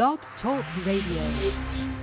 Blog 0.00 0.18
Talk 0.40 0.64
Radio. 0.86 1.99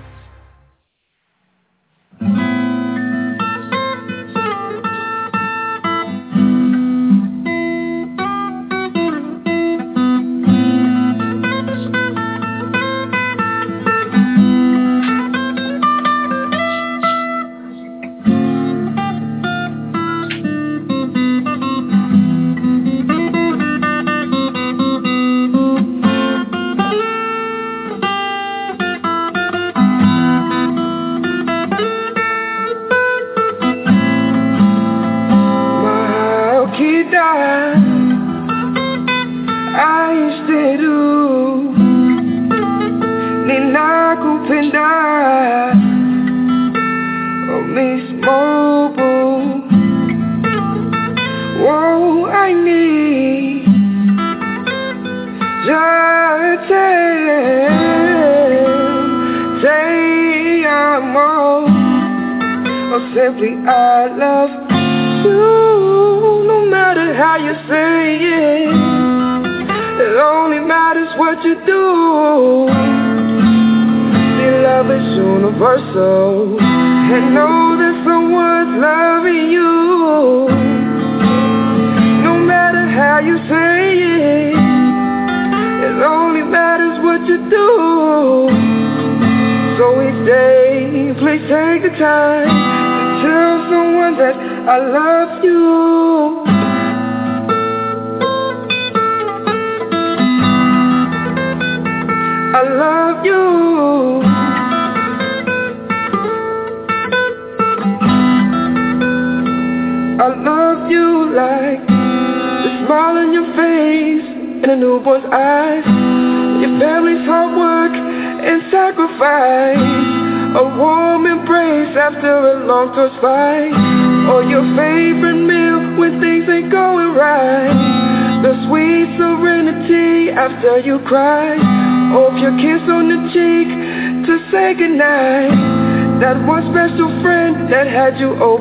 do 138.18 138.36
oh. 138.42 138.57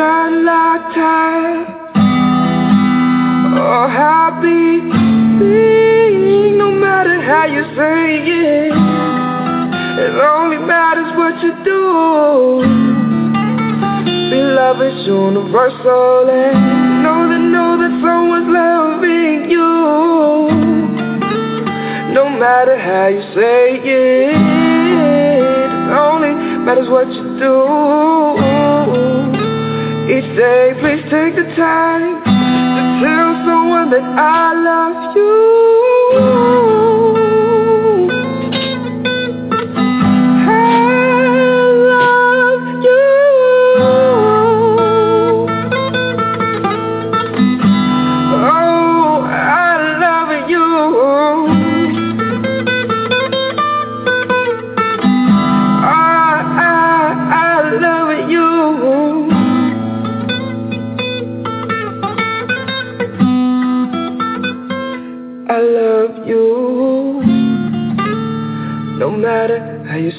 shine 0.00 0.44
like 0.46 0.84
time. 0.96 1.60
Oh, 3.60 3.86
happy 4.02 4.80
being, 5.38 6.56
no 6.56 6.70
matter 6.72 7.20
how 7.20 7.44
you 7.44 7.62
say 7.76 8.24
it, 8.24 8.72
it 10.04 10.14
only 10.32 10.56
matters 10.56 11.10
what 11.20 11.34
you 11.44 11.52
do. 11.72 11.82
See, 14.30 14.44
love 14.60 14.80
is 14.80 15.06
universal, 15.06 16.30
and 16.32 17.02
know 17.04 17.20
that 17.28 17.42
know 17.54 17.70
that 17.82 17.92
someone's 18.00 18.48
loving 18.48 19.50
you. 19.50 19.70
No 22.16 22.24
matter 22.40 22.76
how 22.78 23.08
you 23.08 23.22
say 23.36 23.76
it, 23.84 24.32
it 25.60 25.72
only 25.92 26.32
matters 26.64 26.88
what 26.88 27.08
you 27.12 27.22
do. 27.38 28.59
Each 30.10 30.26
day, 30.36 30.72
please 30.80 31.04
take 31.04 31.36
the 31.36 31.46
time 31.54 32.18
to 32.24 32.82
tell 32.98 33.30
someone 33.46 33.90
that 33.90 34.02
I 34.02 34.54
love 34.54 35.14
you. 35.14 35.69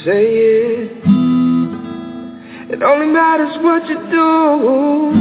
say 0.06 0.26
it. 0.26 0.92
It 2.74 2.82
only 2.82 3.08
matters 3.08 3.56
what 3.62 3.88
you 3.88 3.98
do. 4.10 5.12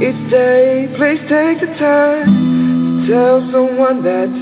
Each 0.00 0.30
day, 0.30 0.88
please 0.96 1.20
take 1.28 1.60
the 1.60 1.74
time 1.78 3.06
to 3.06 3.12
tell 3.12 3.40
someone 3.52 4.02
that 4.04 4.41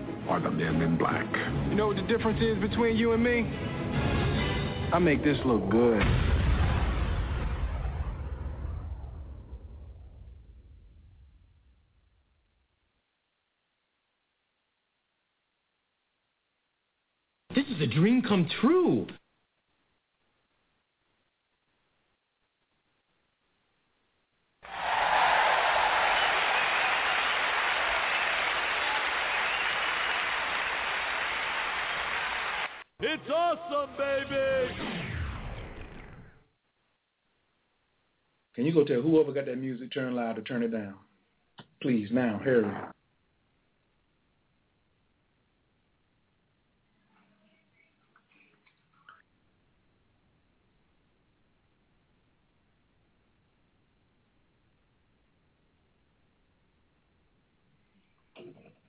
are 0.31 0.39
the 0.39 0.49
men 0.49 0.81
in 0.81 0.97
black. 0.97 1.27
You 1.69 1.75
know 1.75 1.87
what 1.87 1.97
the 1.97 2.03
difference 2.03 2.39
is 2.41 2.57
between 2.59 2.95
you 2.95 3.11
and 3.11 3.21
me? 3.21 3.41
I 4.93 4.99
make 4.99 5.23
this 5.25 5.37
look 5.45 5.69
good. 5.69 6.01
This 17.53 17.65
is 17.67 17.81
a 17.81 17.87
dream 17.87 18.21
come 18.21 18.49
true. 18.61 19.07
It's 33.03 33.23
awesome, 33.33 33.89
baby! 33.97 34.75
Can 38.53 38.65
you 38.65 38.71
go 38.71 38.83
tell 38.83 39.01
whoever 39.01 39.31
got 39.31 39.47
that 39.47 39.57
music 39.57 39.91
turned 39.91 40.15
loud 40.15 40.35
to 40.35 40.43
turn 40.43 40.61
it 40.61 40.71
down? 40.71 40.93
Please, 41.81 42.09
now, 42.11 42.39
hurry. 42.43 42.71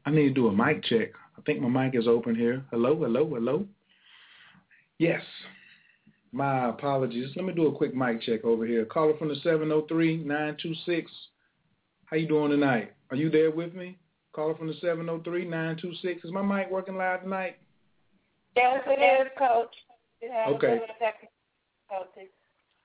I 0.04 0.10
need 0.10 0.24
to 0.24 0.30
do 0.34 0.48
a 0.48 0.52
mic 0.52 0.84
check. 0.84 1.12
I 1.38 1.40
think 1.46 1.62
my 1.62 1.86
mic 1.86 1.94
is 1.98 2.06
open 2.06 2.34
here. 2.34 2.62
Hello, 2.70 2.94
hello, 2.94 3.26
hello. 3.26 3.66
Yes. 5.02 5.22
My 6.30 6.68
apologies. 6.68 7.30
Let 7.34 7.44
me 7.44 7.52
do 7.52 7.66
a 7.66 7.74
quick 7.76 7.92
mic 7.92 8.22
check 8.22 8.44
over 8.44 8.64
here. 8.64 8.84
Caller 8.84 9.16
from 9.18 9.30
the 9.30 9.34
703-926. 9.44 11.06
How 12.04 12.16
you 12.16 12.28
doing 12.28 12.52
tonight? 12.52 12.92
Are 13.10 13.16
you 13.16 13.28
there 13.28 13.50
with 13.50 13.74
me? 13.74 13.98
Caller 14.32 14.54
from 14.54 14.68
the 14.68 14.74
703-926. 14.74 16.24
Is 16.24 16.30
my 16.30 16.40
mic 16.40 16.70
working 16.70 16.96
loud 16.96 17.16
tonight? 17.16 17.56
Yes, 18.54 18.80
it 18.86 19.26
is, 19.26 19.32
Coach. 19.36 19.74
Okay. 20.48 20.80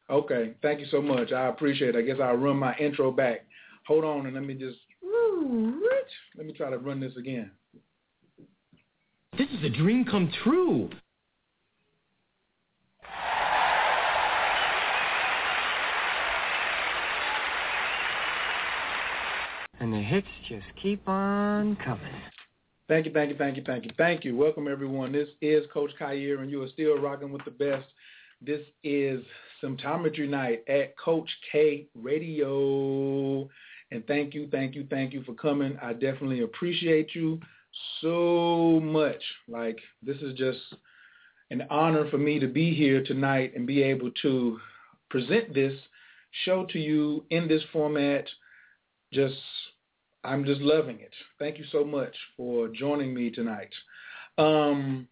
Okay. 0.10 0.54
Thank 0.64 0.80
you 0.80 0.88
so 0.90 1.04
much. 1.04 1.32
I 1.32 1.50
appreciate 1.50 1.96
it. 1.96 2.00
I 2.00 2.02
guess 2.02 2.18
I'll 2.20 2.34
run 2.34 2.58
my 2.58 2.76
intro 2.78 3.12
back. 3.12 3.46
Hold 3.86 4.04
on 4.04 4.26
and 4.26 4.34
let 4.34 4.44
me 4.44 4.56
just 4.56 4.78
let 6.36 6.48
me 6.48 6.54
try 6.54 6.72
to 6.72 6.80
run 6.80 7.00
this 7.00 7.16
again. 7.16 7.52
This 9.38 9.50
is 9.50 9.64
a 9.64 9.70
dream 9.70 10.04
come 10.04 10.32
true. 10.44 10.90
And 19.80 19.94
the 19.94 20.02
hits 20.02 20.28
just 20.50 20.66
keep 20.82 21.08
on 21.08 21.76
coming. 21.78 22.02
Thank 22.88 23.06
you, 23.06 23.12
thank 23.12 23.30
you, 23.30 23.36
thank 23.38 23.58
you, 23.58 23.64
thank 23.64 23.86
you, 23.86 23.92
thank 23.98 24.26
you. 24.26 24.36
Welcome 24.36 24.68
everyone. 24.68 25.12
This 25.12 25.28
is 25.42 25.66
Coach 25.72 25.92
Khayr, 26.00 26.40
and 26.40 26.50
you 26.50 26.64
are 26.64 26.70
still 26.70 26.98
rocking 26.98 27.32
with 27.32 27.46
the 27.46 27.52
best. 27.52 27.86
This 28.42 28.62
is 28.84 29.24
Symptometry 29.64 30.28
Night 30.28 30.64
at 30.68 30.98
Coach 30.98 31.30
K 31.52 31.88
Radio. 31.94 33.48
And 33.92 34.06
thank 34.08 34.34
you, 34.34 34.48
thank 34.52 34.74
you, 34.74 34.88
thank 34.90 35.14
you 35.14 35.22
for 35.24 35.34
coming. 35.34 35.78
I 35.82 35.94
definitely 35.94 36.42
appreciate 36.42 37.14
you 37.14 37.40
so 38.02 38.80
much. 38.82 39.22
Like 39.48 39.78
this 40.02 40.18
is 40.18 40.34
just 40.34 40.60
an 41.52 41.68
honor 41.70 42.10
for 42.10 42.18
me 42.18 42.40
to 42.40 42.48
be 42.48 42.74
here 42.74 43.04
tonight 43.04 43.54
and 43.56 43.68
be 43.68 43.84
able 43.84 44.12
to 44.24 44.60
present 45.10 45.54
this 45.54 45.74
show 46.46 46.66
to 46.72 46.80
you 46.80 47.26
in 47.30 47.48
this 47.48 47.62
format. 47.72 48.26
Just 49.14 49.36
I'm 50.24 50.44
just 50.46 50.62
loving 50.62 51.00
it. 51.00 51.14
Thank 51.40 51.58
you 51.58 51.66
so 51.72 51.84
much 51.84 52.16
for 52.36 52.68
joining 52.68 53.14
me 53.14 53.30
tonight. 53.30 53.74
Um, 54.38 55.08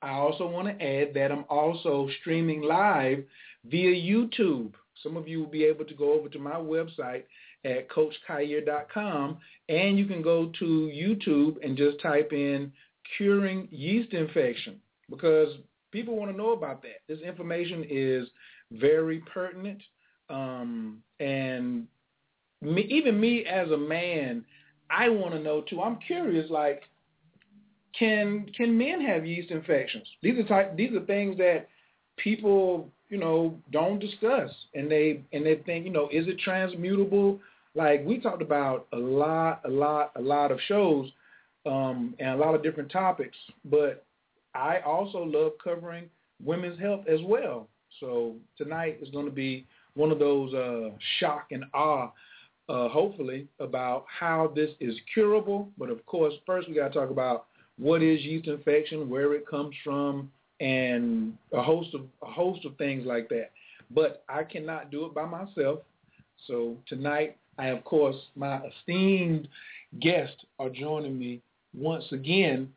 I 0.00 0.10
also 0.10 0.46
want 0.46 0.66
to 0.66 0.84
add 0.84 1.14
that 1.14 1.32
I'm 1.32 1.44
also 1.48 2.08
streaming 2.20 2.62
live 2.62 3.24
via 3.64 3.90
YouTube. 3.90 4.72
Some 5.02 5.16
of 5.16 5.26
you 5.26 5.40
will 5.40 5.50
be 5.50 5.64
able 5.64 5.84
to 5.84 5.94
go 5.94 6.12
over 6.12 6.28
to 6.28 6.38
my 6.38 6.54
website 6.54 7.24
at 7.64 7.88
coachkhayr.com 7.90 9.38
and 9.68 9.98
you 9.98 10.06
can 10.06 10.22
go 10.22 10.52
to 10.58 10.64
YouTube 10.64 11.56
and 11.64 11.76
just 11.76 12.00
type 12.00 12.32
in 12.32 12.72
curing 13.16 13.68
yeast 13.70 14.12
infection 14.12 14.80
because 15.10 15.48
people 15.92 16.16
want 16.16 16.30
to 16.30 16.36
know 16.36 16.52
about 16.52 16.82
that. 16.82 17.02
This 17.08 17.20
information 17.20 17.84
is 17.88 18.28
very 18.72 19.20
pertinent 19.32 19.82
um, 20.28 20.98
and 21.20 21.86
me, 22.62 22.82
even 22.82 23.20
me 23.20 23.44
as 23.44 23.70
a 23.70 23.76
man, 23.76 24.44
I 24.90 25.08
want 25.08 25.34
to 25.34 25.40
know 25.40 25.62
too. 25.62 25.82
I'm 25.82 25.98
curious, 26.06 26.50
like, 26.50 26.82
can 27.98 28.46
can 28.56 28.76
men 28.76 29.00
have 29.04 29.26
yeast 29.26 29.50
infections? 29.50 30.06
These 30.22 30.38
are 30.38 30.44
type, 30.44 30.76
these 30.76 30.92
are 30.94 31.04
things 31.04 31.36
that 31.38 31.68
people 32.16 32.88
you 33.08 33.18
know 33.18 33.58
don't 33.70 33.98
discuss, 33.98 34.50
and 34.74 34.90
they 34.90 35.22
and 35.32 35.44
they 35.44 35.56
think 35.56 35.84
you 35.84 35.92
know 35.92 36.08
is 36.10 36.26
it 36.28 36.38
transmutable? 36.38 37.40
Like 37.74 38.04
we 38.04 38.18
talked 38.18 38.42
about 38.42 38.86
a 38.92 38.98
lot, 38.98 39.62
a 39.64 39.70
lot, 39.70 40.12
a 40.16 40.20
lot 40.20 40.52
of 40.52 40.58
shows, 40.68 41.10
um, 41.66 42.14
and 42.18 42.30
a 42.30 42.36
lot 42.36 42.54
of 42.54 42.62
different 42.62 42.90
topics. 42.90 43.36
But 43.64 44.04
I 44.54 44.80
also 44.80 45.18
love 45.18 45.52
covering 45.62 46.08
women's 46.42 46.78
health 46.78 47.06
as 47.08 47.20
well. 47.24 47.68
So 48.00 48.36
tonight 48.58 48.98
is 49.02 49.10
going 49.10 49.26
to 49.26 49.32
be 49.32 49.66
one 49.94 50.10
of 50.10 50.18
those 50.18 50.52
uh, 50.54 50.90
shock 51.18 51.46
and 51.50 51.64
awe 51.74 52.10
uh, 52.68 52.88
hopefully, 52.88 53.48
about 53.58 54.04
how 54.08 54.52
this 54.54 54.70
is 54.80 54.94
curable. 55.12 55.68
But 55.78 55.90
of 55.90 56.04
course, 56.06 56.34
first 56.46 56.68
we 56.68 56.74
got 56.74 56.92
to 56.92 56.98
talk 56.98 57.10
about 57.10 57.46
what 57.78 58.02
is 58.02 58.22
yeast 58.22 58.48
infection, 58.48 59.08
where 59.08 59.34
it 59.34 59.46
comes 59.46 59.74
from, 59.82 60.30
and 60.60 61.36
a 61.52 61.62
host 61.62 61.94
of 61.94 62.02
a 62.22 62.30
host 62.30 62.64
of 62.64 62.76
things 62.76 63.04
like 63.06 63.28
that. 63.30 63.50
But 63.90 64.24
I 64.28 64.44
cannot 64.44 64.90
do 64.90 65.06
it 65.06 65.14
by 65.14 65.26
myself. 65.26 65.80
So 66.46 66.76
tonight, 66.88 67.36
I 67.58 67.68
of 67.68 67.84
course 67.84 68.16
my 68.36 68.60
esteemed 68.66 69.48
guests 70.00 70.44
are 70.58 70.70
joining 70.70 71.18
me 71.18 71.40
once 71.74 72.04
again, 72.12 72.72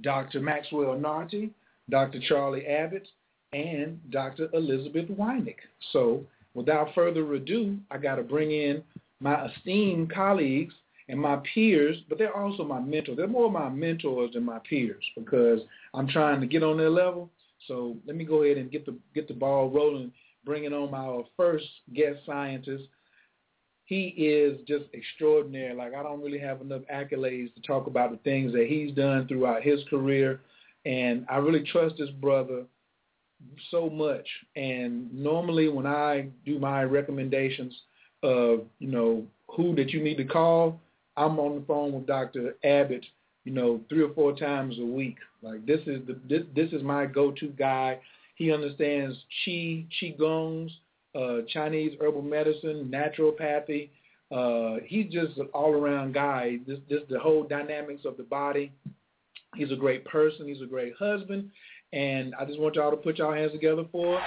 Dr. 0.00 0.40
Maxwell 0.40 0.96
Nartey, 0.96 1.50
Dr. 1.90 2.20
Charlie 2.28 2.66
Abbott, 2.66 3.06
and 3.52 4.00
Dr. 4.10 4.48
Elizabeth 4.52 5.08
Weinick. 5.08 5.56
So 5.92 6.24
without 6.54 6.94
further 6.94 7.34
ado, 7.34 7.78
I 7.90 7.98
got 7.98 8.16
to 8.16 8.22
bring 8.22 8.50
in 8.50 8.82
my 9.24 9.46
esteemed 9.46 10.12
colleagues 10.12 10.74
and 11.08 11.18
my 11.18 11.40
peers, 11.54 11.96
but 12.10 12.18
they're 12.18 12.36
also 12.36 12.62
my 12.62 12.78
mentors. 12.78 13.16
They're 13.16 13.26
more 13.26 13.50
my 13.50 13.70
mentors 13.70 14.34
than 14.34 14.44
my 14.44 14.58
peers 14.68 15.02
because 15.16 15.60
I'm 15.94 16.06
trying 16.06 16.42
to 16.42 16.46
get 16.46 16.62
on 16.62 16.76
their 16.76 16.90
level. 16.90 17.30
So 17.66 17.96
let 18.06 18.16
me 18.16 18.24
go 18.24 18.42
ahead 18.42 18.58
and 18.58 18.70
get 18.70 18.84
the 18.84 18.94
get 19.14 19.26
the 19.26 19.34
ball 19.34 19.70
rolling, 19.70 20.12
bringing 20.44 20.74
on 20.74 20.92
our 20.92 21.24
first 21.38 21.64
guest 21.94 22.18
scientist. 22.26 22.84
He 23.86 24.08
is 24.08 24.60
just 24.68 24.84
extraordinary. 24.92 25.74
Like 25.74 25.94
I 25.94 26.02
don't 26.02 26.22
really 26.22 26.38
have 26.38 26.60
enough 26.60 26.82
accolades 26.92 27.54
to 27.54 27.62
talk 27.62 27.86
about 27.86 28.10
the 28.10 28.18
things 28.18 28.52
that 28.52 28.66
he's 28.68 28.94
done 28.94 29.26
throughout 29.26 29.62
his 29.62 29.80
career, 29.88 30.42
and 30.84 31.24
I 31.30 31.38
really 31.38 31.64
trust 31.72 31.94
this 31.96 32.10
brother 32.10 32.64
so 33.70 33.88
much. 33.88 34.26
And 34.54 35.12
normally 35.14 35.70
when 35.70 35.86
I 35.86 36.28
do 36.44 36.58
my 36.58 36.82
recommendations 36.82 37.74
of, 38.24 38.52
you 38.78 38.90
know, 38.96 39.10
who 39.54 39.74
that 39.76 39.90
you 39.90 40.02
need 40.02 40.16
to 40.16 40.24
call, 40.24 40.80
I'm 41.16 41.38
on 41.38 41.52
the 41.60 41.64
phone 41.66 41.92
with 41.92 42.06
Dr. 42.06 42.56
Abbott, 42.64 43.04
you 43.44 43.52
know, 43.52 43.80
three 43.88 44.02
or 44.02 44.12
four 44.14 44.32
times 44.34 44.74
a 44.80 44.84
week. 44.84 45.18
Like 45.42 45.64
this 45.66 45.80
is 45.86 46.00
the 46.08 46.18
this, 46.28 46.42
this 46.56 46.72
is 46.72 46.82
my 46.82 47.06
go-to 47.06 47.48
guy. 47.48 48.00
He 48.36 48.52
understands 48.52 49.16
qi, 49.46 49.86
gongs, 50.18 50.72
uh, 51.14 51.42
Chinese 51.52 51.92
herbal 52.00 52.22
medicine, 52.22 52.90
naturopathy, 52.92 53.90
Uh, 54.30 54.80
he's 54.84 55.08
just 55.12 55.38
an 55.38 55.48
all-around 55.54 56.12
guy. 56.14 56.58
Just, 56.66 56.82
just 56.88 57.08
the 57.08 57.18
whole 57.18 57.44
dynamics 57.44 58.04
of 58.04 58.16
the 58.16 58.24
body. 58.24 58.72
He's 59.54 59.70
a 59.70 59.76
great 59.76 60.04
person. 60.04 60.48
He's 60.48 60.62
a 60.62 60.66
great 60.66 60.94
husband. 60.98 61.50
And 61.92 62.34
I 62.34 62.44
just 62.44 62.58
want 62.58 62.74
y'all 62.74 62.90
to 62.90 62.96
put 62.96 63.18
y'all 63.18 63.32
hands 63.32 63.52
together 63.52 63.84
for. 63.92 64.18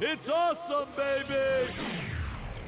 It's 0.00 0.22
awesome, 0.32 0.88
baby! 0.96 1.72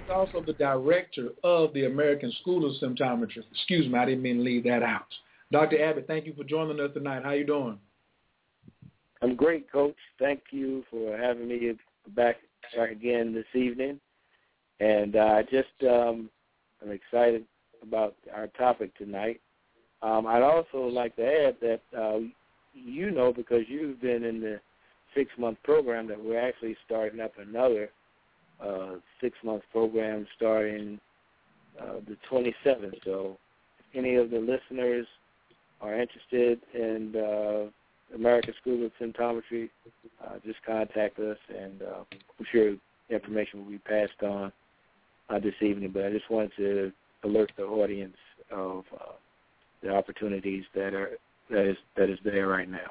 He's 0.02 0.10
also 0.12 0.42
the 0.44 0.52
director 0.54 1.28
of 1.44 1.72
the 1.74 1.84
American 1.84 2.32
School 2.40 2.68
of 2.68 2.74
Symptometry. 2.82 3.44
Excuse 3.52 3.86
me, 3.88 3.96
I 3.96 4.04
didn't 4.04 4.22
mean 4.22 4.38
to 4.38 4.42
leave 4.42 4.64
that 4.64 4.82
out. 4.82 5.06
Dr. 5.52 5.80
Abbott, 5.80 6.08
thank 6.08 6.26
you 6.26 6.34
for 6.34 6.42
joining 6.42 6.80
us 6.80 6.90
tonight. 6.92 7.22
How 7.22 7.30
you 7.30 7.46
doing? 7.46 7.78
I'm 9.22 9.36
great, 9.36 9.70
Coach. 9.70 9.94
Thank 10.18 10.40
you 10.50 10.82
for 10.90 11.16
having 11.16 11.46
me 11.46 11.72
back, 12.16 12.38
back 12.76 12.90
again 12.90 13.32
this 13.32 13.44
evening. 13.54 14.00
And 14.80 15.14
I 15.14 15.40
uh, 15.40 15.42
just 15.42 15.88
um, 15.88 16.30
I'm 16.82 16.90
excited 16.90 17.44
about 17.80 18.16
our 18.34 18.48
topic 18.48 18.96
tonight. 18.98 19.40
Um, 20.02 20.26
I'd 20.26 20.42
also 20.42 20.78
like 20.78 21.14
to 21.14 21.24
add 21.24 21.56
that 21.60 21.80
uh, 21.96 22.18
you 22.74 23.12
know 23.12 23.32
because 23.32 23.62
you've 23.68 24.00
been 24.00 24.24
in 24.24 24.40
the 24.40 24.60
six 25.14 25.30
month 25.38 25.58
program 25.62 26.06
that 26.08 26.22
we're 26.22 26.40
actually 26.40 26.76
starting 26.86 27.20
up 27.20 27.32
another 27.38 27.90
uh, 28.60 28.96
six 29.20 29.36
month 29.44 29.62
program 29.72 30.26
starting 30.36 31.00
uh, 31.80 31.94
the 32.06 32.16
27th. 32.30 32.94
So, 33.04 33.38
if 33.78 33.96
any 33.96 34.16
of 34.16 34.30
the 34.30 34.38
listeners 34.38 35.06
are 35.80 35.98
interested 35.98 36.60
in 36.74 37.14
uh, 37.16 38.14
American 38.14 38.54
School 38.60 38.84
of 38.84 38.92
Symptometry, 39.00 39.70
uh, 40.24 40.34
just 40.44 40.62
contact 40.66 41.18
us, 41.18 41.38
and 41.48 41.82
uh, 41.82 42.04
I'm 42.38 42.46
sure 42.52 42.74
information 43.08 43.64
will 43.64 43.70
be 43.70 43.78
passed 43.78 44.22
on 44.22 44.52
uh, 45.28 45.38
this 45.38 45.54
evening. 45.62 45.90
But 45.92 46.04
I 46.04 46.10
just 46.10 46.30
wanted 46.30 46.52
to 46.56 46.92
alert 47.24 47.52
the 47.56 47.64
audience 47.64 48.16
of 48.50 48.84
uh, 48.94 49.12
the 49.82 49.90
opportunities 49.94 50.64
that 50.74 50.94
are 50.94 51.10
that 51.50 51.68
is 51.68 51.76
that 51.96 52.10
is 52.10 52.18
there 52.24 52.48
right 52.48 52.68
now. 52.68 52.90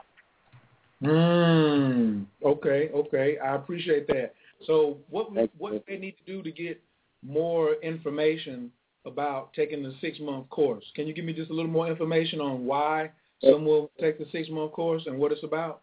Mm, 1.03 2.25
okay, 2.43 2.89
okay. 2.93 3.37
I 3.37 3.55
appreciate 3.55 4.07
that. 4.07 4.33
So 4.67 4.97
what 5.09 5.31
what 5.57 5.83
they 5.87 5.97
need 5.97 6.15
to 6.17 6.23
do 6.25 6.43
to 6.43 6.51
get 6.51 6.81
more 7.23 7.75
information 7.75 8.71
about 9.05 9.53
taking 9.53 9.81
the 9.81 9.93
six 10.01 10.19
month 10.19 10.49
course? 10.49 10.83
Can 10.95 11.07
you 11.07 11.13
give 11.13 11.25
me 11.25 11.33
just 11.33 11.51
a 11.51 11.53
little 11.53 11.71
more 11.71 11.89
information 11.89 12.41
on 12.41 12.65
why 12.65 13.11
someone 13.41 13.65
will 13.65 13.91
take 13.99 14.19
the 14.19 14.25
six 14.31 14.49
month 14.49 14.73
course 14.73 15.03
and 15.05 15.17
what 15.17 15.31
it's 15.31 15.43
about? 15.43 15.81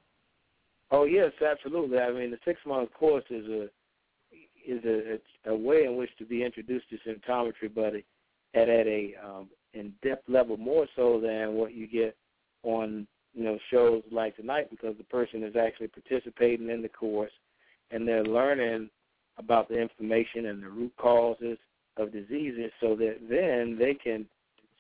Oh 0.91 1.05
yes, 1.05 1.33
absolutely. 1.45 1.99
I 1.99 2.13
mean, 2.13 2.31
the 2.31 2.39
six 2.45 2.61
month 2.67 2.93
course 2.93 3.25
is 3.31 3.47
a 3.47 3.63
is 4.69 4.85
a, 4.85 5.51
a 5.51 5.57
way 5.57 5.85
in 5.85 5.97
which 5.97 6.11
to 6.19 6.27
be 6.27 6.45
introduced 6.45 6.87
to 6.91 6.99
symptometry, 7.09 7.75
but 7.75 7.95
at 7.95 8.69
at 8.69 8.87
a 8.87 9.15
um, 9.25 9.49
in 9.73 9.93
depth 10.03 10.29
level 10.29 10.57
more 10.57 10.87
so 10.95 11.21
than 11.21 11.55
what 11.55 11.75
you 11.75 11.87
get 11.87 12.17
on 12.63 13.07
you 13.37 13.45
know 13.45 13.59
shows 13.71 14.03
like 14.11 14.35
tonight 14.35 14.69
because 14.71 14.97
the 14.97 15.05
person 15.05 15.45
is 15.45 15.55
actually 15.55 15.89
participating 15.89 16.71
in 16.71 16.83
the 16.83 16.89
course 16.89 17.31
and 17.91 18.09
they're 18.09 18.25
learning 18.25 18.91
about 19.39 19.69
the 19.69 19.79
information 19.79 20.47
and 20.47 20.63
the 20.63 20.69
root 20.69 20.93
causes 20.97 21.59
of 21.99 22.13
diseases 22.13 22.73
so 22.81 22.97
that 22.97 23.19
then 23.29 23.77
they 23.79 23.95
can 23.95 24.27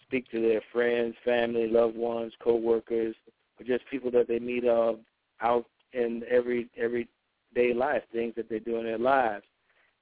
speak 0.03 0.31
to 0.31 0.41
their 0.41 0.63
friends, 0.73 1.15
family, 1.25 1.69
loved 1.69 1.97
ones, 1.97 2.33
coworkers, 2.43 3.15
or 3.61 3.67
just 3.67 3.85
people 3.91 4.11
that 4.11 4.29
they 4.29 4.39
meet 4.39 4.65
of 4.65 4.99
out 5.41 5.67
in 5.93 6.23
every 6.31 6.69
everyday 6.77 7.75
life, 7.75 8.03
things 8.13 8.35
that 8.37 8.49
they 8.49 8.59
do 8.59 8.77
in 8.79 8.85
their 8.85 8.99
lives. 8.99 9.45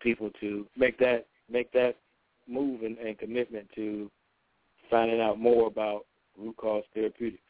people 0.00 0.30
to 0.40 0.66
make 0.76 0.98
that 0.98 1.26
make 1.50 1.72
that 1.72 1.96
move 2.46 2.82
and, 2.82 2.98
and 2.98 3.18
commitment 3.18 3.68
to 3.74 4.10
finding 4.90 5.20
out 5.20 5.38
more 5.38 5.66
about 5.66 6.06
root 6.36 6.56
cause 6.56 6.84
therapeutics. 6.94 7.42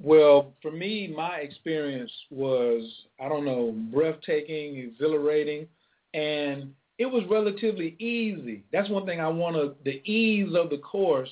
Well, 0.00 0.52
for 0.62 0.70
me, 0.70 1.12
my 1.14 1.38
experience 1.38 2.12
was, 2.30 2.84
I 3.20 3.28
don't 3.28 3.44
know, 3.44 3.74
breathtaking, 3.92 4.76
exhilarating, 4.78 5.66
and 6.14 6.72
it 6.98 7.06
was 7.06 7.24
relatively 7.28 7.96
easy. 7.98 8.62
That's 8.72 8.88
one 8.88 9.06
thing 9.06 9.20
I 9.20 9.28
want 9.28 9.56
to, 9.56 9.74
the 9.84 10.02
ease 10.08 10.54
of 10.54 10.70
the 10.70 10.78
course 10.78 11.30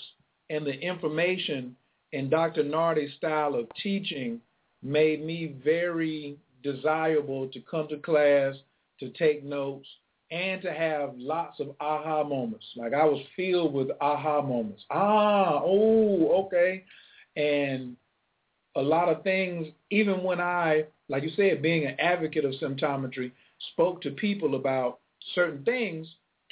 and 0.50 0.66
the 0.66 0.75
information 0.75 1.76
and 2.12 2.30
Dr. 2.30 2.62
Nartey's 2.62 3.14
style 3.14 3.54
of 3.54 3.66
teaching 3.82 4.40
made 4.82 5.25
me 5.25 5.54
very 5.64 6.37
desirable 6.62 7.49
to 7.49 7.61
come 7.61 7.88
to 7.88 7.99
class, 7.99 8.54
to 9.00 9.11
take 9.11 9.44
notes, 9.44 9.87
and 10.30 10.61
to 10.62 10.73
have 10.73 11.12
lots 11.16 11.61
of 11.61 11.75
aha 11.80 12.25
moments. 12.25 12.66
Like 12.76 12.95
I 12.95 13.04
was 13.04 13.23
filled 13.37 13.73
with 13.73 13.88
aha 14.00 14.42
moments. 14.42 14.83
Ah, 14.90 15.61
oh, 15.62 16.45
okay. 16.47 16.85
And 17.37 17.97
a 18.76 18.83
lot 18.83 19.09
of 19.09 19.23
things, 19.23 19.68
even 19.90 20.23
when 20.23 20.40
I, 20.40 20.85
like 21.09 21.23
you 21.23 21.30
said, 21.37 21.62
being 21.62 21.87
an 21.87 21.99
advocate 22.00 22.45
of 22.45 22.54
symptometry, 22.54 23.33
spoke 23.73 24.02
to 24.02 24.11
people 24.11 24.54
about 24.54 24.99
certain 25.35 25.64
things, 25.64 26.06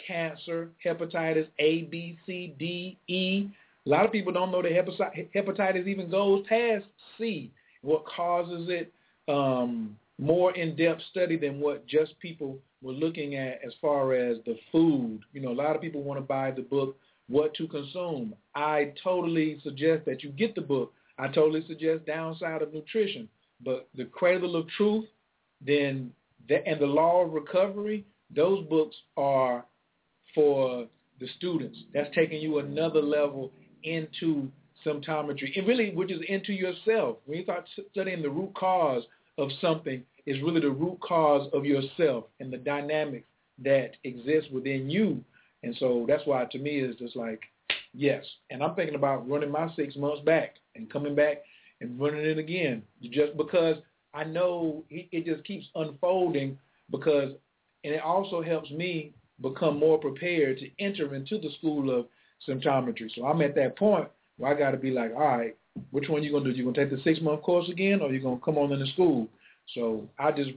cancer, 0.07 0.71
hepatitis 0.85 1.49
A, 1.59 1.83
B, 1.83 2.19
C, 2.27 2.55
D, 2.59 2.99
E. 3.09 3.49
A 3.87 3.89
lot 3.89 4.07
of 4.07 4.13
people 4.13 4.33
don't 4.33 4.51
know 4.51 4.63
that 4.63 4.73
hepatitis 5.35 5.87
even 5.87 6.11
goes 6.11 6.45
past 6.49 6.85
C, 7.19 7.53
what 7.83 8.07
causes 8.07 8.69
it, 8.71 8.93
um, 9.29 9.97
more 10.19 10.55
in-depth 10.55 11.03
study 11.11 11.37
than 11.37 11.61
what 11.61 11.87
just 11.87 12.19
people 12.21 12.57
were 12.85 12.93
looking 12.93 13.35
at 13.35 13.61
as 13.67 13.73
far 13.81 14.13
as 14.13 14.39
the 14.47 14.57
food. 14.71 15.21
You 15.33 15.41
know, 15.41 15.51
a 15.51 15.55
lot 15.55 15.75
of 15.75 15.83
people 15.83 16.03
want 16.03 16.19
to 16.19 16.25
buy 16.25 16.51
the 16.53 16.63
book, 16.63 16.97
What 17.29 17.55
to 17.55 17.67
Consume. 17.67 18.35
I 18.55 18.93
totally 19.03 19.59
suggest 19.65 20.05
that 20.05 20.23
you 20.23 20.31
get 20.31 20.55
the 20.55 20.61
book 20.61 20.93
I 21.19 21.29
totally 21.29 21.65
suggest 21.67 22.07
Downside 22.07 22.63
of 22.63 22.73
Nutrition. 22.73 23.29
But 23.65 23.89
The 23.95 24.05
Cradle 24.07 24.57
of 24.57 24.69
Truth, 24.77 25.07
then 25.65 26.13
the, 26.49 26.67
and 26.67 26.81
The 26.81 26.87
Law 26.87 27.25
of 27.25 27.33
Recovery, 27.33 28.05
those 28.35 28.67
books 28.67 28.97
are 29.17 29.65
for 30.35 30.87
the 31.21 31.29
students. 31.39 31.79
That's 31.93 32.13
taking 32.15 32.41
you 32.41 32.59
another 32.59 33.01
level 33.01 33.53
into 33.85 34.49
symptometry, 34.85 35.57
and 35.57 35.67
really, 35.67 35.95
which 35.95 36.11
is 36.11 36.21
into 36.29 36.53
yourself. 36.53 37.19
When 37.25 37.39
you 37.39 37.45
start 37.45 37.65
studying 37.93 38.23
the 38.23 38.29
root 38.29 38.53
cause 38.55 39.05
of 39.39 39.49
something, 39.61 40.03
is 40.27 40.43
really 40.43 40.61
the 40.61 40.71
root 40.71 40.99
cause 41.01 41.49
of 41.53 41.65
yourself 41.65 42.25
and 42.41 42.53
the 42.53 42.57
dynamics 42.59 43.27
that 43.63 43.93
exist 44.05 44.53
within 44.53 44.89
you. 44.91 45.23
And 45.63 45.77
so 45.79 46.05
that's 46.09 46.27
why, 46.27 46.45
to 46.47 46.59
me, 46.59 46.81
it's 46.81 46.99
just 46.99 47.17
like, 47.17 47.41
yes. 47.93 48.25
And 48.51 48.63
I'm 48.63 48.75
thinking 48.75 48.97
about 48.97 49.29
running 49.29 49.51
my 49.51 49.73
six 49.77 49.97
months 49.97 50.23
back 50.25 50.57
and 50.75 50.91
coming 50.91 51.15
back 51.15 51.43
and 51.81 51.99
running 52.01 52.25
it 52.25 52.39
again, 52.39 52.83
just 53.03 53.37
because 53.37 53.77
I 54.13 54.25
know 54.25 54.85
it 54.91 55.25
just 55.25 55.45
keeps 55.47 55.67
unfolding. 55.75 56.59
Because, 56.91 57.33
and 57.83 57.95
it 57.95 58.03
also 58.03 58.43
helps 58.43 58.71
me 58.71 59.13
become 59.41 59.79
more 59.79 59.99
prepared 59.99 60.59
to 60.59 60.71
enter 60.79 61.15
into 61.15 61.39
the 61.39 61.51
school 61.59 61.91
of 61.91 62.07
symptometry. 62.47 63.11
So 63.15 63.25
I'm 63.25 63.41
at 63.41 63.55
that 63.55 63.77
point 63.79 64.09
where 64.37 64.55
I 64.55 64.59
got 64.59 64.73
to 64.73 64.77
be 64.77 64.91
like, 64.91 65.13
all 65.15 65.21
right, 65.21 65.57
which 65.91 66.09
one 66.09 66.23
you 66.23 66.31
gonna 66.31 66.45
do? 66.45 66.51
You 66.51 66.65
gonna 66.65 66.77
take 66.77 66.97
the 66.97 67.03
six 67.03 67.21
month 67.21 67.43
course 67.43 67.69
again, 67.69 68.01
or 68.01 68.13
you 68.13 68.21
gonna 68.21 68.39
come 68.45 68.59
on 68.59 68.73
in 68.73 68.81
the 68.81 68.87
school? 68.89 69.29
So 69.75 70.09
I 70.19 70.33
just 70.33 70.51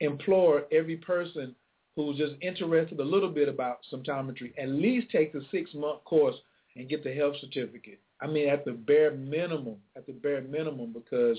implore 0.00 0.64
every 0.72 0.96
person 0.96 1.54
who's 1.96 2.18
just 2.18 2.34
interested 2.40 2.98
a 2.98 3.04
little 3.04 3.30
bit 3.30 3.48
about 3.48 3.78
symptometry, 3.92 4.52
at 4.58 4.68
least 4.68 5.10
take 5.10 5.32
the 5.32 5.42
six 5.50 5.72
month 5.74 6.04
course 6.04 6.34
and 6.76 6.88
get 6.88 7.04
the 7.04 7.12
health 7.14 7.36
certificate. 7.40 8.00
I 8.20 8.26
mean, 8.26 8.48
at 8.48 8.64
the 8.64 8.72
bare 8.72 9.12
minimum, 9.12 9.76
at 9.96 10.06
the 10.06 10.12
bare 10.12 10.42
minimum, 10.42 10.92
because 10.92 11.38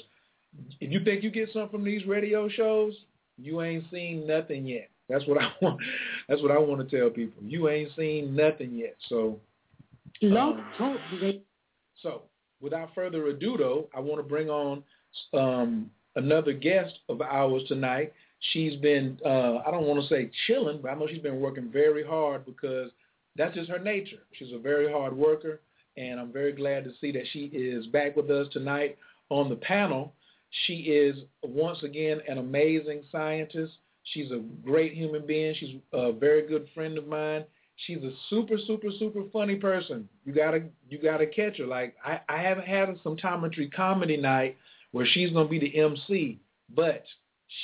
if 0.80 0.92
you 0.92 1.04
think 1.04 1.24
you 1.24 1.32
get 1.32 1.50
something 1.52 1.72
from 1.72 1.84
these 1.84 2.06
radio 2.06 2.48
shows, 2.48 2.94
you 3.38 3.62
ain't 3.62 3.84
seen 3.92 4.26
nothing 4.26 4.66
yet. 4.66 4.90
That's 5.10 5.26
what 5.28 5.42
I 5.42 5.52
want. 5.62 5.80
That's 6.30 6.42
what 6.42 6.52
I 6.52 6.58
want 6.58 6.88
to 6.88 6.98
tell 6.98 7.10
people. 7.10 7.44
You 7.44 7.70
ain't 7.70 7.92
seen 7.98 8.36
nothing 8.36 8.74
yet. 8.74 8.96
So, 9.10 9.40
um, 10.24 10.66
So, 12.02 12.22
without 12.62 12.94
further 12.96 13.28
ado, 13.28 13.58
though, 13.58 13.90
I 13.94 14.00
want 14.00 14.20
to 14.20 14.24
bring 14.24 14.50
on 14.50 14.84
um, 15.34 15.90
another 16.16 16.54
guest 16.54 16.94
of 17.10 17.22
ours 17.22 17.64
tonight. 17.68 18.14
She's 18.52 18.76
been, 18.78 19.18
uh, 19.26 19.58
I 19.66 19.72
don't 19.72 19.86
want 19.86 20.02
to 20.02 20.08
say 20.08 20.30
chilling, 20.48 20.80
but 20.82 20.92
I 20.92 20.96
know 20.96 21.08
she's 21.08 21.22
been 21.22 21.40
working 21.40 21.70
very 21.72 22.06
hard 22.06 22.46
because 22.46 22.92
that's 23.36 23.56
just 23.56 23.70
her 23.70 23.80
nature. 23.80 24.20
She's 24.34 24.54
a 24.54 24.60
very 24.60 24.92
hard 24.92 25.16
worker, 25.16 25.62
and 25.98 26.20
I'm 26.20 26.32
very 26.32 26.52
glad 26.52 26.84
to 26.84 26.92
see 27.02 27.12
that 27.14 27.26
she 27.32 27.46
is 27.46 27.88
back 27.88 28.16
with 28.16 28.30
us 28.30 28.48
tonight 28.52 28.98
on 29.30 29.50
the 29.50 29.56
panel. 29.56 30.14
She 30.66 30.74
is 30.74 31.18
once 31.44 31.82
again 31.84 32.22
an 32.28 32.38
amazing 32.38 33.04
scientist. 33.12 33.74
She's 34.04 34.32
a 34.32 34.44
great 34.64 34.94
human 34.94 35.26
being. 35.26 35.56
She's 35.56 35.76
a 35.92 36.12
very 36.12 36.48
good 36.48 36.68
friend 36.74 36.98
of 36.98 37.08
mine. 37.08 37.46
She's 37.88 37.98
a 37.98 38.12
super, 38.30 38.58
super, 38.66 38.88
super 39.00 39.24
funny 39.34 39.56
person. 39.56 40.08
You 40.24 40.34
gotta, 40.34 40.64
you 40.90 40.98
gotta 40.98 41.26
catch 41.26 41.58
her. 41.58 41.66
Like 41.66 41.96
I, 42.06 42.22
I 42.30 42.38
haven't 42.42 42.68
had 42.68 42.90
a 42.90 42.96
symptometry 42.96 43.74
comedy 43.74 44.16
night 44.16 44.56
where 44.96 45.06
she's 45.06 45.30
gonna 45.32 45.50
be 45.50 45.60
the 45.60 45.78
MC, 45.78 46.40
but 46.74 47.04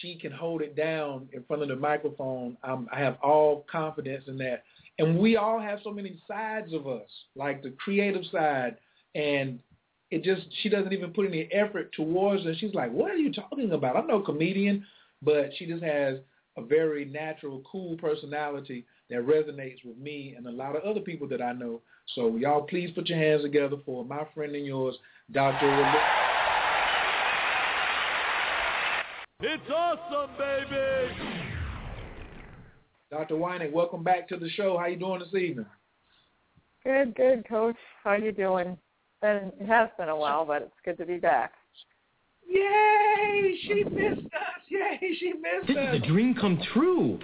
she 0.02 0.16
can 0.16 0.34
hold 0.34 0.62
it 0.62 0.76
down 0.76 1.30
in 1.32 1.42
front 1.44 1.62
of 1.62 1.70
the 1.70 1.76
microphone. 1.78 2.58
I'm, 2.62 2.90
I 2.92 3.00
have 3.00 3.18
all 3.24 3.66
confidence 3.72 4.26
in 4.28 4.38
that. 4.40 4.64
And 5.00 5.18
we 5.18 5.38
all 5.38 5.58
have 5.58 5.80
so 5.82 5.92
many 5.92 6.22
sides 6.28 6.74
of 6.74 6.88
us, 6.88 7.08
like 7.38 7.64
the 7.64 7.70
creative 7.82 8.24
side, 8.34 8.76
and 9.16 9.60
it 10.10 10.26
just 10.26 10.42
she 10.62 10.68
doesn't 10.68 10.92
even 10.92 11.12
put 11.14 11.26
any 11.26 11.48
effort 11.54 11.94
towards 11.94 12.46
it. 12.46 12.58
She's 12.60 12.74
like, 12.74 12.92
"What 12.92 13.12
are 13.12 13.16
you 13.16 13.32
talking 13.32 13.72
about? 13.72 13.96
I'm 13.96 14.08
no 14.08 14.20
comedian," 14.20 14.86
but 15.22 15.52
she 15.58 15.66
just 15.66 15.84
has 15.84 16.18
a 16.58 16.62
very 16.62 17.06
natural, 17.06 17.64
cool 17.72 17.96
personality 17.96 18.86
that 19.10 19.26
resonates 19.26 19.86
with 19.86 19.98
me 19.98 20.36
and 20.36 20.48
a 20.48 20.52
lot 20.52 20.76
of 20.76 20.84
other 20.84 21.00
people 21.00 21.30
that 21.30 21.42
I 21.42 21.54
know. 21.54 21.82
So 22.14 22.36
y'all 22.36 22.64
please 22.64 22.92
put 22.92 23.08
your 23.08 23.20
hands 23.20 23.44
together 23.44 23.78
for 23.86 24.04
my 24.04 24.26
friend 24.36 24.54
and 24.54 24.66
yours, 24.66 24.98
Dr. 25.32 25.68
It's 29.44 29.64
awesome, 29.76 30.30
baby! 30.38 31.16
Dr. 33.10 33.34
Weinig, 33.34 33.72
welcome 33.72 34.04
back 34.04 34.30
to 34.30 34.38
the 34.38 34.48
show. 34.52 34.78
How 34.78 34.86
you 34.86 34.98
doing 34.98 35.20
this 35.20 35.34
evening? 35.34 35.66
Good, 36.84 37.16
good, 37.16 37.50
Coach. 37.50 37.76
How 38.04 38.14
you 38.14 38.32
doing? 38.32 38.78
Been, 39.20 39.52
it 39.60 39.66
has 39.66 39.90
been 39.98 40.10
a 40.10 40.16
while, 40.16 40.46
but 40.46 40.62
it's 40.62 40.76
good 40.86 40.98
to 41.00 41.08
be 41.08 41.18
back. 41.18 41.54
Yay! 42.48 43.58
She 43.64 43.84
missed 43.84 44.28
us. 44.28 44.62
Yay! 44.70 45.16
She 45.20 45.34
missed 45.34 45.68
this 45.68 45.76
us. 45.76 45.86
This 45.92 46.02
is 46.02 46.04
a 46.04 46.08
dream 46.08 46.36
come 46.40 46.62
true. 46.72 47.18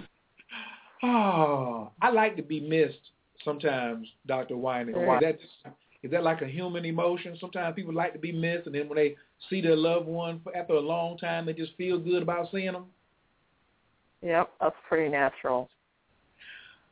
Oh, 1.04 1.92
I 2.02 2.10
like 2.10 2.34
to 2.34 2.42
be 2.42 2.58
missed 2.58 2.98
sometimes, 3.44 4.08
Dr. 4.26 4.56
Weinig. 4.56 4.96
Yeah. 4.96 5.20
That 5.20 5.40
just, 5.40 5.52
is 6.02 6.10
that 6.12 6.22
like 6.22 6.42
a 6.42 6.46
human 6.46 6.84
emotion? 6.84 7.36
Sometimes 7.40 7.74
people 7.74 7.94
like 7.94 8.12
to 8.12 8.18
be 8.18 8.32
missed, 8.32 8.66
and 8.66 8.74
then 8.74 8.88
when 8.88 8.96
they 8.96 9.16
see 9.50 9.60
their 9.60 9.76
loved 9.76 10.06
one 10.06 10.40
after 10.54 10.74
a 10.74 10.80
long 10.80 11.18
time, 11.18 11.46
they 11.46 11.52
just 11.52 11.76
feel 11.76 11.98
good 11.98 12.22
about 12.22 12.48
seeing 12.52 12.72
them. 12.72 12.86
Yep, 14.22 14.50
that's 14.60 14.76
pretty 14.88 15.10
natural. 15.10 15.68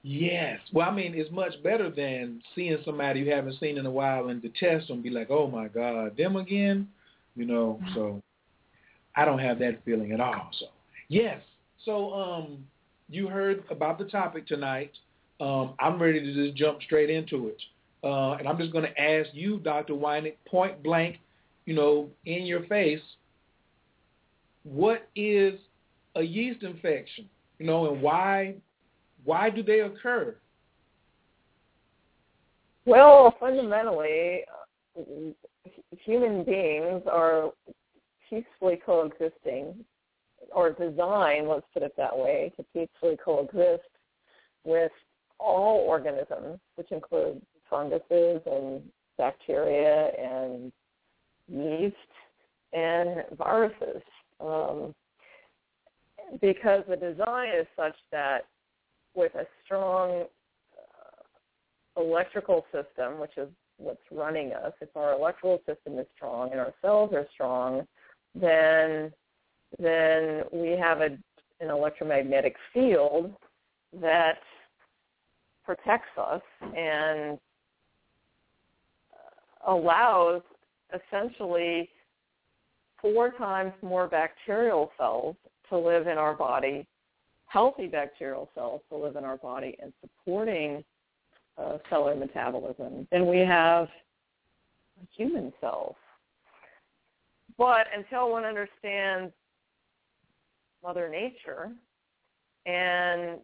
Yes. 0.02 0.60
Well, 0.72 0.88
I 0.88 0.94
mean, 0.94 1.14
it's 1.16 1.30
much 1.32 1.60
better 1.64 1.90
than 1.90 2.40
seeing 2.54 2.78
somebody 2.84 3.20
you 3.20 3.32
haven't 3.32 3.58
seen 3.58 3.76
in 3.76 3.86
a 3.86 3.90
while 3.90 4.28
and 4.28 4.40
detest 4.40 4.86
them, 4.86 5.02
be 5.02 5.10
like, 5.10 5.30
oh 5.30 5.48
my 5.48 5.66
God, 5.66 6.16
them 6.16 6.36
again? 6.36 6.88
You 7.34 7.44
know, 7.44 7.80
so 7.94 8.22
I 9.16 9.24
don't 9.24 9.40
have 9.40 9.58
that 9.58 9.84
feeling 9.84 10.12
at 10.12 10.20
all. 10.20 10.50
So, 10.60 10.66
yes. 11.08 11.40
So, 11.84 12.12
um, 12.12 12.64
you 13.08 13.28
heard 13.28 13.64
about 13.70 13.98
the 13.98 14.04
topic 14.04 14.46
tonight. 14.46 14.92
Um, 15.40 15.74
I'm 15.80 16.00
ready 16.00 16.20
to 16.20 16.34
just 16.34 16.56
jump 16.56 16.82
straight 16.82 17.10
into 17.10 17.48
it. 17.48 17.60
Uh, 18.06 18.36
and 18.38 18.46
I'm 18.46 18.56
just 18.56 18.72
going 18.72 18.84
to 18.84 19.00
ask 19.00 19.30
you, 19.32 19.58
Dr. 19.58 19.94
Weinig, 19.94 20.34
point 20.46 20.80
blank, 20.80 21.18
you 21.64 21.74
know, 21.74 22.08
in 22.24 22.46
your 22.46 22.64
face, 22.66 23.00
what 24.62 25.08
is 25.16 25.58
a 26.14 26.22
yeast 26.22 26.62
infection? 26.62 27.28
You 27.58 27.66
know, 27.66 27.92
and 27.92 28.00
why 28.00 28.54
why 29.24 29.50
do 29.50 29.60
they 29.64 29.80
occur? 29.80 30.36
Well, 32.84 33.34
fundamentally, 33.40 34.42
human 35.90 36.44
beings 36.44 37.02
are 37.10 37.50
peacefully 38.30 38.80
coexisting, 38.86 39.84
or 40.54 40.70
designed, 40.70 41.48
let's 41.48 41.66
put 41.74 41.82
it 41.82 41.94
that 41.96 42.16
way, 42.16 42.52
to 42.56 42.64
peacefully 42.72 43.16
coexist 43.24 43.88
with 44.62 44.92
all 45.40 45.78
organisms, 45.78 46.60
which 46.76 46.92
include 46.92 47.42
funguses 47.68 48.40
and 48.46 48.82
bacteria 49.18 50.10
and 50.18 50.72
yeast 51.48 51.96
and 52.72 53.24
viruses. 53.36 54.02
Um, 54.40 54.94
because 56.40 56.82
the 56.88 56.96
design 56.96 57.48
is 57.48 57.66
such 57.76 57.94
that 58.10 58.46
with 59.14 59.34
a 59.34 59.46
strong 59.64 60.24
uh, 60.76 62.00
electrical 62.00 62.64
system, 62.72 63.20
which 63.20 63.36
is 63.36 63.48
what's 63.78 64.00
running 64.10 64.52
us, 64.52 64.72
if 64.80 64.88
our 64.96 65.12
electrical 65.12 65.58
system 65.66 65.98
is 65.98 66.06
strong 66.16 66.50
and 66.50 66.60
our 66.60 66.74
cells 66.82 67.10
are 67.12 67.26
strong, 67.32 67.86
then 68.34 69.12
then 69.78 70.42
we 70.52 70.70
have 70.70 71.00
a, 71.00 71.16
an 71.60 71.70
electromagnetic 71.70 72.56
field 72.72 73.34
that 74.00 74.38
protects 75.64 76.16
us 76.16 76.42
and 76.76 77.38
allows 79.66 80.42
essentially 80.94 81.88
four 83.00 83.30
times 83.32 83.72
more 83.82 84.06
bacterial 84.08 84.90
cells 84.96 85.36
to 85.68 85.78
live 85.78 86.06
in 86.06 86.18
our 86.18 86.34
body, 86.34 86.86
healthy 87.46 87.86
bacterial 87.86 88.48
cells 88.54 88.80
to 88.88 88.96
live 88.96 89.16
in 89.16 89.24
our 89.24 89.36
body 89.36 89.76
and 89.82 89.92
supporting 90.00 90.84
uh, 91.58 91.78
cellular 91.88 92.14
metabolism 92.14 93.06
than 93.10 93.26
we 93.26 93.38
have 93.38 93.88
human 95.16 95.52
cells. 95.60 95.96
But 97.58 97.86
until 97.96 98.30
one 98.30 98.44
understands 98.44 99.32
Mother 100.82 101.08
Nature 101.08 101.70
and 102.66 103.38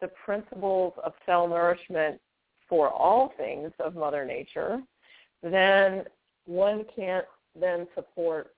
the 0.00 0.08
principles 0.24 0.94
of 1.04 1.12
cell 1.26 1.46
nourishment 1.46 2.20
for 2.68 2.90
all 2.90 3.32
things 3.36 3.70
of 3.78 3.94
Mother 3.94 4.24
Nature, 4.24 4.80
then 5.52 6.04
one 6.46 6.84
can't 6.94 7.26
then 7.58 7.86
support 7.94 8.54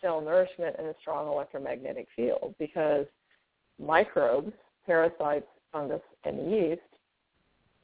cell 0.00 0.20
nourishment 0.20 0.76
in 0.78 0.86
a 0.86 0.94
strong 1.00 1.26
electromagnetic 1.26 2.08
field 2.14 2.54
because 2.58 3.06
microbes, 3.78 4.52
parasites, 4.84 5.46
fungus, 5.72 6.00
and 6.24 6.50
yeast, 6.50 6.80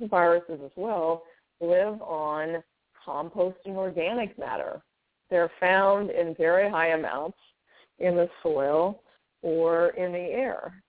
viruses 0.00 0.60
as 0.64 0.70
well, 0.76 1.22
live 1.60 2.00
on 2.02 2.62
composting 3.06 3.76
organic 3.76 4.38
matter. 4.38 4.82
They're 5.30 5.50
found 5.60 6.10
in 6.10 6.34
very 6.34 6.70
high 6.70 6.88
amounts 6.88 7.38
in 7.98 8.16
the 8.16 8.28
soil 8.42 9.02
or 9.42 9.88
in 9.90 10.12
the 10.12 10.18
air. 10.18 10.82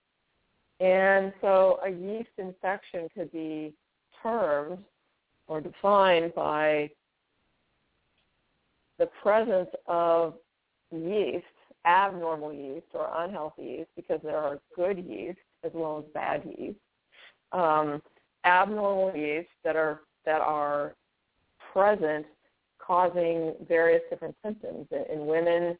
And 0.80 1.32
so 1.40 1.78
a 1.84 1.90
yeast 1.90 2.30
infection 2.38 3.08
could 3.14 3.30
be 3.32 3.72
termed 4.22 4.78
or 5.46 5.60
defined 5.60 6.34
by 6.34 6.90
the 8.98 9.06
presence 9.22 9.70
of 9.86 10.34
yeast, 10.90 11.44
abnormal 11.86 12.52
yeast 12.52 12.86
or 12.94 13.10
unhealthy 13.16 13.62
yeast, 13.62 13.90
because 13.96 14.20
there 14.22 14.38
are 14.38 14.58
good 14.76 14.98
yeast 14.98 15.38
as 15.64 15.72
well 15.74 15.98
as 15.98 16.12
bad 16.12 16.42
yeast. 16.58 16.78
Um, 17.52 18.02
abnormal 18.44 19.14
yeast 19.16 19.48
that 19.64 19.76
are 19.76 20.00
that 20.24 20.40
are 20.40 20.94
present 21.72 22.26
causing 22.78 23.54
various 23.66 24.02
different 24.10 24.34
symptoms. 24.44 24.86
In 25.12 25.26
women, 25.26 25.76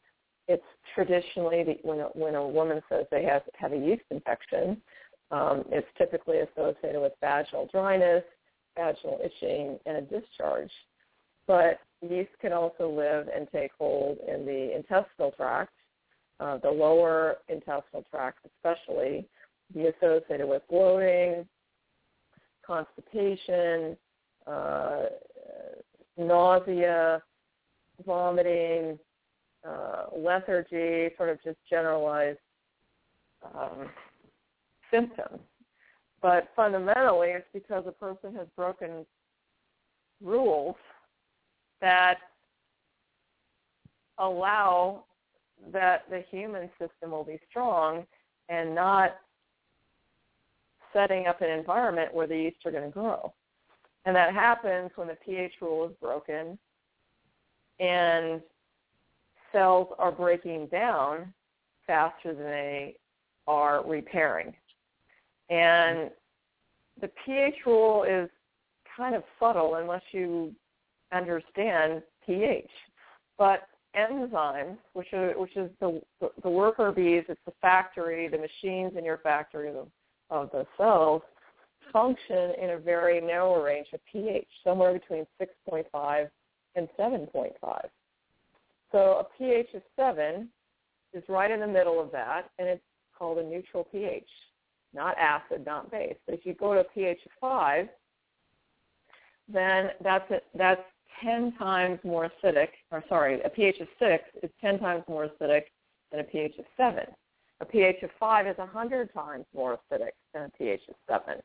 it's 0.47 0.63
traditionally 0.93 1.63
the, 1.63 1.77
when 1.83 1.99
a, 1.99 2.05
when 2.13 2.35
a 2.35 2.47
woman 2.47 2.81
says 2.89 3.05
they 3.11 3.23
have 3.23 3.43
have 3.55 3.73
a 3.73 3.77
yeast 3.77 4.03
infection, 4.11 4.81
um, 5.31 5.63
it's 5.69 5.87
typically 5.97 6.39
associated 6.39 7.01
with 7.01 7.13
vaginal 7.21 7.67
dryness, 7.71 8.23
vaginal 8.77 9.19
itching, 9.23 9.79
and 9.85 9.97
a 9.97 10.01
discharge. 10.01 10.71
But 11.47 11.79
yeast 12.01 12.31
can 12.41 12.53
also 12.53 12.89
live 12.89 13.27
and 13.35 13.47
take 13.51 13.71
hold 13.77 14.17
in 14.27 14.45
the 14.45 14.75
intestinal 14.75 15.31
tract, 15.31 15.73
uh, 16.39 16.57
the 16.57 16.69
lower 16.69 17.37
intestinal 17.47 18.03
tract 18.09 18.39
especially, 18.45 19.27
be 19.73 19.87
associated 19.87 20.47
with 20.47 20.61
bloating, 20.69 21.47
constipation, 22.65 23.95
uh, 24.47 25.03
nausea, 26.17 27.21
vomiting, 28.05 28.99
uh, 29.67 30.05
lethargy, 30.15 31.09
sort 31.17 31.29
of 31.29 31.41
just 31.43 31.57
generalized 31.69 32.39
um, 33.53 33.89
symptoms. 34.91 35.39
But 36.21 36.49
fundamentally, 36.55 37.29
it's 37.29 37.47
because 37.53 37.85
a 37.87 37.91
person 37.91 38.35
has 38.35 38.47
broken 38.55 39.05
rules 40.21 40.75
that 41.81 42.17
allow 44.17 45.05
that 45.71 46.03
the 46.09 46.23
human 46.29 46.69
system 46.79 47.11
will 47.11 47.23
be 47.23 47.39
strong 47.49 48.05
and 48.49 48.73
not 48.73 49.17
setting 50.93 51.27
up 51.27 51.41
an 51.41 51.49
environment 51.49 52.13
where 52.13 52.27
the 52.27 52.37
yeast 52.37 52.57
are 52.65 52.71
going 52.71 52.83
to 52.83 52.89
grow. 52.89 53.33
And 54.05 54.15
that 54.15 54.33
happens 54.33 54.91
when 54.95 55.07
the 55.07 55.17
pH 55.25 55.53
rule 55.61 55.89
is 55.89 55.95
broken 55.99 56.57
and 57.79 58.41
cells 59.51 59.87
are 59.97 60.11
breaking 60.11 60.67
down 60.67 61.33
faster 61.87 62.33
than 62.33 62.45
they 62.45 62.95
are 63.47 63.85
repairing. 63.85 64.53
And 65.49 66.11
the 67.01 67.09
pH 67.25 67.55
rule 67.65 68.03
is 68.03 68.29
kind 68.95 69.15
of 69.15 69.23
subtle 69.39 69.75
unless 69.75 70.01
you 70.11 70.53
understand 71.11 72.01
pH. 72.25 72.69
But 73.37 73.67
enzymes, 73.97 74.77
which 74.93 75.13
are 75.13 75.33
which 75.39 75.55
is 75.55 75.69
the 75.79 76.01
the 76.43 76.49
worker 76.49 76.91
bees, 76.91 77.23
it's 77.27 77.39
the 77.45 77.53
factory, 77.61 78.27
the 78.27 78.37
machines 78.37 78.93
in 78.97 79.05
your 79.05 79.17
factory 79.19 79.69
of 79.69 79.75
the, 79.75 79.85
of 80.29 80.51
the 80.51 80.65
cells, 80.77 81.21
function 81.91 82.53
in 82.61 82.71
a 82.71 82.77
very 82.77 83.21
narrow 83.21 83.63
range 83.63 83.87
of 83.93 83.99
pH, 84.11 84.47
somewhere 84.63 84.93
between 84.93 85.25
6.5 85.41 86.29
and 86.75 86.89
7.5. 86.99 87.51
So 88.91 88.97
a 88.97 89.25
pH 89.37 89.69
of 89.75 89.81
7 89.95 90.49
is 91.13 91.23
right 91.29 91.51
in 91.51 91.59
the 91.59 91.67
middle 91.67 92.01
of 92.01 92.11
that, 92.11 92.49
and 92.59 92.67
it's 92.67 92.83
called 93.17 93.37
a 93.37 93.43
neutral 93.43 93.85
pH, 93.85 94.27
not 94.93 95.17
acid, 95.17 95.65
not 95.65 95.89
base. 95.91 96.15
But 96.25 96.35
if 96.35 96.45
you 96.45 96.53
go 96.53 96.73
to 96.73 96.81
a 96.81 96.83
pH 96.83 97.19
of 97.25 97.31
5, 97.39 97.87
then 99.47 99.89
that's 100.03 100.29
a, 100.31 100.39
that's 100.57 100.81
10 101.21 101.53
times 101.53 101.99
more 102.03 102.29
acidic, 102.29 102.69
or 102.91 103.03
sorry, 103.07 103.41
a 103.41 103.49
pH 103.49 103.79
of 103.79 103.87
6 103.99 104.23
is 104.43 104.49
10 104.61 104.79
times 104.79 105.03
more 105.07 105.27
acidic 105.27 105.63
than 106.11 106.21
a 106.21 106.23
pH 106.23 106.57
of 106.59 106.65
7. 106.77 107.03
A 107.61 107.65
pH 107.65 108.03
of 108.03 108.09
5 108.19 108.47
is 108.47 108.57
100 108.57 109.13
times 109.13 109.45
more 109.55 109.77
acidic 109.77 110.11
than 110.33 110.43
a 110.43 110.49
pH 110.57 110.81
of 110.89 110.95
7. 111.07 111.41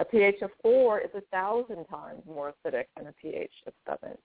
A 0.00 0.04
pH 0.04 0.42
of 0.42 0.50
4 0.62 1.00
is 1.00 1.10
1,000 1.12 1.84
times 1.84 2.22
more 2.26 2.52
acidic 2.52 2.84
than 2.96 3.08
a 3.08 3.12
pH 3.12 3.52
of 3.66 3.72
7. 3.86 4.16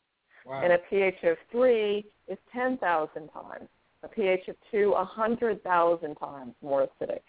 Wow. 0.46 0.62
And 0.64 0.74
a 0.74 0.78
pH 0.90 1.24
of 1.24 1.38
3 1.52 2.06
is 2.28 2.38
10,000 2.52 3.28
times. 3.30 3.70
A 4.04 4.08
pH 4.08 4.48
of 4.50 4.56
2, 4.72 4.92
100,000 4.92 6.16
times 6.16 6.54
more 6.62 6.88
acidic. 6.88 7.22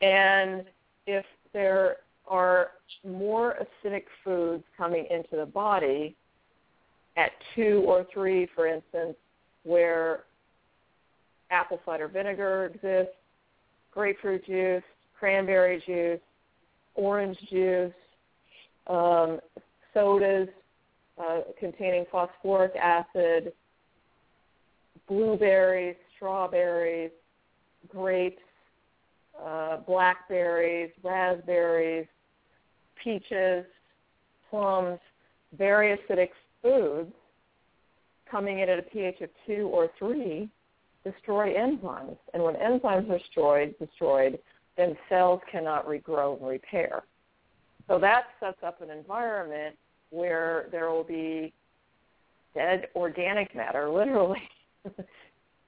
And 0.00 0.64
if 1.06 1.26
there 1.52 1.98
are 2.26 2.68
more 3.06 3.56
acidic 3.84 4.04
foods 4.24 4.64
coming 4.76 5.06
into 5.10 5.36
the 5.36 5.46
body 5.46 6.16
at 7.20 7.32
2 7.54 7.84
or 7.86 8.06
3, 8.12 8.48
for 8.54 8.66
instance, 8.66 9.16
where 9.64 10.20
apple 11.50 11.80
cider 11.84 12.08
vinegar 12.08 12.66
exists, 12.66 13.14
grapefruit 13.92 14.44
juice, 14.46 14.82
cranberry 15.18 15.82
juice, 15.86 16.20
orange 16.94 17.36
juice, 17.50 17.92
um, 18.86 19.38
sodas 19.92 20.48
uh, 21.18 21.40
containing 21.58 22.06
phosphoric 22.10 22.74
acid, 22.76 23.52
blueberries, 25.06 25.96
strawberries, 26.16 27.10
grapes, 27.88 28.40
uh, 29.44 29.78
blackberries, 29.78 30.90
raspberries, 31.02 32.06
peaches, 33.02 33.66
plums, 34.48 34.98
very 35.58 35.96
acidic 35.96 36.30
foods 36.62 37.12
coming 38.30 38.60
in 38.60 38.68
at 38.68 38.78
a 38.78 38.82
pH 38.82 39.20
of 39.22 39.30
2 39.46 39.68
or 39.72 39.90
3 39.98 40.48
destroy 41.04 41.54
enzymes. 41.54 42.18
And 42.34 42.42
when 42.42 42.54
enzymes 42.54 43.08
are 43.10 43.18
destroyed, 43.18 43.74
destroyed, 43.78 44.38
then 44.76 44.96
cells 45.08 45.40
cannot 45.50 45.86
regrow 45.86 46.38
and 46.38 46.46
repair. 46.46 47.02
So 47.88 47.98
that 47.98 48.24
sets 48.38 48.58
up 48.64 48.80
an 48.82 48.90
environment 48.90 49.76
where 50.10 50.66
there 50.70 50.90
will 50.90 51.04
be 51.04 51.52
dead 52.54 52.88
organic 52.94 53.54
matter, 53.54 53.90
literally, 53.92 54.48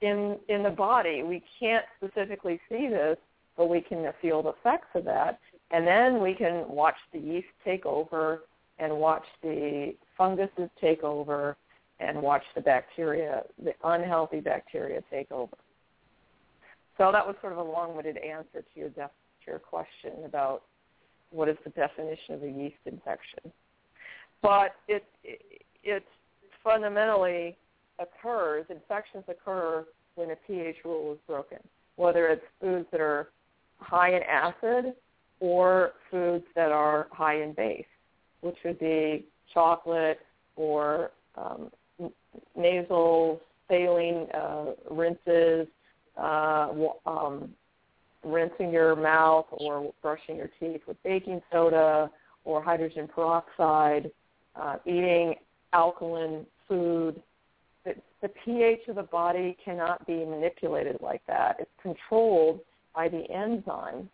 in 0.00 0.38
in 0.48 0.62
the 0.62 0.70
body. 0.70 1.22
We 1.22 1.42
can't 1.59 1.85
specifically 1.96 2.61
see 2.68 2.88
this, 2.88 3.16
but 3.57 3.68
we 3.68 3.81
can 3.81 4.11
feel 4.20 4.42
the 4.42 4.50
effects 4.50 4.88
of 4.94 5.05
that, 5.05 5.40
and 5.70 5.87
then 5.87 6.22
we 6.22 6.35
can 6.35 6.68
watch 6.68 6.96
the 7.12 7.18
yeast 7.18 7.48
take 7.64 7.87
over 7.87 8.42
and 8.78 8.96
watch 8.96 9.24
the 9.42 9.94
funguses 10.16 10.68
take 10.81 11.03
over 11.03 11.57
and 12.01 12.20
watch 12.20 12.42
the 12.55 12.61
bacteria, 12.61 13.42
the 13.62 13.72
unhealthy 13.85 14.40
bacteria 14.40 15.01
take 15.11 15.31
over. 15.31 15.57
So 16.98 17.11
that 17.12 17.27
was 17.27 17.37
sort 17.40 17.53
of 17.53 17.59
a 17.59 17.62
long-winded 17.62 18.18
answer 18.18 18.62
to 18.62 18.81
your, 18.81 18.88
def- 18.90 19.11
to 19.44 19.51
your 19.51 19.59
question 19.59 20.25
about 20.25 20.62
what 21.31 21.48
is 21.48 21.57
the 21.64 21.70
definition 21.70 22.35
of 22.35 22.42
a 22.42 22.48
yeast 22.48 22.77
infection. 22.85 23.53
But 24.42 24.75
it, 24.88 25.05
it, 25.25 25.40
it 25.83 26.05
fundamentally 26.62 27.57
occurs, 27.98 28.66
infections 28.68 29.25
occur 29.29 29.87
when 30.14 30.31
a 30.31 30.37
pH 30.46 30.77
rule 30.85 31.12
is 31.12 31.18
broken, 31.27 31.59
whether 31.96 32.29
it's 32.29 32.44
foods 32.61 32.87
that 32.92 33.01
are 33.01 33.29
high 33.79 34.14
in 34.14 34.22
acid 34.25 34.94
or 35.40 35.92
foods 36.11 36.44
that 36.55 36.70
are 36.70 37.09
high 37.11 37.42
in 37.42 37.53
base, 37.53 37.85
which 38.42 38.57
would 38.64 38.79
be 38.79 39.25
chocolate 39.52 40.20
or 40.56 41.10
um, 41.36 41.70
nasal 42.56 43.40
saline 43.68 44.26
uh, 44.34 44.66
rinses, 44.90 45.66
uh, 46.16 46.68
um, 47.06 47.50
rinsing 48.24 48.70
your 48.70 48.94
mouth 48.94 49.46
or 49.50 49.92
brushing 50.02 50.36
your 50.36 50.50
teeth 50.60 50.82
with 50.86 51.02
baking 51.02 51.40
soda 51.50 52.10
or 52.44 52.62
hydrogen 52.62 53.08
peroxide, 53.12 54.10
uh, 54.56 54.76
eating 54.86 55.34
alkaline 55.72 56.46
food. 56.68 57.22
The, 57.84 57.94
the 58.20 58.28
pH 58.44 58.88
of 58.88 58.96
the 58.96 59.02
body 59.02 59.56
cannot 59.64 60.06
be 60.06 60.24
manipulated 60.24 60.98
like 61.00 61.22
that. 61.26 61.56
It's 61.58 61.70
controlled 61.80 62.60
by 62.94 63.08
the 63.08 63.24
enzymes 63.34 64.08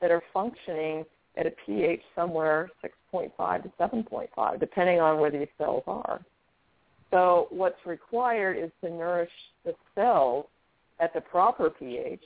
that 0.00 0.10
are 0.10 0.22
functioning 0.32 1.04
at 1.36 1.46
a 1.46 1.52
pH 1.64 2.00
somewhere 2.14 2.70
6.5 3.12 3.62
to 3.62 3.70
7.5, 3.80 4.60
depending 4.60 5.00
on 5.00 5.20
where 5.20 5.30
these 5.30 5.48
cells 5.58 5.82
are. 5.86 6.20
So 7.10 7.48
what's 7.50 7.78
required 7.84 8.56
is 8.56 8.70
to 8.82 8.90
nourish 8.90 9.30
the 9.64 9.74
cells 9.94 10.46
at 11.00 11.12
the 11.14 11.20
proper 11.20 11.70
pH 11.70 12.22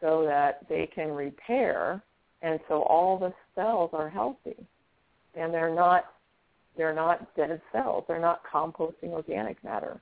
so 0.00 0.24
that 0.26 0.66
they 0.68 0.88
can 0.94 1.12
repair 1.12 2.02
and 2.42 2.58
so 2.68 2.82
all 2.82 3.18
the 3.18 3.32
cells 3.54 3.90
are 3.92 4.08
healthy. 4.08 4.56
And 5.34 5.54
they're 5.54 5.74
not 5.74 6.06
they're 6.76 6.94
not 6.94 7.34
dead 7.36 7.60
cells. 7.70 8.04
They're 8.08 8.20
not 8.20 8.40
composting 8.52 9.10
organic 9.10 9.62
matter. 9.62 10.00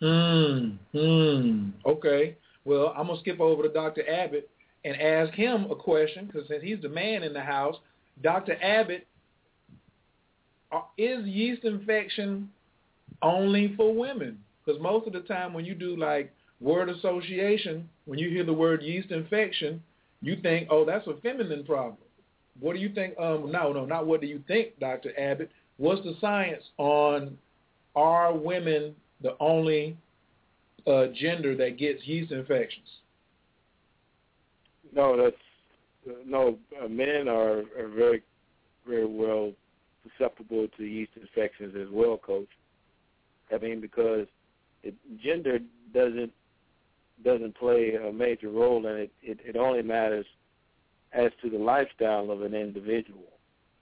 Hmm 0.00 0.70
hmm. 0.92 1.70
Okay. 1.86 2.36
Well 2.64 2.94
i'm 2.96 3.08
to 3.08 3.16
skip 3.20 3.40
over 3.40 3.62
to 3.62 3.68
dr 3.70 4.08
abbott 4.08 4.50
and 4.84 5.00
ask 5.00 5.32
him 5.34 5.70
a 5.70 5.74
question 5.74 6.26
because 6.26 6.48
since 6.48 6.62
he's 6.62 6.80
the 6.82 6.88
man 6.88 7.22
in 7.22 7.32
the 7.32 7.40
house 7.40 7.76
dr 8.22 8.52
abbott 8.62 9.06
is 10.96 11.24
yeast 11.26 11.64
infection 11.64 12.50
only 13.22 13.74
for 13.76 13.94
women. 13.94 14.38
Because 14.64 14.80
most 14.80 15.06
of 15.06 15.12
the 15.12 15.20
time 15.20 15.54
when 15.54 15.64
you 15.64 15.74
do 15.74 15.96
like 15.96 16.32
word 16.60 16.88
association, 16.88 17.88
when 18.04 18.18
you 18.18 18.28
hear 18.28 18.44
the 18.44 18.52
word 18.52 18.82
yeast 18.82 19.10
infection, 19.10 19.82
you 20.20 20.36
think, 20.42 20.68
oh, 20.70 20.84
that's 20.84 21.06
a 21.06 21.14
feminine 21.22 21.64
problem. 21.64 21.96
What 22.60 22.74
do 22.74 22.80
you 22.80 22.92
think? 22.92 23.14
Um, 23.18 23.52
no, 23.52 23.72
no, 23.72 23.84
not 23.84 24.06
what 24.06 24.20
do 24.20 24.26
you 24.26 24.42
think, 24.48 24.78
Dr. 24.80 25.18
Abbott. 25.18 25.50
What's 25.76 26.02
the 26.02 26.16
science 26.20 26.62
on 26.76 27.38
are 27.94 28.36
women 28.36 28.96
the 29.22 29.36
only 29.38 29.96
uh, 30.86 31.06
gender 31.14 31.56
that 31.56 31.78
gets 31.78 32.04
yeast 32.04 32.32
infections? 32.32 32.86
No, 34.94 35.16
that's 35.16 35.36
uh, 36.08 36.20
no. 36.26 36.58
Uh, 36.82 36.88
men 36.88 37.28
are, 37.28 37.62
are 37.78 37.88
very, 37.94 38.22
very 38.86 39.06
well 39.06 39.52
susceptible 40.02 40.66
to 40.76 40.84
yeast 40.84 41.12
infections 41.20 41.74
as 41.76 41.88
well, 41.92 42.16
Coach. 42.16 42.48
I 43.52 43.58
mean, 43.58 43.80
because 43.80 44.26
it, 44.82 44.94
gender 45.22 45.58
doesn't 45.92 46.32
doesn't 47.24 47.56
play 47.56 47.94
a 47.94 48.12
major 48.12 48.50
role 48.50 48.86
in 48.86 48.96
it. 48.96 49.12
It, 49.22 49.38
it 49.44 49.56
only 49.56 49.82
matters 49.82 50.26
as 51.12 51.30
to 51.42 51.50
the 51.50 51.58
lifestyle 51.58 52.30
of 52.30 52.42
an 52.42 52.54
individual. 52.54 53.24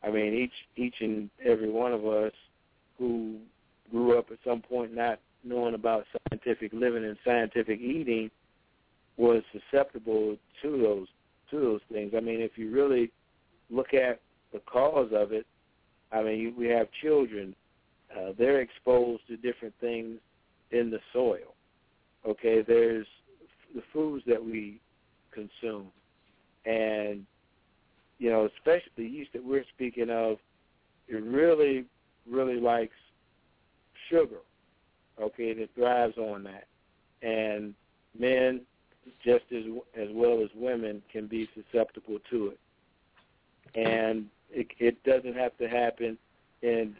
I 0.02 0.10
mean, 0.10 0.34
each 0.34 0.52
each 0.76 0.96
and 1.00 1.30
every 1.44 1.70
one 1.70 1.92
of 1.92 2.06
us 2.06 2.32
who 2.98 3.38
grew 3.90 4.18
up 4.18 4.30
at 4.30 4.38
some 4.44 4.62
point 4.62 4.94
not 4.94 5.20
knowing 5.44 5.74
about 5.74 6.04
scientific 6.28 6.72
living 6.72 7.04
and 7.04 7.16
scientific 7.24 7.80
eating 7.80 8.30
was 9.16 9.42
susceptible 9.52 10.36
to 10.62 10.82
those 10.82 11.06
to 11.50 11.60
those 11.60 11.80
things. 11.90 12.12
I 12.16 12.20
mean, 12.20 12.40
if 12.40 12.58
you 12.58 12.70
really 12.70 13.10
look 13.70 13.94
at 13.94 14.20
the 14.52 14.60
cause 14.60 15.10
of 15.12 15.32
it, 15.32 15.46
I 16.12 16.22
mean, 16.22 16.38
you, 16.40 16.54
we 16.56 16.66
have 16.68 16.88
children; 17.02 17.54
uh, 18.16 18.32
they're 18.38 18.60
exposed 18.60 19.26
to 19.28 19.36
different 19.36 19.74
things 19.80 20.18
in 20.70 20.90
the 20.90 21.00
soil. 21.12 21.54
Okay, 22.26 22.62
there's 22.62 23.06
the 23.74 23.82
foods 23.92 24.24
that 24.26 24.44
we 24.44 24.80
consume, 25.32 25.88
and 26.64 27.24
you 28.18 28.30
know, 28.30 28.48
especially 28.56 28.92
the 28.96 29.04
yeast 29.04 29.32
that 29.34 29.44
we're 29.44 29.64
speaking 29.74 30.10
of, 30.10 30.38
it 31.08 31.22
really, 31.22 31.84
really 32.28 32.58
likes 32.58 32.94
sugar. 34.10 34.40
Okay, 35.20 35.50
and 35.50 35.60
it 35.60 35.70
thrives 35.74 36.16
on 36.18 36.44
that, 36.44 36.66
and 37.22 37.74
men, 38.18 38.62
just 39.24 39.44
as 39.52 39.64
as 39.96 40.08
well 40.12 40.42
as 40.42 40.48
women, 40.54 41.02
can 41.10 41.26
be 41.26 41.48
susceptible 41.54 42.18
to 42.30 42.52
it, 42.52 42.58
and 43.78 44.26
it, 44.50 44.68
it 44.78 45.02
doesn't 45.04 45.36
have 45.36 45.56
to 45.58 45.68
happen 45.68 46.16
And 46.62 46.94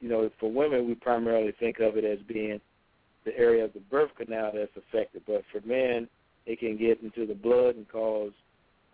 you 0.00 0.08
know, 0.08 0.28
for 0.40 0.50
women 0.50 0.86
we 0.86 0.94
primarily 0.94 1.52
think 1.58 1.78
of 1.78 1.96
it 1.96 2.04
as 2.04 2.18
being 2.26 2.60
the 3.24 3.36
area 3.38 3.64
of 3.64 3.72
the 3.72 3.80
birth 3.80 4.10
canal 4.16 4.50
that's 4.54 4.76
affected, 4.76 5.22
but 5.26 5.44
for 5.52 5.66
men 5.66 6.08
it 6.44 6.58
can 6.58 6.76
get 6.76 7.00
into 7.02 7.24
the 7.26 7.34
blood 7.34 7.76
and 7.76 7.88
cause 7.88 8.32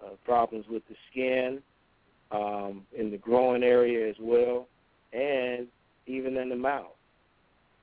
uh, 0.05 0.11
problems 0.25 0.67
with 0.69 0.83
the 0.89 0.95
skin, 1.11 1.63
um, 2.31 2.83
in 2.97 3.11
the 3.11 3.17
growing 3.17 3.63
area 3.63 4.09
as 4.09 4.17
well, 4.21 4.69
and 5.13 5.67
even 6.07 6.37
in 6.37 6.51
the 6.51 6.57
mouth 6.57 6.87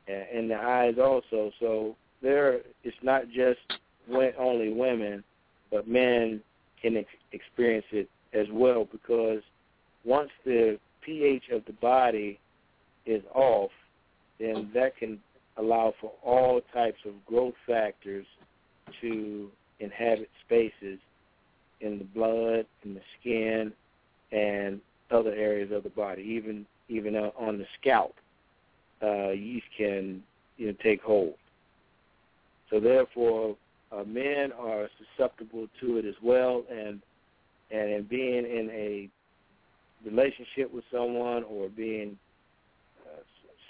and 0.08 0.26
in 0.32 0.48
the 0.48 0.56
eyes 0.56 0.96
also. 1.02 1.52
So 1.60 1.96
there, 2.22 2.62
it's 2.84 2.98
not 3.02 3.24
just 3.30 3.60
only 4.10 4.74
women, 4.74 5.24
but 5.72 5.88
men 5.88 6.42
can 6.82 6.98
ex- 6.98 7.10
experience 7.32 7.86
it 7.92 8.10
as 8.34 8.48
well 8.52 8.88
because 8.92 9.42
once 10.04 10.30
the 10.46 10.80
pH 11.02 11.46
of 11.52 11.64
the 11.66 11.74
body 11.74 12.40
is 13.06 13.22
off, 13.34 13.72
then 14.40 14.70
that 14.74 14.98
can 14.98 15.20
allow 15.58 15.94
for 16.02 16.12
all 16.24 16.62
types 16.74 17.00
of 17.06 17.14
growth 17.26 17.54
factors 17.66 18.26
to 19.02 19.50
inhabit 19.80 20.30
spaces 20.46 21.00
in 21.82 21.98
the 21.98 22.04
blood, 22.04 22.66
in 22.84 22.94
the 22.94 23.02
skin, 23.20 23.72
and 24.32 24.82
other 25.12 25.34
areas 25.34 25.72
of 25.72 25.84
the 25.84 25.90
body, 25.90 26.22
even 26.22 26.66
even 26.88 27.16
uh, 27.16 27.32
on 27.38 27.58
the 27.58 27.66
scalp. 27.80 28.16
Uh, 29.02 29.30
yeast 29.30 29.66
can 29.78 30.24
you 30.58 30.68
know 30.68 30.74
take 30.84 31.02
hold. 31.02 31.36
So 32.70 32.80
therefore, 32.80 33.56
uh, 33.92 34.04
men 34.04 34.52
are 34.60 34.90
susceptible 34.98 35.68
to 35.82 35.98
it 35.98 36.06
as 36.06 36.16
well, 36.22 36.64
and 36.70 37.02
and 37.72 37.90
in 37.90 38.04
being 38.04 38.46
in 38.46 38.70
a 38.72 39.10
relationship 40.04 40.72
with 40.74 40.84
someone 40.92 41.44
or 41.44 41.70
being 41.70 42.18
uh, 43.06 43.22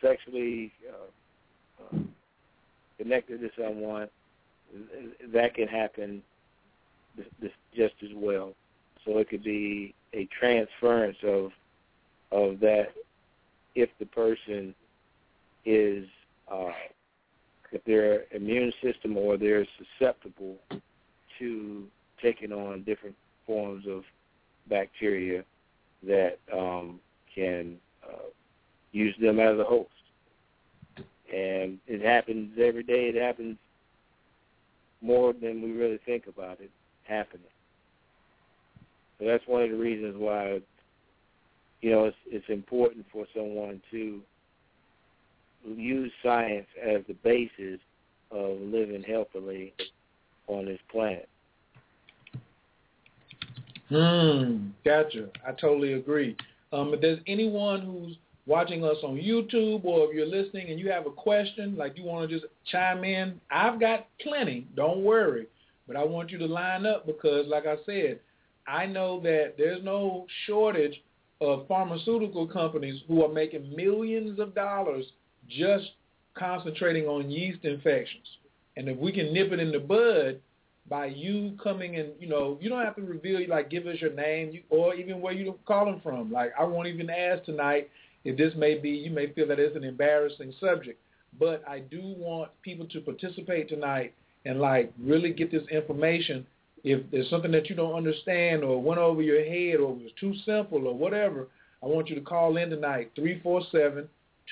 sexually 0.01 0.71
uh, 0.89 1.95
uh, 1.95 1.99
connected 2.97 3.39
to 3.39 3.49
someone, 3.57 4.09
that 5.33 5.53
can 5.53 5.67
happen 5.67 6.21
just 7.75 7.93
as 8.03 8.09
well. 8.15 8.53
So 9.05 9.17
it 9.19 9.29
could 9.29 9.43
be 9.43 9.93
a 10.13 10.27
transference 10.39 11.17
of 11.23 11.51
of 12.31 12.59
that 12.59 12.87
if 13.75 13.89
the 13.99 14.05
person 14.07 14.73
is 15.65 16.05
uh, 16.51 16.71
if 17.75 17.83
their 17.83 18.23
immune 18.31 18.71
system 18.81 19.17
or 19.17 19.35
they're 19.35 19.67
susceptible 19.99 20.55
to 21.37 21.83
taking 22.21 22.53
on 22.53 22.83
different 22.83 23.15
forms 23.45 23.85
of 23.85 24.03
bacteria 24.69 25.43
that 26.07 26.37
um, 26.53 27.01
can 27.33 27.75
uh, 28.01 28.29
use 28.93 29.13
them 29.19 29.41
as 29.41 29.59
a 29.59 29.63
host. 29.65 29.89
And 31.33 31.77
it 31.85 32.01
happens 32.01 32.57
every 32.57 32.83
day. 32.83 33.09
It 33.09 33.21
happens 33.21 33.57
more 35.01 35.33
than 35.33 35.61
we 35.61 35.71
really 35.71 35.99
think 36.05 36.27
about 36.27 36.61
it 36.61 36.71
happening. 37.03 37.43
So 39.19 39.25
that's 39.25 39.45
one 39.47 39.63
of 39.63 39.69
the 39.69 39.77
reasons 39.77 40.15
why, 40.17 40.61
you 41.81 41.91
know, 41.91 42.05
it's, 42.05 42.17
it's 42.25 42.47
important 42.47 43.05
for 43.11 43.25
someone 43.35 43.81
to 43.91 44.21
use 45.65 46.11
science 46.23 46.67
as 46.81 47.01
the 47.07 47.15
basis 47.23 47.79
of 48.31 48.59
living 48.61 49.03
healthily 49.03 49.73
on 50.47 50.65
this 50.65 50.79
planet. 50.91 51.27
Hmm, 53.89 54.69
gotcha. 54.83 55.29
I 55.47 55.51
totally 55.51 55.93
agree. 55.93 56.35
Um, 56.73 56.93
if 56.93 57.01
there's 57.01 57.19
anyone 57.27 57.81
who's 57.81 58.17
watching 58.47 58.83
us 58.83 58.97
on 59.03 59.15
YouTube 59.15 59.85
or 59.85 60.09
if 60.09 60.15
you're 60.15 60.25
listening 60.25 60.69
and 60.69 60.79
you 60.79 60.89
have 60.91 61.05
a 61.05 61.11
question, 61.11 61.75
like 61.77 61.97
you 61.97 62.03
want 62.03 62.29
to 62.29 62.35
just 62.35 62.51
chime 62.71 63.03
in, 63.03 63.39
I've 63.51 63.79
got 63.79 64.07
plenty. 64.21 64.67
Don't 64.75 65.03
worry. 65.03 65.47
But 65.87 65.95
I 65.95 66.03
want 66.03 66.31
you 66.31 66.39
to 66.39 66.45
line 66.45 66.85
up 66.85 67.05
because, 67.05 67.45
like 67.47 67.65
I 67.67 67.75
said, 67.85 68.19
I 68.67 68.87
know 68.87 69.19
that 69.21 69.53
there's 69.57 69.83
no 69.83 70.25
shortage 70.47 70.99
of 71.41 71.67
pharmaceutical 71.67 72.47
companies 72.47 73.01
who 73.07 73.23
are 73.23 73.31
making 73.31 73.75
millions 73.75 74.39
of 74.39 74.55
dollars 74.55 75.05
just 75.49 75.91
concentrating 76.33 77.05
on 77.05 77.31
yeast 77.31 77.63
infections. 77.63 78.25
And 78.77 78.89
if 78.89 78.97
we 78.97 79.11
can 79.11 79.33
nip 79.33 79.51
it 79.51 79.59
in 79.59 79.71
the 79.71 79.79
bud 79.79 80.41
by 80.89 81.05
you 81.07 81.57
coming 81.61 81.95
and, 81.97 82.09
you 82.19 82.27
know, 82.27 82.57
you 82.61 82.69
don't 82.69 82.83
have 82.83 82.95
to 82.97 83.01
reveal, 83.01 83.41
like, 83.49 83.69
give 83.69 83.87
us 83.87 83.97
your 83.99 84.13
name 84.13 84.61
or 84.69 84.93
even 84.95 85.21
where 85.21 85.33
you're 85.33 85.55
calling 85.65 86.01
from. 86.03 86.31
Like, 86.31 86.53
I 86.59 86.63
won't 86.63 86.87
even 86.87 87.09
ask 87.09 87.43
tonight 87.45 87.89
if 88.23 88.37
this 88.37 88.53
may 88.55 88.77
be, 88.77 88.89
you 88.89 89.11
may 89.11 89.31
feel 89.31 89.47
that 89.47 89.59
it's 89.59 89.75
an 89.75 89.83
embarrassing 89.83 90.53
subject. 90.59 90.99
But 91.39 91.63
I 91.67 91.79
do 91.79 92.01
want 92.01 92.51
people 92.61 92.85
to 92.87 93.01
participate 93.01 93.69
tonight 93.69 94.13
and, 94.45 94.59
like, 94.59 94.93
really 94.99 95.33
get 95.33 95.51
this 95.51 95.67
information 95.71 96.45
if 96.85 97.01
there's 97.09 97.29
something 97.31 97.51
that 97.51 97.67
you 97.67 97.75
don't 97.75 97.95
understand 97.95 98.63
or 98.63 98.79
went 98.79 98.99
over 98.99 99.21
your 99.23 99.43
head 99.43 99.79
or 99.79 99.93
was 99.93 100.11
too 100.19 100.35
simple 100.45 100.87
or 100.87 100.93
whatever, 100.93 101.47
I 101.81 101.87
want 101.87 102.09
you 102.09 102.15
to 102.15 102.21
call 102.21 102.57
in 102.57 102.69
tonight, 102.69 103.11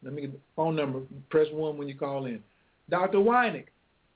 Let 0.03 0.13
me 0.13 0.23
get 0.23 0.33
the 0.33 0.39
phone 0.55 0.77
number. 0.77 1.03
Press 1.31 1.47
one 1.53 1.77
when 1.77 1.89
you 1.89 1.95
call 1.95 2.27
in. 2.27 2.43
Dr. 2.91 3.19
Weinig, 3.19 3.67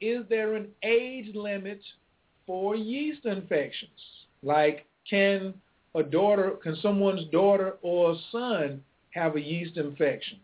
is 0.01 0.25
there 0.29 0.55
an 0.55 0.69
age 0.83 1.35
limit 1.35 1.81
for 2.47 2.75
yeast 2.75 3.25
infections? 3.25 3.91
Like, 4.43 4.87
can 5.09 5.55
a 5.95 6.03
daughter, 6.03 6.53
can 6.63 6.77
someone's 6.83 7.29
daughter 7.31 7.75
or 7.83 8.17
son 8.31 8.83
have 9.11 9.37
a 9.37 9.41
yeast 9.41 9.77
infection? 9.77 10.39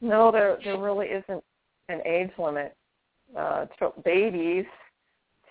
No, 0.00 0.30
there 0.30 0.58
there 0.64 0.78
really 0.78 1.06
isn't 1.06 1.42
an 1.88 2.00
age 2.04 2.30
limit. 2.38 2.76
Uh, 3.36 3.66
babies 4.04 4.64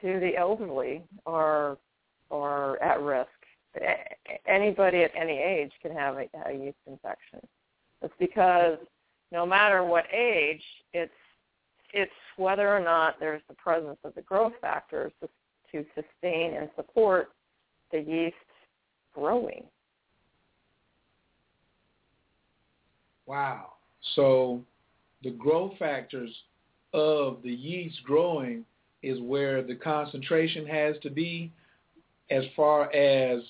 to 0.01 0.19
the 0.19 0.36
elderly 0.38 1.03
are 1.25 1.77
are 2.31 2.81
at 2.81 3.01
risk. 3.01 3.29
Anybody 4.47 5.03
at 5.03 5.11
any 5.15 5.38
age 5.38 5.71
can 5.81 5.91
have 5.91 6.15
a, 6.15 6.27
a 6.47 6.53
yeast 6.53 6.77
infection. 6.88 7.39
It's 8.01 8.13
because 8.19 8.77
no 9.31 9.45
matter 9.45 9.83
what 9.83 10.05
age, 10.13 10.61
it's 10.93 11.11
it's 11.93 12.11
whether 12.38 12.75
or 12.75 12.81
not 12.81 13.19
there's 13.19 13.41
the 13.47 13.55
presence 13.55 13.97
of 14.03 14.13
the 14.15 14.21
growth 14.21 14.53
factors 14.59 15.13
to, 15.21 15.29
to 15.71 15.85
sustain 15.95 16.55
and 16.55 16.69
support 16.75 17.29
the 17.91 17.99
yeast 17.99 18.35
growing. 19.13 19.63
Wow. 23.25 23.73
So 24.15 24.61
the 25.23 25.31
growth 25.31 25.73
factors 25.79 26.29
of 26.93 27.41
the 27.43 27.51
yeast 27.51 28.03
growing 28.03 28.65
is 29.01 29.19
where 29.21 29.63
the 29.63 29.75
concentration 29.75 30.65
has 30.65 30.95
to 31.01 31.09
be 31.09 31.51
as 32.29 32.43
far 32.55 32.93
as 32.93 33.41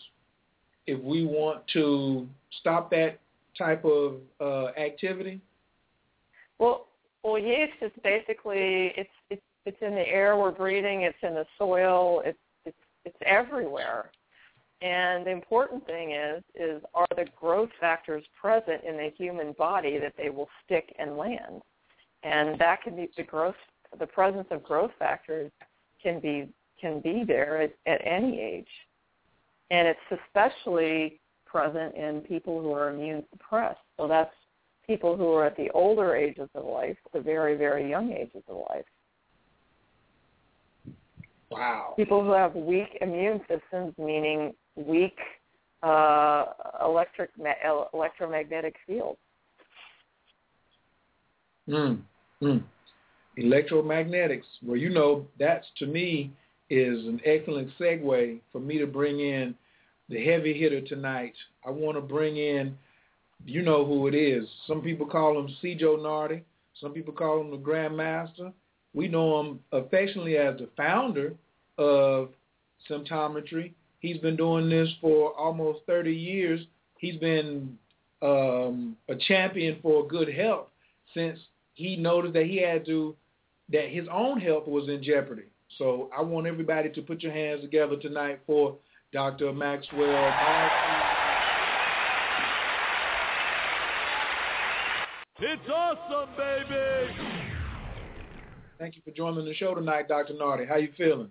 if 0.88 1.02
we 1.02 1.26
want 1.26 1.62
to 1.74 2.28
stop 2.60 2.90
that 2.92 3.20
type 3.58 3.84
of 3.86 4.16
uh, 4.40 4.68
activity? 4.80 5.42
Well, 6.60 6.88
well, 7.24 7.40
yeast 7.40 7.74
is 7.82 7.92
basically 8.04 8.94
it's 8.96 9.10
it's 9.30 9.42
it's 9.66 9.78
in 9.82 9.96
the 9.96 10.08
air 10.08 10.38
we're 10.38 10.52
breathing. 10.52 11.02
It's 11.02 11.18
in 11.24 11.34
the 11.34 11.46
soil. 11.58 12.22
It's 12.26 12.38
it's 12.66 12.78
it's 13.04 13.18
everywhere. 13.26 14.12
And 14.82 15.26
the 15.26 15.32
important 15.32 15.86
thing 15.86 16.12
is 16.12 16.44
is 16.54 16.82
are 16.94 17.08
the 17.16 17.26
growth 17.40 17.70
factors 17.80 18.24
present 18.40 18.84
in 18.84 18.98
the 18.98 19.12
human 19.18 19.54
body 19.58 19.98
that 19.98 20.14
they 20.18 20.30
will 20.30 20.50
stick 20.64 20.94
and 21.00 21.18
land? 21.18 21.62
And 22.24 22.60
that 22.60 22.84
can 22.84 22.96
be 22.96 23.10
the 23.18 23.24
growth 23.24 23.56
the 24.00 24.08
presence 24.08 24.48
of 24.52 24.64
growth 24.64 24.92
factors 25.00 25.52
can 26.02 26.20
be 26.20 26.50
can 26.80 27.00
be 27.00 27.24
there 27.26 27.62
at, 27.62 27.74
at 27.86 28.06
any 28.06 28.40
age. 28.40 28.68
And 29.72 29.88
it's 29.88 30.22
especially 30.28 31.20
present 31.46 31.96
in 31.96 32.22
people 32.22 32.62
who 32.62 32.72
are 32.74 32.90
immune 32.90 33.24
suppressed. 33.32 33.80
So 33.98 34.08
that's 34.08 34.32
people 34.86 35.16
who 35.16 35.32
are 35.34 35.46
at 35.46 35.58
the 35.58 35.70
older 35.72 36.16
ages 36.16 36.50
of 36.54 36.66
life, 36.66 36.98
the 37.14 37.22
very, 37.22 37.56
very 37.56 37.90
young 37.90 38.12
ages 38.12 38.44
of 38.48 38.58
life. 38.70 38.86
Wow. 41.50 41.94
People 41.96 42.24
who 42.24 42.32
have 42.32 42.56
weak 42.56 42.98
immune 43.02 43.40
systems, 43.48 43.94
meaning 43.98 44.54
weak 44.76 45.18
uh, 45.84 46.46
electric 46.84 47.30
electromagnetic 47.94 48.76
fields. 48.86 49.20
Mm, 51.70 52.02
mm. 52.42 52.64
Electromagnetics. 53.40 54.44
Well, 54.64 54.78
you 54.78 54.90
know, 54.90 55.26
that's 55.40 55.66
to 55.80 55.86
me 55.86 56.32
is 56.70 57.06
an 57.06 57.22
excellent 57.26 57.70
segue 57.80 58.40
for 58.52 58.60
me 58.60 58.78
to 58.80 58.88
bring 58.88 59.20
in 59.20 59.56
the 60.10 60.24
heavy 60.24 60.58
hitter 60.58 60.82
tonight. 60.82 61.34
I 61.66 61.70
want 61.70 61.98
to 61.98 62.02
bring 62.02 62.38
in, 62.38 62.78
you 63.46 63.62
know 63.62 63.86
who 63.86 64.08
it 64.08 64.16
is. 64.16 64.48
Some 64.68 64.82
people 64.82 65.06
call 65.06 65.40
him 65.40 65.54
C. 65.62 65.76
Joe 65.76 65.98
Nartey. 65.98 66.42
Some 66.82 66.92
people 66.92 67.14
call 67.14 67.42
him 67.42 67.52
the 67.52 67.58
Grandmaster. 67.58 68.52
We 68.94 69.08
know 69.08 69.40
him 69.40 69.60
affectionately 69.72 70.38
as 70.38 70.58
the 70.58 70.70
founder 70.78 71.34
of 71.78 72.30
symptometry. 72.90 73.74
He's 74.00 74.18
been 74.18 74.36
doing 74.36 74.70
this 74.70 74.90
for 75.02 75.32
almost 75.34 75.80
30 75.88 76.14
years. 76.14 76.62
He's 76.98 77.18
been 77.18 77.78
um, 78.22 78.96
a 79.10 79.16
champion 79.16 79.80
for 79.82 80.08
good 80.08 80.34
health 80.34 80.68
since 81.14 81.40
he 81.74 81.96
noticed 81.96 82.34
that 82.34 82.46
he 82.46 82.62
had 82.62 82.86
to, 82.86 83.16
that 83.72 83.90
his 83.90 84.08
own 84.12 84.40
health 84.40 84.68
was 84.68 84.88
in 84.90 85.04
jeopardy. 85.04 85.44
So 85.78 86.10
I 86.18 86.22
want 86.22 86.48
everybody 86.48 86.90
to 86.90 87.02
put 87.02 87.22
your 87.22 87.34
hands 87.34 87.62
together 87.62 87.98
tonight 87.98 88.40
for 88.48 88.78
Dr. 89.12 89.52
Maxwell 89.52 90.34
It's 95.38 95.70
awesome, 95.70 96.30
baby! 96.38 97.14
Thank 98.80 98.96
you 98.96 99.02
for 99.04 99.12
joining 99.12 99.46
the 99.46 99.54
show 99.54 99.76
tonight, 99.76 100.08
Dr. 100.08 100.34
Nartey. 100.34 100.68
How 100.68 100.78
you 100.78 100.90
feeling? 100.98 101.30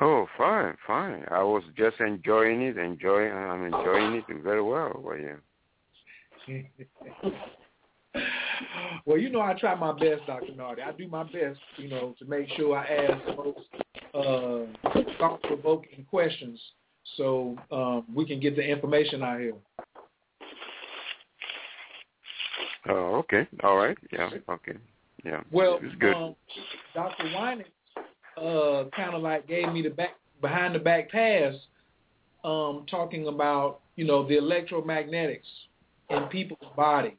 Oh, 0.00 0.26
fine, 0.36 0.76
fine. 0.84 1.24
I 1.30 1.42
was 1.44 1.62
just 1.76 2.00
enjoying 2.00 2.62
it, 2.62 2.76
enjoying. 2.76 3.32
I'm 3.32 3.66
enjoying 3.66 4.14
it 4.16 4.24
very 4.42 4.62
well. 4.62 5.00
Well, 5.02 5.16
yeah. 6.48 6.62
Well, 9.04 9.18
you 9.18 9.30
know, 9.30 9.40
I 9.40 9.54
try 9.54 9.74
my 9.74 9.92
best, 9.92 10.26
Dr. 10.26 10.52
Nartey. 10.52 10.82
I 10.86 10.92
do 10.92 11.06
my 11.08 11.24
best, 11.24 11.58
you 11.76 11.88
know, 11.88 12.14
to 12.18 12.24
make 12.24 12.48
sure 12.56 12.76
I 12.76 12.86
ask 12.86 13.24
the 13.24 13.36
most 13.36 13.60
uh, 14.14 15.02
thought-provoking 15.18 16.06
questions 16.10 16.60
so 17.16 17.56
um, 17.70 18.04
we 18.14 18.26
can 18.26 18.40
get 18.40 18.56
the 18.56 18.62
information 18.62 19.22
out 19.22 19.40
here. 19.40 19.54
Oh, 22.88 23.16
okay. 23.16 23.46
All 23.62 23.76
right. 23.76 23.96
Yeah. 24.12 24.30
Okay. 24.48 24.76
Yeah. 25.24 25.42
Well, 25.50 25.80
it's 25.82 25.94
good. 25.96 26.14
Um, 26.14 26.36
Dr. 26.94 27.24
Winans 27.24 27.68
uh, 28.36 28.84
kind 28.94 29.14
of 29.14 29.22
like 29.22 29.46
gave 29.48 29.72
me 29.72 29.82
the 29.82 29.90
back 29.90 30.16
behind 30.40 30.74
the 30.74 30.78
back 30.78 31.10
pass, 31.10 31.54
um, 32.44 32.84
talking 32.88 33.26
about 33.26 33.80
you 33.96 34.04
know 34.04 34.26
the 34.26 34.34
electromagnetics 34.34 35.40
in 36.10 36.22
people's 36.24 36.70
bodies. 36.76 37.14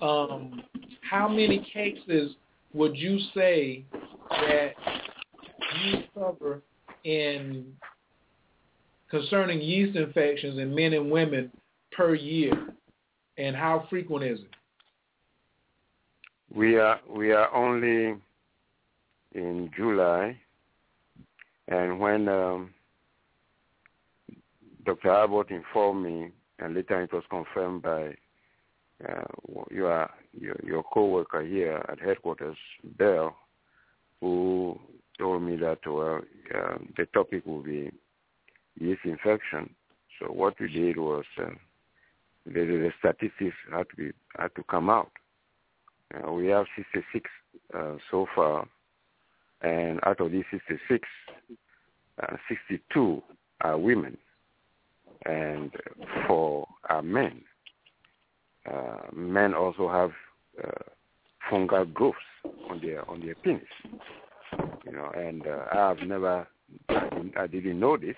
Um, 0.00 0.62
how 1.08 1.28
many 1.28 1.66
cases 1.72 2.34
would 2.74 2.96
you 2.96 3.18
say 3.34 3.84
that 4.30 4.72
you 5.84 6.02
cover 6.14 6.62
in 7.04 7.66
concerning 9.10 9.60
yeast 9.60 9.96
infections 9.96 10.58
in 10.58 10.74
men 10.74 10.92
and 10.92 11.10
women 11.10 11.50
per 11.90 12.14
year, 12.14 12.52
and 13.36 13.54
how 13.54 13.86
frequent 13.90 14.24
is 14.24 14.40
it? 14.40 14.46
We 16.54 16.78
are 16.78 17.00
we 17.08 17.32
are 17.32 17.52
only 17.54 18.16
in 19.34 19.70
July, 19.76 20.36
and 21.68 21.98
when 21.98 22.28
um, 22.28 22.70
Dr. 24.84 25.10
Abbott 25.10 25.50
informed 25.50 26.04
me, 26.04 26.30
and 26.58 26.74
later 26.74 27.02
it 27.02 27.12
was 27.12 27.24
confirmed 27.30 27.82
by 27.82 28.14
uh, 29.08 29.22
your, 29.70 30.10
your 30.32 30.56
your 30.64 30.82
co-worker 30.92 31.42
here 31.42 31.84
at 31.88 32.00
headquarters, 32.00 32.56
Bell, 32.98 33.36
who 34.20 34.78
told 35.18 35.42
me 35.42 35.56
that 35.56 35.78
well 35.86 36.20
uh, 36.54 36.78
the 36.96 37.06
topic 37.12 37.44
will 37.46 37.62
be 37.62 37.90
yeast 38.78 39.00
infection. 39.04 39.74
So 40.18 40.26
what 40.32 40.54
we 40.60 40.68
did 40.68 40.98
was 40.98 41.24
uh, 41.38 41.50
the, 42.46 42.52
the 42.52 42.90
statistics 42.98 43.56
had 43.70 43.88
to 43.90 43.96
be 43.96 44.10
had 44.38 44.54
to 44.56 44.62
come 44.70 44.90
out. 44.90 45.10
Uh, 46.14 46.32
we 46.32 46.46
have 46.48 46.66
66 46.76 47.28
uh, 47.74 47.94
so 48.10 48.26
far 48.34 48.66
and 49.62 50.00
out 50.04 50.20
of 50.20 50.32
these 50.32 50.44
66, 50.50 51.08
uh, 52.22 52.36
62 52.48 53.22
are 53.60 53.78
women, 53.78 54.16
and 55.24 55.70
four 56.26 56.66
are 56.88 57.02
men, 57.02 57.42
uh, 58.70 58.98
men 59.14 59.54
also 59.54 59.88
have 59.88 60.12
uh, 60.62 60.82
fungal 61.50 61.92
growths 61.92 62.18
on 62.70 62.80
their 62.80 63.08
on 63.10 63.20
their 63.20 63.34
penis. 63.36 63.62
You 64.84 64.92
know, 64.92 65.10
and 65.16 65.46
uh, 65.46 65.64
I've 65.72 66.06
never, 66.06 66.46
I 66.88 67.08
didn't, 67.08 67.36
I 67.38 67.46
didn't 67.46 67.80
know 67.80 67.96
this, 67.96 68.16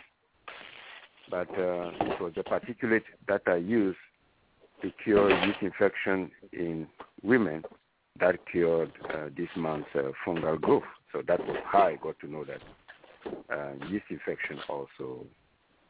but 1.30 1.48
uh, 1.50 1.90
it 2.00 2.20
was 2.20 2.32
the 2.34 2.42
particulate 2.42 3.04
that 3.28 3.42
I 3.46 3.56
used 3.56 3.98
to 4.82 4.90
cure 5.02 5.30
yeast 5.46 5.58
infection 5.62 6.30
in 6.52 6.86
women 7.22 7.62
that 8.20 8.36
cured 8.50 8.92
uh, 9.12 9.28
this 9.36 9.48
man's 9.56 9.86
uh, 9.94 10.10
fungal 10.26 10.60
growth. 10.60 10.82
So 11.12 11.22
that 11.26 11.40
was 11.40 11.56
how 11.64 11.84
I 11.84 11.96
got 11.96 12.18
to 12.20 12.30
know 12.30 12.44
that 12.44 12.60
uh, 13.52 13.86
yeast 13.88 14.06
infection 14.10 14.58
also 14.68 15.24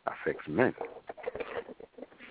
affects 0.07 0.47
men. 0.49 0.75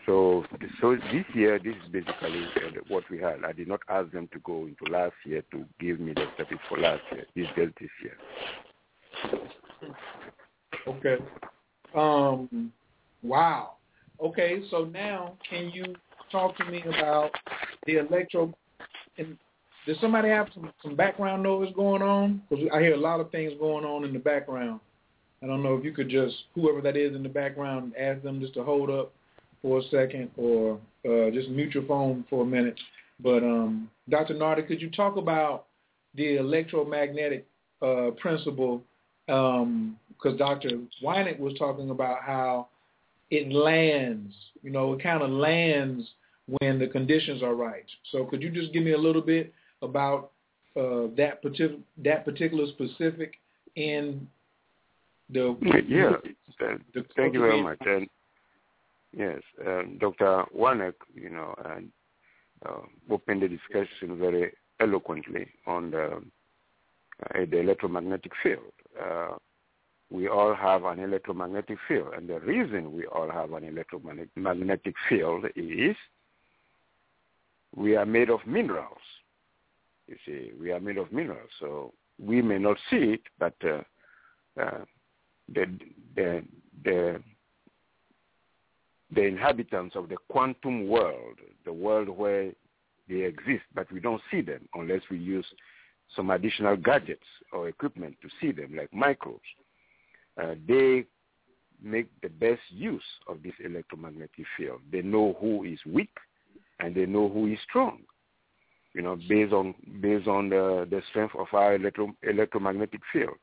So, 0.05 0.43
so 0.81 0.95
this 0.95 1.25
year, 1.33 1.59
this 1.59 1.75
is 1.75 1.91
basically 1.91 2.45
uh, 2.57 2.81
what 2.89 3.03
we 3.09 3.19
had. 3.19 3.43
I 3.45 3.53
did 3.53 3.67
not 3.67 3.79
ask 3.87 4.11
them 4.11 4.27
to 4.33 4.39
go 4.39 4.67
into 4.67 4.91
last 4.91 5.13
year 5.25 5.43
to 5.51 5.65
give 5.79 5.99
me 5.99 6.13
the 6.13 6.25
statistics 6.33 6.61
for 6.67 6.77
last 6.77 7.01
year. 7.11 7.25
This 7.35 7.47
just 7.55 7.79
this 7.79 7.89
year. 8.03 8.17
Okay. 10.87 11.17
Um. 11.95 12.71
Wow. 13.21 13.73
Okay. 14.21 14.63
So 14.69 14.85
now, 14.85 15.37
can 15.49 15.71
you 15.73 15.95
talk 16.31 16.57
to 16.57 16.65
me 16.65 16.83
about 16.83 17.31
the 17.85 17.97
electro? 17.97 18.53
And 19.17 19.37
does 19.85 19.97
somebody 20.01 20.29
have 20.29 20.47
some, 20.53 20.71
some 20.81 20.95
background 20.95 21.43
noise 21.43 21.71
going 21.75 22.01
on? 22.01 22.41
Because 22.49 22.65
I 22.73 22.79
hear 22.79 22.93
a 22.93 22.97
lot 22.97 23.19
of 23.19 23.31
things 23.31 23.53
going 23.59 23.85
on 23.85 24.03
in 24.03 24.11
the 24.11 24.19
background. 24.19 24.81
I 25.41 25.45
don't 25.45 25.61
know 25.61 25.75
if 25.75 25.83
you 25.83 25.91
could 25.91 26.09
just, 26.09 26.35
whoever 26.55 26.81
that 26.81 26.95
is 26.95 27.15
in 27.15 27.21
the 27.21 27.29
background, 27.29 27.93
ask 27.99 28.21
them 28.23 28.39
just 28.39 28.53
to 28.53 28.63
hold 28.63 28.89
up 28.89 29.13
for 29.63 29.79
a 29.79 29.83
second 29.83 30.29
or 30.37 30.79
uh, 31.05 31.31
just 31.31 31.49
mute 31.49 31.73
your 31.73 31.85
phone 31.85 32.23
for 32.29 32.43
a 32.43 32.45
minute. 32.45 32.79
But 33.19 33.43
um, 33.43 33.89
Dr. 34.09 34.35
Nartey, 34.35 34.67
could 34.67 34.81
you 34.81 34.91
talk 34.91 35.15
about 35.17 35.65
the 36.13 36.35
electromagnetic 36.37 37.47
uh, 37.81 38.11
principle? 38.19 38.83
Because 39.25 39.63
um, 39.63 39.97
Dr. 40.37 40.69
Weineck 41.03 41.39
was 41.39 41.53
talking 41.57 41.89
about 41.89 42.21
how 42.21 42.67
it 43.31 43.51
lands, 43.51 44.33
you 44.61 44.69
know, 44.69 44.93
it 44.93 45.01
kind 45.01 45.23
of 45.23 45.31
lands 45.31 46.05
when 46.59 46.77
the 46.77 46.87
conditions 46.87 47.41
are 47.41 47.55
right. 47.55 47.85
So 48.11 48.25
could 48.25 48.41
you 48.41 48.51
just 48.51 48.73
give 48.73 48.83
me 48.83 48.91
a 48.91 48.97
little 48.97 49.21
bit 49.21 49.53
about 49.81 50.31
uh, 50.75 51.07
that 51.17 51.41
particular 51.41 51.77
that 52.03 52.25
particular 52.25 52.65
specific 52.67 53.35
in 53.75 54.27
the 55.29 55.55
yeah. 55.87 56.11
The, 56.59 56.79
the 56.93 57.05
Thank 57.15 57.33
you 57.33 57.39
very 57.39 57.61
much. 57.61 57.79
And 57.85 58.07
yes, 59.15 59.41
um, 59.65 59.97
Dr. 59.99 60.45
Weineck, 60.55 60.93
you 61.13 61.29
know, 61.29 61.55
and 61.65 61.89
uh, 62.65 62.81
opened 63.09 63.41
the 63.43 63.47
discussion 63.47 64.17
very 64.19 64.53
eloquently 64.79 65.47
on 65.67 65.91
the, 65.91 66.21
uh, 67.23 67.45
the 67.49 67.59
electromagnetic 67.59 68.31
field. 68.41 68.73
Uh, 69.01 69.35
we 70.11 70.27
all 70.27 70.53
have 70.53 70.85
an 70.85 70.99
electromagnetic 70.99 71.77
field, 71.87 72.09
and 72.15 72.29
the 72.29 72.39
reason 72.41 72.93
we 72.93 73.05
all 73.07 73.31
have 73.31 73.51
an 73.53 73.63
electromagnetic 73.63 74.93
field 75.09 75.45
is 75.55 75.95
we 77.75 77.95
are 77.95 78.05
made 78.05 78.29
of 78.29 78.39
minerals. 78.45 78.97
You 80.07 80.15
see, 80.25 80.51
we 80.59 80.71
are 80.71 80.79
made 80.79 80.97
of 80.97 81.11
minerals, 81.11 81.49
so 81.59 81.93
we 82.19 82.41
may 82.41 82.59
not 82.59 82.77
see 82.89 83.15
it, 83.17 83.21
but 83.39 83.55
uh, 83.65 83.81
uh, 84.61 84.85
the 85.51 85.65
the 86.15 86.43
the 86.83 87.21
the 89.13 89.23
inhabitants 89.23 89.95
of 89.95 90.09
the 90.09 90.17
quantum 90.29 90.87
world, 90.87 91.37
the 91.65 91.73
world 91.73 92.09
where 92.09 92.51
they 93.09 93.21
exist, 93.21 93.63
but 93.75 93.91
we 93.91 93.99
don't 93.99 94.21
see 94.31 94.41
them 94.41 94.67
unless 94.73 95.01
we 95.09 95.17
use 95.17 95.45
some 96.15 96.29
additional 96.29 96.75
gadgets 96.77 97.25
or 97.51 97.67
equipment 97.67 98.15
to 98.21 98.29
see 98.39 98.51
them, 98.51 98.75
like 98.75 98.93
microbes. 98.93 99.41
Uh, 100.41 100.55
they 100.67 101.05
make 101.81 102.07
the 102.21 102.29
best 102.29 102.61
use 102.69 103.03
of 103.27 103.43
this 103.43 103.53
electromagnetic 103.63 104.45
field. 104.57 104.79
They 104.91 105.01
know 105.01 105.35
who 105.39 105.63
is 105.63 105.79
weak 105.85 106.15
and 106.79 106.95
they 106.95 107.05
know 107.05 107.29
who 107.29 107.47
is 107.47 107.59
strong. 107.67 107.99
You 108.93 109.01
know, 109.01 109.17
based 109.27 109.53
on 109.53 109.73
based 110.01 110.27
on 110.27 110.49
the, 110.49 110.87
the 110.89 111.01
strength 111.09 111.35
of 111.35 111.47
our 111.51 111.75
electro, 111.75 112.13
electromagnetic 112.21 113.01
field, 113.11 113.35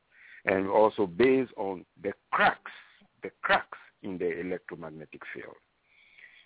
and 0.45 0.69
also 0.69 1.05
based 1.05 1.51
on 1.57 1.85
the 2.01 2.13
cracks, 2.31 2.71
the 3.21 3.31
cracks 3.41 3.77
in 4.03 4.17
the 4.17 4.39
electromagnetic 4.39 5.21
field. 5.33 5.55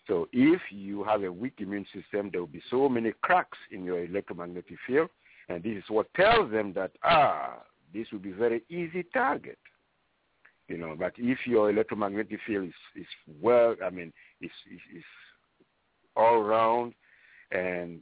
So 0.07 0.27
if 0.31 0.61
you 0.69 1.03
have 1.03 1.23
a 1.23 1.31
weak 1.31 1.55
immune 1.57 1.85
system, 1.93 2.29
there 2.31 2.41
will 2.41 2.47
be 2.47 2.61
so 2.69 2.87
many 2.87 3.13
cracks 3.21 3.57
in 3.71 3.83
your 3.83 4.03
electromagnetic 4.03 4.77
field, 4.85 5.09
and 5.49 5.63
this 5.63 5.77
is 5.77 5.83
what 5.89 6.13
tells 6.13 6.51
them 6.51 6.73
that 6.73 6.91
ah, 7.03 7.57
this 7.93 8.07
will 8.11 8.19
be 8.19 8.31
very 8.31 8.61
easy 8.69 9.03
target. 9.13 9.57
You 10.67 10.77
know, 10.77 10.95
but 10.97 11.13
if 11.17 11.39
your 11.45 11.69
electromagnetic 11.69 12.39
field 12.45 12.65
is, 12.65 13.01
is 13.01 13.07
well, 13.41 13.75
I 13.83 13.89
mean, 13.89 14.11
is, 14.41 14.51
is, 14.71 14.97
is 14.97 15.03
all 16.15 16.41
round 16.41 16.93
and 17.51 17.99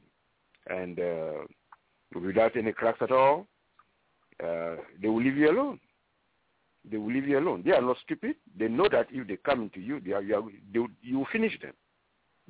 and 0.67 0.99
uh, 0.99 2.19
without 2.19 2.55
any 2.55 2.71
cracks 2.71 3.01
at 3.01 3.11
all, 3.11 3.47
uh, 4.41 4.75
they 5.01 5.09
will 5.09 5.21
leave 5.21 5.35
you 5.35 5.49
alone. 5.49 5.79
They 6.89 6.97
will 6.97 7.13
leave 7.13 7.27
you 7.27 7.39
alone. 7.39 7.63
They 7.65 7.71
are 7.71 7.81
not 7.81 7.97
stupid. 8.03 8.35
They 8.57 8.67
know 8.67 8.89
that 8.91 9.07
if 9.11 9.27
they 9.27 9.37
come 9.37 9.61
into 9.61 9.79
you, 9.79 9.99
they 9.99 10.11
are, 10.11 10.21
you, 10.21 10.35
are, 10.35 10.43
they, 10.73 10.79
you 11.01 11.25
finish 11.31 11.59
them. 11.61 11.73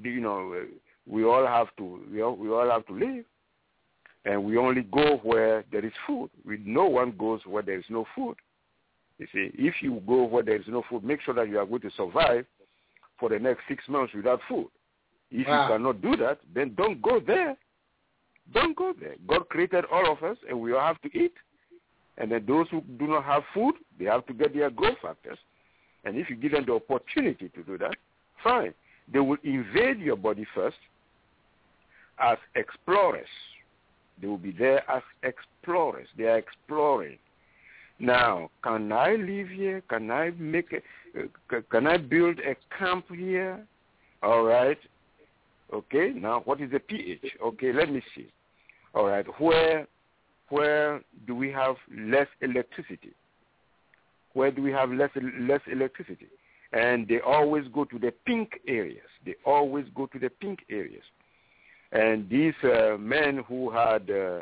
You 0.01 0.21
know, 0.21 0.53
uh, 0.53 0.65
we 1.05 1.23
all 1.23 1.45
have 1.45 1.67
to 1.77 2.01
we 2.11 2.21
all, 2.21 2.35
we 2.35 2.49
all 2.49 2.69
have 2.69 2.85
to 2.87 2.93
live, 2.93 3.25
and 4.25 4.43
we 4.43 4.57
only 4.57 4.81
go 4.83 5.17
where 5.23 5.63
there 5.71 5.85
is 5.85 5.91
food. 6.07 6.31
We, 6.45 6.59
no 6.65 6.85
one 6.85 7.13
goes 7.17 7.41
where 7.45 7.61
there 7.61 7.77
is 7.77 7.85
no 7.89 8.05
food. 8.15 8.35
You 9.19 9.27
see, 9.31 9.51
if 9.53 9.75
you 9.81 10.01
go 10.07 10.23
where 10.23 10.43
there 10.43 10.55
is 10.55 10.67
no 10.67 10.83
food, 10.89 11.03
make 11.03 11.21
sure 11.21 11.35
that 11.35 11.47
you 11.47 11.59
are 11.59 11.65
going 11.65 11.81
to 11.81 11.91
survive 11.95 12.45
for 13.19 13.29
the 13.29 13.37
next 13.37 13.61
six 13.67 13.83
months 13.87 14.13
without 14.15 14.39
food. 14.49 14.67
If 15.29 15.47
wow. 15.47 15.63
you 15.63 15.73
cannot 15.73 16.01
do 16.01 16.15
that, 16.17 16.39
then 16.53 16.73
don't 16.75 17.01
go 17.01 17.19
there. 17.19 17.55
Don't 18.53 18.75
go 18.75 18.93
there. 18.99 19.15
God 19.27 19.47
created 19.49 19.85
all 19.91 20.11
of 20.11 20.23
us, 20.23 20.37
and 20.49 20.59
we 20.59 20.73
all 20.73 20.81
have 20.81 21.01
to 21.01 21.17
eat. 21.17 21.33
And 22.17 22.31
then 22.31 22.45
those 22.47 22.67
who 22.69 22.81
do 22.81 23.07
not 23.07 23.23
have 23.25 23.43
food, 23.53 23.75
they 23.99 24.05
have 24.05 24.25
to 24.27 24.33
get 24.33 24.53
their 24.53 24.69
growth 24.69 24.97
factors. 25.01 25.37
And 26.03 26.17
if 26.17 26.29
you 26.29 26.35
give 26.35 26.51
them 26.51 26.65
the 26.65 26.73
opportunity 26.73 27.49
to 27.49 27.63
do 27.63 27.77
that, 27.79 27.95
fine. 28.43 28.73
They 29.11 29.19
will 29.19 29.37
invade 29.43 29.99
your 29.99 30.15
body 30.15 30.45
first 30.53 30.77
as 32.19 32.37
explorers. 32.55 33.27
They 34.21 34.27
will 34.27 34.37
be 34.37 34.51
there 34.51 34.89
as 34.89 35.01
explorers. 35.23 36.07
They 36.17 36.25
are 36.25 36.37
exploring. 36.37 37.17
Now, 37.99 38.49
can 38.63 38.91
I 38.91 39.15
live 39.15 39.49
here? 39.49 39.81
Can 39.89 40.11
I 40.11 40.31
make 40.31 40.73
a, 40.73 41.19
uh, 41.19 41.61
can 41.71 41.87
I 41.87 41.97
build 41.97 42.39
a 42.39 42.55
camp 42.77 43.05
here? 43.09 43.65
All 44.21 44.43
right. 44.43 44.77
Okay. 45.71 46.11
Now, 46.15 46.41
what 46.45 46.61
is 46.61 46.71
the 46.71 46.79
pH? 46.79 47.25
Okay, 47.43 47.71
let 47.73 47.91
me 47.91 48.01
see. 48.15 48.31
All 48.93 49.07
right. 49.07 49.25
Where 49.39 49.87
where 50.53 51.01
do 51.25 51.33
we 51.35 51.49
have 51.51 51.75
less 51.91 52.27
electricity? 52.41 53.13
Where 54.33 54.51
do 54.51 54.61
we 54.61 54.71
have 54.71 54.91
less 54.91 55.09
less 55.39 55.61
electricity? 55.71 56.27
And 56.73 57.07
they 57.07 57.19
always 57.19 57.65
go 57.73 57.85
to 57.85 57.97
the 57.97 58.11
pink 58.25 58.59
areas. 58.67 59.09
They 59.25 59.35
always 59.45 59.85
go 59.95 60.05
to 60.07 60.19
the 60.19 60.29
pink 60.29 60.59
areas. 60.69 61.03
And 61.91 62.29
these 62.29 62.53
uh, 62.63 62.97
men 62.99 63.43
who 63.47 63.71
had 63.71 64.09
uh, 64.09 64.41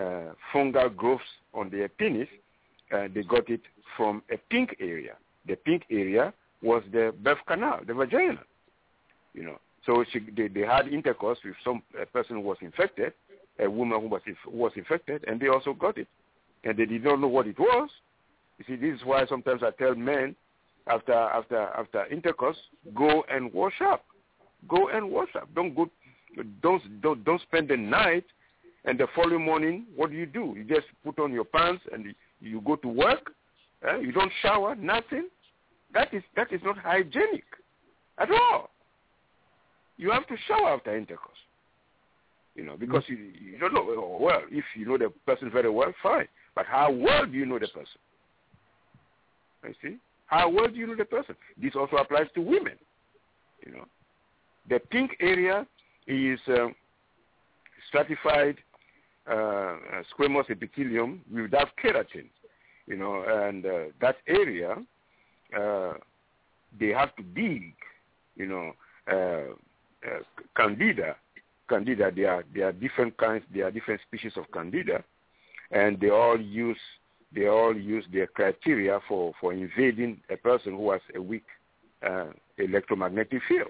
uh, 0.00 0.32
fungal 0.52 0.94
growths 0.94 1.32
on 1.54 1.70
their 1.70 1.88
penis, 1.88 2.28
uh, 2.92 3.08
they 3.14 3.22
got 3.22 3.48
it 3.48 3.62
from 3.96 4.22
a 4.32 4.36
pink 4.50 4.76
area. 4.80 5.14
The 5.46 5.56
pink 5.56 5.84
area 5.90 6.32
was 6.62 6.82
the 6.92 7.14
birth 7.22 7.42
canal, 7.46 7.80
the 7.86 7.94
vagina. 7.94 8.42
You 9.34 9.44
know, 9.44 9.58
so 9.86 10.04
she, 10.12 10.20
they, 10.36 10.48
they 10.48 10.66
had 10.74 10.88
intercourse 10.88 11.38
with 11.44 11.54
some 11.64 11.82
person 12.12 12.36
who 12.36 12.42
was 12.42 12.58
infected, 12.60 13.12
a 13.58 13.70
woman 13.70 14.00
who 14.00 14.08
was 14.08 14.22
was 14.46 14.72
infected, 14.76 15.24
and 15.26 15.40
they 15.40 15.48
also 15.48 15.72
got 15.74 15.98
it, 15.98 16.08
and 16.64 16.76
they 16.76 16.86
did 16.86 17.04
not 17.04 17.20
know 17.20 17.28
what 17.28 17.46
it 17.46 17.58
was. 17.58 17.90
You 18.58 18.64
see, 18.66 18.76
this 18.76 18.98
is 18.98 19.04
why 19.04 19.26
sometimes 19.26 19.62
I 19.62 19.70
tell 19.70 19.94
men 19.94 20.34
after 20.86 21.12
after 21.12 21.58
after 21.58 22.06
intercourse, 22.06 22.56
go 22.94 23.24
and 23.30 23.52
wash 23.52 23.80
up, 23.84 24.04
go 24.68 24.88
and 24.88 25.10
wash 25.10 25.28
up. 25.36 25.48
Don't 25.54 25.74
go, 25.74 25.88
don't 26.62 26.82
don't 27.02 27.24
don't 27.24 27.42
spend 27.42 27.68
the 27.68 27.76
night, 27.76 28.24
and 28.84 28.98
the 28.98 29.06
following 29.14 29.44
morning, 29.44 29.84
what 29.94 30.10
do 30.10 30.16
you 30.16 30.26
do? 30.26 30.54
You 30.56 30.64
just 30.64 30.86
put 31.04 31.18
on 31.18 31.32
your 31.32 31.44
pants 31.44 31.82
and 31.92 32.14
you 32.40 32.60
go 32.62 32.76
to 32.76 32.88
work. 32.88 33.32
Eh? 33.86 33.98
You 33.98 34.12
don't 34.12 34.32
shower, 34.42 34.74
nothing. 34.74 35.28
That 35.94 36.12
is 36.12 36.22
that 36.36 36.52
is 36.52 36.60
not 36.64 36.78
hygienic 36.78 37.44
at 38.18 38.30
all. 38.30 38.70
You 39.96 40.10
have 40.10 40.26
to 40.28 40.36
shower 40.46 40.68
after 40.70 40.96
intercourse. 40.96 41.38
You 42.58 42.64
know, 42.64 42.76
because 42.76 43.04
you, 43.06 43.16
you 43.16 43.56
don't 43.56 43.72
know 43.72 43.86
oh, 43.86 44.18
well. 44.20 44.42
If 44.50 44.64
you 44.74 44.84
know 44.84 44.98
the 44.98 45.10
person 45.24 45.48
very 45.48 45.70
well, 45.70 45.94
fine. 46.02 46.26
But 46.56 46.66
how 46.66 46.90
well 46.90 47.24
do 47.24 47.30
you 47.30 47.46
know 47.46 47.60
the 47.60 47.68
person? 47.68 48.00
I 49.62 49.68
see. 49.80 49.98
How 50.26 50.50
well 50.50 50.66
do 50.66 50.74
you 50.74 50.88
know 50.88 50.96
the 50.96 51.04
person? 51.04 51.36
This 51.62 51.76
also 51.76 51.98
applies 51.98 52.26
to 52.34 52.40
women. 52.40 52.72
You 53.64 53.74
know, 53.74 53.84
the 54.68 54.80
pink 54.90 55.12
area 55.20 55.68
is 56.08 56.40
uh, 56.48 56.66
stratified 57.86 58.56
uh, 59.30 59.76
squamous 60.18 60.50
epithelium 60.50 61.20
without 61.32 61.68
keratin. 61.80 62.26
You 62.88 62.96
know, 62.96 63.22
and 63.24 63.64
uh, 63.64 63.78
that 64.00 64.16
area 64.26 64.74
uh, 65.56 65.92
they 66.80 66.88
have 66.88 67.14
to 67.14 67.22
dig. 67.22 67.72
You 68.34 68.46
know, 68.46 68.72
uh, 69.12 69.54
uh, 70.04 70.22
candida 70.56 71.14
candida. 71.68 72.10
There 72.14 72.30
are 72.30 72.44
there 72.54 72.68
are 72.68 72.72
different 72.72 73.16
kinds. 73.16 73.44
There 73.52 73.66
are 73.66 73.70
different 73.70 74.00
species 74.02 74.32
of 74.36 74.50
candida, 74.52 75.04
and 75.70 76.00
they 76.00 76.10
all 76.10 76.40
use 76.40 76.78
they 77.34 77.46
all 77.46 77.76
use 77.76 78.04
their 78.12 78.26
criteria 78.26 79.00
for 79.08 79.32
for 79.40 79.52
invading 79.52 80.20
a 80.30 80.36
person 80.36 80.72
who 80.76 80.90
has 80.90 81.00
a 81.14 81.20
weak 81.20 81.44
uh, 82.06 82.26
electromagnetic 82.58 83.40
field 83.48 83.68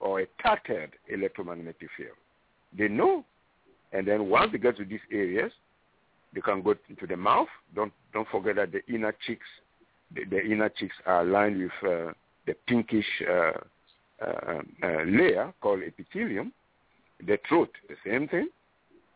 or 0.00 0.20
a 0.20 0.26
tattered 0.42 0.92
electromagnetic 1.08 1.88
field. 1.96 2.16
They 2.76 2.88
know, 2.88 3.24
and 3.92 4.06
then 4.06 4.28
once 4.28 4.52
they 4.52 4.58
get 4.58 4.76
to 4.76 4.84
these 4.84 5.00
areas, 5.10 5.52
they 6.34 6.40
can 6.40 6.62
go 6.62 6.74
into 6.88 7.06
the 7.06 7.16
mouth. 7.16 7.48
Don't 7.74 7.92
don't 8.12 8.28
forget 8.28 8.56
that 8.56 8.72
the 8.72 8.84
inner 8.92 9.14
cheeks, 9.26 9.46
the, 10.14 10.24
the 10.24 10.44
inner 10.44 10.68
cheeks 10.68 10.94
are 11.06 11.24
lined 11.24 11.58
with 11.58 11.70
uh, 11.82 12.12
the 12.46 12.54
pinkish 12.66 13.06
uh, 13.28 13.52
uh, 14.24 14.60
uh 14.82 15.02
layer 15.06 15.52
called 15.60 15.80
epithelium, 15.82 16.52
the 17.24 17.38
throat, 17.48 17.70
the 17.88 17.96
same 18.04 18.28
thing. 18.28 18.48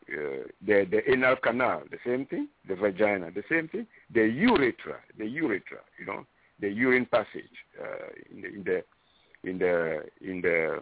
Uh, 0.09 0.45
the 0.67 0.87
the 0.91 1.11
anal 1.11 1.37
canal, 1.37 1.83
the 1.91 1.99
same 2.05 2.27
thing. 2.27 2.49
The 2.69 2.75
vagina, 2.75 3.31
the 3.31 3.45
same 3.49 3.69
thing. 3.69 3.87
The 4.13 4.27
urethra, 4.27 4.97
the 5.19 5.27
urethra, 5.27 5.79
you 5.99 6.07
know, 6.07 6.27
the 6.61 6.69
urine 6.69 7.07
passage 7.07 7.57
uh, 7.81 8.09
in, 8.31 8.41
the, 8.43 8.49
in 8.49 8.65
the 8.65 8.83
in 9.45 9.59
the 9.59 10.03
in 10.21 10.41
the 10.41 10.81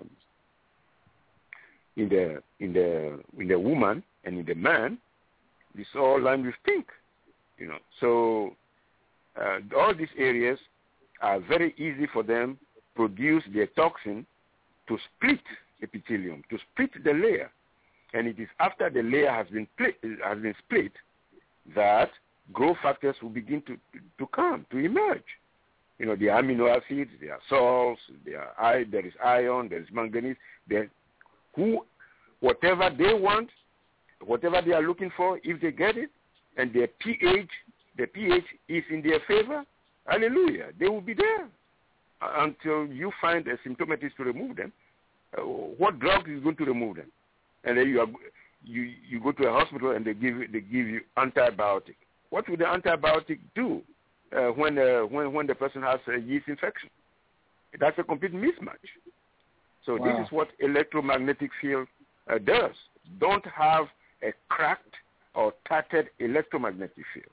in 1.97 2.09
the 2.09 2.43
in 2.61 2.73
the 2.73 3.21
in 3.39 3.49
the 3.49 3.59
woman 3.59 4.03
and 4.25 4.39
in 4.39 4.47
the 4.47 4.55
man 4.55 4.99
this 5.75 5.87
all 5.95 6.21
lined 6.21 6.45
with 6.45 6.55
pink. 6.65 6.87
You 7.59 7.69
know, 7.69 7.79
so 8.01 8.57
uh, 9.41 9.59
all 9.77 9.95
these 9.95 10.09
areas 10.17 10.59
are 11.21 11.41
very 11.41 11.75
easy 11.77 12.07
for 12.13 12.23
them 12.23 12.59
produce 12.95 13.45
their 13.55 13.67
toxin 13.69 14.27
to 14.89 14.99
split 15.17 15.41
epithelium, 15.83 16.43
to 16.51 16.59
split 16.73 16.91
the 17.05 17.13
layer. 17.13 17.51
And 18.15 18.27
it 18.27 18.39
is 18.39 18.49
after 18.59 18.89
the 18.89 19.03
layer 19.03 19.31
has 19.31 19.47
been, 19.49 19.67
split, 19.75 19.97
has 20.25 20.39
been 20.39 20.55
split 20.67 20.93
that 21.75 22.11
growth 22.53 22.79
factors 22.83 23.17
will 23.23 23.29
begin 23.31 23.63
to, 23.63 23.77
to 24.19 24.27
come, 24.29 24.65
to 24.71 24.79
emerge. 24.79 25.23
You 25.99 26.07
know, 26.07 26.17
the 26.17 26.27
amino 26.27 26.71
acids, 26.71 27.11
there 27.21 27.33
are 27.33 27.41
salts, 27.49 28.01
there, 28.25 29.07
is 29.07 29.13
iron, 29.23 29.69
there 29.69 29.81
is 29.81 29.89
manganese. 29.93 30.37
There, 30.69 30.89
who, 31.55 31.85
whatever 32.41 32.89
they 32.97 33.15
want, 33.15 33.51
whatever 34.25 34.63
they 34.65 34.73
are 34.73 34.83
looking 34.83 35.11
for, 35.17 35.41
if 35.43 35.61
they 35.61 35.73
get 35.73 35.97
it, 35.97 36.11
and 36.57 36.73
their 36.73 36.89
pH, 37.01 37.49
the 37.97 38.07
pH 38.07 38.45
is 38.69 38.85
in 38.91 39.03
their 39.03 39.21
favor, 39.27 39.65
hallelujah, 40.07 40.69
they 40.79 40.89
will 40.89 41.01
be 41.01 41.15
there 41.15 41.49
uh, 42.23 42.45
until 42.45 42.87
you 42.87 43.11
find 43.21 43.47
a 43.49 43.59
symptomatist 43.65 44.17
to 44.17 44.25
remove 44.25 44.57
them. 44.57 44.73
Uh, 45.37 45.43
what 45.43 45.99
drug 45.99 46.29
is 46.29 46.43
going 46.43 46.57
to 46.57 46.65
remove 46.65 46.97
them? 46.97 47.11
And 47.65 47.77
then 47.77 47.89
you 47.89 48.01
are, 48.01 48.07
you 48.65 48.83
you 49.09 49.21
go 49.21 49.33
to 49.33 49.49
a 49.49 49.53
hospital 49.53 49.91
and 49.91 50.05
they 50.05 50.15
give 50.15 50.37
you, 50.37 50.49
they 50.49 50.61
give 50.61 50.87
you 50.87 51.01
antibiotic. 51.17 51.97
What 52.31 52.49
will 52.49 52.57
the 52.57 52.65
antibiotic 52.65 53.39
do 53.55 53.83
uh, 54.37 54.49
when 54.49 54.79
uh, 54.79 55.01
when 55.01 55.33
when 55.33 55.47
the 55.47 55.55
person 55.55 55.83
has 55.83 56.01
a 56.09 56.19
yeast 56.19 56.49
infection? 56.49 56.91
That's 57.79 57.99
a 57.99 58.05
complete 58.05 58.33
mismatch. 58.33 58.89
So 59.85 59.97
wow. 59.97 60.05
this 60.05 60.27
is 60.27 60.33
what 60.33 60.49
electromagnetic 60.61 61.51
field 61.61 61.89
uh, 62.31 62.39
does. 62.39 62.73
Don't 63.21 63.45
have 63.47 63.87
a 64.23 64.33
cracked 64.49 64.95
or 65.35 65.53
tattered 65.67 66.11
electromagnetic 66.19 67.05
field. 67.15 67.33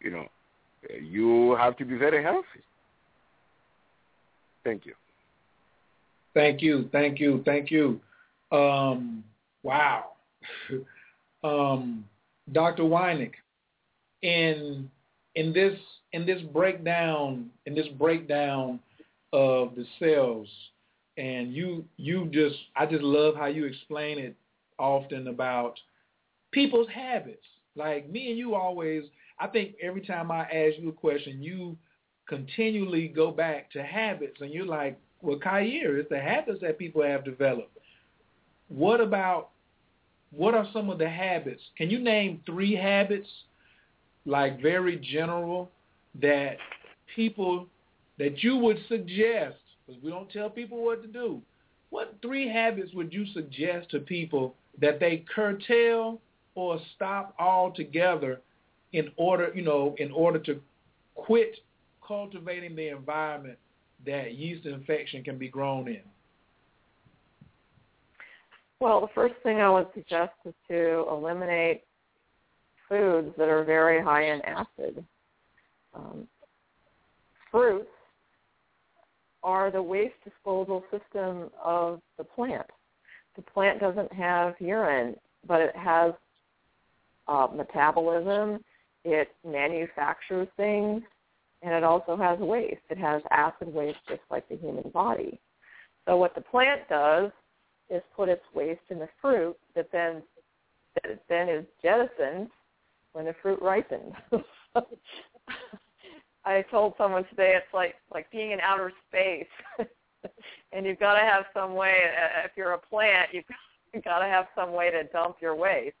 You 0.00 0.10
know, 0.10 0.26
uh, 0.90 0.96
you 1.02 1.56
have 1.56 1.76
to 1.78 1.84
be 1.84 1.96
very 1.96 2.22
healthy. 2.22 2.62
Thank 4.64 4.84
you. 4.84 4.94
Thank 6.36 6.60
you, 6.60 6.90
thank 6.92 7.18
you, 7.18 7.42
thank 7.46 7.70
you. 7.70 7.98
Um, 8.52 9.24
wow. 9.62 10.10
um, 11.42 12.04
Dr. 12.52 12.82
Weinig, 12.82 13.32
in 14.20 14.90
in 15.34 15.54
this 15.54 15.78
in 16.12 16.26
this 16.26 16.42
breakdown 16.52 17.48
in 17.64 17.74
this 17.74 17.88
breakdown 17.98 18.80
of 19.32 19.74
the 19.76 19.86
cells, 19.98 20.46
and 21.16 21.54
you 21.54 21.86
you 21.96 22.26
just 22.26 22.56
I 22.76 22.84
just 22.84 23.02
love 23.02 23.34
how 23.34 23.46
you 23.46 23.64
explain 23.64 24.18
it 24.18 24.36
often 24.78 25.28
about 25.28 25.78
people's 26.52 26.88
habits. 26.94 27.46
Like 27.76 28.10
me 28.10 28.28
and 28.28 28.38
you 28.38 28.54
always, 28.54 29.04
I 29.40 29.46
think 29.46 29.76
every 29.82 30.02
time 30.02 30.30
I 30.30 30.42
ask 30.42 30.78
you 30.78 30.90
a 30.90 30.92
question, 30.92 31.42
you 31.42 31.78
continually 32.28 33.08
go 33.08 33.30
back 33.30 33.70
to 33.72 33.82
habits, 33.82 34.36
and 34.42 34.52
you're 34.52 34.66
like, 34.66 35.00
well, 35.22 35.38
Khayr, 35.38 35.98
it's 35.98 36.08
the 36.08 36.20
habits 36.20 36.60
that 36.62 36.78
people 36.78 37.02
have 37.02 37.24
developed. 37.24 37.76
What 38.68 39.00
about 39.00 39.50
what 40.30 40.54
are 40.54 40.66
some 40.72 40.90
of 40.90 40.98
the 40.98 41.08
habits? 41.08 41.62
Can 41.78 41.88
you 41.90 41.98
name 41.98 42.42
three 42.44 42.74
habits, 42.74 43.28
like 44.24 44.60
very 44.60 44.96
general, 44.96 45.70
that 46.20 46.56
people 47.14 47.66
that 48.18 48.42
you 48.42 48.56
would 48.56 48.78
suggest? 48.88 49.56
Because 49.86 50.02
we 50.02 50.10
don't 50.10 50.30
tell 50.30 50.50
people 50.50 50.84
what 50.84 51.02
to 51.02 51.08
do. 51.08 51.40
What 51.90 52.16
three 52.20 52.48
habits 52.48 52.92
would 52.92 53.12
you 53.12 53.24
suggest 53.32 53.90
to 53.90 54.00
people 54.00 54.54
that 54.80 54.98
they 55.00 55.24
curtail 55.34 56.20
or 56.54 56.80
stop 56.94 57.34
altogether 57.38 58.40
in 58.92 59.10
order, 59.16 59.52
you 59.54 59.62
know, 59.62 59.94
in 59.98 60.10
order 60.10 60.38
to 60.40 60.60
quit 61.14 61.56
cultivating 62.06 62.74
the 62.74 62.88
environment 62.88 63.58
that 64.04 64.34
yeast 64.34 64.66
infection 64.66 65.24
can 65.24 65.38
be 65.38 65.48
grown 65.48 65.88
in? 65.88 66.02
Well, 68.80 69.00
the 69.00 69.08
first 69.14 69.34
thing 69.42 69.58
I 69.58 69.70
would 69.70 69.88
suggest 69.94 70.32
is 70.44 70.54
to 70.68 71.06
eliminate 71.10 71.84
foods 72.88 73.32
that 73.38 73.48
are 73.48 73.64
very 73.64 74.02
high 74.02 74.24
in 74.32 74.42
acid. 74.42 75.04
Um, 75.94 76.28
fruits 77.50 77.88
are 79.42 79.70
the 79.70 79.82
waste 79.82 80.14
disposal 80.24 80.84
system 80.90 81.50
of 81.62 82.00
the 82.18 82.24
plant. 82.24 82.66
The 83.36 83.42
plant 83.42 83.80
doesn't 83.80 84.12
have 84.12 84.54
urine, 84.60 85.16
but 85.46 85.60
it 85.60 85.76
has 85.76 86.12
uh, 87.28 87.48
metabolism. 87.54 88.62
It 89.04 89.28
manufactures 89.44 90.48
things 90.56 91.02
and 91.66 91.74
it 91.74 91.82
also 91.82 92.16
has 92.16 92.38
waste. 92.38 92.80
It 92.90 92.98
has 92.98 93.20
acid 93.32 93.74
waste 93.74 93.98
just 94.08 94.20
like 94.30 94.48
the 94.48 94.56
human 94.56 94.88
body. 94.90 95.40
So 96.06 96.16
what 96.16 96.36
the 96.36 96.40
plant 96.40 96.82
does 96.88 97.32
is 97.90 98.02
put 98.14 98.28
its 98.28 98.44
waste 98.54 98.80
in 98.88 99.00
the 99.00 99.08
fruit 99.20 99.56
that 99.74 99.90
then 99.90 100.22
that 100.94 101.20
then 101.28 101.48
is 101.48 101.64
jettisoned 101.82 102.48
when 103.12 103.24
the 103.24 103.34
fruit 103.42 103.60
ripens. 103.60 104.14
I 106.44 106.62
told 106.70 106.94
someone 106.96 107.24
today 107.24 107.54
it's 107.56 107.74
like 107.74 107.96
like 108.14 108.30
being 108.30 108.52
in 108.52 108.60
outer 108.60 108.92
space, 109.08 109.48
and 110.72 110.86
you've 110.86 111.00
got 111.00 111.14
to 111.14 111.24
have 111.26 111.46
some 111.52 111.74
way. 111.74 111.96
Uh, 112.16 112.44
if 112.44 112.52
you're 112.56 112.74
a 112.74 112.78
plant, 112.78 113.30
you've 113.32 113.44
got 114.04 114.20
to 114.20 114.26
have 114.26 114.46
some 114.54 114.72
way 114.72 114.92
to 114.92 115.02
dump 115.04 115.38
your 115.42 115.56
waste, 115.56 115.96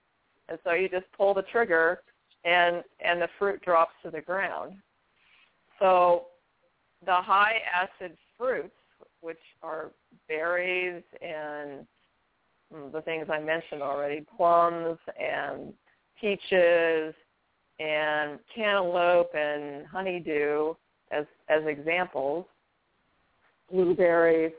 and 0.48 0.60
so 0.62 0.74
you 0.74 0.88
just 0.88 1.06
pull 1.16 1.34
the 1.34 1.42
trigger, 1.42 2.02
and 2.44 2.84
and 3.00 3.20
the 3.20 3.28
fruit 3.36 3.60
drops 3.62 3.94
to 4.04 4.12
the 4.12 4.20
ground. 4.20 4.76
So 5.78 6.26
the 7.04 7.14
high 7.14 7.60
acid 7.74 8.16
fruits, 8.38 8.74
which 9.20 9.38
are 9.62 9.90
berries 10.28 11.02
and 11.22 11.86
the 12.92 13.00
things 13.02 13.26
I 13.30 13.40
mentioned 13.40 13.82
already, 13.82 14.24
plums 14.36 14.98
and 15.20 15.72
peaches 16.20 17.14
and 17.78 18.38
cantaloupe 18.54 19.34
and 19.34 19.86
honeydew 19.86 20.74
as 21.12 21.26
as 21.48 21.62
examples, 21.66 22.46
blueberries, 23.70 24.52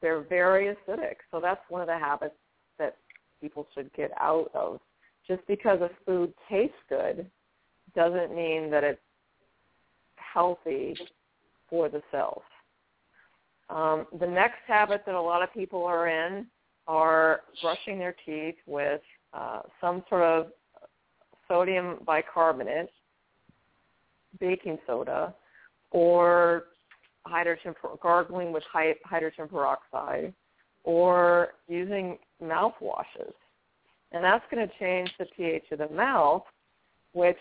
they're 0.00 0.20
very 0.22 0.74
acidic. 0.74 1.16
So 1.30 1.40
that's 1.40 1.60
one 1.68 1.80
of 1.80 1.88
the 1.88 1.98
habits 1.98 2.34
that 2.78 2.96
people 3.40 3.66
should 3.74 3.92
get 3.94 4.12
out 4.20 4.50
of. 4.54 4.80
Just 5.26 5.46
because 5.46 5.80
a 5.80 5.90
food 6.06 6.32
tastes 6.48 6.76
good 6.88 7.26
doesn't 7.94 8.34
mean 8.34 8.70
that 8.70 8.84
it's 8.84 9.00
healthy 10.32 10.96
for 11.68 11.88
the 11.88 12.02
cells. 12.10 12.42
Um, 13.70 14.06
the 14.18 14.26
next 14.26 14.60
habit 14.66 15.02
that 15.06 15.14
a 15.14 15.20
lot 15.20 15.42
of 15.42 15.52
people 15.52 15.84
are 15.84 16.08
in 16.08 16.46
are 16.86 17.40
brushing 17.60 17.98
their 17.98 18.14
teeth 18.24 18.54
with 18.66 19.02
uh, 19.34 19.60
some 19.80 20.02
sort 20.08 20.22
of 20.22 20.46
sodium 21.46 21.98
bicarbonate, 22.06 22.90
baking 24.40 24.78
soda, 24.86 25.34
or 25.90 26.64
hydrogen 27.26 27.74
gargling 28.02 28.52
with 28.52 28.62
hydrogen 28.72 29.48
peroxide, 29.48 30.32
or 30.84 31.48
using 31.68 32.18
mouthwashes. 32.42 33.34
And 34.12 34.24
that's 34.24 34.44
going 34.50 34.66
to 34.66 34.74
change 34.78 35.12
the 35.18 35.26
pH 35.36 35.64
of 35.72 35.78
the 35.78 35.88
mouth, 35.90 36.44
which 37.12 37.36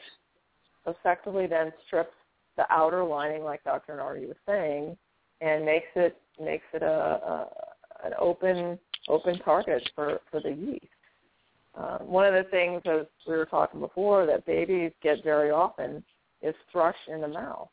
effectively 0.86 1.48
then 1.48 1.72
strips 1.86 2.14
the 2.58 2.66
outer 2.72 3.04
lining, 3.04 3.44
like 3.44 3.64
Dr. 3.64 3.94
Nartey 3.94 4.28
was 4.28 4.38
saying, 4.46 4.98
and 5.42 5.66
makes 5.66 5.88
it 5.96 6.20
makes 6.40 6.66
it 6.74 6.82
a, 6.82 6.86
a 6.86 7.48
an 8.04 8.14
open 8.20 8.78
open 9.08 9.40
target 9.40 9.90
for 9.96 10.20
for 10.30 10.42
the 10.42 10.52
yeast. 10.52 10.86
Uh, 11.76 12.00
one 12.00 12.26
of 12.26 12.34
the 12.34 12.50
things, 12.50 12.82
as 12.86 13.06
we 13.28 13.36
were 13.36 13.46
talking 13.46 13.80
before, 13.80 14.26
that 14.26 14.46
babies 14.46 14.92
get 15.04 15.24
very 15.24 15.52
often 15.52 16.04
is 16.42 16.56
thrush 16.72 16.96
in 17.08 17.22
the 17.22 17.28
mouth, 17.28 17.70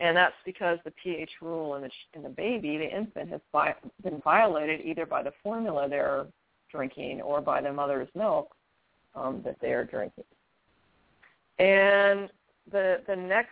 and 0.00 0.16
that's 0.16 0.34
because 0.46 0.78
the 0.84 0.92
pH 1.02 1.30
rule 1.42 1.74
in 1.74 1.82
the 1.82 1.90
in 2.14 2.22
the 2.22 2.28
baby, 2.28 2.78
the 2.78 2.96
infant, 2.96 3.30
has 3.30 3.40
bi- 3.52 3.74
been 4.02 4.20
violated 4.24 4.80
either 4.84 5.06
by 5.06 5.22
the 5.22 5.32
formula 5.42 5.88
they're 5.88 6.26
drinking 6.70 7.20
or 7.20 7.40
by 7.42 7.60
the 7.60 7.72
mother's 7.72 8.08
milk 8.14 8.54
um, 9.14 9.42
that 9.44 9.56
they 9.60 9.72
are 9.72 9.84
drinking. 9.84 10.24
And 11.58 12.30
the 12.70 13.02
the 13.06 13.16
next 13.16 13.50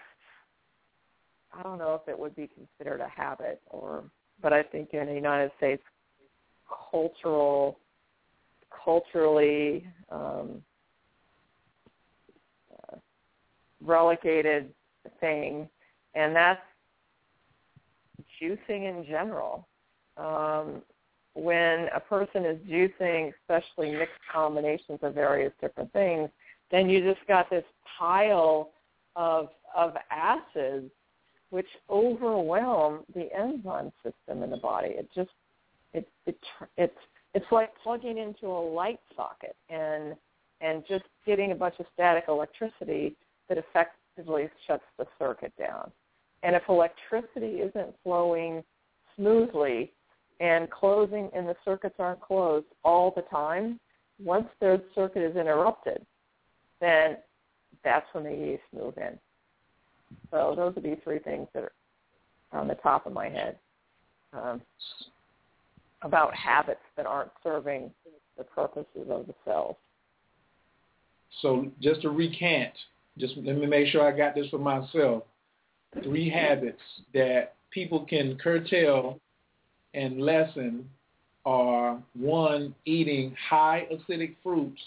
I 1.52 1.62
don't 1.62 1.78
know 1.78 2.00
if 2.00 2.08
it 2.08 2.18
would 2.18 2.36
be 2.36 2.48
considered 2.48 3.00
a 3.00 3.08
habit 3.08 3.60
or, 3.66 4.04
but 4.42 4.52
I 4.52 4.62
think 4.62 4.90
in 4.92 5.06
the 5.06 5.14
United 5.14 5.50
States, 5.58 5.82
cultural, 6.90 7.78
culturally 8.84 9.86
um, 10.10 10.62
relegated 13.84 14.72
thing, 15.20 15.68
and 16.14 16.34
that's 16.34 16.60
juicing 18.40 18.58
in 18.88 19.04
general. 19.08 19.66
Um, 20.16 20.82
when 21.34 21.88
a 21.94 22.00
person 22.00 22.44
is 22.44 22.58
juicing, 22.68 23.32
especially 23.40 23.92
mixed 23.92 24.14
combinations 24.32 24.98
of 25.02 25.14
various 25.14 25.52
different 25.60 25.92
things, 25.92 26.28
then 26.70 26.88
you 26.88 27.02
just 27.02 27.26
got 27.26 27.48
this 27.50 27.64
pile 27.98 28.70
of 29.16 29.48
of 29.76 29.94
acids 30.10 30.90
which 31.50 31.66
overwhelm 31.88 33.00
the 33.14 33.28
enzyme 33.36 33.92
system 34.02 34.42
in 34.42 34.50
the 34.50 34.56
body. 34.56 34.88
It 34.90 35.08
just 35.14 35.30
it 35.92 36.08
it 36.26 36.38
it's 36.76 36.96
it's 37.34 37.52
like 37.52 37.70
plugging 37.82 38.18
into 38.18 38.46
a 38.46 38.72
light 38.72 39.00
socket 39.16 39.56
and 39.68 40.16
and 40.60 40.84
just 40.88 41.04
getting 41.26 41.52
a 41.52 41.54
bunch 41.54 41.74
of 41.78 41.86
static 41.94 42.24
electricity 42.28 43.16
that 43.48 43.58
effectively 43.58 44.48
shuts 44.66 44.84
the 44.98 45.06
circuit 45.18 45.52
down. 45.58 45.90
And 46.42 46.54
if 46.54 46.62
electricity 46.68 47.60
isn't 47.60 47.94
flowing 48.02 48.62
smoothly 49.16 49.92
and 50.40 50.70
closing 50.70 51.30
and 51.34 51.46
the 51.46 51.56
circuits 51.64 51.96
aren't 51.98 52.20
closed 52.20 52.66
all 52.84 53.12
the 53.14 53.22
time, 53.22 53.78
once 54.22 54.46
their 54.60 54.80
circuit 54.94 55.22
is 55.22 55.36
interrupted, 55.36 56.04
then 56.80 57.16
that's 57.84 58.06
when 58.12 58.24
the 58.24 58.30
yeast 58.30 58.62
move 58.74 58.94
in. 58.96 59.18
So 60.30 60.54
those 60.56 60.74
would 60.74 60.84
be 60.84 60.96
three 61.02 61.18
things 61.18 61.48
that 61.54 61.64
are 61.64 61.72
on 62.52 62.68
the 62.68 62.74
top 62.76 63.06
of 63.06 63.12
my 63.12 63.28
head 63.28 63.58
um, 64.32 64.60
about 66.02 66.34
habits 66.34 66.80
that 66.96 67.06
aren't 67.06 67.30
serving 67.42 67.90
the 68.36 68.44
purposes 68.44 69.08
of 69.10 69.26
the 69.26 69.34
cells. 69.44 69.76
So 71.42 71.70
just 71.80 72.02
to 72.02 72.10
recant, 72.10 72.72
just 73.18 73.36
let 73.36 73.56
me 73.56 73.66
make 73.66 73.88
sure 73.88 74.06
I 74.06 74.16
got 74.16 74.34
this 74.34 74.48
for 74.48 74.58
myself. 74.58 75.24
Three 76.02 76.30
habits 76.30 76.80
that 77.14 77.54
people 77.70 78.04
can 78.04 78.38
curtail 78.38 79.20
and 79.94 80.20
lessen 80.20 80.88
are 81.44 81.98
one, 82.18 82.74
eating 82.84 83.34
high 83.48 83.86
acidic 83.92 84.36
fruits. 84.42 84.80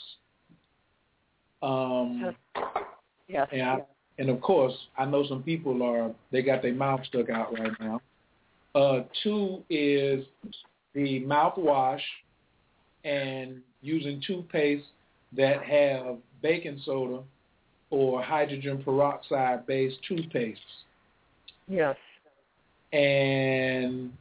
Um, 1.61 2.35
yes. 3.27 3.47
And, 3.51 3.61
I, 3.61 3.77
and 4.19 4.29
of 4.29 4.41
course, 4.41 4.73
I 4.97 5.05
know 5.05 5.25
some 5.27 5.43
people 5.43 5.81
are 5.83 6.11
they 6.31 6.41
got 6.41 6.61
their 6.61 6.73
mouth 6.73 7.01
stuck 7.07 7.29
out 7.29 7.57
right 7.57 7.71
now. 7.79 8.01
Uh, 8.75 9.03
two 9.23 9.63
is 9.69 10.25
the 10.93 11.21
mouthwash 11.21 12.01
and 13.03 13.61
using 13.81 14.21
toothpaste 14.25 14.85
that 15.35 15.63
have 15.63 16.17
baking 16.41 16.81
soda 16.85 17.21
or 17.89 18.21
hydrogen 18.21 18.81
peroxide 18.83 19.65
based 19.67 19.97
toothpaste. 20.07 20.59
Yes. 21.67 21.95
And 22.91 24.11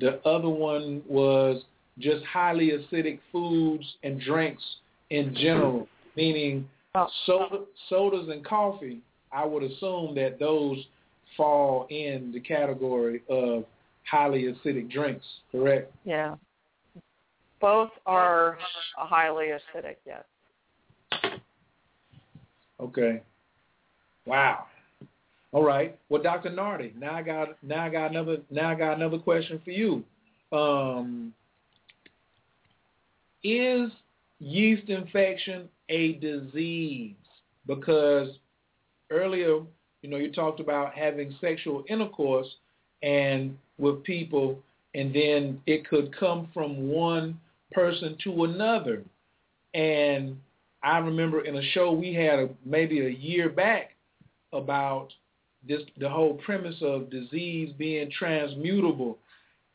the 0.00 0.20
other 0.26 0.48
one 0.48 1.02
was 1.08 1.62
just 1.98 2.24
highly 2.24 2.70
acidic 2.70 3.18
foods 3.32 3.84
and 4.02 4.20
drinks 4.20 4.62
in 5.10 5.34
general, 5.34 5.88
meaning 6.16 6.68
soda, 7.26 7.64
sodas 7.88 8.28
and 8.28 8.44
coffee. 8.44 9.00
I 9.32 9.44
would 9.44 9.62
assume 9.62 10.14
that 10.14 10.38
those 10.38 10.78
fall 11.36 11.86
in 11.90 12.32
the 12.32 12.40
category 12.40 13.22
of 13.28 13.64
highly 14.04 14.44
acidic 14.44 14.90
drinks, 14.90 15.24
correct? 15.52 15.92
Yeah. 16.04 16.36
Both 17.60 17.90
are 18.06 18.58
highly 18.96 19.46
acidic, 19.46 19.96
yes. 20.06 20.24
Okay. 22.80 23.22
Wow. 24.24 24.66
All 25.52 25.64
right. 25.64 25.98
Well, 26.08 26.22
Dr. 26.22 26.50
Nartey, 26.50 26.94
now 26.96 27.14
I 27.14 27.22
got 27.22 27.62
now 27.62 27.84
I 27.84 27.88
got 27.88 28.10
another 28.10 28.38
now 28.50 28.70
I 28.70 28.74
got 28.74 28.96
another 28.96 29.18
question 29.18 29.60
for 29.64 29.70
you. 29.70 30.04
Um, 30.52 31.32
is 33.42 33.90
yeast 34.40 34.88
infection 34.88 35.68
a 35.88 36.14
disease? 36.14 37.14
Because 37.66 38.28
earlier, 39.10 39.60
you 40.02 40.10
know, 40.10 40.16
you 40.16 40.32
talked 40.32 40.60
about 40.60 40.94
having 40.94 41.34
sexual 41.40 41.84
intercourse 41.88 42.48
and 43.02 43.56
with 43.78 44.02
people, 44.04 44.58
and 44.94 45.14
then 45.14 45.60
it 45.66 45.88
could 45.88 46.16
come 46.18 46.48
from 46.52 46.88
one 46.88 47.38
person 47.72 48.16
to 48.24 48.44
another. 48.44 49.02
And 49.74 50.36
I 50.82 50.98
remember 50.98 51.44
in 51.44 51.56
a 51.56 51.62
show 51.72 51.92
we 51.92 52.14
had 52.14 52.38
a, 52.38 52.48
maybe 52.64 53.00
a 53.00 53.10
year 53.10 53.48
back 53.48 53.90
about 54.52 55.08
this 55.66 55.82
the 55.98 56.08
whole 56.08 56.34
premise 56.34 56.76
of 56.82 57.10
disease 57.10 57.72
being 57.76 58.10
transmutable 58.16 59.18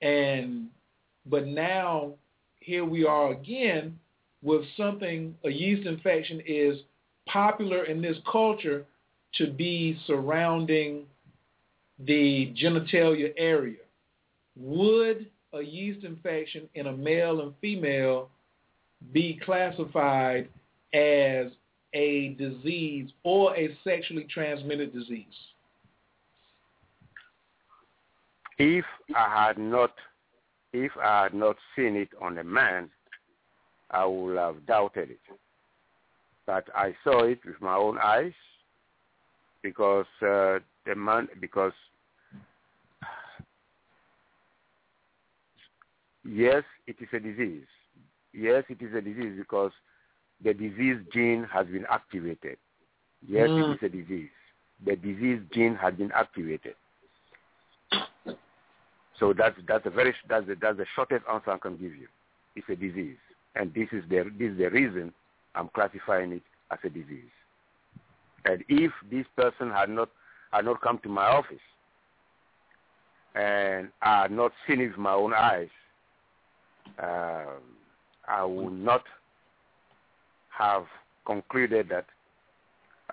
and 0.02 0.68
but 1.26 1.46
now 1.46 2.14
here 2.60 2.86
we 2.86 3.06
are 3.06 3.34
again 3.34 3.98
with 4.42 4.64
something 4.78 5.36
a 5.44 5.50
yeast 5.50 5.86
infection 5.86 6.42
is 6.46 6.80
popular 7.28 7.86
in 7.86 8.02
this 8.02 8.18
culture 8.30 8.86
to 9.38 9.48
be 9.52 9.98
surrounding 10.06 11.06
the 12.00 12.54
genitalia 12.56 13.34
area 13.38 13.78
would 14.56 15.28
a 15.54 15.62
yeast 15.62 16.04
infection 16.04 16.68
in 16.76 16.88
a 16.88 16.92
male 16.92 17.42
and 17.42 17.54
female 17.62 18.30
be 19.12 19.40
classified 19.44 20.48
as 20.94 21.48
a 21.94 22.36
disease 22.40 23.10
or 23.24 23.56
a 23.56 23.76
sexually 23.84 24.26
transmitted 24.26 24.94
disease? 24.94 25.26
If 28.58 28.86
I 29.16 29.48
had 29.48 29.58
not, 29.58 29.92
if 30.74 30.92
I 31.02 31.24
had 31.24 31.34
not 31.34 31.58
seen 31.76 31.96
it 31.96 32.10
on 32.22 32.38
a 32.38 32.44
man, 32.44 32.90
I 33.92 34.06
would 34.06 34.38
have 34.38 34.66
doubted 34.66 35.12
it. 35.12 35.20
But 36.46 36.68
I 36.76 36.96
saw 37.04 37.24
it 37.24 37.40
with 37.46 37.60
my 37.62 37.76
own 37.76 37.98
eyes 37.98 38.34
because 39.64 40.05
uh, 40.22 40.59
the 40.86 40.95
man, 40.95 41.28
because 41.39 41.72
yes, 46.24 46.64
it 46.86 46.97
is 46.99 47.07
a 47.14 47.20
disease. 47.20 47.66
Yes, 48.34 48.66
it 48.70 48.82
is 48.82 48.93
a 48.93 49.01
disease 49.01 49.34
because 49.38 49.72
the 50.43 50.53
disease 50.53 50.97
gene 51.11 51.47
has 51.51 51.66
been 51.68 51.86
activated. 51.89 52.57
Yes, 53.28 53.47
mm. 53.47 53.72
it 53.72 53.84
is 53.84 53.84
a 53.84 53.89
disease. 53.89 54.30
The 54.86 54.95
disease 54.97 55.39
gene 55.53 55.76
has 55.76 55.93
been 55.93 56.11
activated. 56.11 56.76
So 59.20 59.32
that's 59.32 59.55
that's 59.68 59.86
a 59.86 59.89
very 59.89 60.14
that's 60.28 60.47
the, 60.47 60.55
that's 60.59 60.78
the 60.78 60.86
shortest 60.95 61.24
answer 61.32 61.51
I 61.51 61.57
can 61.57 61.78
give 61.78 61.95
you. 61.95 62.07
It's 62.55 62.68
a 62.68 62.76
disease, 62.76 63.18
and 63.55 63.74
this 63.74 63.88
is 63.91 64.03
the 64.09 64.30
this 64.38 64.51
is 64.51 64.57
the 64.57 64.70
reason 64.70 65.14
I'm 65.55 65.70
classifying 65.70 66.34
it 66.34 66.41
as 66.72 66.80
a 66.84 66.89
disease. 66.89 67.32
And 68.46 68.64
if 68.68 68.91
this 69.10 69.26
person 69.36 69.72
had 69.72 69.89
not 69.89 70.10
had 70.52 70.66
not 70.66 70.82
come 70.82 71.00
to 71.00 71.10
my 71.10 71.26
office 71.26 71.58
and 73.36 73.89
I 74.02 74.24
had 74.24 74.32
not 74.32 74.52
seen 74.68 74.82
it 74.82 74.89
with 74.89 74.98
my 74.98 75.14
own 75.14 75.34
eyes, 75.34 75.70
uh, 77.02 77.46
I 78.28 78.44
would 78.44 78.74
not 78.74 79.04
have 80.50 80.86
concluded 81.26 81.89
that 81.89 82.06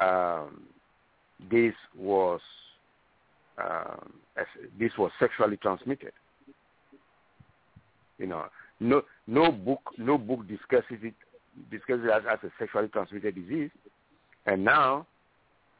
um, 0.03 0.63
this 1.51 1.75
was 1.97 2.41
um, 3.59 4.15
this 4.79 4.93
was 4.99 5.11
sexually 5.19 5.57
transmitted. 5.57 6.13
You 8.19 8.27
know, 8.27 8.45
no 8.81 9.03
no 9.27 9.51
book 9.51 9.81
no 9.97 10.19
book 10.19 10.47
discusses 10.47 10.99
it 11.03 11.15
discusses 11.71 12.05
it 12.05 12.11
as, 12.11 12.23
as 12.31 12.39
a 12.45 12.53
sexually 12.59 12.89
transmitted 12.89 13.35
disease, 13.35 13.71
and 14.47 14.65
now, 14.65 15.07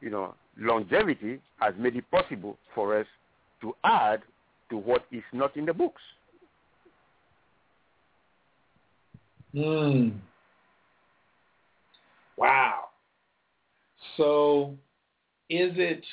you 0.01 0.09
know, 0.09 0.33
longevity 0.57 1.39
has 1.59 1.73
made 1.77 1.95
it 1.95 2.09
possible 2.11 2.57
for 2.75 2.99
us 2.99 3.07
to 3.61 3.73
add 3.83 4.21
to 4.69 4.77
what 4.77 5.05
is 5.11 5.23
not 5.31 5.55
in 5.55 5.65
the 5.65 5.73
books. 5.73 6.01
Hmm. 9.53 10.09
Wow. 12.37 12.85
So 14.17 14.75
is 15.49 15.71
it, 15.75 16.03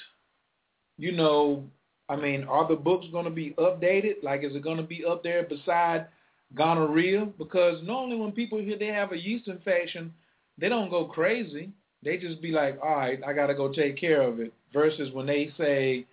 you 0.99 1.13
know, 1.13 1.65
I 2.09 2.17
mean, 2.17 2.45
are 2.45 2.67
the 2.67 2.75
books 2.75 3.07
going 3.13 3.25
to 3.25 3.31
be 3.31 3.55
updated? 3.59 4.23
Like, 4.23 4.43
is 4.43 4.55
it 4.55 4.63
going 4.63 4.79
to 4.79 4.83
be 4.83 5.05
up 5.05 5.23
there 5.23 5.45
beside 5.45 6.07
gonorrhea? 6.55 7.29
Because 7.39 7.81
normally 7.85 8.17
when 8.17 8.33
people 8.33 8.59
hear 8.59 8.79
they 8.79 8.87
have 8.87 9.13
a 9.13 9.19
yeast 9.19 9.49
infection, 9.49 10.13
they 10.59 10.69
don't 10.69 10.91
go 10.91 11.05
crazy. 11.05 11.71
They 12.03 12.17
just 12.17 12.41
be 12.41 12.53
like, 12.53 12.79
all 12.83 12.97
right, 12.97 13.21
I 13.27 13.33
got 13.33 13.49
to 13.49 13.55
go 13.55 13.73
take 13.73 13.99
care 13.99 14.23
of 14.23 14.41
it. 14.41 14.53
Versus 14.73 15.13
when 15.13 15.27
they 15.27 15.53
say, 15.57 16.07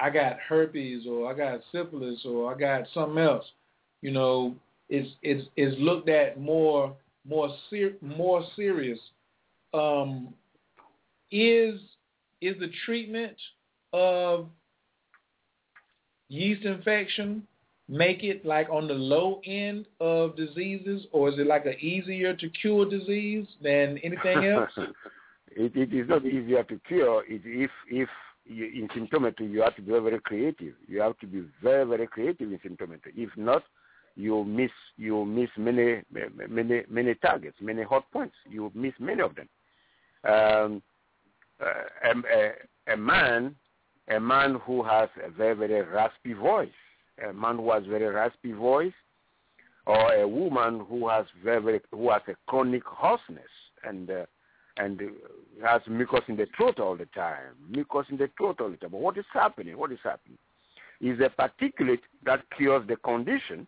I 0.00 0.10
got 0.10 0.38
herpes 0.40 1.06
or 1.08 1.30
I 1.30 1.36
got 1.36 1.60
syphilis 1.72 2.20
or 2.24 2.52
I 2.52 2.58
got 2.58 2.86
something 2.92 3.18
else, 3.18 3.44
you 4.02 4.10
know, 4.10 4.54
it's 4.88 5.08
it's 5.22 5.48
it's 5.56 5.76
looked 5.78 6.08
at 6.08 6.38
more 6.38 6.94
more 7.26 7.48
ser- 7.70 7.96
more 8.02 8.44
serious. 8.56 8.98
Um, 9.72 10.34
is 11.30 11.80
is 12.40 12.58
the 12.60 12.70
treatment 12.84 13.36
of 13.92 14.48
yeast 16.28 16.64
infection 16.64 17.46
make 17.88 18.22
it 18.22 18.44
like 18.44 18.68
on 18.70 18.88
the 18.88 18.94
low 18.94 19.40
end 19.44 19.86
of 20.00 20.36
diseases, 20.36 21.06
or 21.12 21.28
is 21.28 21.38
it 21.38 21.46
like 21.46 21.66
an 21.66 21.76
easier 21.80 22.34
to 22.34 22.48
cure 22.50 22.88
disease 22.88 23.46
than 23.62 23.98
anything 23.98 24.44
else? 24.46 24.70
it, 25.56 25.76
it 25.76 25.92
is 25.92 26.08
not 26.08 26.24
easier 26.24 26.62
to 26.64 26.80
cure. 26.86 27.24
It, 27.28 27.42
if 27.44 27.70
if 27.88 28.08
you, 28.46 28.66
in 28.66 28.88
symptometry 28.88 29.50
you 29.50 29.62
have 29.62 29.76
to 29.76 29.82
be 29.82 29.92
very, 29.92 30.20
creative. 30.20 30.74
You 30.86 31.00
have 31.00 31.18
to 31.18 31.26
be 31.26 31.44
very 31.62 31.84
very 31.84 32.06
creative 32.06 32.52
in 32.52 32.58
symptometry. 32.58 33.12
If 33.16 33.30
not, 33.36 33.62
you 34.16 34.44
miss 34.44 34.70
you 34.96 35.24
miss 35.24 35.50
many 35.56 36.02
many 36.48 36.82
many 36.88 37.14
targets, 37.16 37.56
many 37.60 37.82
hot 37.82 38.10
points. 38.12 38.34
You 38.48 38.70
miss 38.74 38.92
many 38.98 39.22
of 39.22 39.34
them. 39.34 39.48
Um, 40.26 40.82
uh, 41.60 42.10
a, 42.10 42.90
a, 42.90 42.94
a 42.94 42.96
man 42.96 43.54
a 44.08 44.20
man 44.20 44.60
who 44.66 44.82
has 44.82 45.08
a 45.24 45.30
very 45.30 45.54
very 45.54 45.82
raspy 45.82 46.32
voice, 46.32 46.68
a 47.22 47.32
man 47.32 47.56
who 47.56 47.72
has 47.72 47.84
very 47.86 48.06
raspy 48.06 48.52
voice, 48.52 48.92
or 49.86 50.14
a 50.14 50.26
woman 50.26 50.84
who 50.88 51.08
has 51.08 51.26
very, 51.42 51.80
who 51.90 52.10
has 52.10 52.22
a 52.28 52.34
chronic 52.46 52.84
hoarseness 52.84 53.42
and 53.84 54.10
uh, 54.10 54.24
and 54.76 55.00
has 55.64 55.80
mucus 55.88 56.22
in 56.26 56.36
the 56.36 56.46
throat 56.56 56.80
all 56.80 56.96
the 56.96 57.06
time, 57.06 57.54
mucus 57.70 58.06
in 58.10 58.16
the 58.16 58.28
throat 58.36 58.60
all 58.60 58.70
the 58.70 58.76
time. 58.76 58.90
But 58.90 59.00
what 59.00 59.18
is 59.18 59.24
happening? 59.32 59.78
What 59.78 59.92
is 59.92 60.00
happening? 60.02 60.38
Is 61.00 61.20
a 61.20 61.28
particulate 61.28 62.00
that 62.24 62.42
cures 62.56 62.86
the 62.88 62.96
condition 62.96 63.66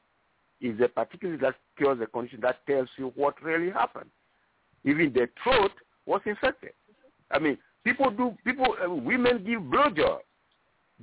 is 0.61 0.80
a 0.80 0.88
particulate 0.88 1.40
that 1.40 1.55
cures 1.76 1.99
the 1.99 2.07
condition 2.07 2.40
that 2.40 2.66
tells 2.66 2.88
you 2.97 3.12
what 3.14 3.40
really 3.42 3.70
happened. 3.70 4.11
Even 4.84 5.12
the 5.12 5.28
throat 5.42 5.72
was 6.07 6.20
infected. 6.24 6.72
I 7.30 7.38
mean, 7.38 7.59
people 7.84 8.11
do 8.11 8.36
people 8.44 8.74
uh, 8.82 8.88
women 8.88 9.44
give 9.44 9.61
blowjob. 9.61 10.20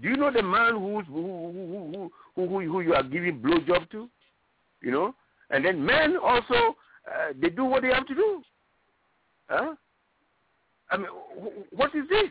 Do 0.02 0.10
you 0.10 0.18
know 0.18 0.32
the 0.32 0.42
man 0.42 0.74
who's 0.74 1.06
who 1.08 2.12
who 2.36 2.48
who 2.48 2.60
who, 2.60 2.82
you 2.82 2.94
are 2.94 3.04
giving 3.04 3.40
blowjob 3.40 3.90
to? 3.92 4.10
You 4.82 4.92
know, 4.92 5.16
and 5.50 5.64
then 5.64 5.86
men 5.86 6.18
also 6.18 6.76
uh, 7.08 7.34
they 7.40 7.50
do 7.50 7.66
what 7.66 7.84
they 7.84 7.90
have 7.90 8.08
to 8.08 8.16
do. 8.16 8.42
Huh? 9.50 9.76
I 10.90 10.98
mean, 10.98 11.08
what 11.72 11.94
is 11.96 12.04
this? 12.10 12.30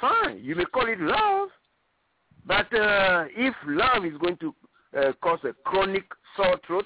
Fine, 0.00 0.40
you 0.42 0.54
may 0.54 0.64
call 0.64 0.88
it 0.88 1.00
love, 1.00 1.48
but 2.46 2.66
uh, 2.74 3.24
if 3.36 3.54
love 3.66 4.04
is 4.04 4.16
going 4.18 4.36
to 4.38 4.54
uh, 4.96 5.12
cause 5.22 5.38
a 5.44 5.52
chronic 5.64 6.04
sore 6.36 6.58
throat 6.66 6.84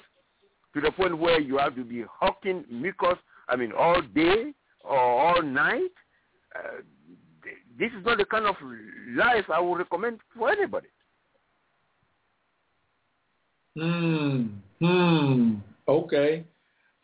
to 0.73 0.81
the 0.81 0.91
point 0.91 1.17
where 1.17 1.39
you 1.39 1.57
have 1.57 1.75
to 1.75 1.83
be 1.83 2.03
hawking 2.09 2.63
mucus, 2.69 3.17
I 3.47 3.55
mean, 3.55 3.71
all 3.77 4.01
day 4.01 4.53
or 4.83 4.97
all 4.97 5.41
night. 5.41 5.91
This 7.79 7.91
is 7.97 8.05
not 8.05 8.17
the 8.17 8.25
kind 8.25 8.45
of 8.45 8.55
life 9.15 9.45
I 9.51 9.59
would 9.59 9.77
recommend 9.77 10.19
for 10.37 10.51
anybody. 10.51 10.89
Hmm. 13.77 14.47
Hmm. 14.81 15.55
Okay. 15.87 16.43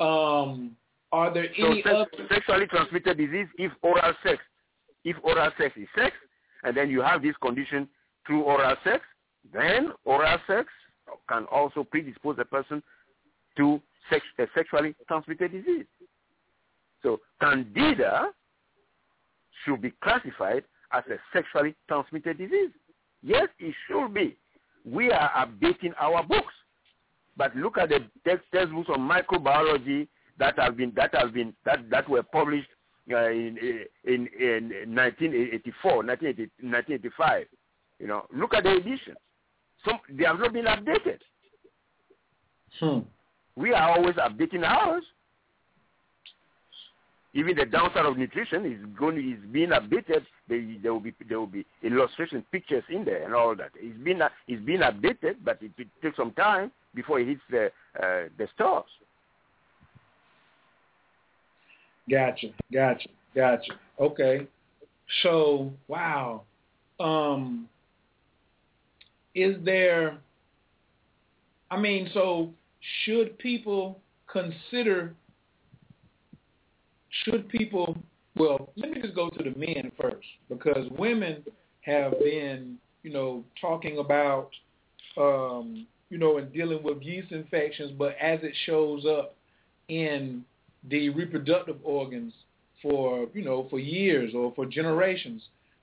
Um, 0.02 0.76
are 1.14 1.34
there 1.34 1.48
so 1.58 1.68
any 1.68 1.82
sex, 1.82 1.96
other 1.96 2.28
sexually 2.30 2.68
transmitted 2.68 3.18
disease 3.18 3.48
if 3.58 3.72
oral 3.82 4.14
sex, 4.22 4.40
if 5.06 5.16
oral 5.24 5.50
sex 5.58 5.74
is 5.78 5.88
sex, 5.96 6.14
and 6.64 6.76
then 6.76 6.90
you 6.90 7.02
have 7.02 7.22
this 7.22 7.36
condition 7.42 7.88
through 8.28 8.42
oral 8.42 8.76
sex, 8.84 9.02
then 9.54 9.94
oral 10.04 10.38
sex 10.46 10.68
can 11.30 11.46
also 11.46 11.86
predispose 11.86 12.36
a 12.40 12.46
person 12.46 12.84
to 13.56 13.82
sex, 14.10 14.26
a 14.40 14.46
sexually 14.54 14.94
transmitted 15.08 15.54
disease. 15.54 15.86
So 17.02 17.22
candida 17.40 18.32
should 19.64 19.82
be 19.82 19.94
classified 20.04 20.64
as 20.94 21.04
a 21.10 21.18
sexually 21.34 21.76
transmitted 21.88 22.38
disease. 22.38 22.72
Yes, 23.22 23.48
it 23.60 23.74
should 23.88 24.14
be. 24.14 24.38
We 24.86 25.12
are 25.12 25.32
updating 25.32 25.94
our 26.00 26.24
books. 26.24 26.54
But 27.38 27.56
look 27.56 27.78
at 27.78 27.90
the 27.90 28.00
text 28.26 28.46
textbooks 28.54 28.90
on 28.90 29.00
microbiology 29.00 30.08
that 30.40 30.58
have 30.58 30.78
been 30.78 30.94
that 30.96 31.14
have 31.16 31.34
been 31.34 31.54
that 31.66 31.90
that 31.90 32.08
were 32.08 32.24
published 32.24 32.70
uh, 33.12 33.30
in, 33.30 33.58
in 34.06 34.30
in 34.40 34.96
1984, 34.96 35.96
1985. 35.98 37.46
You 38.00 38.08
know, 38.08 38.26
look 38.34 38.54
at 38.54 38.64
the 38.64 38.72
edition. 38.72 39.16
Some 39.84 40.00
they 40.10 40.26
have 40.26 40.40
not 40.40 40.54
been 40.54 40.66
updated. 40.66 41.20
Hmm. 42.80 43.00
We 43.56 43.74
are 43.74 43.98
always 43.98 44.16
updating 44.16 44.64
ours. 44.64 45.04
Even 47.36 47.56
the 47.56 47.66
downside 47.66 48.06
of 48.06 48.18
nutrition 48.18 48.66
is 48.66 48.80
going 48.98 49.18
is 49.18 49.38
being 49.52 49.70
updated. 49.70 50.26
There, 50.48 50.66
there 50.82 50.94
will 50.94 51.00
be 51.02 51.14
there 51.30 51.40
will 51.40 51.46
be 51.46 51.66
illustration 51.84 52.44
pictures 52.52 52.84
in 52.90 53.06
there 53.06 53.24
and 53.24 53.36
all 53.36 53.56
that. 53.56 53.72
It's 53.76 53.98
been 54.04 54.22
it's 54.48 54.66
been 54.66 54.82
updated, 54.82 55.36
but 55.44 55.62
it, 55.62 55.72
it 55.78 55.88
takes 56.02 56.18
some 56.18 56.32
time 56.32 56.72
before 56.96 57.20
it 57.20 57.28
hits 57.28 57.42
the 57.52 57.66
uh, 58.02 58.30
the 58.38 58.48
stores. 58.56 58.86
Gotcha, 62.10 62.48
gotcha, 62.72 63.10
gotcha. 63.36 63.74
Okay. 64.00 64.48
So, 65.22 65.72
wow. 65.88 66.44
Um, 67.00 67.68
is 69.34 69.58
there, 69.64 70.18
I 71.70 71.78
mean, 71.78 72.10
so 72.14 72.52
should 73.04 73.38
people 73.38 74.00
consider, 74.32 75.14
should 77.24 77.48
people, 77.50 77.98
well, 78.36 78.72
let 78.76 78.92
me 78.92 79.02
just 79.02 79.16
go 79.16 79.30
to 79.30 79.44
the 79.44 79.58
men 79.58 79.92
first 80.00 80.28
because 80.50 80.88
women 80.98 81.44
have 81.82 82.14
been, 82.20 82.78
you 83.04 83.12
know, 83.12 83.44
talking 83.60 84.00
about, 84.00 84.50
um, 85.18 85.88
you 86.10 86.18
know, 86.18 86.38
and 86.38 86.52
dealing 86.54 86.84
with 86.84 87.02
yeast 87.02 87.32
infections, 87.32 87.92
but 87.98 88.16
as 88.22 88.40
it 88.44 88.54
shows 88.66 89.06
up 89.06 89.36
in 89.88 90.44
the 90.90 91.10
reproductive 91.10 91.78
organs 91.84 92.34
for, 92.82 93.28
you 93.34 93.44
know, 93.44 93.68
for 93.70 93.80
years 93.80 94.34
or 94.36 94.54
for 94.56 94.66
generations. 94.66 95.42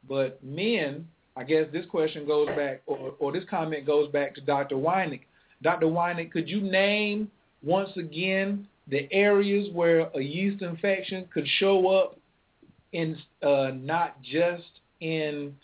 But 0.08 0.42
men, 0.42 1.06
I 1.36 1.44
guess 1.44 1.66
this 1.72 1.86
question 1.86 2.26
goes 2.26 2.48
back, 2.48 2.82
or, 2.86 3.14
or 3.18 3.32
this 3.32 3.44
comment 3.48 3.86
goes 3.86 4.10
back 4.10 4.34
to 4.34 4.40
Dr. 4.40 4.76
Weinig. 4.76 5.20
Dr. 5.62 5.86
Weinig, 5.86 6.30
could 6.30 6.48
you 6.48 6.60
name 6.60 7.30
once 7.62 7.90
again 7.96 8.66
the 8.88 9.08
areas 9.12 9.68
where 9.72 10.10
a 10.14 10.20
yeast 10.20 10.62
infection 10.62 11.26
could 11.32 11.46
show 11.58 11.88
up 11.88 12.18
in 12.92 13.16
uh, 13.42 13.70
not 13.74 14.20
just 14.22 14.64
in 15.00 15.54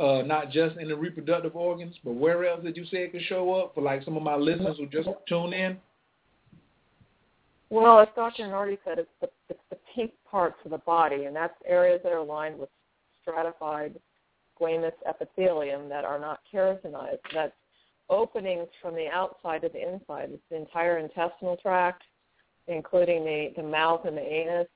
uh, 0.00 0.22
not 0.22 0.50
just 0.50 0.76
in 0.76 0.88
the 0.88 0.96
reproductive 0.96 1.54
organs, 1.54 1.94
but 2.04 2.14
where 2.14 2.44
else 2.46 2.62
did 2.64 2.76
you 2.76 2.84
say 2.86 2.98
it 2.98 3.12
could 3.12 3.22
show 3.22 3.54
up 3.54 3.74
for 3.74 3.80
like 3.80 4.02
some 4.04 4.16
of 4.16 4.22
my 4.22 4.34
listeners 4.34 4.76
who 4.78 4.86
just 4.86 5.08
tune 5.28 5.52
in? 5.52 5.76
Well, 7.70 8.00
as 8.00 8.08
Dr. 8.14 8.44
Nartey 8.44 8.78
said, 8.84 8.98
it's 8.98 9.08
the, 9.20 9.28
it's 9.48 9.60
the 9.70 9.76
pink 9.94 10.12
parts 10.28 10.56
of 10.64 10.72
the 10.72 10.78
body, 10.78 11.24
and 11.24 11.34
that's 11.34 11.54
areas 11.66 12.00
that 12.02 12.12
are 12.12 12.24
lined 12.24 12.58
with 12.58 12.68
stratified 13.22 13.94
squamous 14.60 14.92
epithelium 15.08 15.88
that 15.88 16.04
are 16.04 16.18
not 16.18 16.40
keratinized. 16.52 17.18
That's 17.32 17.52
openings 18.10 18.68
from 18.82 18.94
the 18.94 19.08
outside 19.12 19.62
to 19.62 19.68
the 19.68 19.80
inside. 19.80 20.30
It's 20.32 20.42
the 20.50 20.56
entire 20.56 20.98
intestinal 20.98 21.56
tract, 21.56 22.02
including 22.68 23.24
the, 23.24 23.52
the 23.56 23.62
mouth 23.62 24.04
and 24.04 24.16
the 24.16 24.22
anus, 24.22 24.68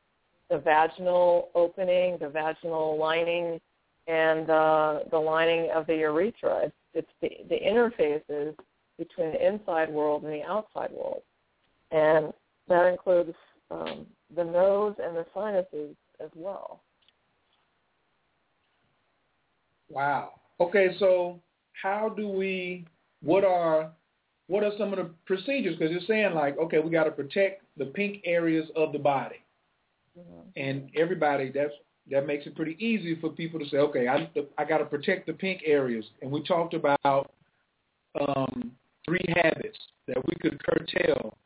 the 0.50 0.58
vaginal 0.58 1.50
opening, 1.54 2.18
the 2.20 2.28
vaginal 2.28 2.98
lining, 2.98 3.60
and 4.06 4.48
uh, 4.50 5.00
the 5.10 5.18
lining 5.18 5.70
of 5.74 5.86
the 5.86 5.96
urethra. 5.96 6.64
It's, 6.64 6.74
it's 6.94 7.08
the, 7.20 7.30
the 7.48 7.60
interfaces 7.60 8.54
between 8.98 9.32
the 9.32 9.46
inside 9.46 9.90
world 9.90 10.24
and 10.24 10.32
the 10.32 10.42
outside 10.42 10.90
world. 10.90 11.22
And 11.90 12.32
that 12.68 12.86
includes 12.86 13.34
um, 13.70 14.06
the 14.34 14.44
nose 14.44 14.94
and 15.02 15.16
the 15.16 15.26
sinuses 15.34 15.94
as 16.20 16.30
well. 16.34 16.80
Wow. 19.90 20.32
Okay, 20.60 20.96
so 20.98 21.40
how 21.82 22.08
do 22.08 22.28
we? 22.28 22.84
What 23.22 23.44
are 23.44 23.90
what 24.48 24.64
are 24.64 24.72
some 24.76 24.92
of 24.92 24.98
the 24.98 25.10
procedures? 25.26 25.76
Because 25.76 25.92
you're 25.92 26.00
saying 26.08 26.34
like, 26.34 26.58
okay, 26.58 26.78
we 26.80 26.90
got 26.90 27.04
to 27.04 27.10
protect 27.10 27.62
the 27.76 27.84
pink 27.86 28.22
areas 28.24 28.68
of 28.74 28.92
the 28.92 28.98
body, 28.98 29.36
mm-hmm. 30.18 30.40
and 30.56 30.90
everybody 30.96 31.50
that's 31.54 31.72
that 32.10 32.26
makes 32.26 32.46
it 32.46 32.56
pretty 32.56 32.76
easy 32.84 33.18
for 33.20 33.28
people 33.28 33.60
to 33.60 33.68
say, 33.68 33.76
okay, 33.76 34.08
I 34.08 34.28
I 34.56 34.64
got 34.64 34.78
to 34.78 34.86
protect 34.86 35.26
the 35.26 35.34
pink 35.34 35.62
areas, 35.64 36.04
and 36.22 36.30
we 36.30 36.42
talked 36.42 36.74
about 36.74 37.30
um, 38.20 38.72
three 39.04 39.24
habits 39.36 39.78
that 40.06 40.16
we 40.26 40.34
could 40.40 40.62
curtail, 40.64 41.36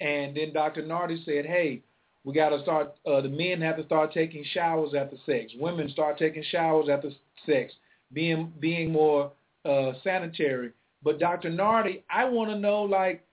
and 0.00 0.36
then 0.36 0.52
Dr. 0.52 0.82
Nartey 0.82 1.24
said, 1.24 1.46
hey, 1.46 1.82
we 2.24 2.34
got 2.34 2.50
to 2.50 2.62
start. 2.62 2.94
Uh, 3.06 3.20
the 3.20 3.28
men 3.28 3.60
have 3.60 3.76
to 3.78 3.84
start 3.84 4.12
taking 4.12 4.44
showers 4.52 4.94
after 4.94 5.16
sex. 5.26 5.52
Women 5.58 5.88
start 5.90 6.18
taking 6.18 6.44
showers 6.50 6.88
after 6.90 7.10
sex, 7.46 7.72
being 8.12 8.52
being 8.60 8.92
more 8.92 9.32
uh, 9.64 9.92
sanitary. 10.04 10.72
But 11.02 11.18
Dr. 11.18 11.50
Nartey, 11.50 12.02
I 12.10 12.24
want 12.24 12.50
to 12.50 12.58
know, 12.58 12.82
like, 12.82 13.24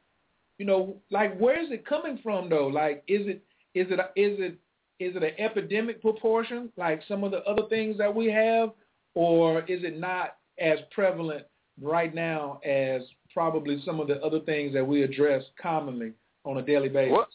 you 0.57 0.65
know, 0.65 0.97
like 1.11 1.37
where 1.37 1.61
is 1.61 1.71
it 1.71 1.85
coming 1.85 2.19
from 2.23 2.49
though? 2.49 2.67
Like, 2.67 3.03
is 3.07 3.27
it 3.27 3.43
is 3.75 3.87
it 3.89 3.99
is 4.15 4.39
it 4.39 4.57
is 4.99 5.15
it 5.15 5.23
an 5.23 5.31
epidemic 5.37 6.01
proportion 6.01 6.71
like 6.75 7.01
some 7.07 7.23
of 7.23 7.31
the 7.31 7.43
other 7.43 7.63
things 7.69 7.97
that 7.97 8.13
we 8.13 8.27
have, 8.31 8.71
or 9.15 9.61
is 9.61 9.83
it 9.83 9.97
not 9.97 10.37
as 10.59 10.79
prevalent 10.91 11.45
right 11.81 12.13
now 12.13 12.59
as 12.65 13.01
probably 13.33 13.81
some 13.85 13.99
of 13.99 14.07
the 14.07 14.21
other 14.21 14.39
things 14.41 14.73
that 14.73 14.85
we 14.85 15.03
address 15.03 15.43
commonly 15.61 16.13
on 16.45 16.57
a 16.57 16.61
daily 16.61 16.89
basis. 16.89 17.11
Well, 17.11 17.27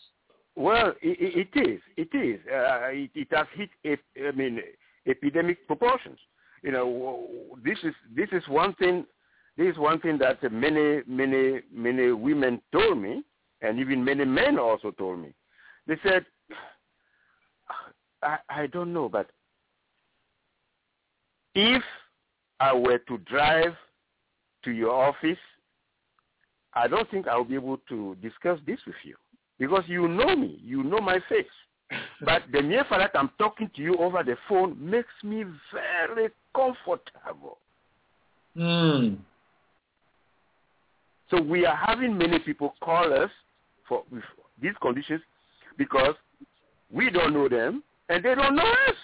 well 0.57 0.93
it, 1.03 1.49
it 1.55 1.69
is. 1.69 1.81
It 1.97 2.17
is. 2.17 2.41
Uh, 2.47 2.89
it, 2.91 3.11
it 3.15 3.29
has 3.33 3.47
hit. 3.55 4.01
I 4.17 4.33
mean, 4.33 4.61
epidemic 5.07 5.67
proportions. 5.67 6.19
You 6.63 6.73
know, 6.73 7.27
this 7.65 7.79
is 7.83 7.95
this 8.15 8.29
is 8.33 8.43
one 8.49 8.75
thing. 8.75 9.05
This 9.57 9.73
is 9.73 9.79
one 9.79 10.01
thing 10.01 10.19
that 10.19 10.43
many 10.53 11.03
many 11.07 11.61
many 11.73 12.13
women 12.13 12.61
told 12.73 12.99
me, 12.99 13.23
and 13.63 13.79
even 13.79 14.05
many 14.05 14.25
men 14.25 14.59
also 14.59 14.91
told 14.93 15.21
me. 15.21 15.33
They 15.87 15.97
said, 16.03 16.25
I, 18.23 18.39
I 18.49 18.67
don't 18.69 18.93
know, 18.93 19.09
but 19.09 19.31
if 21.55 21.83
I 22.59 22.73
were 22.73 22.99
to 22.99 23.19
drive 23.19 23.75
to 24.65 24.71
your 24.71 24.91
office, 24.93 25.39
I 26.73 26.89
don't 26.89 27.09
think 27.11 27.29
I'll 27.29 27.45
be 27.45 27.55
able 27.55 27.79
to 27.89 28.17
discuss 28.23 28.59
this 28.67 28.81
with 28.87 28.97
you 29.05 29.17
because 29.59 29.85
you 29.87 30.09
know 30.09 30.35
me, 30.35 30.59
you 30.63 30.83
know 30.83 30.99
my 30.99 31.21
face. 31.29 31.47
but 32.25 32.43
the 32.53 32.63
mere 32.63 32.85
fact 32.89 33.13
that 33.13 33.19
I'm 33.19 33.31
talking 33.39 33.71
to 33.77 33.83
you 33.83 33.97
over 33.99 34.23
the 34.23 34.37
phone 34.49 34.77
makes 34.79 35.13
me 35.23 35.45
very 35.73 36.31
comfortable. 36.55 37.59
Mm. 38.57 39.19
So 41.35 41.43
we 41.43 41.67
are 41.67 41.75
having 41.75 42.17
many 42.17 42.39
people 42.39 42.75
call 42.81 43.13
us 43.13 43.31
for 43.89 44.05
these 44.63 44.75
conditions 44.81 45.21
because 45.77 46.15
we 46.93 47.11
don't 47.11 47.33
know 47.33 47.49
them 47.49 47.83
and 48.09 48.25
they 48.25 48.37
don't 48.37 48.55
know 48.55 48.63
us. 48.63 48.97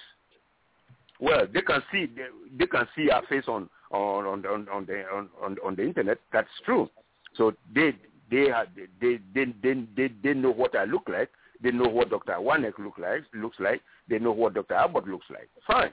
Well, 1.18 1.47
they 1.53 1.62
can 1.62 1.83
see 1.91 2.07
they, 2.07 2.26
they 2.57 2.66
can 2.66 2.87
see 2.97 3.11
our 3.11 3.22
face 3.26 3.45
on 3.49 3.68
on 3.91 4.26
on 4.26 4.47
on, 4.47 4.68
on 4.68 4.87
the 4.87 5.03
on, 5.12 5.28
on 5.43 5.57
on 5.64 5.74
the 5.74 5.83
internet. 5.83 6.18
That's 6.33 6.49
true. 6.64 6.89
So 7.37 7.53
they 7.74 7.97
they 8.31 8.47
they, 9.01 9.18
they 9.35 9.47
they 9.62 9.87
they 9.97 10.14
they 10.22 10.35
know 10.35 10.53
what 10.53 10.76
I 10.76 10.85
look 10.85 11.09
like. 11.09 11.31
They 11.61 11.72
know 11.72 11.89
what 11.89 12.11
Dr. 12.11 12.35
Wanek 12.35 12.78
look 12.78 12.97
like 12.99 13.24
looks 13.35 13.59
like. 13.59 13.81
They 14.09 14.20
know 14.20 14.33
what 14.33 14.55
Dr. 14.55 14.74
Abbott 14.74 15.09
looks 15.09 15.26
like. 15.31 15.49
Fine, 15.66 15.93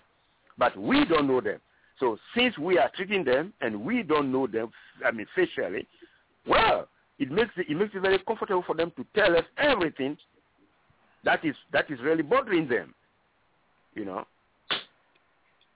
but 0.58 0.78
we 0.78 1.04
don't 1.06 1.28
know 1.28 1.42
them. 1.42 1.60
So 2.00 2.18
since 2.36 2.56
we 2.60 2.78
are 2.78 2.92
treating 2.96 3.24
them 3.24 3.54
and 3.60 3.82
we 3.82 4.04
don't 4.04 4.32
know 4.32 4.46
them, 4.46 4.70
I 5.04 5.12
mean 5.12 5.26
facially, 5.36 5.88
well, 6.48 6.88
it 7.20 7.32
makes 7.32 7.52
it, 7.58 7.68
it 7.70 7.76
makes 7.76 7.96
it 7.96 8.02
very 8.02 8.20
comfortable 8.20 8.64
for 8.66 8.76
them 8.76 8.92
to 8.96 9.06
tell 9.16 9.36
us 9.36 9.44
everything 9.58 10.18
that 11.24 11.44
is 11.44 11.56
that 11.74 11.90
is 11.90 12.00
really 12.02 12.24
bothering 12.24 12.68
them. 12.68 12.94
You 13.96 14.06
know. 14.06 14.26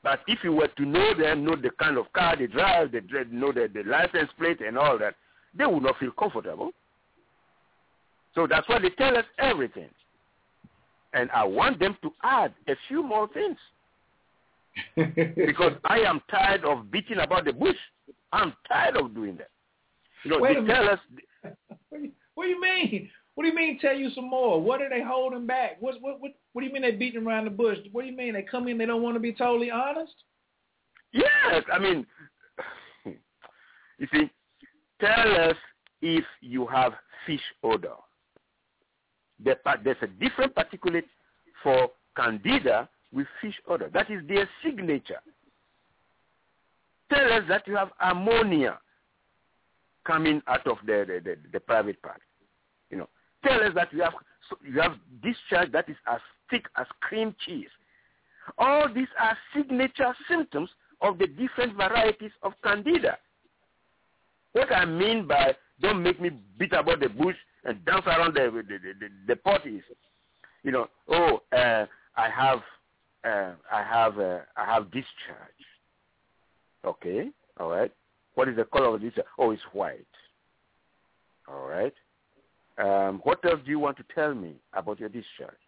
But 0.04 0.22
if 0.28 0.40
you 0.44 0.54
were 0.54 0.68
to 0.68 0.86
know 0.86 1.14
them, 1.14 1.46
know 1.46 1.56
the 1.56 1.70
kind 1.80 1.98
of 1.98 2.12
car 2.14 2.36
they 2.36 2.48
drive, 2.48 2.92
they 2.92 3.02
know 3.30 3.52
the, 3.52 3.70
the 3.72 3.84
license 3.84 4.32
plate 4.38 4.60
and 4.62 4.78
all 4.78 4.98
that, 4.98 5.14
they 5.56 5.66
would 5.66 5.84
not 5.84 6.00
feel 6.00 6.12
comfortable. 6.12 6.72
So 8.34 8.48
that's 8.48 8.68
why 8.68 8.80
they 8.80 8.90
tell 8.92 9.16
us 9.16 9.26
everything. 9.38 9.90
And 11.14 11.30
I 11.32 11.44
want 11.44 11.80
them 11.80 11.98
to 12.02 12.12
add 12.24 12.54
a 12.68 12.74
few 12.88 13.04
more 13.04 13.28
things. 13.28 13.58
because 14.96 15.74
I 15.84 16.00
am 16.00 16.22
tired 16.32 16.64
of 16.64 16.90
beating 16.90 17.20
about 17.20 17.46
the 17.46 17.54
bush. 17.54 17.76
I'm 18.32 18.54
tired 18.68 18.96
of 18.96 19.14
doing 19.14 19.36
that. 19.38 19.50
You 20.24 20.32
know, 20.32 20.40
Wait 20.40 20.66
tell 20.68 20.90
us. 20.90 21.00
What 21.90 21.98
do, 22.00 22.04
you, 22.06 22.12
what 22.36 22.46
do 22.46 22.50
you 22.50 22.62
mean? 22.62 23.10
What 23.36 23.44
do 23.44 23.50
you 23.50 23.56
mean? 23.56 23.80
Tell 23.80 23.96
you 23.96 24.10
some 24.12 24.30
more? 24.30 24.62
What 24.62 24.82
are 24.82 24.90
they 24.90 25.02
holding 25.02 25.46
back? 25.46 25.78
What 25.80 25.96
what 26.02 26.22
what? 26.22 26.32
What 26.54 26.62
do 26.62 26.68
you 26.68 26.74
mean 26.74 26.84
they 26.84 26.92
beating 26.92 27.26
around 27.26 27.46
the 27.46 27.52
bush? 27.52 27.78
What 27.92 28.02
do 28.04 28.08
you 28.08 28.16
mean 28.16 28.34
they 28.34 28.44
come 28.44 28.68
in? 28.68 28.78
They 28.78 28.86
don't 28.86 29.02
want 29.02 29.16
to 29.16 29.20
be 29.20 29.34
totally 29.34 29.72
honest? 29.72 30.14
Yes, 31.12 31.64
I 31.72 31.80
mean, 31.80 32.06
you 33.06 34.08
see, 34.14 34.30
tell 35.02 35.50
us 35.50 35.56
if 36.02 36.24
you 36.42 36.66
have 36.68 36.94
fish 37.26 37.42
odor. 37.64 37.96
There's 39.44 39.98
a 40.02 40.08
different 40.08 40.56
particulate 40.56 41.04
for 41.64 41.90
candida 42.16 42.88
with 43.12 43.28
fish 43.42 43.56
odor. 43.68 43.90
That 43.94 44.10
is 44.10 44.22
their 44.28 44.48
signature. 44.64 45.20
Tell 47.12 47.34
us 47.34 47.44
that 47.50 47.68
you 47.68 47.76
have 47.76 47.90
ammonia 48.02 48.80
coming 50.06 50.42
out 50.48 50.66
of 50.68 50.78
the, 50.86 51.06
the, 51.08 51.22
the, 51.24 51.38
the 51.54 51.60
private 51.60 52.02
part. 52.02 52.22
You 52.90 52.98
know, 52.98 53.10
tell 53.46 53.62
us 53.62 53.72
that 53.76 53.94
you 53.94 54.04
have 54.04 54.14
you 54.64 54.82
have 54.82 54.94
discharge 55.22 55.72
that 55.72 55.88
is 55.90 55.96
as 56.08 56.20
thick 56.50 56.66
as 56.78 56.86
cream 57.00 57.36
cheese. 57.46 57.70
All 58.58 58.92
these 58.94 59.08
are 59.20 59.38
signature 59.56 60.14
symptoms 60.30 60.70
of 61.02 61.18
the 61.18 61.28
different 61.28 61.76
varieties 61.76 62.32
of 62.44 62.54
candida. 62.64 63.18
What 64.54 64.74
I 64.74 64.86
mean 64.86 65.28
by 65.28 65.56
don't 65.82 66.04
make 66.04 66.20
me 66.22 66.32
beat 66.58 66.74
about 66.74 67.00
the 67.00 67.10
bush 67.10 67.36
and 67.64 67.84
dance 67.86 68.06
around 68.06 68.36
the 68.36 68.52
the, 68.52 68.78
the, 68.78 69.08
the, 69.28 69.36
pot 69.36 69.66
is, 69.66 69.82
you 70.64 70.72
know, 70.72 70.88
oh, 71.08 71.42
uh, 71.56 71.86
I 72.16 72.30
have 72.30 72.60
uh, 73.24 73.54
I 73.72 73.84
have 73.84 74.20
uh, 74.20 74.40
I 74.58 74.66
have 74.66 74.86
discharge. 74.86 75.06
Okay, 76.86 77.30
all 77.60 77.70
right. 77.70 77.92
What 78.42 78.50
is 78.50 78.56
the 78.56 78.64
color 78.64 78.96
of 78.96 79.02
this? 79.02 79.14
Oh, 79.38 79.52
it's 79.52 79.62
white. 79.72 80.04
All 81.48 81.68
right. 81.68 81.94
Um, 82.80 83.22
what 83.24 83.38
else 83.46 83.60
do 83.64 83.70
you 83.70 83.78
want 83.78 83.98
to 83.98 84.04
tell 84.16 84.34
me 84.34 84.56
about 84.74 85.00
your 85.00 85.10
discharge? 85.10 85.60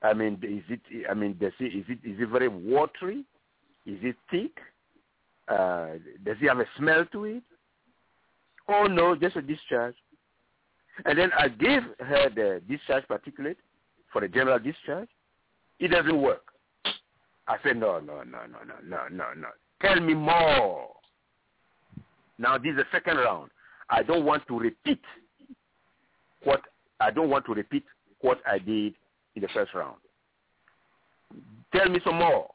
I 0.00 0.14
mean, 0.14 0.40
is 0.42 0.64
it? 0.70 0.80
I 1.10 1.12
mean, 1.12 1.36
does 1.38 1.52
it, 1.60 1.76
is 1.76 1.84
it 1.90 1.98
is 2.10 2.18
it 2.18 2.28
very 2.30 2.48
watery? 2.48 3.26
Is 3.84 3.98
it 4.00 4.16
thick? 4.30 4.60
Uh, 5.46 5.98
does 6.24 6.38
it 6.40 6.48
have 6.48 6.60
a 6.60 6.64
smell 6.78 7.04
to 7.12 7.24
it? 7.26 7.42
Oh 8.66 8.84
no, 8.84 9.14
just 9.14 9.36
a 9.36 9.42
discharge. 9.42 9.96
And 11.04 11.18
then 11.18 11.32
I 11.38 11.48
gave 11.48 11.82
her 11.98 12.30
the 12.34 12.62
discharge 12.66 13.04
particulate 13.08 13.56
for 14.10 14.22
the 14.22 14.28
general 14.28 14.58
discharge. 14.58 15.10
It 15.80 15.88
doesn't 15.88 16.18
work. 16.18 16.46
I 17.46 17.58
said, 17.62 17.76
no, 17.76 18.00
no, 18.00 18.22
no, 18.22 18.38
no, 18.46 18.58
no, 18.64 18.76
no, 18.82 19.08
no, 19.10 19.24
no. 19.36 19.48
Tell 19.82 20.00
me 20.00 20.14
more. 20.14 21.01
Now 22.42 22.58
this 22.58 22.72
is 22.72 22.78
the 22.78 22.84
second 22.90 23.18
round. 23.18 23.52
I 23.88 24.02
don't 24.02 24.24
want 24.24 24.44
to 24.48 24.58
repeat 24.58 25.00
what 26.42 26.62
I 27.00 27.12
don't 27.12 27.30
want 27.30 27.46
to 27.46 27.54
repeat 27.54 27.84
what 28.20 28.40
I 28.44 28.58
did 28.58 28.94
in 29.36 29.42
the 29.42 29.48
first 29.54 29.72
round. 29.74 29.96
Tell 31.74 31.88
me 31.88 32.00
some 32.04 32.16
more. 32.16 32.48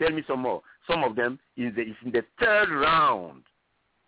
Tell 0.00 0.10
me 0.10 0.24
some 0.26 0.40
more. 0.40 0.60
Some 0.90 1.04
of 1.04 1.14
them 1.14 1.38
is 1.56 1.72
the, 1.76 1.82
in 1.82 2.10
the 2.12 2.24
third 2.40 2.70
round 2.70 3.44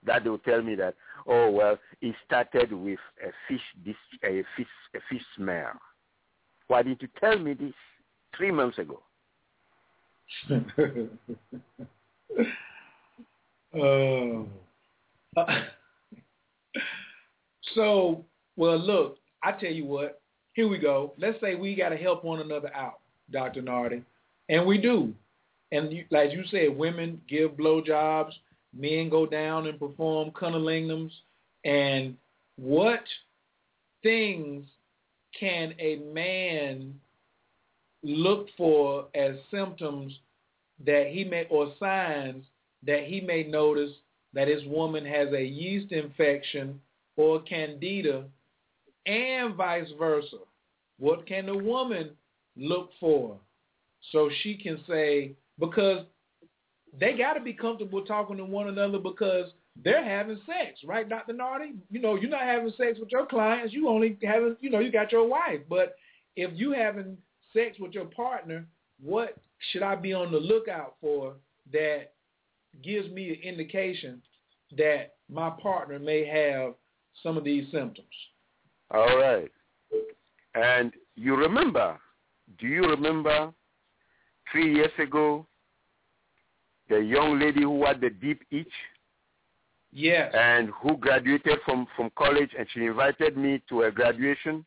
that 0.04 0.24
they 0.24 0.30
will 0.30 0.38
tell 0.38 0.62
me 0.62 0.74
that 0.74 0.96
oh 1.28 1.48
well 1.50 1.78
it 2.02 2.16
started 2.26 2.72
with 2.72 2.98
a 3.24 3.30
fish 3.46 3.62
this 3.86 3.94
a 4.24 4.42
fish 4.56 4.66
a 4.96 4.98
fish 5.08 5.22
smell. 5.36 5.74
Why 6.66 6.82
didn't 6.82 7.02
you 7.02 7.08
tell 7.20 7.38
me 7.38 7.54
this 7.54 7.74
three 8.36 8.50
months 8.50 8.78
ago? 8.78 9.00
uh, 13.74 14.44
so 17.74 18.24
well 18.56 18.78
look, 18.78 19.18
I 19.42 19.52
tell 19.52 19.70
you 19.70 19.84
what, 19.84 20.20
here 20.54 20.68
we 20.68 20.78
go. 20.78 21.12
Let's 21.18 21.40
say 21.40 21.54
we 21.54 21.74
got 21.74 21.90
to 21.90 21.96
help 21.96 22.24
one 22.24 22.40
another 22.40 22.74
out, 22.74 23.00
Dr. 23.30 23.62
Nartey, 23.62 24.02
and 24.48 24.66
we 24.66 24.78
do. 24.78 25.12
And 25.72 25.92
you, 25.92 26.04
like 26.10 26.32
you 26.32 26.42
said, 26.50 26.76
women 26.76 27.20
give 27.28 27.52
blowjobs, 27.52 28.32
men 28.76 29.08
go 29.08 29.24
down 29.24 29.66
and 29.66 29.78
perform 29.78 30.32
cunnilingus, 30.32 31.12
and 31.64 32.16
what 32.56 33.04
things 34.02 34.66
can 35.38 35.74
a 35.78 35.96
man 36.12 36.94
look 38.02 38.48
for 38.56 39.06
as 39.14 39.36
symptoms 39.50 40.12
that 40.84 41.08
he 41.10 41.24
may 41.24 41.46
or 41.50 41.72
signs 41.78 42.44
that 42.86 43.04
he 43.04 43.20
may 43.20 43.44
notice 43.44 43.90
that 44.32 44.48
his 44.48 44.64
woman 44.64 45.04
has 45.04 45.32
a 45.32 45.42
yeast 45.42 45.92
infection 45.92 46.80
or 47.16 47.40
candida 47.42 48.24
and 49.06 49.54
vice 49.54 49.88
versa. 49.98 50.38
What 50.98 51.26
can 51.26 51.46
the 51.46 51.56
woman 51.56 52.10
look 52.56 52.90
for 53.00 53.36
so 54.12 54.30
she 54.42 54.54
can 54.54 54.80
say, 54.88 55.32
because 55.58 56.04
they 56.98 57.16
got 57.16 57.34
to 57.34 57.40
be 57.40 57.52
comfortable 57.52 58.04
talking 58.04 58.36
to 58.36 58.44
one 58.44 58.68
another 58.68 58.98
because 58.98 59.50
they're 59.82 60.04
having 60.04 60.40
sex, 60.46 60.80
right, 60.84 61.08
Dr. 61.08 61.32
Nartey? 61.32 61.76
You 61.90 62.00
know, 62.00 62.16
you're 62.16 62.30
not 62.30 62.42
having 62.42 62.72
sex 62.76 62.98
with 62.98 63.10
your 63.10 63.26
clients. 63.26 63.72
You 63.72 63.88
only 63.88 64.18
having, 64.22 64.56
you 64.60 64.70
know, 64.70 64.80
you 64.80 64.90
got 64.90 65.12
your 65.12 65.26
wife. 65.26 65.60
But 65.68 65.96
if 66.36 66.50
you 66.54 66.72
having 66.72 67.16
sex 67.54 67.76
with 67.78 67.92
your 67.92 68.06
partner, 68.06 68.66
what 69.02 69.36
should 69.70 69.82
I 69.82 69.94
be 69.94 70.12
on 70.12 70.32
the 70.32 70.38
lookout 70.38 70.96
for 71.00 71.34
that 71.72 72.12
gives 72.82 73.08
me 73.10 73.30
an 73.30 73.40
indication 73.42 74.22
that 74.76 75.14
my 75.28 75.50
partner 75.50 75.98
may 75.98 76.24
have 76.26 76.74
some 77.22 77.36
of 77.36 77.44
these 77.44 77.70
symptoms? 77.70 78.08
All 78.90 79.18
right. 79.18 79.50
And 80.54 80.92
you 81.16 81.36
remember, 81.36 81.98
do 82.58 82.66
you 82.66 82.82
remember 82.82 83.52
three 84.50 84.74
years 84.74 84.92
ago, 84.98 85.46
the 86.88 86.98
young 86.98 87.38
lady 87.38 87.62
who 87.62 87.84
had 87.84 88.00
the 88.00 88.10
deep 88.10 88.42
itch? 88.50 88.66
Yes. 89.92 90.32
And 90.36 90.70
who 90.70 90.96
graduated 90.96 91.58
from, 91.64 91.86
from 91.96 92.10
college 92.16 92.50
and 92.56 92.66
she 92.72 92.86
invited 92.86 93.36
me 93.36 93.62
to 93.68 93.80
her 93.80 93.90
graduation. 93.90 94.64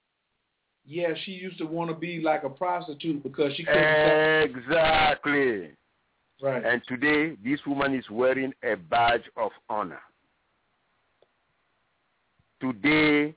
Yeah, 0.86 1.14
she 1.24 1.32
used 1.32 1.58
to 1.60 1.66
want 1.66 1.90
to 1.92 1.96
be 1.96 2.22
like 2.22 2.44
a 2.44 2.50
prostitute 2.50 3.24
because 3.24 3.54
she 3.56 3.64
couldn't. 3.64 4.56
Exactly. 4.56 5.72
Right. 6.44 6.62
And 6.66 6.82
today, 6.90 7.38
this 7.42 7.62
woman 7.66 7.96
is 7.96 8.04
wearing 8.12 8.52
a 8.70 8.76
badge 8.76 9.24
of 9.38 9.52
honor. 9.70 10.02
Today, 12.60 13.34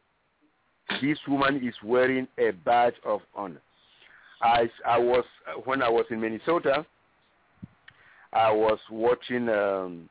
this 1.00 1.16
woman 1.28 1.64
is 1.64 1.74
wearing 1.84 2.26
a 2.36 2.50
badge 2.50 2.96
of 3.04 3.20
honor. 3.32 3.62
I, 4.42 4.68
I 4.84 4.98
was 4.98 5.24
when 5.64 5.82
I 5.82 5.88
was 5.88 6.06
in 6.10 6.20
Minnesota. 6.20 6.84
I 8.32 8.50
was 8.50 8.80
watching 8.90 9.50
um, 9.50 10.08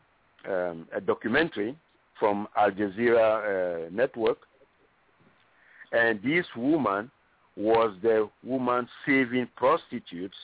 um, 0.50 0.88
a 0.96 1.02
documentary 1.02 1.76
from 2.18 2.48
Al 2.56 2.72
Jazeera 2.72 3.88
uh, 3.88 3.90
network, 3.92 4.38
and 5.92 6.24
this 6.24 6.46
woman 6.56 7.12
was 7.58 7.94
the 8.02 8.30
woman 8.42 8.88
saving 9.06 9.50
prostitutes 9.58 10.38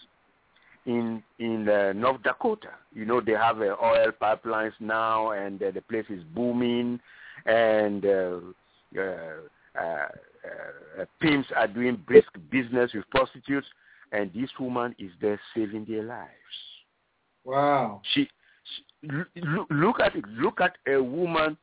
in 0.85 1.23
in 1.39 1.67
uh, 1.69 1.93
North 1.93 2.23
Dakota. 2.23 2.69
You 2.93 3.05
know 3.05 3.21
they 3.21 3.33
have 3.33 3.61
uh, 3.61 3.75
oil 3.83 4.11
pipelines 4.21 4.73
now, 4.79 5.31
and 5.31 5.61
uh, 5.61 5.71
the 5.71 5.81
place 5.81 6.05
is 6.09 6.23
booming, 6.35 6.99
and 7.45 8.05
uh, 8.05 8.39
uh, 8.97 9.01
uh, 9.79 10.07
uh, 10.99 11.05
pimps 11.21 11.47
are 11.55 11.67
doing 11.67 12.01
brisk 12.07 12.29
business 12.49 12.91
with 12.93 13.09
prostitutes, 13.09 13.67
and 14.11 14.31
this 14.33 14.49
woman 14.59 14.95
is 14.99 15.11
there 15.21 15.39
saving 15.55 15.85
their 15.85 16.03
lives. 16.03 16.29
Wow. 17.43 18.01
She, 18.13 18.27
she 18.65 19.41
look, 19.41 19.67
look 19.69 19.99
at 19.99 20.15
it. 20.15 20.25
Look 20.27 20.61
at 20.61 20.77
a 20.87 21.01
woman 21.01 21.57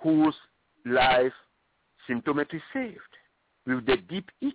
whose 0.00 0.34
life 0.86 1.32
symptomatically 2.08 2.62
saved 2.72 2.98
with 3.66 3.84
the 3.86 3.96
deep 4.08 4.30
itch. 4.40 4.54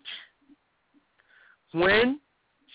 When 1.72 2.20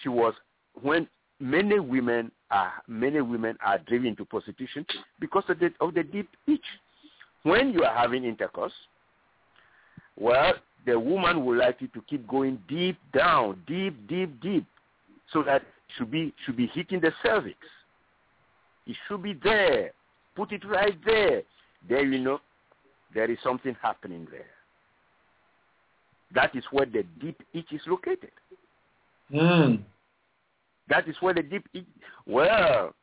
she 0.02 0.09
was, 0.09 0.34
when 0.83 1.09
many 1.41 1.79
women 1.79 2.31
are, 2.51 2.72
many 2.87 3.20
women 3.20 3.57
are 3.64 3.79
driven 3.79 4.16
to 4.16 4.24
prostitution 4.24 4.87
because 5.20 5.45
of 5.49 5.59
the, 5.59 5.72
of 5.81 5.95
the 5.95 6.03
deep 6.03 6.29
itch. 6.47 6.61
When 7.45 7.72
you 7.72 7.85
are 7.85 7.95
having 7.95 8.24
intercourse, 8.24 8.72
well, 10.18 10.55
the 10.87 10.99
woman 10.99 11.45
would 11.45 11.59
like 11.59 11.81
you 11.81 11.89
to 11.89 12.03
keep 12.09 12.26
going 12.26 12.59
deep 12.68 12.99
down, 13.12 13.62
deep, 13.66 14.09
deep, 14.09 14.41
deep, 14.41 14.64
so 15.33 15.43
that 15.43 15.62
should 15.97 16.11
be 16.11 16.33
should 16.45 16.57
be 16.57 16.66
hitting 16.68 17.01
the 17.01 17.12
cervix. 17.22 17.59
It 18.87 18.97
should 19.07 19.22
be 19.22 19.35
there. 19.35 19.93
Put 20.35 20.53
it 20.53 20.64
right 20.66 20.97
there. 21.05 21.43
There 21.89 22.05
you 22.05 22.18
know 22.18 22.41
there 23.14 23.31
is 23.31 23.39
something 23.43 23.76
happening 23.81 24.26
there. 24.31 24.47
That 26.35 26.55
is 26.55 26.64
where 26.70 26.87
the 26.87 27.05
deep 27.20 27.43
itch 27.55 27.72
is 27.72 27.81
located. 27.87 28.31
Mm. 29.33 29.83
That 30.89 31.09
is 31.09 31.16
where 31.20 31.34
the 31.34 31.43
deep. 31.43 31.66
Well, 32.26 32.95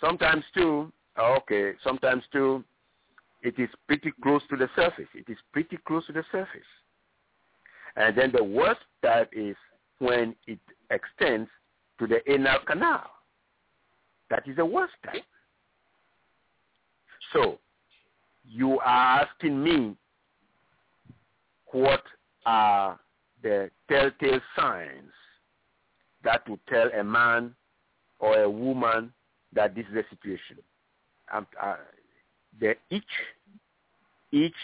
sometimes 0.00 0.44
too. 0.54 0.92
Okay, 1.18 1.72
sometimes 1.82 2.22
too. 2.32 2.64
It 3.42 3.58
is 3.58 3.68
pretty 3.86 4.12
close 4.22 4.42
to 4.50 4.56
the 4.56 4.68
surface. 4.76 5.08
It 5.14 5.30
is 5.30 5.38
pretty 5.52 5.78
close 5.86 6.06
to 6.06 6.12
the 6.12 6.24
surface. 6.30 6.60
And 7.96 8.16
then 8.16 8.32
the 8.32 8.44
worst 8.44 8.80
type 9.02 9.30
is 9.32 9.56
when 9.98 10.34
it 10.46 10.58
extends 10.90 11.48
to 11.98 12.06
the 12.06 12.20
anal 12.30 12.58
canal. 12.66 13.10
That 14.28 14.46
is 14.46 14.56
the 14.56 14.64
worst 14.64 14.92
type. 15.04 15.24
So, 17.32 17.58
you 18.48 18.78
are 18.80 19.20
asking 19.22 19.62
me 19.62 19.96
what 21.72 22.02
are 22.46 22.98
the 23.42 23.70
telltale 23.88 24.40
signs 24.56 25.12
that 26.24 26.48
will 26.48 26.60
tell 26.68 26.88
a 26.98 27.02
man 27.02 27.54
or 28.18 28.42
a 28.42 28.50
woman 28.50 29.12
that 29.52 29.74
this 29.74 29.84
is 29.86 29.94
the 29.94 30.04
situation. 30.10 30.58
Um, 31.32 31.46
uh, 31.60 31.76
the 32.60 32.74
each, 32.90 33.04
each 34.32 34.54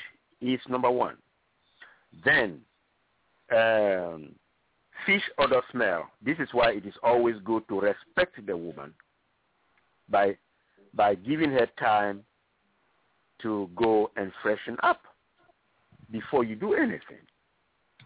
is 0.41 0.61
number 0.69 0.91
one. 0.91 1.17
Then, 2.25 2.61
um, 3.51 4.35
fish 5.05 5.23
odor 5.39 5.63
smell. 5.71 6.11
This 6.25 6.39
is 6.39 6.49
why 6.53 6.73
it 6.73 6.87
is 6.87 6.95
always 7.03 7.37
good 7.45 7.67
to 7.69 7.81
respect 7.81 8.45
the 8.45 8.57
woman 8.57 8.93
by 10.09 10.37
by 10.95 11.15
giving 11.15 11.51
her 11.51 11.69
time 11.79 12.25
to 13.43 13.69
go 13.77 14.11
and 14.17 14.33
freshen 14.43 14.77
up 14.83 15.03
before 16.11 16.43
you 16.43 16.57
do 16.57 16.75
anything. 16.75 17.21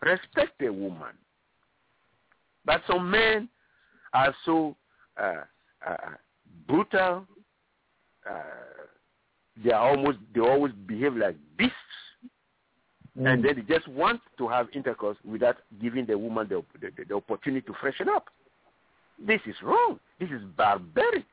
Respect 0.02 0.60
a 0.62 0.72
woman. 0.72 1.14
But 2.64 2.82
some 2.86 3.10
men 3.10 3.48
are 4.12 4.34
so 4.44 4.76
uh, 5.20 5.44
uh, 5.86 5.96
brutal. 6.66 7.26
Uh, 8.28 8.32
they 9.64 9.72
are 9.72 9.90
almost 9.90 10.18
they 10.34 10.40
always 10.40 10.72
behave 10.86 11.16
like 11.16 11.36
beasts, 11.56 11.74
mm. 13.18 13.32
and 13.32 13.44
then 13.44 13.56
they 13.56 13.74
just 13.74 13.88
want 13.88 14.20
to 14.38 14.48
have 14.48 14.68
intercourse 14.74 15.16
without 15.24 15.56
giving 15.80 16.06
the 16.06 16.16
woman 16.16 16.48
the, 16.48 16.62
the, 16.80 17.04
the 17.04 17.14
opportunity 17.14 17.66
to 17.66 17.74
freshen 17.80 18.08
up. 18.08 18.28
This 19.18 19.40
is 19.46 19.54
wrong. 19.62 19.98
This 20.18 20.30
is 20.30 20.42
barbaric. 20.56 21.26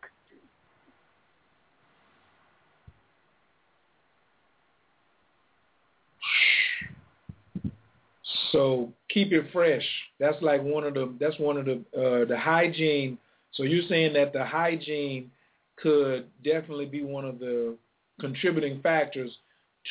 So 8.51 8.91
keep 9.09 9.31
it 9.31 9.45
fresh. 9.51 9.85
That's 10.19 10.41
like 10.41 10.61
one 10.61 10.83
of 10.83 10.93
the 10.93 11.13
that's 11.19 11.37
one 11.39 11.57
of 11.57 11.65
the 11.65 11.83
uh, 11.95 12.25
the 12.25 12.37
hygiene. 12.37 13.17
So 13.53 13.63
you're 13.63 13.87
saying 13.87 14.13
that 14.13 14.33
the 14.33 14.45
hygiene 14.45 15.31
could 15.77 16.27
definitely 16.43 16.85
be 16.85 17.03
one 17.03 17.25
of 17.25 17.39
the 17.39 17.75
contributing 18.19 18.81
factors 18.81 19.31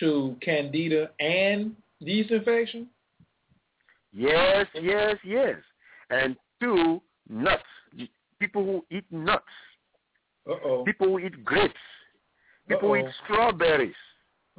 to 0.01 0.37
candida 0.41 1.11
and 1.21 1.75
yeast 2.01 2.31
infection? 2.31 2.89
Yes, 4.13 4.67
yes, 4.75 5.17
yes. 5.25 5.57
And 6.11 6.37
two, 6.61 7.01
nuts. 7.29 7.63
People 8.39 8.65
who 8.65 8.97
eat 8.97 9.05
nuts. 9.11 9.45
Uh-oh. 10.49 10.85
People 10.85 11.09
who 11.09 11.19
eat 11.19 11.45
grapes. 11.45 11.75
People 12.69 12.91
Uh-oh. 12.91 13.01
who 13.01 13.09
eat 13.09 13.15
strawberries. 13.25 13.95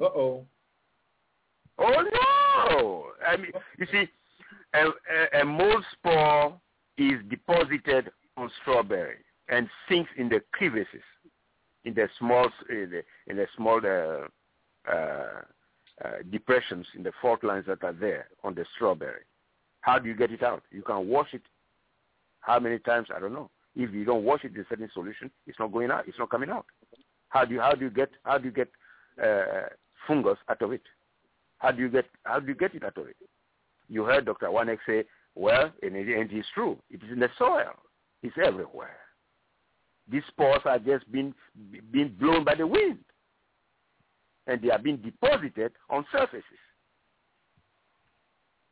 Uh-oh. 0.00 0.44
Oh, 1.78 2.04
no. 2.12 3.06
I 3.26 3.36
mean, 3.36 3.52
you 3.78 3.86
see, 3.90 4.08
a, 4.74 4.86
a, 4.86 5.42
a 5.42 5.44
mold 5.44 5.84
spore 5.92 6.60
is 6.96 7.20
deposited 7.28 8.10
on 8.36 8.50
strawberry 8.60 9.18
and 9.48 9.68
sinks 9.88 10.10
in 10.16 10.28
the 10.28 10.40
crevices, 10.52 11.02
in 11.84 11.94
the 11.94 12.08
small, 12.18 12.48
in 12.68 12.90
the, 12.90 13.02
in 13.30 13.36
the 13.36 13.46
small 13.56 13.80
uh, 13.84 14.90
uh, 14.90 15.42
uh, 16.04 16.10
depressions 16.30 16.86
in 16.94 17.02
the 17.02 17.12
fault 17.20 17.42
lines 17.42 17.64
that 17.66 17.82
are 17.82 17.92
there 17.92 18.28
on 18.44 18.54
the 18.54 18.64
strawberry. 18.74 19.22
How 19.80 19.98
do 19.98 20.08
you 20.08 20.14
get 20.14 20.30
it 20.30 20.42
out? 20.42 20.62
You 20.70 20.82
can 20.82 21.08
wash 21.08 21.32
it. 21.32 21.42
How 22.40 22.58
many 22.58 22.78
times? 22.78 23.08
I 23.14 23.18
don't 23.18 23.32
know. 23.32 23.50
If 23.74 23.92
you 23.92 24.04
don't 24.04 24.24
wash 24.24 24.44
it 24.44 24.54
in 24.54 24.64
certain 24.68 24.90
solution, 24.92 25.30
it's 25.46 25.58
not 25.58 25.72
going 25.72 25.90
out. 25.90 26.06
It's 26.08 26.18
not 26.18 26.30
coming 26.30 26.50
out. 26.50 26.66
How 27.28 27.44
do 27.44 27.54
you 27.54 27.60
how 27.60 27.72
do 27.72 27.84
you 27.84 27.90
get 27.90 28.10
how 28.24 28.38
do 28.38 28.46
you 28.46 28.50
get 28.50 28.68
uh, 29.22 29.68
fungus 30.06 30.38
out 30.48 30.62
of 30.62 30.72
it? 30.72 30.82
How 31.58 31.72
do 31.72 31.82
you 31.82 31.88
get 31.88 32.06
how 32.24 32.40
do 32.40 32.48
you 32.48 32.54
get 32.54 32.74
it 32.74 32.82
it? 32.82 33.16
You 33.88 34.04
heard 34.04 34.26
Dr. 34.26 34.46
Wanek 34.48 34.78
say, 34.86 35.04
well, 35.34 35.72
and 35.82 35.96
and 35.96 36.30
it's 36.32 36.48
true. 36.54 36.78
It 36.90 37.02
is 37.02 37.12
in 37.12 37.20
the 37.20 37.28
soil. 37.38 37.72
It's 38.22 38.36
everywhere. 38.44 38.98
These 40.10 40.22
spores 40.28 40.62
are 40.64 40.78
just 40.78 41.10
being 41.12 41.34
being 41.92 42.14
blown 42.18 42.44
by 42.44 42.54
the 42.54 42.66
wind, 42.66 42.98
and 44.46 44.60
they 44.62 44.70
are 44.70 44.78
being 44.78 44.96
deposited 44.96 45.72
on 45.90 46.04
surfaces. 46.10 46.42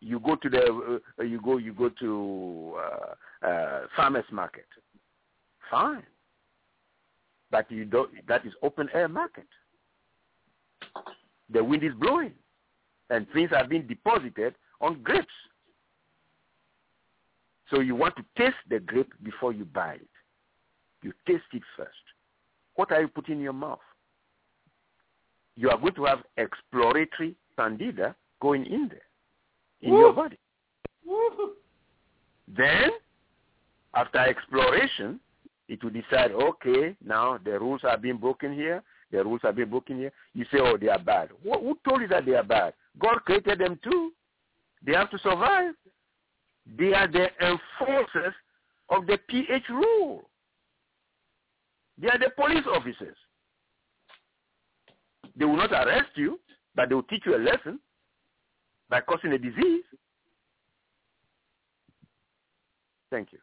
You 0.01 0.21
go 0.21 0.37
to 0.37 0.49
the 0.49 1.01
uh, 1.19 1.23
you 1.23 1.41
go 1.41 1.59
you 1.59 1.73
go 1.73 1.89
to 1.89 2.75
uh, 2.79 3.47
uh, 3.47 3.81
farmers 3.95 4.25
market, 4.31 4.67
fine, 5.71 6.05
but 7.51 7.71
you 7.71 7.85
don't. 7.85 8.11
That 8.29 8.47
is 8.47 8.53
open 8.63 8.89
air 8.95 9.09
market. 9.09 9.49
The 11.51 11.63
wind 11.63 11.85
is 11.85 11.95
blowing, 11.95 12.33
and 13.11 13.27
things 13.33 13.51
have 13.51 13.69
been 13.69 13.87
deposited 13.87 14.55
on 14.81 15.03
grapes. 15.03 15.27
So 17.71 17.81
you 17.81 17.95
want 17.95 18.15
to 18.17 18.25
taste 18.37 18.57
the 18.69 18.79
grape 18.79 19.13
before 19.23 19.53
you 19.53 19.65
buy 19.65 19.95
it. 19.95 20.09
You 21.03 21.13
taste 21.27 21.45
it 21.53 21.63
first. 21.77 21.91
What 22.75 22.93
are 22.93 23.01
you 23.01 23.09
putting 23.09 23.37
in 23.37 23.43
your 23.43 23.53
mouth? 23.53 23.79
You 25.57 25.71
are 25.71 25.79
going 25.79 25.95
to 25.95 26.05
have 26.05 26.21
exploratory 26.37 27.35
candida 27.57 28.15
going 28.41 28.67
in 28.67 28.89
there, 28.89 29.03
in 29.81 29.93
Woo. 29.93 30.01
your 30.01 30.13
body. 30.13 30.39
Woo. 31.05 31.53
Then, 32.55 32.91
after 33.95 34.19
exploration, 34.19 35.19
it 35.69 35.83
will 35.83 35.91
decide, 35.91 36.31
okay, 36.33 36.97
now 37.05 37.39
the 37.43 37.59
rules 37.59 37.81
are 37.85 37.97
being 37.97 38.19
broken 38.19 38.55
here. 38.55 38.83
the 39.11 39.25
rules 39.25 39.41
are 39.45 39.53
being 39.53 39.71
broken 39.71 39.99
here. 39.99 40.13
You 40.35 40.45
say, 40.53 40.59
oh, 40.61 40.77
they 40.77 40.89
are 40.89 40.99
bad. 40.99 41.31
Who, 41.43 41.53
who 41.59 41.79
told 41.89 42.03
you 42.03 42.09
that 42.09 42.27
they 42.27 42.35
are 42.35 42.45
bad? 42.45 42.75
God 42.99 43.19
created 43.25 43.59
them 43.59 43.79
too. 43.83 44.13
They 44.85 44.93
have 44.93 45.11
to 45.11 45.19
survive. 45.19 45.75
They 46.79 46.93
are 46.95 47.09
the 47.09 47.29
enforcers 47.41 48.35
of 48.91 49.07
the 49.07 49.19
pH 49.29 49.69
rule. 49.71 50.29
They 51.99 52.09
are 52.09 52.19
the 52.19 52.31
police 52.37 52.65
officers. 52.73 53.17
They 55.37 55.45
will 55.45 55.57
not 55.57 55.73
arrest 55.73 56.11
you, 56.15 56.41
but 56.75 56.89
they 56.89 56.95
will 56.95 57.03
teach 57.05 57.23
you 57.27 57.37
a 57.37 57.39
lesson 57.39 57.79
by 58.89 59.01
causing 59.01 59.33
a 59.33 59.39
disease. 59.39 59.85
Thank 63.11 63.33
you. 63.33 63.39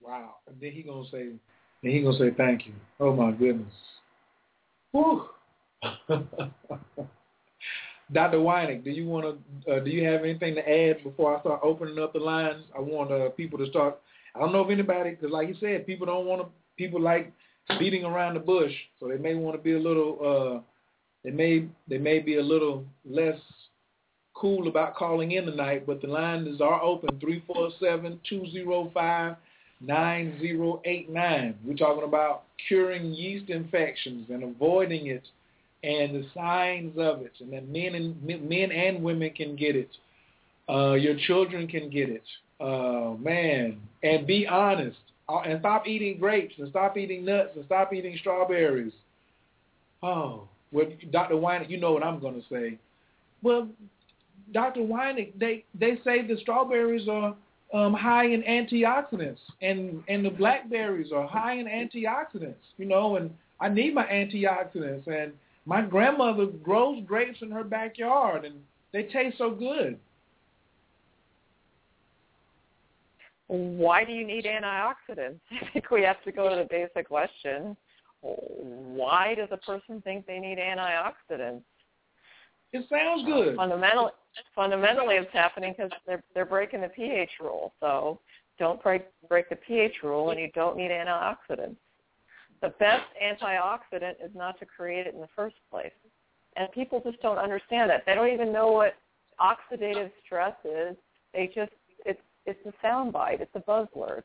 Wow. 0.00 0.36
And 0.46 0.60
then 0.60 0.72
he 0.72 0.82
gonna 0.82 1.08
say 1.10 1.22
and 1.22 1.92
he 1.92 2.02
gonna 2.02 2.18
say 2.18 2.30
thank 2.36 2.66
you. 2.66 2.72
Oh 3.00 3.14
my 3.14 3.32
goodness. 3.32 3.72
Whew. 4.92 5.26
Dr. 8.12 8.38
Weinig, 8.38 8.84
do 8.84 8.90
you 8.90 9.06
want 9.06 9.38
to? 9.66 9.72
Uh, 9.72 9.80
do 9.80 9.90
you 9.90 10.04
have 10.04 10.22
anything 10.24 10.54
to 10.54 10.68
add 10.68 11.02
before 11.02 11.36
I 11.36 11.40
start 11.40 11.60
opening 11.62 11.98
up 11.98 12.12
the 12.12 12.18
lines? 12.18 12.62
I 12.76 12.80
want 12.80 13.10
uh, 13.10 13.30
people 13.30 13.58
to 13.58 13.66
start. 13.66 13.98
I 14.34 14.40
don't 14.40 14.52
know 14.52 14.62
if 14.62 14.70
anybody, 14.70 15.10
because 15.10 15.30
like 15.30 15.48
you 15.48 15.54
said, 15.60 15.86
people 15.86 16.06
don't 16.06 16.26
want 16.26 16.42
to. 16.42 16.48
People 16.76 17.00
like 17.00 17.32
beating 17.78 18.04
around 18.04 18.34
the 18.34 18.40
bush, 18.40 18.72
so 19.00 19.08
they 19.08 19.16
may 19.16 19.34
want 19.34 19.56
to 19.56 19.62
be 19.62 19.72
a 19.72 19.78
little. 19.78 20.18
Uh, 20.20 20.60
they 21.22 21.30
may 21.30 21.66
they 21.88 21.98
may 21.98 22.18
be 22.18 22.36
a 22.36 22.42
little 22.42 22.84
less 23.04 23.38
cool 24.34 24.68
about 24.68 24.96
calling 24.96 25.32
in 25.32 25.46
tonight, 25.46 25.86
but 25.86 26.02
the 26.02 26.08
lines 26.08 26.60
are 26.60 26.82
open 26.82 27.18
three 27.20 27.42
four 27.46 27.70
seven 27.80 28.20
two 28.28 28.44
zero 28.50 28.90
five 28.92 29.36
nine 29.80 30.38
zero 30.40 30.82
eight 30.84 31.08
nine. 31.10 31.56
We're 31.64 31.74
talking 31.74 32.04
about 32.04 32.44
curing 32.68 33.14
yeast 33.14 33.48
infections 33.48 34.28
and 34.28 34.42
avoiding 34.42 35.06
it 35.06 35.26
and 35.84 36.14
the 36.14 36.26
signs 36.34 36.96
of 36.98 37.20
it, 37.20 37.32
and 37.40 37.52
that 37.52 37.68
men 37.68 37.94
and 37.94 38.22
men 38.22 38.72
and 38.72 39.02
women 39.02 39.30
can 39.30 39.54
get 39.54 39.76
it. 39.76 39.90
Uh, 40.68 40.92
your 40.92 41.16
children 41.26 41.68
can 41.68 41.90
get 41.90 42.08
it. 42.08 42.22
Uh, 42.60 43.14
man, 43.18 43.78
and 44.02 44.26
be 44.26 44.46
honest, 44.46 44.96
uh, 45.28 45.40
and 45.40 45.60
stop 45.60 45.86
eating 45.86 46.18
grapes, 46.18 46.54
and 46.58 46.70
stop 46.70 46.96
eating 46.96 47.24
nuts, 47.24 47.50
and 47.56 47.64
stop 47.66 47.92
eating 47.92 48.16
strawberries. 48.20 48.92
Oh, 50.02 50.48
well, 50.72 50.86
Dr. 51.10 51.34
Weinig, 51.34 51.68
you 51.68 51.78
know 51.78 51.92
what 51.92 52.02
I'm 52.02 52.20
going 52.20 52.34
to 52.34 52.48
say. 52.50 52.78
Well, 53.42 53.68
Dr. 54.52 54.80
Weinig, 54.80 55.38
they 55.38 55.64
they 55.78 55.98
say 56.04 56.26
the 56.26 56.38
strawberries 56.40 57.08
are 57.08 57.34
um, 57.74 57.92
high 57.92 58.26
in 58.26 58.42
antioxidants, 58.42 59.40
and 59.60 60.02
and 60.08 60.24
the 60.24 60.30
blackberries 60.30 61.12
are 61.12 61.26
high 61.26 61.54
in 61.54 61.66
antioxidants. 61.66 62.54
You 62.78 62.86
know, 62.86 63.16
and 63.16 63.30
I 63.60 63.68
need 63.68 63.94
my 63.94 64.06
antioxidants, 64.06 65.06
and 65.06 65.32
my 65.66 65.82
grandmother 65.82 66.46
grows 66.46 67.02
grapes 67.06 67.38
in 67.42 67.50
her 67.50 67.64
backyard, 67.64 68.44
and 68.44 68.56
they 68.92 69.04
taste 69.04 69.38
so 69.38 69.50
good. 69.50 69.98
Why 73.46 74.04
do 74.04 74.12
you 74.12 74.26
need 74.26 74.46
antioxidants? 74.46 75.40
I 75.50 75.70
think 75.72 75.90
we 75.90 76.02
have 76.02 76.22
to 76.24 76.32
go 76.32 76.48
to 76.48 76.56
the 76.56 76.68
basic 76.70 77.08
question. 77.08 77.76
Why 78.20 79.34
does 79.34 79.48
a 79.52 79.58
person 79.58 80.00
think 80.02 80.26
they 80.26 80.38
need 80.38 80.58
antioxidants? 80.58 81.62
It 82.72 82.86
sounds 82.90 83.24
good. 83.24 83.54
Fundamentally, 83.54 84.12
fundamentally, 84.54 85.14
it's 85.16 85.32
happening 85.32 85.74
because 85.76 85.92
they're 86.06 86.24
they're 86.34 86.46
breaking 86.46 86.80
the 86.80 86.88
pH 86.88 87.30
rule. 87.40 87.72
So 87.80 88.18
don't 88.58 88.82
break 88.82 89.04
break 89.28 89.48
the 89.48 89.56
pH 89.56 89.96
rule, 90.02 90.30
and 90.30 90.40
you 90.40 90.50
don't 90.54 90.76
need 90.76 90.90
antioxidants 90.90 91.76
the 92.62 92.68
best 92.80 93.04
antioxidant 93.22 94.14
is 94.24 94.30
not 94.34 94.58
to 94.58 94.66
create 94.66 95.06
it 95.06 95.14
in 95.14 95.20
the 95.20 95.28
first 95.34 95.56
place. 95.70 95.92
And 96.56 96.70
people 96.72 97.00
just 97.04 97.20
don't 97.20 97.38
understand 97.38 97.90
that. 97.90 98.04
They 98.06 98.14
don't 98.14 98.32
even 98.32 98.52
know 98.52 98.70
what 98.70 98.94
oxidative 99.40 100.10
stress 100.24 100.54
is. 100.64 100.96
They 101.32 101.50
just 101.54 101.72
it's 102.06 102.20
it's 102.46 102.60
a 102.66 102.86
soundbite. 102.86 103.40
It's 103.40 103.54
a 103.54 103.60
buzzword. 103.60 104.22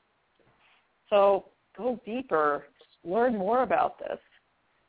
So 1.10 1.46
go 1.78 2.00
deeper. 2.06 2.66
Learn 3.04 3.38
more 3.38 3.64
about 3.64 3.98
this. 4.00 4.20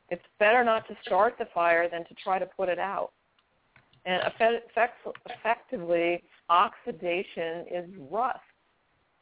It's 0.09 0.23
better 0.39 0.63
not 0.63 0.87
to 0.89 0.97
start 1.05 1.35
the 1.39 1.47
fire 1.53 1.89
than 1.89 2.05
to 2.05 2.13
try 2.21 2.37
to 2.37 2.45
put 2.45 2.69
it 2.69 2.79
out. 2.79 3.11
And 4.05 4.21
effect, 4.23 4.97
effectively, 5.25 6.23
oxidation 6.49 7.65
is 7.71 7.89
rust. 8.09 8.39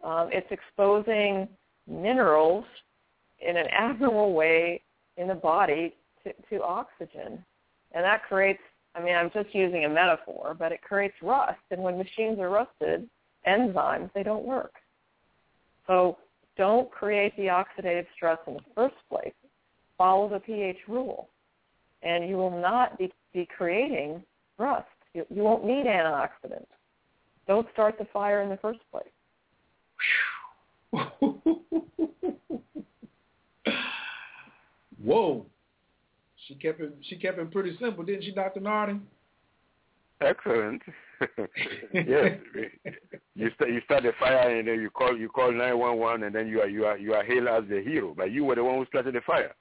Um, 0.04 0.30
it's 0.32 0.48
exposing 0.52 1.48
minerals 1.88 2.66
in 3.48 3.58
an 3.58 3.68
abnormal 3.80 4.34
way 4.34 4.82
in 5.18 5.28
the 5.28 5.36
body 5.36 5.96
to, 6.24 6.34
to 6.50 6.64
oxygen. 6.64 7.44
And 7.92 8.04
that 8.04 8.24
creates, 8.24 8.60
I 8.96 9.02
mean, 9.02 9.16
I'm 9.16 9.32
just 9.34 9.54
using 9.54 9.86
a 9.86 9.90
metaphor, 9.90 10.56
but 10.58 10.72
it 10.72 10.82
creates 10.82 11.16
rust. 11.22 11.60
And 11.72 11.82
when 11.82 11.98
machines 11.98 12.40
are 12.40 12.50
rusted, 12.50 13.10
enzymes, 13.48 14.12
they 14.14 14.24
don't 14.24 14.46
work. 14.46 14.74
So 15.88 16.18
don't 16.58 16.92
create 16.92 17.36
the 17.36 17.48
oxidative 17.48 18.06
stress 18.16 18.38
in 18.48 18.54
the 18.56 18.60
first 18.76 18.96
place. 19.10 19.34
Follow 19.98 20.30
the 20.30 20.40
pH 20.40 20.78
rule. 20.88 21.30
And 22.04 22.30
you 22.30 22.38
will 22.38 22.62
not 22.62 22.98
be, 22.98 23.12
be 23.34 23.48
creating 23.58 24.24
rust. 24.58 24.88
You, 25.14 25.26
you 25.30 25.42
won't 25.42 25.66
need 25.66 25.86
antioxidants. 25.86 26.68
Don't 27.48 27.68
start 27.74 27.98
the 27.98 28.06
fire 28.14 28.42
in 28.44 28.50
the 28.50 28.58
first 28.58 28.80
place. 28.92 29.06
Whoa. 35.04 35.46
She 36.48 36.56
kept 36.56 36.80
it 36.82 36.96
she 37.04 37.18
kept 37.18 37.38
it 37.38 37.52
pretty 37.52 37.78
simple, 37.80 38.04
didn't 38.04 38.24
she, 38.24 38.32
Dr. 38.32 38.60
Nartey? 38.60 39.00
Excellent. 40.22 40.82
yes. 41.94 42.40
You 43.36 43.50
start 43.56 43.72
you 43.72 43.82
start 43.86 44.04
the 44.04 44.12
fire 44.20 44.58
and 44.58 44.68
then 44.68 44.82
you 44.82 44.90
call 44.90 45.18
you 45.18 45.30
call 45.30 45.52
nine 45.52 45.78
one 45.78 45.98
one 45.98 46.24
and 46.24 46.36
then 46.36 46.48
you 46.48 46.62
are 46.62 46.68
you 46.68 46.86
are 46.86 46.98
you 46.98 47.14
are 47.14 47.24
hailed 47.24 47.48
as 47.48 47.70
the 47.70 47.82
hero. 47.82 48.14
But 48.16 48.32
you 48.32 48.46
were 48.46 48.56
the 48.56 48.64
one 48.64 48.78
who 48.78 48.86
started 48.86 49.16
the 49.16 49.22
fire. 49.22 49.56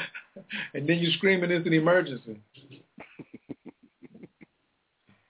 and 0.74 0.88
then 0.88 0.98
you 0.98 1.10
scream 1.12 1.44
it's 1.44 1.66
an 1.66 1.72
emergency. 1.72 2.40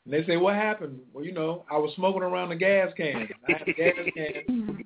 And 0.04 0.12
they 0.12 0.26
say, 0.26 0.36
what 0.36 0.54
happened? 0.54 1.00
Well, 1.12 1.24
you 1.24 1.32
know, 1.32 1.64
I 1.70 1.78
was 1.78 1.94
smoking 1.96 2.22
around 2.22 2.50
the 2.50 2.56
gas 2.56 2.90
can. 2.96 3.26
I 3.48 3.52
had 3.52 3.68
a 3.68 3.72
gas 3.72 3.94
can. 4.14 4.84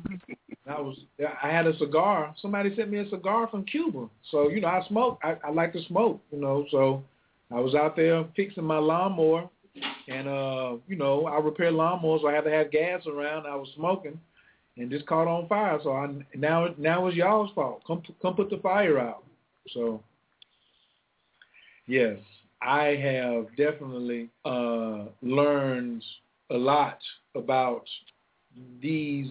I 0.69 0.81
was, 0.81 0.99
I 1.43 1.51
had 1.51 1.67
a 1.67 1.77
cigar. 1.79 2.35
Somebody 2.41 2.75
sent 2.77 2.91
me 2.91 2.99
a 2.99 3.09
cigar 3.09 3.49
from 3.49 3.65
Cuba. 3.65 4.09
So, 4.31 4.49
you 4.49 4.61
know, 4.61 4.69
I 4.69 4.83
smoke. 4.89 5.19
I, 5.23 5.37
I 5.45 5.51
like 5.51 5.73
to 5.73 5.85
smoke, 5.87 6.21
you 6.31 6.41
know. 6.41 6.67
So 6.71 7.03
I 7.51 7.61
was 7.61 7.75
out 7.75 7.97
there 7.97 8.25
fixing 8.37 8.65
my 8.65 8.79
lawnmower. 8.79 9.49
And, 10.09 10.29
uh, 10.29 10.77
you 10.89 10.97
know, 10.97 11.27
I 11.27 11.39
repair 11.39 11.71
lawnmowers. 11.71 12.23
So 12.23 12.29
I 12.29 12.35
had 12.35 12.45
to 12.45 12.51
have 12.51 12.71
gas 12.71 13.07
around. 13.07 13.47
I 13.47 13.55
was 13.55 13.69
smoking 13.77 14.19
and 14.77 14.91
just 14.91 15.07
caught 15.07 15.29
on 15.29 15.49
fire. 15.49 15.79
So 15.83 15.93
I, 15.93 16.09
now, 16.37 16.69
now 16.77 17.07
it's 17.07 17.17
y'all's 17.17 17.51
fault. 17.55 17.83
Come, 17.87 18.03
come 18.21 18.35
put 18.35 18.51
the 18.51 18.59
fire 18.59 18.99
out. 18.99 19.25
So, 19.71 20.03
yes. 21.87 22.19
I 22.61 22.97
have 22.97 23.47
definitely 23.57 24.31
uh, 24.45 25.05
learned 25.23 26.03
a 26.51 26.57
lot 26.57 26.99
about 27.37 27.85
these 28.83 29.29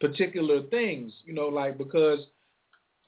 particular 0.00 0.62
things, 0.64 1.12
you 1.24 1.34
know, 1.34 1.48
like 1.48 1.78
because, 1.78 2.20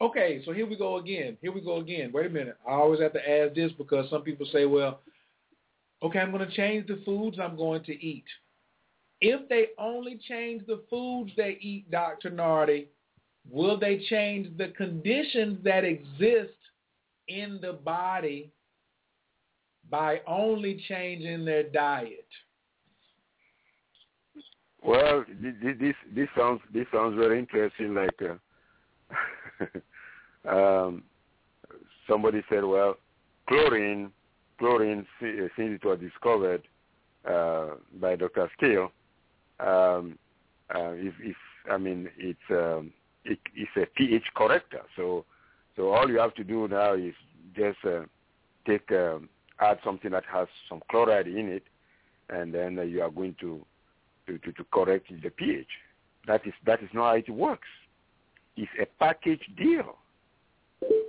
okay, 0.01 0.43
so 0.45 0.53
here 0.53 0.67
we 0.67 0.77
go 0.77 0.99
again. 0.99 1.37
Here 1.41 1.53
we 1.53 1.61
go 1.61 1.79
again. 1.79 2.11
Wait 2.13 2.27
a 2.27 2.31
minute. 2.31 2.57
I 2.69 2.73
always 2.73 3.01
have 3.01 3.15
to 3.15 3.31
ask 3.31 3.55
this 3.55 3.73
because 3.79 4.09
some 4.11 4.23
people 4.23 4.47
say, 4.53 4.67
well, 4.67 5.01
okay, 6.03 6.19
I'm 6.19 6.31
going 6.31 6.47
to 6.47 6.55
change 6.55 6.87
the 6.87 7.01
foods 7.05 7.39
I'm 7.41 7.57
going 7.57 7.83
to 7.85 8.05
eat. 8.05 8.25
If 9.21 9.49
they 9.49 9.69
only 9.79 10.19
change 10.29 10.67
the 10.67 10.83
foods 10.91 11.31
they 11.37 11.57
eat, 11.61 11.91
Dr. 11.91 12.31
Nartey, 12.31 12.87
will 13.49 13.79
they 13.79 14.05
change 14.09 14.57
the 14.59 14.69
conditions 14.69 15.59
that 15.65 15.85
exist 15.85 16.57
in 17.29 17.59
the 17.63 17.73
body 17.73 18.51
by 19.89 20.21
only 20.27 20.83
changing 20.89 21.45
their 21.45 21.63
diet? 21.63 22.27
Well, 24.85 25.25
this 25.41 25.95
this 26.15 26.29
sounds 26.37 26.61
this 26.73 26.87
sounds 26.93 27.17
very 27.17 27.39
interesting. 27.39 27.95
Like 27.95 28.21
uh, 30.45 30.49
um, 30.49 31.05
somebody 32.09 32.43
said, 32.49 32.65
well, 32.65 32.97
chlorine 33.49 34.11
chlorine 34.59 35.07
since 35.21 35.51
it 35.57 35.85
was 35.85 35.99
discovered 36.01 36.63
uh, 37.29 37.75
by 38.01 38.17
Dr. 38.17 38.51
Skeel, 38.57 38.91
um, 39.61 40.19
uh, 40.75 40.93
if, 40.93 41.15
if 41.21 41.37
I 41.71 41.79
mean 41.79 42.09
it's 42.19 42.39
um, 42.51 42.93
it, 43.25 43.39
it's 43.55 43.71
a 43.77 43.87
pH 43.97 44.25
corrector. 44.35 44.83
So 44.97 45.25
so 45.77 45.91
all 45.91 46.09
you 46.09 46.19
have 46.19 46.35
to 46.35 46.45
do 46.45 46.69
now 46.69 46.95
is 46.95 47.15
just 47.57 47.79
uh, 47.85 48.03
take 48.67 48.91
um, 48.93 49.29
add 49.61 49.79
something 49.85 50.11
that 50.11 50.25
has 50.31 50.49
some 50.69 50.83
chloride 50.91 51.27
in 51.27 51.49
it, 51.49 51.65
and 52.29 52.53
then 52.53 52.79
uh, 52.79 52.83
you 52.83 53.03
are 53.03 53.11
going 53.11 53.37
to, 53.41 53.65
to, 54.27 54.39
to, 54.39 54.53
to 54.53 54.65
correct 54.73 55.07
the 55.23 55.31
pH. 55.31 55.67
That 56.27 56.47
is, 56.47 56.53
that 56.67 56.83
is 56.83 56.89
not 56.93 57.11
how 57.11 57.17
it 57.17 57.31
works. 57.31 57.69
It's 58.57 58.71
a 58.81 58.87
package 58.99 59.43
deal. 59.57 59.97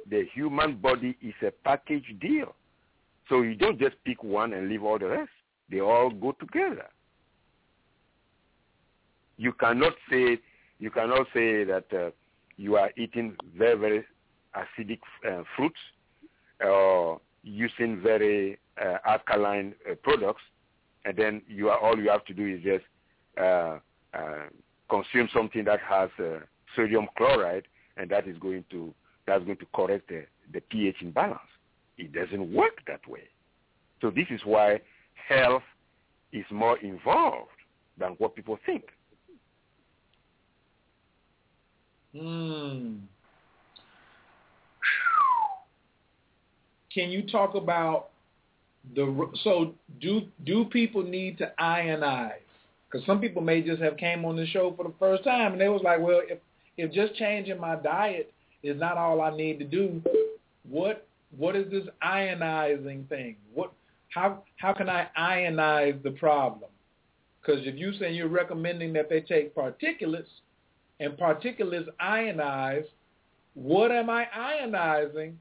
the 0.09 0.25
human 0.33 0.77
body 0.77 1.17
is 1.21 1.33
a 1.45 1.51
package 1.51 2.15
deal. 2.21 2.55
So 3.29 3.41
you 3.41 3.55
don't 3.55 3.79
just 3.79 3.95
pick 4.05 4.23
one 4.23 4.53
and 4.53 4.69
leave 4.69 4.83
all 4.83 4.99
the 4.99 5.07
rest. 5.07 5.31
They 5.69 5.79
all 5.79 6.09
go 6.09 6.33
together. 6.33 6.85
You 9.37 9.53
cannot 9.53 9.93
say 10.09 10.39
you 10.79 10.91
cannot 10.91 11.27
say 11.33 11.63
that 11.63 11.85
uh, 11.93 12.11
you 12.57 12.75
are 12.75 12.91
eating 12.97 13.35
very 13.57 13.77
very 13.77 14.05
acidic 14.55 14.99
uh, 15.27 15.43
fruits 15.55 15.79
or 16.63 17.19
using 17.43 18.01
very 18.01 18.59
uh, 18.81 18.97
alkaline 19.05 19.73
uh, 19.89 19.95
products, 20.03 20.41
and 21.05 21.17
then 21.17 21.41
you 21.47 21.69
are 21.69 21.79
all 21.79 21.97
you 21.97 22.09
have 22.09 22.25
to 22.25 22.33
do 22.33 22.45
is 22.45 22.61
just 22.61 22.85
uh, 23.39 23.79
uh, 24.13 24.45
consume 24.89 25.29
something 25.33 25.63
that 25.65 25.79
has 25.81 26.09
uh, 26.19 26.39
sodium 26.75 27.07
chloride, 27.17 27.67
and 27.97 28.09
that 28.09 28.27
is 28.27 28.37
going 28.37 28.63
to 28.69 28.93
that's 29.25 29.43
going 29.45 29.57
to 29.57 29.65
correct 29.73 30.09
the, 30.09 30.25
the 30.51 30.59
pH 30.61 30.97
imbalance. 31.01 31.39
It 31.97 32.11
doesn't 32.11 32.53
work 32.53 32.81
that 32.87 33.07
way. 33.07 33.23
So 34.01 34.09
this 34.09 34.25
is 34.29 34.41
why 34.43 34.81
health 35.29 35.63
is 36.33 36.45
more 36.51 36.77
involved 36.79 37.49
than 37.97 38.13
what 38.17 38.35
people 38.35 38.57
think. 38.65 38.83
Hmm. 42.15 42.95
Can 46.93 47.09
you 47.09 47.23
talk 47.23 47.55
about 47.55 48.09
the 48.93 49.29
so 49.43 49.73
do 49.99 50.23
do 50.45 50.65
people 50.65 51.01
need 51.01 51.37
to 51.39 51.51
ionize? 51.59 52.33
Because 52.93 53.07
some 53.07 53.19
people 53.19 53.41
may 53.41 53.61
just 53.61 53.81
have 53.81 53.97
came 53.97 54.23
on 54.23 54.35
the 54.35 54.45
show 54.45 54.71
for 54.77 54.83
the 54.83 54.93
first 54.99 55.23
time 55.23 55.53
and 55.53 55.61
they 55.61 55.69
was 55.69 55.81
like, 55.83 55.99
well, 55.99 56.21
if 56.29 56.37
if 56.77 56.91
just 56.91 57.15
changing 57.15 57.59
my 57.59 57.75
diet 57.75 58.31
is 58.61 58.79
not 58.79 58.97
all 58.97 59.19
I 59.19 59.35
need 59.35 59.57
to 59.59 59.65
do, 59.65 60.01
what 60.69 61.07
what 61.35 61.55
is 61.55 61.71
this 61.71 61.85
ionizing 62.03 63.09
thing? 63.09 63.37
What 63.51 63.73
how 64.09 64.43
how 64.57 64.73
can 64.73 64.89
I 64.89 65.07
ionize 65.17 66.03
the 66.03 66.11
problem? 66.11 66.69
Because 67.41 67.65
if 67.65 67.75
you 67.75 67.93
say 67.93 68.13
you're 68.13 68.27
recommending 68.27 68.93
that 68.93 69.09
they 69.09 69.21
take 69.21 69.55
particulates 69.55 70.29
and 70.99 71.13
particulates 71.13 71.87
ionize, 71.99 72.85
what 73.55 73.91
am 73.91 74.11
I 74.11 74.27
ionizing? 74.37 75.33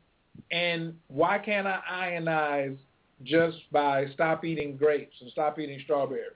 And 0.50 0.94
why 1.08 1.38
can't 1.38 1.66
I 1.66 1.80
ionize 1.92 2.78
just 3.24 3.58
by 3.70 4.06
stop 4.14 4.42
eating 4.42 4.78
grapes 4.78 5.16
and 5.20 5.30
stop 5.30 5.58
eating 5.58 5.80
strawberries? 5.84 6.32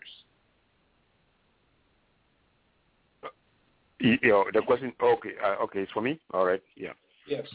You 3.99 4.19
know, 4.23 4.45
the 4.53 4.63
question, 4.63 4.93
okay, 5.03 5.31
uh, 5.43 5.63
okay, 5.65 5.81
it's 5.81 5.93
for 5.93 6.03
me? 6.03 6.21
All 6.33 6.45
right, 6.45 6.63
yeah. 6.77 6.93
Yes. 7.27 7.47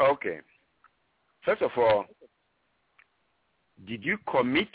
Okay. 0.00 0.40
First 1.44 1.62
of 1.62 1.70
all, 1.76 2.06
did 3.86 4.04
you 4.04 4.18
commit 4.30 4.68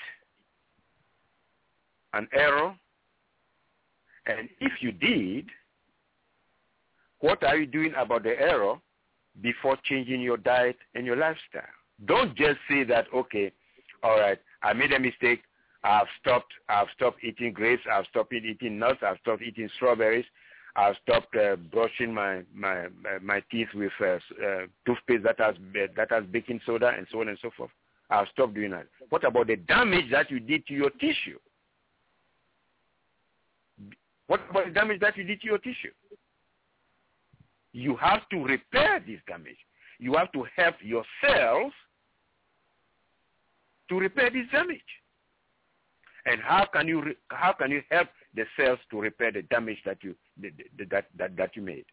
an 2.13 2.27
error? 2.33 2.75
And 4.27 4.49
if 4.59 4.71
you 4.81 4.91
did, 4.91 5.45
what 7.19 7.43
are 7.43 7.57
you 7.57 7.65
doing 7.65 7.93
about 7.97 8.23
the 8.23 8.39
error 8.39 8.75
before 9.41 9.77
changing 9.83 10.21
your 10.21 10.37
diet 10.37 10.77
and 10.95 11.05
your 11.05 11.15
lifestyle? 11.15 11.63
Don't 12.05 12.35
just 12.35 12.57
say 12.69 12.83
that, 12.83 13.05
okay, 13.13 13.51
all 14.03 14.19
right, 14.19 14.39
I 14.61 14.73
made 14.73 14.91
a 14.91 14.99
mistake. 14.99 15.41
I've 15.83 16.07
stopped. 16.19 16.51
I've 16.67 16.87
stopped 16.95 17.23
eating 17.23 17.53
grapes. 17.53 17.83
I've 17.91 18.05
stopped 18.07 18.33
eating 18.33 18.79
nuts. 18.79 18.99
I've 19.05 19.17
stopped 19.21 19.43
eating 19.43 19.69
strawberries. 19.75 20.25
I've 20.75 20.95
stopped 21.03 21.35
uh, 21.35 21.55
brushing 21.55 22.13
my 22.13 22.41
my 22.53 22.87
my 23.21 23.41
teeth 23.49 23.69
with 23.73 23.93
uh, 24.01 24.05
uh, 24.05 24.65
toothpaste 24.85 25.23
that 25.23 25.39
has 25.39 25.55
that 25.95 26.11
has 26.11 26.25
baking 26.31 26.59
soda 26.65 26.91
and 26.97 27.07
so 27.11 27.21
on 27.21 27.29
and 27.29 27.37
so 27.41 27.49
forth. 27.55 27.71
I've 28.09 28.27
stopped 28.33 28.53
doing 28.53 28.71
that. 28.71 28.87
What 29.09 29.23
about 29.23 29.47
the 29.47 29.55
damage 29.55 30.11
that 30.11 30.29
you 30.29 30.39
did 30.39 30.67
to 30.67 30.73
your 30.73 30.89
tissue? 30.91 31.39
What 34.27 34.41
about 34.49 34.65
the 34.65 34.71
damage 34.71 34.99
that 35.01 35.17
you 35.17 35.23
did 35.23 35.41
to 35.41 35.47
your 35.47 35.57
tissue? 35.59 35.91
You 37.71 37.95
have 37.97 38.27
to 38.29 38.43
repair 38.43 39.03
this 39.05 39.19
damage. 39.27 39.57
You 39.99 40.15
have 40.15 40.31
to 40.33 40.45
help 40.55 40.75
your 40.81 41.03
cells 41.21 41.71
to 43.89 43.99
repair 43.99 44.29
this 44.29 44.45
damage. 44.51 44.79
And 46.25 46.41
how 46.41 46.65
can 46.71 46.87
you 46.87 47.15
how 47.29 47.53
can 47.53 47.71
you 47.71 47.81
help 47.89 48.07
the 48.35 48.45
cells 48.57 48.79
to 48.91 48.99
repair 48.99 49.31
the 49.31 49.41
damage 49.43 49.79
that 49.85 50.03
you 50.03 50.15
that 50.89 51.05
that 51.17 51.35
that 51.37 51.55
you 51.55 51.61
made? 51.61 51.85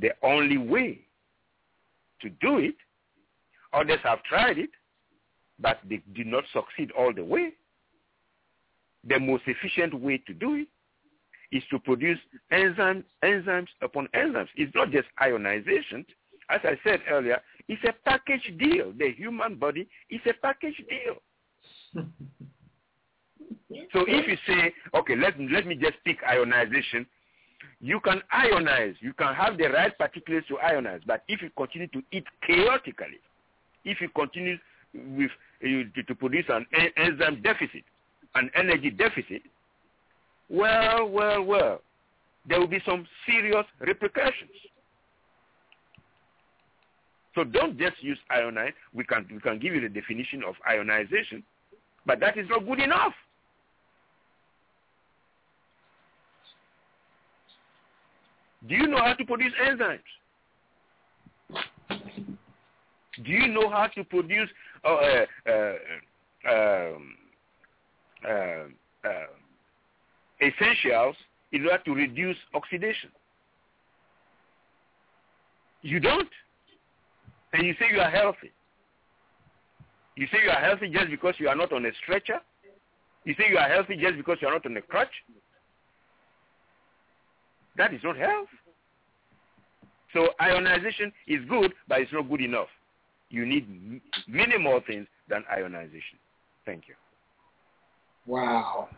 The 0.00 0.10
only 0.22 0.58
way 0.58 1.00
to 2.22 2.30
do 2.30 2.58
it, 2.58 2.76
others 3.72 3.98
have 4.04 4.22
tried 4.22 4.58
it, 4.58 4.70
but 5.58 5.80
they 5.88 6.00
did 6.14 6.26
not 6.26 6.44
succeed 6.52 6.90
all 6.92 7.12
the 7.12 7.24
way. 7.24 7.52
The 9.08 9.18
most 9.18 9.44
efficient 9.46 9.94
way 9.94 10.18
to 10.26 10.34
do 10.34 10.54
it 10.54 10.68
is 11.50 11.62
to 11.70 11.78
produce 11.78 12.18
enzymes, 12.52 13.04
enzymes 13.24 13.68
upon 13.82 14.08
enzymes. 14.14 14.48
It's 14.56 14.74
not 14.74 14.90
just 14.90 15.08
ionization. 15.20 16.04
As 16.50 16.60
I 16.64 16.78
said 16.84 17.00
earlier, 17.10 17.40
it's 17.68 17.82
a 17.84 17.92
package 18.04 18.54
deal. 18.58 18.92
The 18.98 19.12
human 19.12 19.56
body 19.56 19.88
is 20.10 20.20
a 20.26 20.32
package 20.34 20.82
deal. 20.88 22.04
so 23.92 24.04
if 24.06 24.26
you 24.26 24.36
say, 24.46 24.72
okay, 24.94 25.14
let, 25.14 25.38
let 25.50 25.66
me 25.66 25.74
just 25.74 25.94
pick 26.04 26.18
ionization, 26.26 27.06
you 27.80 28.00
can 28.00 28.22
ionize. 28.34 28.94
You 29.00 29.12
can 29.12 29.34
have 29.34 29.58
the 29.58 29.68
right 29.68 29.92
particulates 29.98 30.46
to 30.48 30.54
ionize. 30.54 31.00
But 31.06 31.24
if 31.28 31.42
you 31.42 31.50
continue 31.56 31.88
to 31.88 32.02
eat 32.12 32.24
chaotically, 32.46 33.20
if 33.84 34.00
you 34.00 34.08
continue 34.10 34.56
with 34.94 35.30
uh, 35.62 36.02
to 36.06 36.14
produce 36.14 36.46
an 36.48 36.66
enzyme 36.96 37.42
deficit, 37.42 37.84
an 38.34 38.50
energy 38.56 38.90
deficit, 38.90 39.42
well, 40.48 41.08
well, 41.08 41.42
well, 41.42 41.80
there 42.48 42.58
will 42.58 42.66
be 42.66 42.80
some 42.86 43.06
serious 43.26 43.66
repercussions. 43.80 44.50
So 47.34 47.44
don't 47.44 47.78
just 47.78 48.02
use 48.02 48.18
ionize. 48.32 48.72
We 48.94 49.04
can, 49.04 49.26
we 49.30 49.40
can 49.40 49.58
give 49.58 49.74
you 49.74 49.80
the 49.80 49.88
definition 49.88 50.42
of 50.42 50.54
ionization, 50.68 51.42
but 52.06 52.18
that 52.20 52.38
is 52.38 52.48
not 52.48 52.66
good 52.66 52.80
enough. 52.80 53.12
Do 58.66 58.74
you 58.74 58.86
know 58.86 58.98
how 58.98 59.14
to 59.14 59.24
produce 59.24 59.52
enzymes? 59.62 60.00
Do 63.24 63.32
you 63.32 63.48
know 63.48 63.68
how 63.68 63.86
to 63.94 64.04
produce 64.04 64.48
uh, 64.84 64.94
uh, 64.94 65.24
uh, 65.48 65.74
um, 66.50 67.14
uh, 68.26 69.08
uh, 69.08 69.26
essentials 70.40 71.16
in 71.52 71.64
order 71.64 71.82
to 71.84 71.94
reduce 71.94 72.36
oxidation? 72.54 73.10
You 75.82 76.00
don't. 76.00 76.28
And 77.52 77.66
you 77.66 77.74
say 77.78 77.86
you 77.92 78.00
are 78.00 78.10
healthy. 78.10 78.52
You 80.16 80.26
say 80.32 80.38
you 80.42 80.50
are 80.50 80.60
healthy 80.60 80.88
just 80.88 81.10
because 81.10 81.34
you 81.38 81.48
are 81.48 81.54
not 81.54 81.72
on 81.72 81.86
a 81.86 81.90
stretcher? 82.02 82.40
You 83.24 83.34
say 83.38 83.44
you 83.50 83.56
are 83.56 83.68
healthy 83.68 83.96
just 83.96 84.16
because 84.16 84.38
you 84.40 84.48
are 84.48 84.54
not 84.54 84.66
on 84.66 84.76
a 84.76 84.82
crutch? 84.82 85.12
That 87.78 87.94
is 87.94 88.00
not 88.04 88.16
health. 88.16 88.48
So 90.12 90.28
ionization 90.42 91.12
is 91.26 91.40
good, 91.48 91.72
but 91.88 92.00
it's 92.00 92.12
not 92.12 92.28
good 92.28 92.40
enough. 92.40 92.68
You 93.30 93.46
need 93.46 94.00
many 94.26 94.58
more 94.58 94.80
things 94.86 95.06
than 95.28 95.44
ionization. 95.50 96.18
Thank 96.66 96.84
you. 96.88 96.94
Wow. 98.26 98.88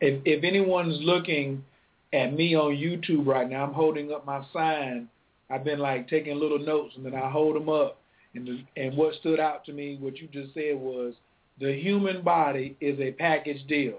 If, 0.00 0.20
if 0.24 0.44
anyone's 0.44 0.98
looking 1.00 1.64
at 2.12 2.32
me 2.34 2.54
on 2.56 2.72
YouTube 2.72 3.26
right 3.26 3.48
now, 3.48 3.64
I'm 3.64 3.72
holding 3.72 4.12
up 4.12 4.26
my 4.26 4.44
sign. 4.52 5.08
I've 5.50 5.64
been 5.64 5.78
like 5.78 6.08
taking 6.08 6.38
little 6.38 6.58
notes, 6.58 6.94
and 6.96 7.06
then 7.06 7.14
I 7.14 7.30
hold 7.30 7.56
them 7.56 7.68
up. 7.68 7.98
And 8.34 8.46
the, 8.46 8.82
and 8.82 8.96
what 8.96 9.14
stood 9.14 9.40
out 9.40 9.64
to 9.66 9.72
me, 9.72 9.98
what 10.00 10.18
you 10.18 10.28
just 10.32 10.52
said 10.54 10.76
was, 10.76 11.14
the 11.60 11.72
human 11.72 12.22
body 12.22 12.76
is 12.80 12.98
a 13.00 13.12
package 13.12 13.66
deal. 13.66 13.98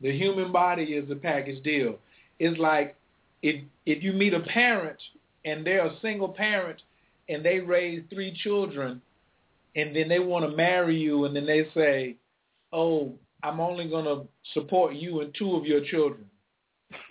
The 0.00 0.12
human 0.12 0.52
body 0.52 0.84
is 0.84 1.10
a 1.10 1.16
package 1.16 1.62
deal. 1.62 1.98
It's 2.38 2.58
like 2.58 2.96
if 3.42 3.62
if 3.86 4.02
you 4.02 4.12
meet 4.12 4.34
a 4.34 4.40
parent 4.40 4.98
and 5.44 5.66
they're 5.66 5.86
a 5.86 5.98
single 6.00 6.28
parent 6.28 6.80
and 7.28 7.44
they 7.44 7.60
raise 7.60 8.02
three 8.10 8.36
children 8.42 9.00
and 9.76 9.94
then 9.94 10.08
they 10.08 10.18
want 10.18 10.48
to 10.48 10.56
marry 10.56 10.96
you 10.96 11.24
and 11.24 11.34
then 11.36 11.46
they 11.46 11.68
say, 11.74 12.16
"Oh, 12.72 13.14
I'm 13.42 13.60
only 13.60 13.88
going 13.88 14.04
to 14.04 14.26
support 14.52 14.94
you 14.94 15.20
and 15.20 15.34
two 15.34 15.56
of 15.56 15.66
your 15.66 15.82
children." 15.84 16.26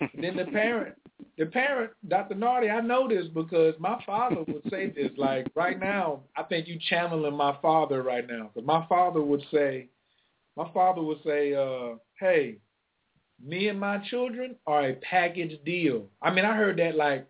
then 0.20 0.36
the 0.36 0.46
parent, 0.46 0.94
the 1.36 1.46
parent, 1.46 1.92
Dr. 2.08 2.34
Nartey, 2.34 2.70
I 2.70 2.80
know 2.80 3.08
this 3.08 3.26
because 3.34 3.74
my 3.78 4.02
father 4.04 4.42
would 4.46 4.62
say 4.70 4.90
this. 4.90 5.10
Like 5.16 5.46
right 5.54 5.78
now, 5.78 6.20
I 6.36 6.42
think 6.44 6.68
you 6.68 6.78
channeling 6.88 7.36
my 7.36 7.56
father 7.60 8.02
right 8.02 8.26
now. 8.26 8.50
Because 8.52 8.66
my 8.66 8.86
father 8.88 9.22
would 9.22 9.42
say, 9.52 9.88
my 10.56 10.70
father 10.72 11.02
would 11.02 11.22
say, 11.24 11.54
uh, 11.54 11.96
"Hey, 12.18 12.58
me 13.42 13.68
and 13.68 13.78
my 13.78 13.98
children 14.10 14.56
are 14.66 14.88
a 14.88 14.94
package 14.94 15.58
deal. 15.64 16.06
I 16.22 16.32
mean, 16.32 16.44
I 16.44 16.56
heard 16.56 16.78
that 16.78 16.96
like 16.96 17.26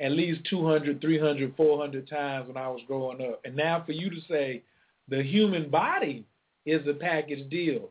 at 0.00 0.12
least 0.12 0.40
200, 0.48 1.00
300, 1.00 1.56
400 1.56 2.08
times 2.08 2.48
when 2.48 2.56
I 2.56 2.68
was 2.68 2.80
growing 2.86 3.20
up. 3.20 3.40
And 3.44 3.56
now 3.56 3.82
for 3.84 3.92
you 3.92 4.10
to 4.10 4.20
say 4.28 4.62
the 5.08 5.22
human 5.22 5.70
body 5.70 6.24
is 6.66 6.86
a 6.86 6.94
package 6.94 7.48
deal, 7.50 7.90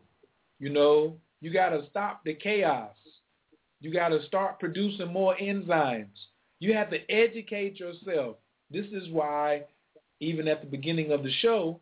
you 0.60 0.70
know, 0.70 1.18
you 1.42 1.52
got 1.52 1.70
to 1.70 1.86
stop 1.90 2.24
the 2.24 2.34
chaos. 2.34 2.92
You 3.80 3.94
got 3.94 4.10
to 4.10 4.26
start 4.26 4.60
producing 4.60 5.12
more 5.12 5.36
enzymes. 5.36 6.08
You 6.60 6.74
have 6.74 6.90
to 6.90 7.12
educate 7.12 7.80
yourself. 7.80 8.38
This 8.72 8.88
is 8.88 9.10
why 9.12 9.64
even 10.20 10.48
at 10.48 10.62
the 10.62 10.68
beginning 10.68 11.12
of 11.12 11.24
the 11.24 11.32
show, 11.42 11.80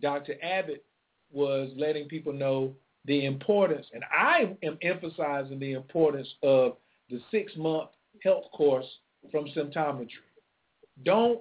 Dr. 0.00 0.34
Abbott 0.42 0.84
was 1.30 1.70
letting 1.76 2.08
people 2.08 2.32
know 2.32 2.72
the 3.06 3.26
importance, 3.26 3.86
and 3.92 4.02
I 4.04 4.56
am 4.62 4.78
emphasizing 4.82 5.58
the 5.58 5.72
importance 5.72 6.28
of 6.42 6.76
the 7.10 7.20
six-month 7.30 7.90
health 8.22 8.44
course 8.52 8.86
from 9.30 9.46
symptometry. 9.56 10.08
Don't 11.04 11.40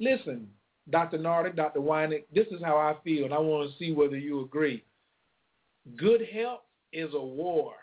listen, 0.00 0.48
Dr. 0.90 1.18
Nardick, 1.18 1.56
Dr. 1.56 1.80
Weinig, 1.80 2.24
this 2.34 2.46
is 2.48 2.62
how 2.62 2.76
I 2.76 2.94
feel, 3.04 3.24
and 3.24 3.34
I 3.34 3.38
want 3.38 3.70
to 3.70 3.78
see 3.78 3.92
whether 3.92 4.16
you 4.16 4.40
agree. 4.40 4.84
Good 5.96 6.22
health 6.32 6.60
is 6.92 7.10
a 7.14 7.20
war. 7.20 7.74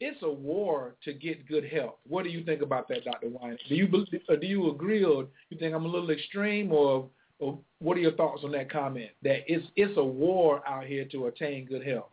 It's 0.00 0.22
a 0.22 0.30
war 0.30 0.94
to 1.04 1.12
get 1.12 1.46
good 1.46 1.64
health. 1.64 1.96
What 2.08 2.24
do 2.24 2.30
you 2.30 2.42
think 2.44 2.62
about 2.62 2.88
that, 2.88 3.04
Dr. 3.04 3.28
Weinig? 3.28 3.58
Do 3.68 3.74
you 3.74 3.88
uh, 4.28 4.36
do 4.36 4.46
you 4.46 4.70
agree, 4.70 5.04
or 5.04 5.26
you 5.50 5.58
think 5.58 5.74
I'm 5.74 5.84
a 5.84 5.88
little 5.88 6.10
extreme, 6.10 6.72
or, 6.72 7.08
or 7.38 7.58
what 7.78 7.96
are 7.96 8.00
your 8.00 8.12
thoughts 8.12 8.42
on 8.42 8.50
that 8.52 8.70
comment? 8.70 9.10
That 9.22 9.40
it's 9.46 9.66
it's 9.76 9.96
a 9.96 10.04
war 10.04 10.66
out 10.66 10.86
here 10.86 11.04
to 11.12 11.26
attain 11.26 11.66
good 11.66 11.86
health. 11.86 12.11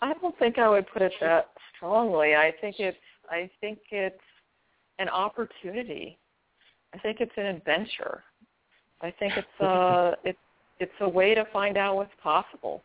I 0.00 0.12
don't 0.14 0.38
think 0.38 0.58
I 0.58 0.68
would 0.68 0.86
put 0.92 1.02
it 1.02 1.12
that 1.20 1.48
strongly. 1.76 2.34
I 2.34 2.52
think 2.60 2.76
it's 2.78 2.96
I 3.30 3.50
think 3.60 3.78
it's 3.90 4.16
an 4.98 5.08
opportunity. 5.08 6.18
I 6.94 6.98
think 6.98 7.20
it's 7.20 7.32
an 7.36 7.46
adventure. 7.46 8.22
I 9.00 9.12
think 9.18 9.34
it's 9.36 9.60
a 9.60 10.14
it's 10.24 10.38
it's 10.80 10.92
a 11.00 11.08
way 11.08 11.34
to 11.34 11.44
find 11.52 11.76
out 11.76 11.96
what's 11.96 12.12
possible. 12.22 12.82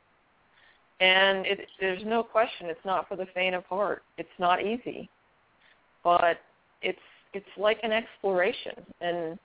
And 0.99 1.45
it, 1.45 1.67
there's 1.79 2.03
no 2.05 2.23
question 2.23 2.67
it's 2.67 2.85
not 2.85 3.07
for 3.07 3.15
the 3.15 3.25
faint 3.33 3.55
of 3.55 3.65
heart. 3.65 4.03
It's 4.17 4.29
not 4.39 4.63
easy, 4.63 5.09
but 6.03 6.39
it's 6.81 6.99
it's 7.33 7.45
like 7.57 7.79
an 7.83 7.91
exploration, 7.91 8.75
and 9.01 9.39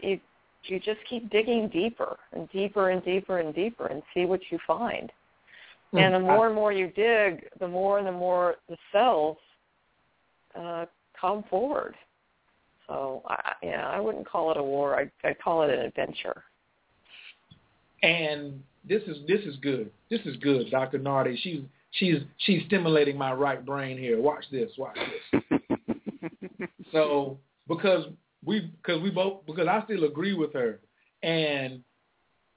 you 0.00 0.20
you 0.64 0.78
just 0.78 1.00
keep 1.08 1.30
digging 1.30 1.68
deeper 1.68 2.16
and 2.32 2.48
deeper 2.50 2.90
and 2.90 3.04
deeper 3.04 3.38
and 3.38 3.54
deeper 3.54 3.86
and 3.86 4.02
see 4.14 4.24
what 4.24 4.40
you 4.50 4.58
find. 4.66 5.12
And 5.92 6.14
the 6.14 6.20
more 6.20 6.46
and 6.46 6.54
more 6.54 6.72
you 6.72 6.88
dig, 6.88 7.48
the 7.60 7.68
more 7.68 7.98
and 7.98 8.06
the 8.06 8.12
more 8.12 8.56
the 8.68 8.76
cells 8.92 9.36
uh, 10.58 10.86
come 11.20 11.44
forward. 11.50 11.94
So 12.86 13.22
I, 13.26 13.52
yeah, 13.62 13.88
I 13.88 14.00
wouldn't 14.00 14.28
call 14.28 14.50
it 14.50 14.56
a 14.56 14.62
war. 14.62 14.98
I 14.98 15.10
I 15.26 15.34
call 15.34 15.62
it 15.62 15.70
an 15.70 15.80
adventure. 15.80 16.44
And 18.02 18.62
this 18.88 19.02
is 19.04 19.18
this 19.28 19.40
is 19.42 19.56
good. 19.62 19.90
This 20.10 20.20
is 20.24 20.36
good, 20.38 20.70
Dr. 20.70 20.98
Nartey. 20.98 21.36
She's 21.42 21.60
she's 21.92 22.16
she's 22.38 22.64
stimulating 22.66 23.16
my 23.16 23.32
right 23.32 23.64
brain 23.64 23.96
here. 23.98 24.20
Watch 24.20 24.44
this. 24.50 24.70
Watch 24.76 24.98
this. 25.32 25.60
so 26.92 27.38
because 27.68 28.06
we 28.44 28.72
because 28.82 29.00
we 29.02 29.10
both 29.10 29.46
because 29.46 29.68
I 29.68 29.82
still 29.84 30.04
agree 30.04 30.34
with 30.34 30.52
her, 30.54 30.80
and 31.22 31.82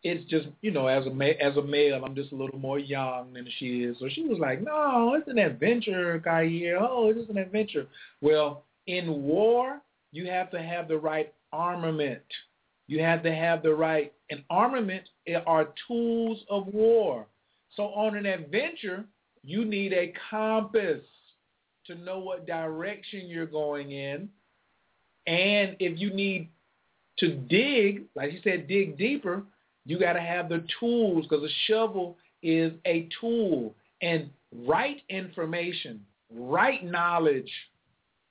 it's 0.06 0.24
just 0.30 0.48
you 0.62 0.70
know 0.70 0.86
as 0.86 1.08
a 1.08 1.10
ma- 1.10 1.40
as 1.42 1.58
a 1.58 1.64
male 1.64 2.06
I'm 2.06 2.14
just 2.14 2.32
a 2.32 2.36
little 2.36 2.60
more 2.60 2.78
young 2.78 3.34
than 3.34 3.48
she 3.58 3.84
is. 3.84 3.98
So 4.00 4.08
she 4.08 4.22
was 4.22 4.38
like, 4.38 4.62
no, 4.62 5.16
it's 5.16 5.28
an 5.28 5.40
adventure, 5.40 6.22
Khayr. 6.24 6.78
Oh, 6.80 7.10
it's 7.10 7.30
an 7.30 7.40
adventure. 7.40 7.88
Well, 8.22 8.64
in 8.86 9.24
war, 9.24 9.82
you 10.12 10.28
have 10.28 10.52
to 10.52 10.62
have 10.62 10.88
the 10.88 10.98
right 10.98 11.34
armament. 11.52 12.22
You 12.86 13.02
have 13.02 13.24
to 13.24 13.34
have 13.34 13.64
the 13.64 13.74
right 13.74 14.14
and 14.30 14.44
armament 14.52 15.10
eh, 15.26 15.40
are 15.48 15.70
tools 15.88 16.40
of 16.52 16.68
war. 16.68 17.26
So 17.76 17.86
on 17.86 18.16
an 18.16 18.28
adventure, 18.28 19.06
you 19.44 19.66
need 19.66 19.92
a 19.92 20.14
compass 20.30 21.02
to 21.88 21.96
know 21.96 22.20
what 22.20 22.46
direction 22.46 23.26
you're 23.26 23.48
going 23.48 23.92
in. 23.92 24.30
And 25.26 25.76
if 25.80 26.00
you 26.00 26.14
need 26.14 26.50
to 27.18 27.34
dig, 27.34 28.04
like 28.14 28.34
you 28.34 28.40
said, 28.44 28.68
dig 28.68 29.00
deeper, 29.00 29.44
you 29.86 30.00
got 30.00 30.14
to 30.14 30.22
have 30.22 30.50
the 30.50 30.66
tools 30.80 31.26
because 31.28 31.44
a 31.44 31.54
shovel 31.68 32.18
is 32.42 32.74
a 32.86 33.08
tool. 33.20 33.76
And 34.02 34.30
right 34.66 35.02
information, 35.10 36.02
right 36.34 36.84
knowledge 36.84 37.52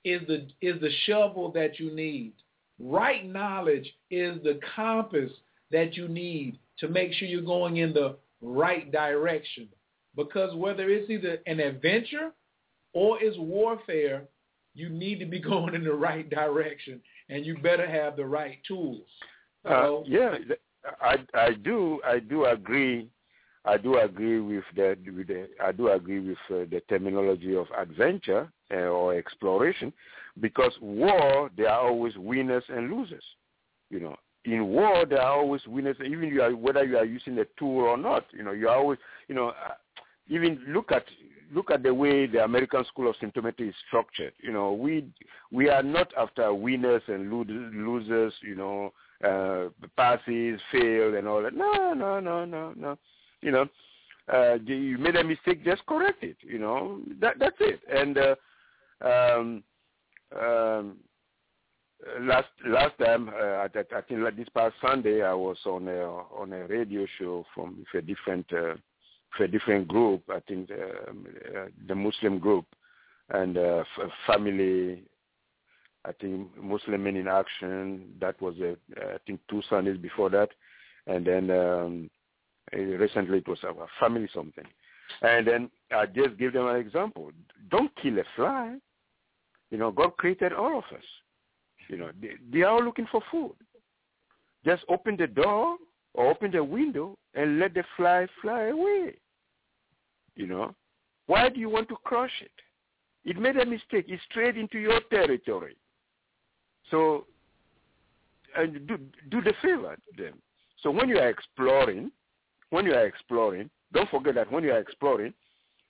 is 0.05 0.21
the 0.27 0.47
is 0.61 0.81
the 0.81 0.91
shovel 1.07 1.51
that 1.53 1.79
you 1.79 1.95
need. 1.95 2.33
Right 2.79 3.25
knowledge 3.25 3.91
is 4.11 4.43
the 4.43 4.59
compass 4.75 5.31
that 5.71 5.97
you 5.97 6.09
need 6.09 6.59
to 6.79 6.89
make 6.89 7.13
sure 7.15 7.29
you're 7.29 7.43
going 7.43 7.79
in 7.79 7.93
the 7.93 8.17
right 8.43 8.91
direction. 8.91 9.69
Because 10.17 10.55
whether 10.55 10.89
it's 10.89 11.11
either 11.11 11.39
an 11.47 11.61
adventure 11.61 12.33
or 12.93 13.19
it's 13.21 13.39
warfare, 13.39 14.25
you 14.75 14.89
need 14.89 15.19
to 15.21 15.27
be 15.27 15.39
going 15.41 15.75
in 15.75 15.85
the 15.85 15.95
right 15.95 16.29
direction, 16.29 17.01
and 17.29 17.47
you 17.47 17.57
better 17.59 17.89
have 17.89 18.17
the 18.17 18.27
right 18.27 18.59
tools. 18.67 19.07
Uh, 19.65 20.03
yeah, 20.05 20.37
I 21.01 21.17
I 21.35 21.53
do 21.53 22.01
I 22.05 22.19
do 22.19 22.47
agree. 22.47 23.09
I 23.67 23.79
do 23.79 23.99
agree 23.99 24.41
with 24.41 24.65
the, 24.77 24.95
with 25.17 25.29
the 25.29 25.49
I 25.63 25.73
do 25.73 25.89
agree 25.89 26.21
with 26.21 26.39
uh, 26.51 26.69
the 26.71 26.83
terminology 26.89 27.57
of 27.57 27.67
adventure 27.77 28.51
uh, 28.71 28.77
or 28.77 29.15
exploration, 29.15 29.91
because 30.41 30.73
war 30.83 31.51
there 31.57 31.71
are 31.71 31.89
always 31.89 32.15
winners 32.19 32.65
and 32.69 32.91
losers. 32.91 33.25
You 33.89 34.01
know, 34.01 34.17
in 34.45 34.67
war 34.67 35.07
there 35.07 35.23
are 35.23 35.39
always 35.39 35.63
winners, 35.67 35.97
even 36.05 36.29
you 36.29 36.43
are, 36.43 36.55
whether 36.55 36.85
you 36.85 36.99
are 36.99 37.07
using 37.07 37.39
a 37.39 37.47
tool 37.59 37.85
or 37.85 37.97
not. 37.97 38.27
You 38.33 38.43
know, 38.43 38.53
you 38.53 38.69
are 38.69 38.77
always 38.77 38.99
you 39.29 39.35
know. 39.35 39.49
Uh, 39.49 39.75
even 40.29 40.59
look 40.69 40.91
at 40.91 41.05
look 41.53 41.71
at 41.71 41.83
the 41.83 41.93
way 41.93 42.27
the 42.27 42.45
American 42.45 42.85
School 42.87 43.09
of 43.09 43.17
Symptometry 43.17 43.69
is 43.69 43.75
structured. 43.87 44.33
You 44.43 44.53
know, 44.53 44.73
we 44.73 45.07
we 45.53 45.69
are 45.69 45.83
not 45.83 46.13
after 46.19 46.53
winners 46.55 47.03
and 47.09 47.31
losers. 47.31 48.35
You 48.43 48.55
know, 48.55 48.93
uh, 49.23 49.69
passes, 49.97 50.61
failed, 50.73 51.15
and 51.15 51.29
all 51.29 51.43
that. 51.43 51.55
No, 51.55 51.95
no, 51.95 52.21
no, 52.21 52.45
no, 52.45 52.73
no. 52.77 52.99
You 53.41 53.53
know, 53.53 53.67
uh, 54.33 54.55
you 54.65 54.99
made 54.99 55.17
a 55.17 55.25
mistake, 55.25 55.65
just 55.65 55.85
correct 55.87 56.23
it. 56.23 56.37
You 56.43 56.59
know, 56.59 57.01
that 57.21 57.39
that's 57.39 57.57
it. 57.61 57.81
And 57.93 58.19
uh, 58.19 58.35
um, 59.07 59.63
um, 60.41 60.97
last 62.21 62.49
last 62.67 62.99
time, 62.99 63.29
uh, 63.29 63.67
I, 63.67 63.69
I 63.97 64.01
think 64.09 64.21
like 64.21 64.37
this 64.37 64.49
past 64.55 64.75
Sunday, 64.81 65.23
I 65.23 65.35
was 65.35 65.59
on 65.67 65.89
a 65.89 66.05
on 66.41 66.53
a 66.53 66.67
radio 66.67 67.07
show 67.19 67.45
from 67.55 67.85
a 67.95 68.01
different 68.01 68.51
uh, 68.53 68.75
for 69.37 69.45
a 69.45 69.49
different 69.49 69.89
group. 69.89 70.23
I 70.31 70.41
think 70.41 70.71
um, 70.71 71.27
uh, 71.57 71.67
the 71.87 71.95
Muslim 71.95 72.39
group 72.39 72.67
and 73.31 73.57
uh, 73.57 73.85
family 74.27 75.03
I 76.05 76.13
think 76.13 76.49
Muslim 76.63 77.03
Men 77.03 77.17
in 77.17 77.29
Action. 77.29 78.15
That 78.21 78.41
was 78.41 78.55
a, 78.61 78.77
I 79.01 79.19
think 79.27 79.41
two 79.49 79.63
Sundays 79.71 79.97
before 79.99 80.31
that, 80.31 80.51
and 81.07 81.27
then 81.27 81.51
um, 81.51 82.11
recently 82.73 83.39
it 83.39 83.49
was 83.49 83.59
a 83.65 83.73
family 83.99 84.29
something. 84.35 84.65
And 85.23 85.47
then 85.47 85.71
I 85.95 86.07
just 86.07 86.37
give 86.39 86.53
them 86.53 86.67
an 86.67 86.77
example. 86.77 87.31
Don't 87.71 87.91
kill 88.03 88.19
a 88.19 88.25
fly. 88.37 88.77
You 89.71 89.79
know, 89.79 89.91
God 89.91 90.17
created 90.17 90.53
all 90.53 90.79
of 90.79 90.85
us. 90.97 91.05
You 91.89 91.97
know, 91.99 92.11
they, 92.21 92.33
they 92.53 92.63
are 92.63 92.71
all 92.71 92.85
looking 92.85 93.07
for 93.11 93.23
food. 93.31 93.55
Just 94.65 94.85
open 94.89 95.17
the 95.17 95.27
door 95.27 95.77
or 96.15 96.31
open 96.31 96.51
the 96.51 96.65
window 96.65 97.19
and 97.35 97.59
let 97.59 97.75
the 97.75 97.85
fly 97.97 98.27
fly 98.41 98.65
away. 98.67 99.17
You 100.37 100.47
know, 100.47 100.75
why 101.27 101.49
do 101.49 101.61
you 101.61 101.69
want 101.69 101.89
to 101.89 101.97
crush 102.05 102.33
it? 102.41 102.51
It 103.25 103.39
made 103.39 103.57
a 103.57 103.65
mistake. 103.65 104.07
It 104.09 104.21
strayed 104.31 104.57
into 104.57 104.79
your 104.79 105.01
territory. 105.11 105.77
So, 106.91 107.27
and 108.57 108.87
do, 108.87 108.99
do 109.31 109.43
the 109.43 109.55
favor 109.63 109.97
to 109.97 110.23
them. 110.23 110.35
So 110.83 110.91
when 110.91 111.09
you 111.09 111.19
are 111.19 111.29
exploring, 111.29 112.11
when 112.71 112.85
you 112.85 112.93
are 112.93 113.07
exploring, 113.07 113.71
don't 113.93 114.09
forget 114.11 114.35
that 114.35 114.51
when 114.51 114.65
you 114.65 114.73
are 114.73 114.79
exploring, 114.79 115.33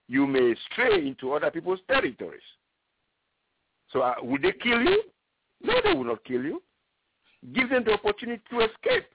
you 0.09 0.27
may 0.27 0.55
stray 0.71 1.07
into 1.07 1.33
other 1.33 1.51
people's 1.51 1.81
territories. 1.89 2.43
So 3.91 4.03
uh, 4.03 4.15
would 4.23 4.43
they 4.43 4.53
kill 4.53 4.83
you? 4.83 5.03
No, 5.62 5.75
they 5.83 5.93
will 5.95 6.05
not 6.05 6.25
kill 6.25 6.43
you. 6.43 6.62
Give 7.55 7.71
them 7.71 7.85
the 7.85 7.93
opportunity 7.93 8.43
to 8.51 8.61
escape. 8.61 9.07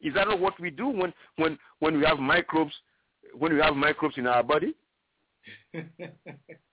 Is 0.00 0.14
that 0.14 0.28
not 0.28 0.40
what 0.40 0.58
we 0.60 0.70
do 0.70 0.88
when, 0.88 1.12
when, 1.36 1.58
when 1.80 1.98
we 1.98 2.04
have 2.04 2.18
microbes 2.18 2.72
when 3.36 3.54
we 3.54 3.60
have 3.60 3.74
microbes 3.74 4.16
in 4.16 4.26
our 4.26 4.42
body? 4.42 4.74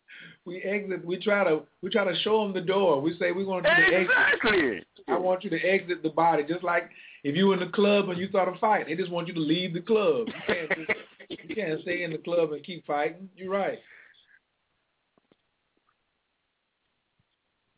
we 0.45 0.61
exit. 0.61 1.05
We 1.05 1.17
try 1.17 1.43
to 1.43 1.61
we 1.81 1.89
try 1.89 2.03
to 2.05 2.19
show 2.21 2.43
them 2.43 2.53
the 2.53 2.61
door. 2.61 3.01
We 3.01 3.17
say 3.17 3.31
we're 3.31 3.45
going 3.45 3.63
to 3.63 4.01
exactly. 4.01 4.83
I 5.07 5.17
want 5.17 5.43
you 5.43 5.49
to 5.51 5.61
exit 5.61 6.03
the 6.03 6.09
body, 6.09 6.43
just 6.47 6.63
like 6.63 6.89
if 7.23 7.35
you 7.35 7.47
were 7.47 7.53
in 7.55 7.59
the 7.59 7.67
club 7.67 8.09
and 8.09 8.17
you 8.17 8.27
start 8.29 8.53
a 8.53 8.57
fight, 8.59 8.87
they 8.87 8.95
just 8.95 9.11
want 9.11 9.27
you 9.27 9.33
to 9.33 9.39
leave 9.39 9.73
the 9.73 9.81
club. 9.81 10.27
You 10.27 10.33
can't, 10.47 10.69
just, 10.69 11.47
you 11.47 11.55
can't 11.55 11.81
stay 11.81 12.03
in 12.03 12.11
the 12.11 12.17
club 12.19 12.51
and 12.51 12.63
keep 12.63 12.85
fighting. 12.85 13.29
You're 13.35 13.51
right. 13.51 13.79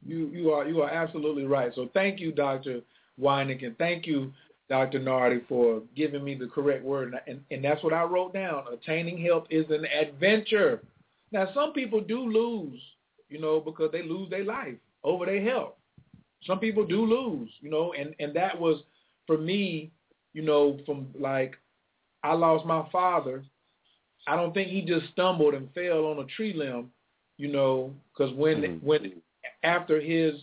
You 0.06 0.28
you 0.28 0.52
are 0.52 0.68
you 0.68 0.82
are 0.82 0.90
absolutely 0.90 1.46
right. 1.46 1.72
So 1.76 1.90
thank 1.94 2.20
you, 2.20 2.32
Doctor 2.32 2.82
Weinig, 3.20 3.66
and 3.66 3.78
thank 3.78 4.06
you, 4.06 4.32
Dr. 4.70 5.00
Nartey, 5.00 5.48
for 5.48 5.82
giving 5.96 6.24
me 6.24 6.36
the 6.36 6.48
correct 6.48 6.84
word. 6.84 7.14
And, 7.28 7.42
and 7.52 7.64
that's 7.64 7.84
what 7.84 7.94
I 7.94 8.04
wrote 8.04 8.34
down. 8.34 8.64
Attaining 8.72 9.22
health 9.22 9.46
is 9.50 9.66
an 9.70 9.86
adventure. 9.86 10.82
Now, 11.32 11.50
some 11.54 11.74
people 11.74 12.02
do 12.02 12.20
lose, 12.20 12.80
you 13.30 13.40
know, 13.40 13.60
because 13.60 13.92
they 13.92 14.04
lose 14.04 14.30
their 14.30 14.46
life 14.46 14.76
over 15.04 15.26
their 15.26 15.42
health. 15.42 15.74
Some 16.46 16.60
people 16.60 16.86
do 16.86 17.06
lose, 17.06 17.50
you 17.62 17.70
know, 17.70 17.94
and, 17.94 18.16
and 18.20 18.34
that 18.36 18.60
was 18.60 18.82
for 19.26 19.38
me, 19.38 19.92
you 20.34 20.42
know, 20.42 20.80
from 20.86 21.08
like 21.20 21.56
I 22.24 22.34
lost 22.34 22.66
my 22.66 22.88
father. 22.92 23.44
I 24.28 24.36
don't 24.36 24.54
think 24.54 24.70
he 24.70 24.82
just 24.82 25.12
stumbled 25.14 25.54
and 25.54 25.74
fell 25.74 26.06
on 26.06 26.20
a 26.20 26.26
tree 26.26 26.54
limb, 26.54 26.92
you 27.38 27.52
know, 27.52 27.94
because 28.12 28.34
when 28.36 28.62
mm-hmm. 28.62 28.86
when 28.86 29.14
after 29.64 30.00
his 30.00 30.36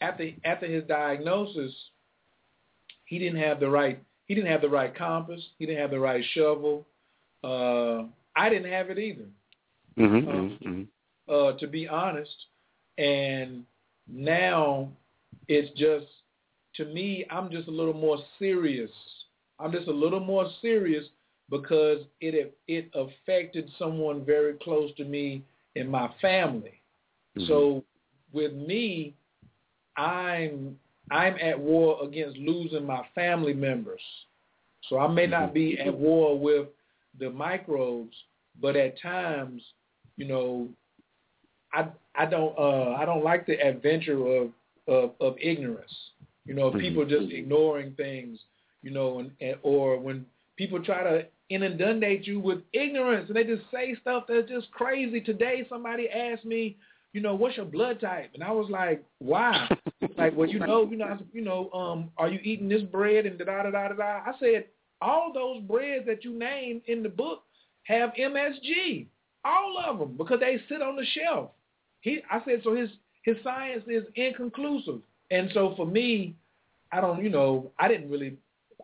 after 0.00 0.30
after 0.44 0.66
his 0.66 0.84
diagnosis, 0.84 1.72
he 3.04 3.18
didn't 3.18 3.40
have 3.40 3.60
the 3.60 3.68
right 3.68 4.02
he 4.26 4.34
didn't 4.34 4.50
have 4.50 4.60
the 4.60 4.68
right 4.68 4.94
compass. 4.94 5.42
He 5.58 5.66
didn't 5.66 5.80
have 5.80 5.90
the 5.90 6.00
right 6.00 6.24
shovel. 6.34 6.86
Uh, 7.42 8.04
I 8.38 8.48
didn't 8.48 8.70
have 8.70 8.90
it 8.90 8.98
either. 8.98 9.26
Mm-hmm, 9.98 10.28
um, 10.28 10.58
mm-hmm. 10.64 11.32
Uh, 11.32 11.58
to 11.58 11.66
be 11.66 11.88
honest, 11.88 12.30
and 12.96 13.64
now 14.06 14.88
it's 15.48 15.76
just 15.76 16.06
to 16.76 16.84
me, 16.84 17.26
I'm 17.30 17.50
just 17.50 17.66
a 17.66 17.72
little 17.72 17.94
more 17.94 18.18
serious. 18.38 18.90
I'm 19.58 19.72
just 19.72 19.88
a 19.88 19.92
little 19.92 20.20
more 20.20 20.48
serious 20.62 21.04
because 21.50 21.98
it 22.20 22.56
it 22.68 22.90
affected 22.94 23.70
someone 23.78 24.24
very 24.24 24.54
close 24.62 24.94
to 24.96 25.04
me 25.04 25.42
in 25.74 25.88
my 25.90 26.08
family. 26.22 26.80
Mm-hmm. 27.36 27.48
So 27.48 27.84
with 28.32 28.52
me, 28.52 29.14
I'm 29.96 30.78
I'm 31.10 31.34
at 31.42 31.58
war 31.58 32.04
against 32.04 32.36
losing 32.38 32.86
my 32.86 33.02
family 33.14 33.54
members. 33.54 34.00
So 34.88 34.98
I 34.98 35.08
may 35.08 35.26
not 35.26 35.52
be 35.52 35.78
at 35.78 35.92
war 35.92 36.38
with 36.38 36.68
the 37.18 37.30
microbes, 37.30 38.16
but 38.60 38.76
at 38.76 39.00
times, 39.00 39.62
you 40.16 40.26
know, 40.26 40.68
I 41.72 41.88
I 42.14 42.26
don't 42.26 42.56
uh 42.58 42.94
I 42.94 43.04
don't 43.04 43.24
like 43.24 43.46
the 43.46 43.60
adventure 43.60 44.26
of 44.26 44.50
of, 44.86 45.12
of 45.20 45.36
ignorance. 45.40 45.94
You 46.44 46.54
know, 46.54 46.70
people 46.70 47.04
just 47.04 47.30
ignoring 47.30 47.92
things, 47.92 48.38
you 48.82 48.90
know, 48.90 49.18
and, 49.18 49.30
and 49.40 49.56
or 49.62 50.00
when 50.00 50.24
people 50.56 50.82
try 50.82 51.02
to 51.02 51.26
inundate 51.50 52.26
you 52.26 52.40
with 52.40 52.58
ignorance 52.72 53.28
and 53.28 53.36
they 53.36 53.44
just 53.44 53.62
say 53.70 53.94
stuff 54.00 54.24
that's 54.28 54.48
just 54.48 54.70
crazy. 54.70 55.20
Today 55.20 55.66
somebody 55.68 56.08
asked 56.08 56.44
me, 56.46 56.76
you 57.12 57.20
know, 57.20 57.34
what's 57.34 57.56
your 57.56 57.66
blood 57.66 58.00
type? 58.00 58.30
And 58.34 58.42
I 58.42 58.50
was 58.50 58.70
like, 58.70 59.02
why? 59.18 59.68
like, 60.16 60.36
well, 60.36 60.48
you 60.48 60.58
know, 60.58 60.88
you 60.90 60.96
know, 60.96 61.18
you 61.32 61.42
know, 61.42 61.70
um, 61.72 62.10
are 62.16 62.28
you 62.28 62.40
eating 62.42 62.68
this 62.68 62.82
bread 62.82 63.26
and 63.26 63.38
da 63.38 63.44
da 63.44 63.62
da 63.70 63.88
da 63.88 63.94
da? 63.94 64.04
I 64.26 64.32
said, 64.40 64.66
all 65.00 65.32
those 65.32 65.62
breads 65.62 66.06
that 66.06 66.24
you 66.24 66.38
named 66.38 66.82
in 66.86 67.02
the 67.02 67.08
book 67.08 67.42
have 67.84 68.10
MSG, 68.18 69.06
all 69.44 69.78
of 69.84 69.98
them, 69.98 70.16
because 70.16 70.40
they 70.40 70.60
sit 70.68 70.82
on 70.82 70.96
the 70.96 71.04
shelf. 71.04 71.50
He, 72.00 72.20
I 72.30 72.40
said, 72.44 72.60
so 72.64 72.74
his 72.74 72.90
his 73.22 73.36
science 73.42 73.84
is 73.86 74.04
inconclusive, 74.14 75.00
and 75.30 75.50
so 75.52 75.74
for 75.76 75.86
me, 75.86 76.34
I 76.92 77.00
don't, 77.00 77.22
you 77.22 77.30
know, 77.30 77.70
I 77.78 77.88
didn't 77.88 78.10
really, 78.10 78.36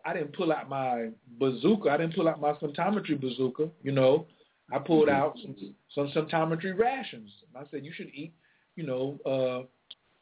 I 0.03 0.13
didn't 0.13 0.35
pull 0.35 0.51
out 0.51 0.69
my 0.69 1.09
bazooka. 1.39 1.89
I 1.89 1.97
didn't 1.97 2.15
pull 2.15 2.27
out 2.27 2.41
my 2.41 2.53
symptometry 2.53 3.19
bazooka, 3.19 3.69
you 3.83 3.91
know. 3.91 4.27
I 4.71 4.79
pulled 4.79 5.07
mm-hmm. 5.07 5.21
out 5.21 5.37
some 5.41 5.55
some 5.93 6.07
symptometry 6.09 6.77
rations. 6.77 7.29
I 7.55 7.63
said 7.71 7.85
you 7.85 7.93
should 7.95 8.11
eat, 8.13 8.33
you 8.75 8.85
know, 8.85 9.19
uh, 9.25 9.65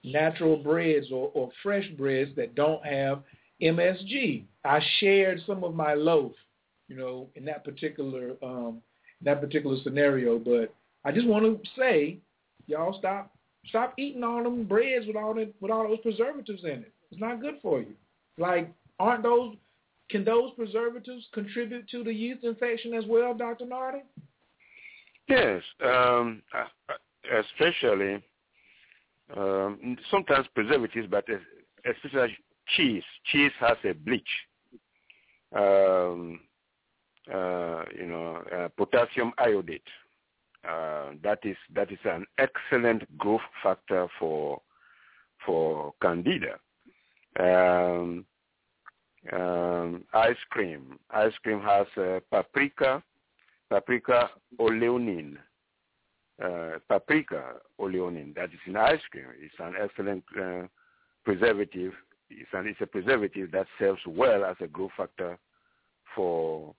natural 0.03 0.57
breads 0.57 1.07
or, 1.11 1.31
or 1.33 1.49
fresh 1.61 1.87
breads 1.97 2.31
that 2.35 2.55
don't 2.55 2.85
have 2.85 3.23
MSG. 3.63 4.43
I 4.65 4.79
shared 4.99 5.41
some 5.45 5.63
of 5.63 5.73
my 5.73 5.93
loaf, 5.93 6.33
you 6.87 6.95
know, 6.95 7.29
in 7.35 7.45
that 7.45 7.63
particular 7.63 8.33
um, 8.41 8.81
that 9.21 9.41
particular 9.41 9.77
scenario. 9.83 10.37
But 10.37 10.73
I 11.05 11.11
just 11.11 11.27
want 11.27 11.45
to 11.45 11.69
say, 11.77 12.17
y'all 12.67 12.97
stop 12.99 13.33
stop 13.67 13.93
eating 13.97 14.23
all 14.23 14.43
them 14.43 14.65
breads 14.65 15.07
with 15.07 15.15
all 15.15 15.33
with 15.33 15.71
all 15.71 15.87
those 15.87 15.99
preservatives 15.99 16.63
in 16.63 16.69
it. 16.69 16.93
It's 17.11 17.21
not 17.21 17.41
good 17.41 17.55
for 17.61 17.79
you. 17.79 17.93
Like, 18.37 18.71
aren't 18.99 19.23
those 19.23 19.55
can 20.09 20.23
those 20.23 20.51
preservatives 20.55 21.25
contribute 21.33 21.87
to 21.89 22.03
the 22.03 22.13
yeast 22.13 22.43
infection 22.43 22.93
as 22.93 23.05
well, 23.07 23.33
Dr. 23.33 23.65
Nartey? 23.65 24.01
Yes, 25.27 25.61
um, 25.83 26.41
especially 27.31 28.21
um, 29.35 29.97
sometimes 30.11 30.45
preservatives, 30.53 31.07
but 31.09 31.25
especially 31.85 32.37
cheese. 32.67 33.03
Cheese 33.25 33.51
has 33.59 33.77
a 33.83 33.93
bleach. 33.93 34.23
Um, 35.55 36.39
uh, 37.31 37.83
you 37.97 38.07
know, 38.07 38.43
uh, 38.51 38.67
potassium 38.75 39.31
iodate. 39.37 39.87
Uh, 40.67 41.11
that 41.21 41.39
is 41.43 41.57
that 41.75 41.91
is 41.91 41.99
an 42.05 42.25
excellent 42.37 43.17
growth 43.17 43.41
factor 43.61 44.07
for 44.19 44.61
for 45.45 45.93
candida. 46.01 46.57
Um, 47.39 48.25
um, 49.31 50.03
ice 50.13 50.37
cream. 50.49 50.99
Ice 51.11 51.33
cream 51.43 51.61
has 51.61 51.87
uh, 51.97 52.19
paprika, 52.31 53.03
paprika 53.69 54.29
oleoresin. 54.59 55.37
Uh, 56.43 56.79
paprika 56.89 57.55
oleoresin 57.79 58.33
that 58.35 58.45
is 58.45 58.59
in 58.65 58.75
ice 58.75 59.01
cream. 59.11 59.25
It's 59.39 59.53
an 59.59 59.75
excellent 59.81 60.23
uh, 60.39 60.67
preservative. 61.23 61.93
It's, 62.29 62.49
an, 62.53 62.67
it's 62.67 62.81
a 62.81 62.87
preservative 62.87 63.51
that 63.51 63.67
serves 63.77 64.01
well 64.07 64.45
as 64.45 64.55
a 64.61 64.67
growth 64.67 64.91
factor 64.97 65.37
for 66.15 66.73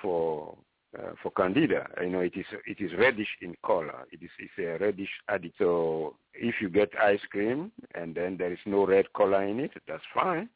for 0.00 0.56
uh, 0.98 1.12
for 1.22 1.30
candida. 1.32 1.86
You 2.00 2.08
know, 2.08 2.20
it 2.20 2.32
is 2.36 2.46
it 2.66 2.80
is 2.80 2.90
reddish 2.98 3.28
in 3.42 3.54
color. 3.64 4.06
It 4.10 4.22
is 4.22 4.30
it's 4.38 4.52
a 4.58 4.82
reddish 4.82 5.10
additive. 5.30 5.52
So 5.58 6.16
if 6.34 6.56
you 6.60 6.68
get 6.68 6.90
ice 7.00 7.20
cream 7.30 7.70
and 7.94 8.14
then 8.14 8.36
there 8.36 8.52
is 8.52 8.58
no 8.66 8.86
red 8.86 9.12
color 9.12 9.42
in 9.44 9.60
it, 9.60 9.72
that's 9.86 10.02
fine. 10.12 10.48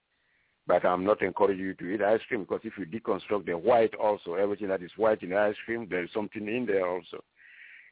But 0.67 0.85
I'm 0.85 1.05
not 1.05 1.21
encouraging 1.23 1.65
you 1.65 1.75
to 1.75 1.95
eat 1.95 2.03
ice 2.03 2.21
cream 2.27 2.41
because 2.41 2.63
if 2.65 2.73
you 2.79 2.87
deconstruct 2.87 3.47
the 3.47 3.53
white 3.53 3.95
also, 3.95 4.35
everything 4.35 4.69
that 4.69 4.83
is 4.83 4.91
white 4.97 5.23
in 5.23 5.35
ice 5.35 5.57
cream, 5.65 5.87
there 5.91 6.03
is 6.03 6.11
something 6.13 6.49
in 6.49 6.67
there 6.67 6.89
also. 6.89 7.23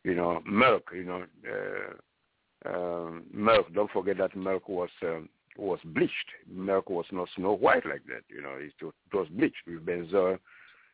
You 0.05 0.15
know, 0.15 0.43
milk. 0.47 0.91
You 0.93 1.05
know, 1.05 1.24
uh, 1.47 2.74
um, 2.74 3.24
milk. 3.33 3.73
Don't 3.74 3.91
forget 3.91 4.16
that 4.19 4.35
milk 4.35 4.69
was 4.69 4.91
um, 5.03 5.29
was 5.57 5.79
bleached. 5.85 6.31
Milk 6.51 6.91
was 6.91 7.07
not 7.12 7.29
snow 7.37 7.55
white 7.55 7.87
like 7.87 8.05
that. 8.07 8.23
You 8.29 8.43
know, 8.43 8.55
it, 8.59 8.73
it 8.81 9.15
was 9.15 9.29
bleached 9.29 9.66
with 9.66 9.85
benzoyl 9.85 10.39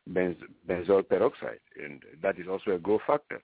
benz, 0.07 0.37
benzoyl 0.67 1.07
peroxide, 1.07 1.59
and 1.81 2.01
that 2.21 2.39
is 2.39 2.47
also 2.47 2.71
a 2.71 2.79
growth 2.79 3.01
factor. 3.05 3.41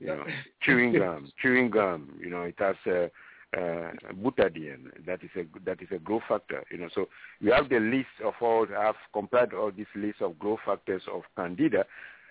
You 0.00 0.08
know, 0.08 0.24
chewing 0.62 0.92
gum, 0.92 1.30
chewing 1.40 1.70
gum. 1.70 2.18
You 2.20 2.30
know, 2.30 2.42
it 2.42 2.56
has 2.58 2.76
uh, 2.86 3.08
uh, 3.56 3.92
butadiene. 4.22 4.90
That 5.06 5.22
is 5.22 5.30
a 5.36 5.46
that 5.64 5.80
is 5.80 5.88
a 5.92 5.98
growth 5.98 6.24
factor. 6.28 6.64
You 6.70 6.78
know, 6.78 6.88
so 6.94 7.08
we 7.40 7.50
have 7.50 7.68
the 7.68 7.80
list 7.80 8.08
of 8.24 8.34
all. 8.40 8.66
I've 8.76 8.94
compared 9.12 9.54
all 9.54 9.70
these 9.70 9.86
lists 9.94 10.20
of 10.20 10.38
growth 10.38 10.60
factors 10.66 11.02
of 11.12 11.22
candida, 11.36 11.84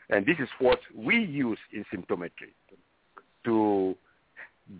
and 0.10 0.26
this 0.26 0.38
is 0.40 0.50
what 0.60 0.80
we 0.96 1.18
use 1.18 1.60
in 1.72 1.86
symptometry 1.94 2.54
to 3.46 3.96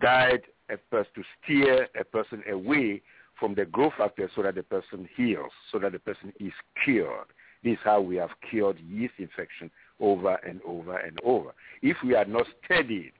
guide 0.00 0.42
a 0.70 0.76
person 0.76 1.10
to 1.14 1.22
steer 1.42 1.88
a 1.98 2.04
person 2.04 2.42
away 2.50 3.02
from 3.38 3.54
the 3.54 3.64
growth 3.64 3.94
factor 3.98 4.30
so 4.34 4.42
that 4.42 4.54
the 4.54 4.62
person 4.62 5.08
heals, 5.16 5.50
so 5.72 5.78
that 5.78 5.92
the 5.92 5.98
person 5.98 6.32
is 6.40 6.52
cured. 6.84 7.26
This 7.62 7.74
is 7.74 7.78
how 7.82 8.00
we 8.00 8.16
have 8.16 8.30
cured 8.48 8.78
yeast 8.88 9.14
infection 9.18 9.70
over 10.00 10.34
and 10.46 10.60
over 10.66 10.98
and 10.98 11.18
over. 11.24 11.50
If 11.82 11.96
we 12.04 12.14
are 12.14 12.24
not 12.24 12.46
studied, 12.64 13.12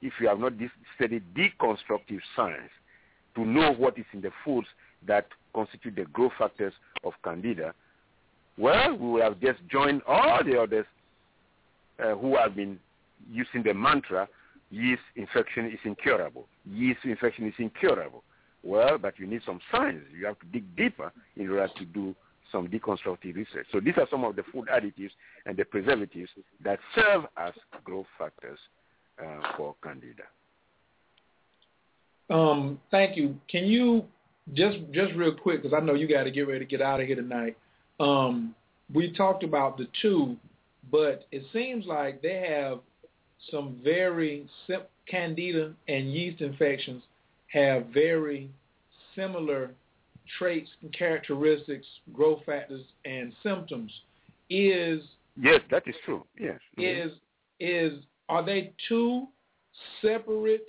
if 0.00 0.12
we 0.20 0.26
have 0.26 0.38
not 0.38 0.52
studied 0.96 1.22
deconstructive 1.34 2.20
science 2.36 2.70
to 3.34 3.44
know 3.44 3.72
what 3.72 3.98
is 3.98 4.04
in 4.12 4.20
the 4.20 4.30
foods 4.44 4.68
that 5.06 5.26
constitute 5.54 5.96
the 5.96 6.04
growth 6.04 6.32
factors 6.38 6.72
of 7.04 7.12
candida, 7.24 7.74
well, 8.56 8.96
we 8.96 9.08
will 9.08 9.22
have 9.22 9.40
just 9.40 9.58
joined 9.70 10.02
all 10.06 10.40
the 10.44 10.60
others 10.60 10.86
uh, 12.02 12.14
who 12.14 12.36
have 12.36 12.54
been 12.54 12.78
using 13.30 13.62
the 13.62 13.74
mantra, 13.74 14.28
yeast 14.70 15.02
infection 15.16 15.66
is 15.66 15.78
incurable. 15.84 16.46
Yeast 16.66 17.00
infection 17.04 17.46
is 17.46 17.54
incurable. 17.58 18.22
Well, 18.62 18.98
but 18.98 19.18
you 19.18 19.26
need 19.26 19.40
some 19.46 19.60
science. 19.70 20.04
You 20.18 20.26
have 20.26 20.38
to 20.40 20.46
dig 20.46 20.76
deeper 20.76 21.12
in 21.36 21.48
order 21.48 21.68
to 21.78 21.84
do 21.84 22.14
some 22.52 22.68
deconstructive 22.68 23.34
research. 23.34 23.66
So 23.72 23.80
these 23.80 23.94
are 23.96 24.06
some 24.10 24.24
of 24.24 24.36
the 24.36 24.42
food 24.52 24.66
additives 24.68 25.12
and 25.46 25.56
the 25.56 25.64
preservatives 25.64 26.30
that 26.62 26.78
serve 26.94 27.24
as 27.36 27.52
growth 27.84 28.06
factors 28.18 28.58
uh, 29.20 29.56
for 29.56 29.74
candida. 29.82 30.24
Um, 32.28 32.78
thank 32.90 33.16
you. 33.16 33.36
Can 33.48 33.64
you 33.64 34.04
just 34.54 34.78
just 34.92 35.14
real 35.14 35.34
quick 35.34 35.62
because 35.62 35.76
I 35.76 35.84
know 35.84 35.94
you 35.94 36.08
got 36.08 36.24
to 36.24 36.30
get 36.30 36.48
ready 36.48 36.60
to 36.60 36.64
get 36.64 36.82
out 36.82 37.00
of 37.00 37.06
here 37.06 37.16
tonight. 37.16 37.56
Um, 37.98 38.54
we 38.92 39.12
talked 39.12 39.44
about 39.44 39.78
the 39.78 39.86
two, 40.02 40.36
but 40.90 41.26
it 41.30 41.44
seems 41.52 41.86
like 41.86 42.22
they 42.22 42.46
have 42.48 42.80
some 43.50 43.78
very 43.82 44.48
sim- 44.66 44.82
candida 45.08 45.72
and 45.88 46.12
yeast 46.12 46.40
infections 46.40 47.02
have 47.52 47.86
very 47.86 48.50
similar 49.14 49.72
traits 50.38 50.70
and 50.82 50.92
characteristics, 50.92 51.86
growth 52.12 52.40
factors, 52.46 52.82
and 53.04 53.32
symptoms. 53.42 53.92
Is 54.48 55.00
yes, 55.40 55.60
that 55.70 55.82
is 55.86 55.94
true. 56.04 56.24
Yes, 56.38 56.60
mm-hmm. 56.78 57.10
is 57.10 57.12
is 57.60 58.02
are 58.28 58.44
they 58.44 58.72
two 58.88 59.26
separate 60.02 60.66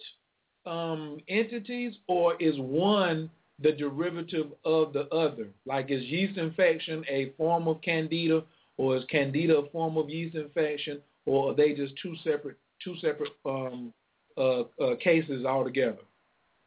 um, 0.66 1.18
entities, 1.28 1.96
or 2.08 2.36
is 2.42 2.56
one 2.58 3.30
the 3.62 3.72
derivative 3.72 4.48
of 4.66 4.94
the 4.94 5.08
other? 5.10 5.48
Like 5.66 5.90
is 5.90 6.04
yeast 6.04 6.38
infection 6.38 7.04
a 7.10 7.32
form 7.38 7.68
of 7.68 7.82
candida, 7.82 8.44
or 8.78 8.98
is 8.98 9.04
candida 9.10 9.58
a 9.58 9.70
form 9.70 9.98
of 9.98 10.10
yeast 10.10 10.36
infection, 10.36 11.00
or 11.26 11.52
are 11.52 11.56
they 11.56 11.74
just 11.74 11.94
two 12.02 12.16
separate 12.24 12.58
two 12.84 12.96
separate 12.98 13.32
um, 13.46 13.94
uh, 14.38 14.62
uh, 14.82 14.96
cases 15.04 15.46
altogether? 15.46 16.00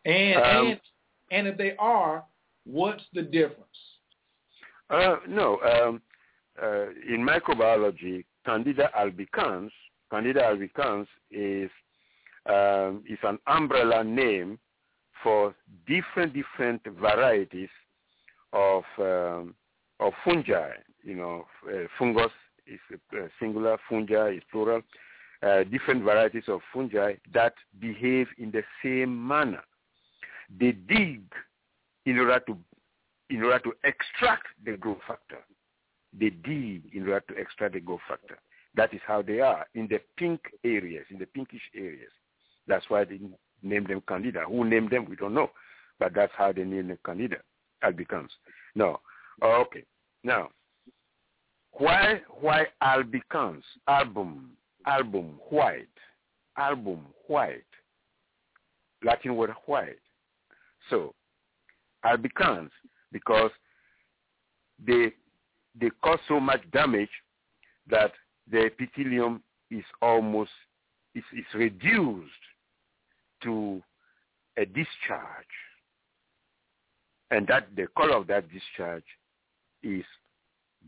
And 0.05 0.37
um, 0.37 0.67
and 0.67 0.81
and 1.31 1.47
if 1.49 1.57
they 1.57 1.75
are, 1.79 2.25
what's 2.65 3.03
the 3.13 3.23
difference? 3.23 3.61
Uh, 4.91 5.17
no, 5.29 5.59
um, 5.61 6.03
uh, 6.63 6.87
in 7.09 7.27
microbiology, 7.27 8.25
Candida 8.45 8.91
albicans, 8.99 9.71
Candida 10.11 10.43
albicans 10.43 11.07
is 11.31 11.71
um, 12.47 13.03
is 13.09 13.19
an 13.23 13.39
umbrella 13.47 14.05
name 14.05 14.59
for 15.23 15.55
different 15.87 16.35
different 16.35 16.83
varieties 17.01 17.71
of 18.53 18.85
um, 18.99 19.55
of 20.01 20.13
fungi. 20.25 20.73
You 21.03 21.17
know, 21.17 21.47
uh, 21.69 21.87
fungus 21.99 22.31
is 22.67 22.81
uh, 22.93 23.27
singular, 23.41 23.79
fungi 23.89 24.37
is 24.37 24.43
plural. 24.51 24.83
Uh, 25.43 25.63
different 25.65 26.03
varieties 26.03 26.45
of 26.49 26.61
fungi 26.73 27.15
that 27.35 27.55
behave 27.79 28.27
in 28.39 28.51
the 28.51 28.63
same 28.83 29.27
manner. 29.27 29.63
They 30.59 30.73
dig 30.73 31.23
in 32.07 32.19
order 32.19 32.41
to 32.47 32.59
in 33.31 33.43
order 33.43 33.59
to 33.61 33.73
extract 33.85 34.47
the 34.65 34.77
growth 34.77 35.01
factor. 35.09 35.39
They 36.19 36.31
dig 36.31 36.95
in 36.95 37.09
order 37.09 37.25
to 37.29 37.35
extract 37.35 37.75
the 37.75 37.81
growth 37.81 38.01
factor. 38.09 38.39
That 38.77 38.93
is 38.93 39.01
how 39.07 39.23
they 39.23 39.41
are 39.41 39.67
in 39.75 39.89
the 39.89 40.01
pink 40.17 40.41
areas, 40.65 41.07
in 41.11 41.19
the 41.19 41.27
pinkish 41.27 41.63
areas. 41.75 42.11
That's 42.67 42.85
why 42.89 43.05
they 43.05 43.21
named 43.63 43.89
them 43.89 44.03
Candida. 44.07 44.45
Who 44.47 44.65
named 44.65 44.91
them, 44.91 45.07
we 45.09 45.17
don't 45.17 45.35
know. 45.35 45.51
But 45.99 46.15
that's 46.15 46.33
how 46.37 46.53
they 46.53 46.65
named 46.65 46.91
them 46.91 46.99
Candida, 47.05 47.37
albicans. 47.83 48.31
No. 48.75 49.01
Okay. 49.43 49.85
Now, 50.23 50.49
why 51.73 52.21
why 52.41 52.67
albicans? 52.83 53.63
Album, 53.89 54.51
album, 54.87 55.39
white, 55.51 55.87
album, 56.57 57.07
white. 57.27 57.65
Latin 59.03 59.37
word 59.37 59.51
white. 59.67 59.99
So, 60.91 61.15
albicans, 62.05 62.71
because 63.13 63.51
they 64.85 65.13
they 65.79 65.91
cause 66.03 66.21
so 66.29 66.39
much 66.39 66.61
damage 66.73 67.11
that 67.89 68.13
the 68.51 68.67
epithelium 68.67 69.43
is 69.71 69.85
almost 70.03 70.51
is, 71.15 71.25
is 71.37 71.45
reduced 71.55 72.31
to 73.43 73.83
a 74.57 74.65
discharge. 74.65 75.55
And 77.31 77.47
that 77.49 77.69
the 77.75 77.87
color 77.97 78.17
of 78.17 78.27
that 78.29 78.45
discharge 78.51 79.05
is 79.83 80.05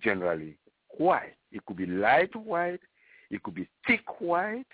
generally 0.02 0.56
white. 0.98 1.34
It 1.50 1.64
could 1.66 1.76
be 1.76 1.86
light 1.86 2.34
white, 2.36 2.80
it 3.30 3.42
could 3.42 3.54
be 3.54 3.68
thick 3.86 4.20
white, 4.20 4.66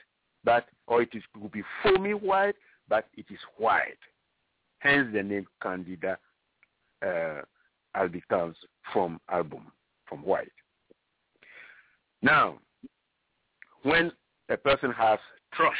but 0.44 0.66
or 0.86 1.02
it, 1.02 1.10
is, 1.12 1.22
it 1.34 1.40
could 1.40 1.52
be 1.52 1.62
foamy 1.82 2.14
white, 2.14 2.56
but 2.88 3.06
it 3.16 3.26
is 3.30 3.38
white. 3.56 3.98
Hence 4.82 5.08
the 5.12 5.22
name 5.22 5.46
Candida 5.62 6.18
uh, 7.06 7.42
albicans 7.96 8.54
from 8.92 9.20
album, 9.30 9.70
from 10.08 10.24
white. 10.24 10.50
Now, 12.20 12.58
when 13.84 14.10
a 14.48 14.56
person 14.56 14.90
has 14.92 15.20
thrush, 15.56 15.76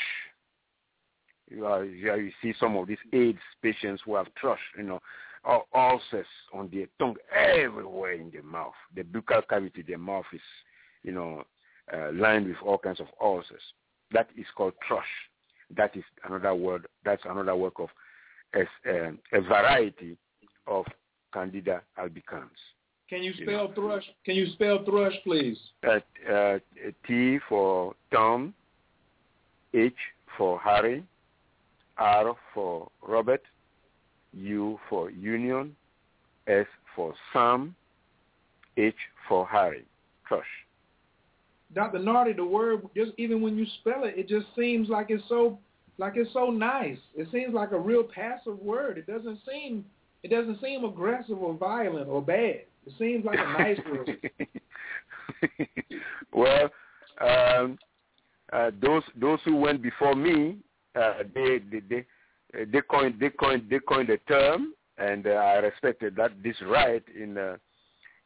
you, 1.50 1.66
are, 1.66 1.84
you 1.84 2.30
see 2.40 2.54
some 2.60 2.76
of 2.76 2.86
these 2.86 2.98
AIDS 3.12 3.38
patients 3.60 4.02
who 4.04 4.14
have 4.14 4.26
thrush, 4.40 4.60
you 4.76 4.84
know, 4.84 5.00
ulcers 5.74 6.26
on 6.54 6.70
their 6.72 6.86
tongue 7.00 7.16
everywhere 7.34 8.12
in 8.12 8.30
the 8.30 8.42
mouth. 8.42 8.72
The 8.94 9.02
buccal 9.02 9.46
cavity, 9.48 9.82
the 9.82 9.96
mouth 9.96 10.24
is, 10.32 10.40
you 11.02 11.12
know, 11.12 11.42
uh, 11.92 12.12
lined 12.12 12.46
with 12.46 12.56
all 12.64 12.78
kinds 12.78 13.00
of 13.00 13.06
ulcers. 13.20 13.62
That 14.12 14.28
is 14.36 14.46
called 14.56 14.74
thrush. 14.86 15.04
That 15.76 15.96
is 15.96 16.04
another 16.24 16.54
word. 16.54 16.86
That's 17.04 17.22
another 17.24 17.56
work 17.56 17.74
of 17.78 17.88
as, 18.54 18.66
uh, 18.86 19.10
a 19.32 19.40
variety 19.40 20.16
of 20.66 20.84
Candida 21.32 21.82
albicans. 21.98 22.50
Can 23.08 23.22
you 23.22 23.32
spell 23.34 23.46
you 23.46 23.52
know. 23.52 23.72
thrush? 23.74 24.04
Can 24.24 24.36
you 24.36 24.46
spell 24.52 24.84
thrush, 24.84 25.14
please? 25.24 25.58
Uh, 25.86 26.00
uh, 26.32 26.58
T 27.06 27.38
for 27.48 27.94
Tom, 28.10 28.54
H 29.74 29.94
for 30.38 30.58
Harry, 30.60 31.04
R 31.98 32.34
for 32.54 32.90
Robert, 33.06 33.42
U 34.32 34.78
for 34.88 35.10
Union, 35.10 35.76
S 36.46 36.66
for 36.96 37.14
Sam, 37.32 37.74
H 38.76 38.94
for 39.28 39.46
Harry. 39.46 39.84
Thrush. 40.26 40.44
Dr. 41.74 41.98
Nartey, 41.98 42.36
the 42.36 42.44
word 42.44 42.82
just 42.94 43.12
even 43.18 43.40
when 43.40 43.56
you 43.56 43.66
spell 43.80 44.04
it, 44.04 44.14
it 44.16 44.28
just 44.28 44.46
seems 44.56 44.88
like 44.88 45.06
it's 45.10 45.22
so 45.28 45.58
like 45.98 46.14
it's 46.16 46.32
so 46.32 46.50
nice. 46.50 46.98
It 47.14 47.28
seems 47.32 47.54
like 47.54 47.72
a 47.72 47.78
real 47.78 48.04
passive 48.04 48.58
word. 48.58 48.98
It 48.98 49.06
doesn't 49.06 49.38
seem 49.48 49.84
it 50.22 50.30
doesn't 50.30 50.60
seem 50.60 50.84
aggressive 50.84 51.38
or 51.38 51.54
violent 51.54 52.08
or 52.08 52.22
bad. 52.22 52.62
It 52.86 52.92
seems 52.98 53.24
like 53.24 53.38
a 53.38 53.62
nice 53.62 53.78
word. 53.90 54.30
well, 56.32 56.70
um, 57.20 57.78
uh, 58.52 58.70
those 58.80 59.02
those 59.20 59.40
who 59.44 59.56
went 59.56 59.82
before 59.82 60.14
me, 60.14 60.58
uh, 60.94 61.24
they 61.34 61.60
they 61.70 61.80
they 61.88 62.64
they 62.64 62.80
coined 62.82 63.16
they 63.20 63.30
coined 63.30 63.64
they 63.70 63.78
coined 63.80 64.08
the 64.08 64.18
term, 64.28 64.74
and 64.98 65.26
uh, 65.26 65.30
I 65.30 65.54
respected 65.56 66.16
that 66.16 66.32
this 66.42 66.56
right 66.66 67.02
in 67.20 67.38
uh, 67.38 67.56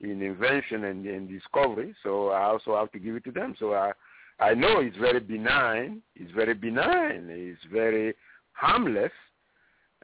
in 0.00 0.22
invention 0.22 0.84
and 0.84 1.06
in 1.06 1.26
discovery. 1.26 1.94
So 2.02 2.28
I 2.30 2.42
also 2.44 2.76
have 2.76 2.92
to 2.92 2.98
give 2.98 3.16
it 3.16 3.24
to 3.24 3.32
them. 3.32 3.54
So 3.58 3.74
I 3.74 3.92
I 4.38 4.54
know 4.54 4.80
it's 4.80 4.96
very 4.96 5.20
benign. 5.20 6.02
It's 6.14 6.30
very 6.32 6.54
benign. 6.54 7.28
It's 7.30 7.60
very 7.72 8.14
harmless. 8.52 9.12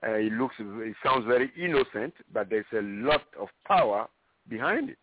Uh, 0.05 0.15
it 0.15 0.33
looks, 0.33 0.57
it 0.59 0.97
sounds 1.05 1.27
very 1.27 1.53
innocent, 1.57 2.15
but 2.33 2.51
there's 2.51 2.65
a 2.73 2.83
lot 2.83 3.23
of 3.39 3.49
power 3.67 4.09
behind 4.49 4.91
it. 4.91 4.99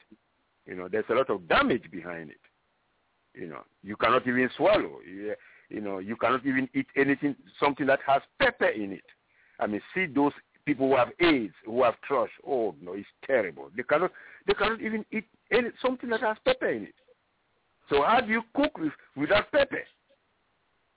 You 0.66 0.76
know, 0.76 0.88
there's 0.90 1.06
a 1.10 1.14
lot 1.14 1.30
of 1.30 1.48
damage 1.48 1.90
behind 1.92 2.32
it. 2.32 2.42
You 3.34 3.48
know, 3.48 3.62
you 3.84 3.96
cannot 3.96 4.28
even 4.28 4.50
swallow. 4.58 4.98
You, 5.08 5.36
you 5.70 5.82
know, 5.82 6.00
you 6.00 6.16
cannot 6.16 6.46
even 6.46 6.68
eat 6.74 6.88
anything, 6.98 7.36
something 7.60 7.86
that 7.86 8.00
has 8.06 8.22
pepper 8.40 8.68
in 8.68 8.92
it. 8.92 9.04
I 9.60 9.68
mean, 9.68 9.82
see 9.94 10.06
those 10.06 10.34
people 10.66 10.90
who 10.90 10.96
have 10.96 11.10
AIDS, 11.22 11.54
who 11.66 11.84
have 11.84 11.96
thrush. 12.08 12.32
Oh 12.46 12.76
no, 12.82 12.94
it's 12.94 13.08
terrible. 13.26 13.70
They 13.76 13.84
cannot, 13.84 14.12
they 14.48 14.54
cannot 14.54 14.82
even 14.82 15.06
eat 15.12 15.26
any, 15.52 15.70
something 15.82 16.10
that 16.10 16.22
has 16.22 16.38
pepper 16.44 16.70
in 16.70 16.84
it. 16.84 16.96
So 17.90 18.04
how 18.04 18.22
do 18.22 18.32
you 18.32 18.44
cook 18.56 18.78
with, 18.78 18.94
without 19.16 19.52
pepper? 19.52 19.84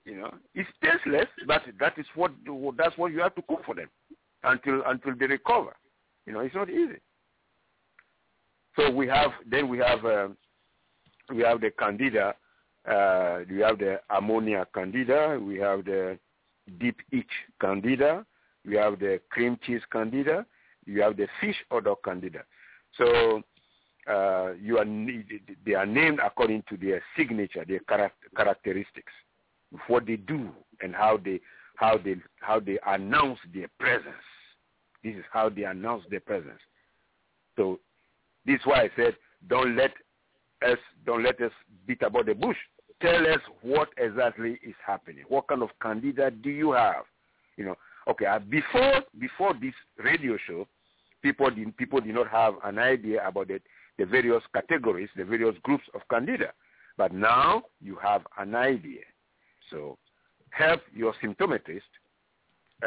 You 0.05 0.17
know, 0.17 0.33
it's 0.53 0.69
tasteless, 0.83 1.27
but 1.47 1.61
that 1.79 1.97
is 1.97 2.05
what 2.15 2.31
that's 2.77 2.97
what 2.97 3.13
you 3.13 3.21
have 3.21 3.35
to 3.35 3.41
cook 3.43 3.61
for 3.65 3.73
them 3.73 3.89
until 4.43 4.83
until 4.85 5.15
they 5.15 5.27
recover. 5.27 5.75
You 6.25 6.33
know, 6.33 6.41
it's 6.41 6.55
not 6.55 6.69
easy. 6.69 6.99
So 8.75 8.91
we 8.91 9.07
have 9.07 9.31
then 9.49 9.69
we 9.69 9.77
have 9.77 10.05
uh, 10.05 10.27
we 11.33 11.41
have 11.43 11.61
the 11.61 11.71
candida, 11.71 12.35
uh, 12.89 13.39
we 13.49 13.59
have 13.59 13.79
the 13.79 14.01
ammonia 14.09 14.67
candida, 14.73 15.39
we 15.41 15.57
have 15.59 15.85
the 15.85 16.19
deep 16.79 16.97
itch 17.11 17.25
candida, 17.61 18.25
we 18.65 18.75
have 18.75 18.99
the 18.99 19.21
cream 19.29 19.57
cheese 19.65 19.81
candida, 19.89 20.45
you 20.85 21.01
have 21.01 21.15
the 21.15 21.27
fish 21.39 21.55
odor 21.71 21.95
candida. 22.03 22.43
So 22.97 23.41
uh, 24.09 24.53
you 24.61 24.77
are 24.77 24.85
they 25.65 25.73
are 25.73 25.85
named 25.85 26.19
according 26.23 26.63
to 26.69 26.77
their 26.77 27.01
signature, 27.17 27.65
their 27.67 27.81
characteristics 28.35 29.11
what 29.87 30.05
they 30.05 30.17
do 30.17 30.49
and 30.81 30.93
how 30.93 31.17
they 31.17 31.39
how 31.75 31.97
they 31.97 32.15
how 32.39 32.59
they 32.59 32.77
announce 32.85 33.39
their 33.53 33.67
presence. 33.79 34.13
This 35.03 35.15
is 35.15 35.23
how 35.31 35.49
they 35.49 35.63
announce 35.63 36.03
their 36.09 36.19
presence. 36.19 36.59
So 37.57 37.79
this 38.45 38.55
is 38.55 38.65
why 38.65 38.83
I 38.83 38.89
said 38.95 39.15
don't 39.47 39.75
let 39.75 39.91
us 40.65 40.77
don't 41.05 41.23
let 41.23 41.41
us 41.41 41.51
beat 41.87 42.01
about 42.01 42.27
the 42.27 42.35
bush. 42.35 42.57
Tell 43.01 43.27
us 43.27 43.39
what 43.61 43.89
exactly 43.97 44.59
is 44.63 44.75
happening. 44.85 45.25
What 45.27 45.47
kind 45.47 45.63
of 45.63 45.69
candida 45.81 46.31
do 46.31 46.49
you 46.49 46.71
have? 46.71 47.03
You 47.57 47.65
know, 47.65 47.75
Okay, 48.07 48.25
uh, 48.25 48.39
before 48.39 49.01
before 49.17 49.53
this 49.53 49.73
radio 49.97 50.37
show, 50.45 50.67
people 51.21 51.49
did, 51.49 51.75
people 51.77 52.01
did 52.01 52.13
not 52.13 52.27
have 52.27 52.55
an 52.63 52.77
idea 52.77 53.25
about 53.25 53.47
the, 53.47 53.61
the 53.97 54.05
various 54.05 54.43
categories, 54.53 55.09
the 55.15 55.25
various 55.25 55.55
groups 55.63 55.83
of 55.93 56.01
candida. 56.09 56.51
But 56.97 57.13
now 57.13 57.63
you 57.81 57.97
have 58.01 58.21
an 58.37 58.55
idea. 58.55 59.01
So 59.71 59.97
help 60.51 60.81
your 60.93 61.13
symptometrist, 61.23 61.81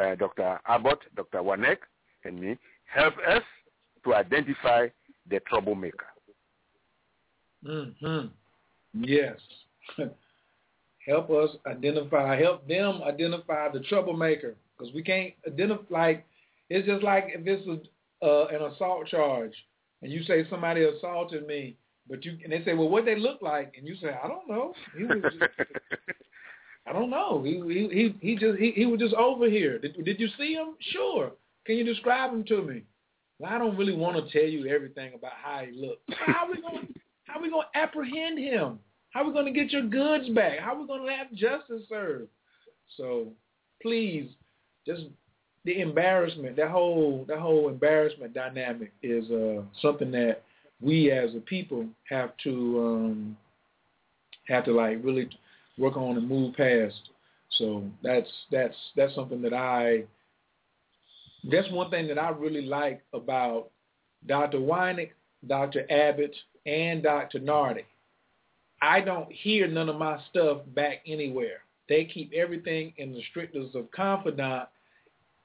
uh, 0.00 0.14
Dr. 0.16 0.60
Abbott, 0.66 0.98
Dr. 1.16 1.38
Wanek, 1.38 1.78
and 2.24 2.40
me, 2.40 2.58
help 2.84 3.14
us 3.28 3.42
to 4.04 4.14
identify 4.14 4.88
the 5.28 5.40
troublemaker. 5.40 6.06
Mm-hmm. 7.64 8.26
Yes. 8.94 9.36
help 11.06 11.30
us 11.30 11.50
identify, 11.66 12.40
help 12.40 12.66
them 12.68 13.00
identify 13.02 13.68
the 13.72 13.80
troublemaker 13.80 14.54
because 14.76 14.92
we 14.94 15.02
can't 15.02 15.32
identify, 15.46 15.82
like, 15.90 16.26
it's 16.68 16.86
just 16.86 17.02
like 17.02 17.26
if 17.28 17.46
it's 17.46 17.66
a, 18.22 18.26
uh, 18.26 18.46
an 18.46 18.72
assault 18.72 19.06
charge 19.06 19.52
and 20.06 20.14
you 20.14 20.22
say 20.22 20.46
somebody 20.48 20.84
assaulted 20.84 21.48
me, 21.48 21.76
but 22.08 22.24
you, 22.24 22.38
and 22.44 22.52
they 22.52 22.62
say, 22.64 22.74
well, 22.74 22.88
what 22.88 23.04
they 23.04 23.18
look 23.18 23.42
like? 23.42 23.74
And 23.76 23.84
you 23.84 23.96
say, 23.96 24.10
I 24.22 24.28
don't 24.28 24.48
know. 24.48 24.72
He 24.96 25.02
was 25.02 25.16
just, 25.20 25.50
I 26.86 26.92
don't 26.92 27.10
know. 27.10 27.42
He, 27.42 27.60
he, 27.66 28.14
he, 28.20 28.36
just, 28.36 28.56
he, 28.56 28.70
he 28.70 28.86
was 28.86 29.00
just 29.00 29.14
over 29.14 29.50
here. 29.50 29.80
Did, 29.80 30.04
did 30.04 30.20
you 30.20 30.28
see 30.38 30.52
him? 30.52 30.76
Sure. 30.92 31.32
Can 31.64 31.76
you 31.76 31.82
describe 31.82 32.32
him 32.32 32.44
to 32.44 32.62
me? 32.62 32.82
Well, 33.40 33.52
I 33.52 33.58
don't 33.58 33.76
really 33.76 33.96
want 33.96 34.14
to 34.14 34.32
tell 34.32 34.48
you 34.48 34.68
everything 34.68 35.14
about 35.14 35.32
how 35.42 35.64
he 35.68 35.72
looks. 35.76 36.02
How 36.24 36.46
are 36.46 36.52
we 36.52 36.60
going? 36.60 36.94
How 37.24 37.40
are 37.40 37.42
we 37.42 37.50
going 37.50 37.66
to 37.74 37.78
apprehend 37.80 38.38
him? 38.38 38.78
How 39.10 39.22
are 39.22 39.26
we 39.26 39.32
going 39.32 39.52
to 39.52 39.60
get 39.60 39.72
your 39.72 39.88
goods 39.88 40.28
back? 40.28 40.60
How 40.60 40.76
are 40.76 40.80
we 40.80 40.86
going 40.86 41.04
to 41.04 41.12
have 41.12 41.32
justice 41.32 41.82
served? 41.88 42.28
So, 42.96 43.32
please, 43.82 44.30
just 44.86 45.06
the 45.66 45.80
embarrassment. 45.80 46.56
That 46.56 46.70
whole 46.70 47.26
that 47.28 47.38
whole 47.38 47.68
embarrassment 47.68 48.32
dynamic 48.32 48.93
is 49.02 49.28
uh, 49.30 49.62
something 49.82 50.10
that 50.12 50.43
we 50.80 51.10
as 51.10 51.34
a 51.34 51.40
people 51.40 51.86
have 52.09 52.30
to 52.44 52.80
um, 52.86 53.36
have 54.48 54.64
to 54.64 54.72
like 54.72 54.98
really 55.02 55.28
work 55.76 55.97
on 55.97 56.16
and 56.16 56.28
move 56.28 56.55
past. 56.55 57.10
So 57.59 57.84
that's 58.02 58.28
that's 58.51 58.76
that's 58.97 59.14
something 59.14 59.43
that 59.43 59.52
I 59.52 60.05
that's 61.51 61.70
one 61.70 61.90
thing 61.90 62.06
that 62.09 62.18
I 62.18 62.30
really 62.30 62.64
like 62.64 63.02
about 63.12 63.70
Dr. 64.26 64.59
Weinig, 64.59 65.10
Dr. 65.47 65.84
Abbott, 65.90 66.34
and 66.64 67.02
Dr. 67.02 67.40
Nartey. 67.40 67.84
I 68.82 69.01
don't 69.01 69.30
hear 69.32 69.66
none 69.66 69.88
of 69.88 69.97
my 69.97 70.20
stuff 70.30 70.59
back 70.74 71.02
anywhere. 71.06 71.60
They 71.88 72.05
keep 72.05 72.32
everything 72.34 72.93
in 72.98 73.12
the 73.12 73.22
strictest 73.30 73.74
of 73.74 73.90
confidant, 73.90 74.68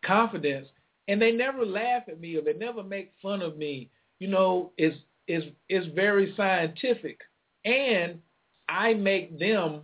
confidence, 0.06 0.68
and 1.07 1.22
they 1.22 1.32
never 1.32 1.65
laugh 1.65 2.03
at 2.07 2.19
me 2.19 2.36
or 2.36 2.41
they 2.41 2.53
never 2.53 2.84
make 2.84 3.11
fun 3.22 3.41
of 3.41 3.57
me. 3.57 3.90
You 4.19 4.28
know, 4.28 4.72
it's 4.78 4.98
it's 5.28 5.45
it's 5.69 5.88
very 5.95 6.34
scientific, 6.36 7.19
and 7.65 8.19
I 8.69 8.94
make 8.94 9.38
them 9.40 9.82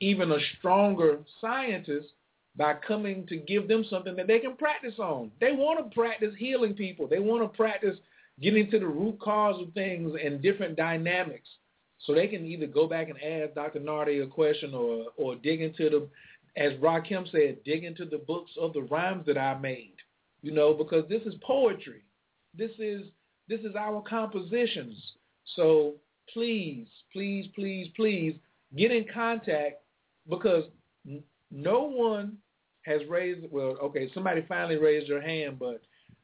even 0.00 0.32
a 0.32 0.38
stronger 0.58 1.18
scientist 1.40 2.08
by 2.56 2.74
coming 2.74 3.26
to 3.28 3.36
give 3.36 3.68
them 3.68 3.84
something 3.88 4.14
that 4.16 4.26
they 4.26 4.38
can 4.38 4.56
practice 4.56 4.98
on. 4.98 5.30
They 5.40 5.52
want 5.52 5.78
to 5.78 5.94
practice 5.94 6.34
healing 6.36 6.74
people. 6.74 7.08
They 7.08 7.18
want 7.18 7.42
to 7.42 7.56
practice 7.56 7.96
getting 8.40 8.70
to 8.70 8.78
the 8.78 8.86
root 8.86 9.18
cause 9.20 9.60
of 9.60 9.72
things 9.72 10.12
and 10.22 10.42
different 10.42 10.76
dynamics. 10.76 11.48
So 12.06 12.14
they 12.14 12.26
can 12.26 12.44
either 12.44 12.66
go 12.66 12.88
back 12.88 13.08
and 13.08 13.22
ask 13.22 13.54
Dr. 13.54 13.78
Nartey 13.78 14.22
a 14.22 14.26
question 14.26 14.74
or 14.74 15.06
or 15.16 15.36
dig 15.36 15.62
into 15.62 15.88
the, 15.88 16.08
as 16.56 16.72
Rakim 16.74 17.30
said, 17.30 17.62
dig 17.64 17.84
into 17.84 18.04
the 18.04 18.18
books 18.18 18.52
of 18.60 18.72
the 18.72 18.82
rhymes 18.82 19.26
that 19.26 19.38
I 19.38 19.58
made. 19.58 19.94
You 20.42 20.52
know, 20.52 20.74
because 20.74 21.08
this 21.08 21.22
is 21.22 21.34
poetry. 21.46 22.02
This 22.56 22.72
is 22.78 23.02
this 23.48 23.60
is 23.60 23.76
our 23.76 24.02
compositions. 24.02 24.96
So 25.56 25.94
please, 26.32 26.86
please, 27.12 27.48
please, 27.54 27.88
please 27.96 28.34
get 28.76 28.90
in 28.90 29.06
contact 29.12 29.82
because 30.28 30.64
no 31.50 31.82
one 31.82 32.38
has 32.82 33.00
raised, 33.08 33.46
well, 33.50 33.76
okay, 33.82 34.10
somebody 34.14 34.44
finally 34.48 34.76
raised 34.76 35.10
their 35.10 35.20
hand, 35.20 35.58
but 35.58 35.82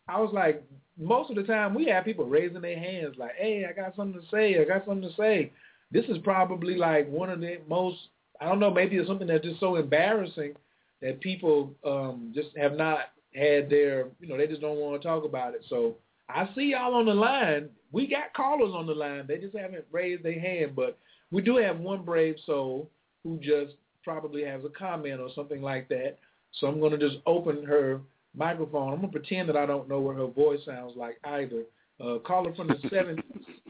I 0.09 0.21
was 0.21 0.31
like, 0.33 0.65
most 0.99 1.31
of 1.31 1.37
the 1.37 1.43
time 1.43 1.75
we 1.75 1.87
have 1.87 2.05
people 2.05 2.25
raising 2.25 2.63
their 2.63 2.79
hands 2.79 3.17
like, 3.19 3.37
hey, 3.37 3.67
I 3.69 3.73
got 3.73 3.95
something 3.95 4.21
to 4.21 4.27
say. 4.29 4.59
I 4.61 4.65
got 4.65 4.85
something 4.85 5.09
to 5.09 5.15
say. 5.17 5.53
This 5.91 6.07
is 6.07 6.19
probably 6.19 6.77
like 6.77 7.09
one 7.09 7.31
of 7.31 7.41
the 7.41 7.59
most, 7.69 7.97
I 8.41 8.47
don't 8.47 8.61
know, 8.61 8.71
maybe 8.71 8.97
it's 8.97 9.09
something 9.09 9.27
that's 9.27 9.45
just 9.45 9.61
so 9.61 9.77
embarrassing 9.77 10.55
that 11.03 11.21
people 11.21 11.75
um, 11.85 12.33
just 12.35 12.49
have 12.57 12.75
not 12.75 13.11
had 13.35 13.69
their, 13.71 14.09
you 14.21 14.29
know, 14.29 14.37
they 14.37 14.47
just 14.47 14.61
don't 14.61 14.79
want 14.79 15.01
to 15.01 15.07
talk 15.07 15.25
about 15.25 15.55
it. 15.55 15.65
So 15.69 15.97
I 16.29 16.49
see 16.55 16.73
y'all 16.73 16.95
on 16.95 17.07
the 17.07 17.15
line. 17.15 17.69
We 17.93 18.07
got 18.07 18.35
callers 18.35 18.75
on 18.75 18.87
the 18.87 18.95
line. 18.95 19.25
They 19.27 19.39
just 19.39 19.57
haven't 19.57 19.85
raised 19.91 20.23
their 20.23 20.39
hand, 20.39 20.75
but 20.75 20.99
we 21.31 21.43
do 21.43 21.57
have 21.57 21.79
one 21.79 22.03
brave 22.03 22.37
soul 22.47 22.91
who 23.23 23.39
just 23.39 23.75
probably 24.05 24.45
has 24.45 24.65
a 24.65 24.69
comment 24.69 25.21
or 25.21 25.29
something 25.35 25.63
like 25.63 25.89
that. 25.89 26.19
So 26.61 26.67
I'm 26.67 26.81
going 26.81 26.93
to 26.93 26.99
just 26.99 27.19
open 27.27 27.65
her 27.65 28.01
microphone. 28.35 28.93
I'm 28.93 29.01
going 29.01 29.13
to 29.13 29.19
pretend 29.19 29.49
that 29.49 29.57
I 29.57 29.67
don't 29.67 29.89
know 29.89 30.01
what 30.01 30.17
her 30.17 30.27
voice 30.27 30.61
sounds 30.65 30.95
like 30.97 31.19
either. 31.25 31.63
Uh, 32.01 32.19
caller 32.21 32.55
from 32.55 32.69
the 32.69 32.77
seven 32.91 33.21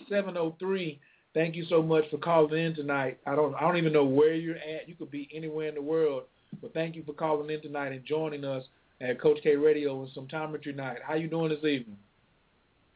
seven 0.08 0.36
oh 0.36 0.54
three. 0.58 1.00
Thank 1.34 1.54
you 1.56 1.64
so 1.68 1.82
much 1.82 2.04
for 2.10 2.18
calling 2.18 2.64
in 2.64 2.74
tonight. 2.74 3.18
I 3.26 3.34
don't 3.34 3.54
I 3.54 3.60
don't 3.60 3.76
even 3.76 3.92
know 3.92 4.04
where 4.04 4.34
you're 4.34 4.56
at. 4.56 4.88
You 4.88 4.94
could 4.94 5.10
be 5.10 5.28
anywhere 5.32 5.68
in 5.68 5.74
the 5.74 5.82
world, 5.82 6.24
but 6.60 6.72
thank 6.72 6.96
you 6.96 7.02
for 7.04 7.12
calling 7.12 7.50
in 7.50 7.60
tonight 7.60 7.92
and 7.92 8.04
joining 8.04 8.44
us 8.44 8.64
at 9.00 9.20
Coach 9.20 9.38
K 9.42 9.56
Radio 9.56 10.02
and 10.02 10.10
some 10.14 10.26
Symptometry 10.26 10.74
Night. 10.74 10.98
How 11.06 11.14
you 11.14 11.28
doing 11.28 11.50
this 11.50 11.58
evening? 11.58 11.98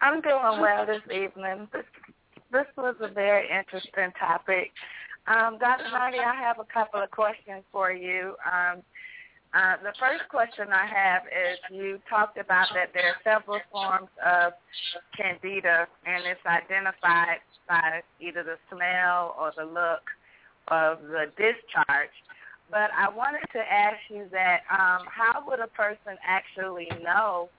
I'm 0.01 0.21
doing 0.21 0.61
well 0.61 0.85
this 0.85 1.03
evening. 1.07 1.69
This, 1.73 1.85
this 2.51 2.67
was 2.77 2.97
a 3.01 3.09
very 3.09 3.47
interesting 3.49 4.13
topic. 4.19 4.73
Um, 5.29 5.59
Dr. 5.59 5.85
Nartey, 5.85 6.19
I 6.19 6.35
have 6.35 6.59
a 6.59 6.65
couple 6.65 7.01
of 7.01 7.11
questions 7.13 7.63
for 7.71 7.93
you. 7.93 8.35
Um, 8.45 8.83
uh, 9.55 9.77
the 9.83 9.93
first 10.01 10.29
question 10.31 10.69
I 10.73 10.87
have 10.87 11.23
is 11.27 11.59
you 11.71 11.99
talked 12.09 12.39
about 12.39 12.69
that 12.75 12.91
there 12.95 13.13
are 13.13 13.21
several 13.23 13.61
forms 13.71 14.09
of 14.25 14.53
candida, 15.17 15.87
and 16.07 16.25
it's 16.25 16.41
identified 16.47 17.41
by 17.69 18.01
either 18.21 18.43
the 18.43 18.57
smell 18.75 19.35
or 19.39 19.53
the 19.57 19.65
look 19.65 20.03
of 20.69 21.03
the 21.03 21.27
discharge. 21.37 22.17
But 22.71 22.91
I 22.97 23.11
wanted 23.11 23.45
to 23.53 23.59
ask 23.59 23.99
you 24.09 24.25
that 24.33 24.63
um, 24.71 25.07
how 25.07 25.45
would 25.47 25.61
a 25.61 25.67
person 25.69 26.17
actually 26.27 26.89
know 27.03 27.51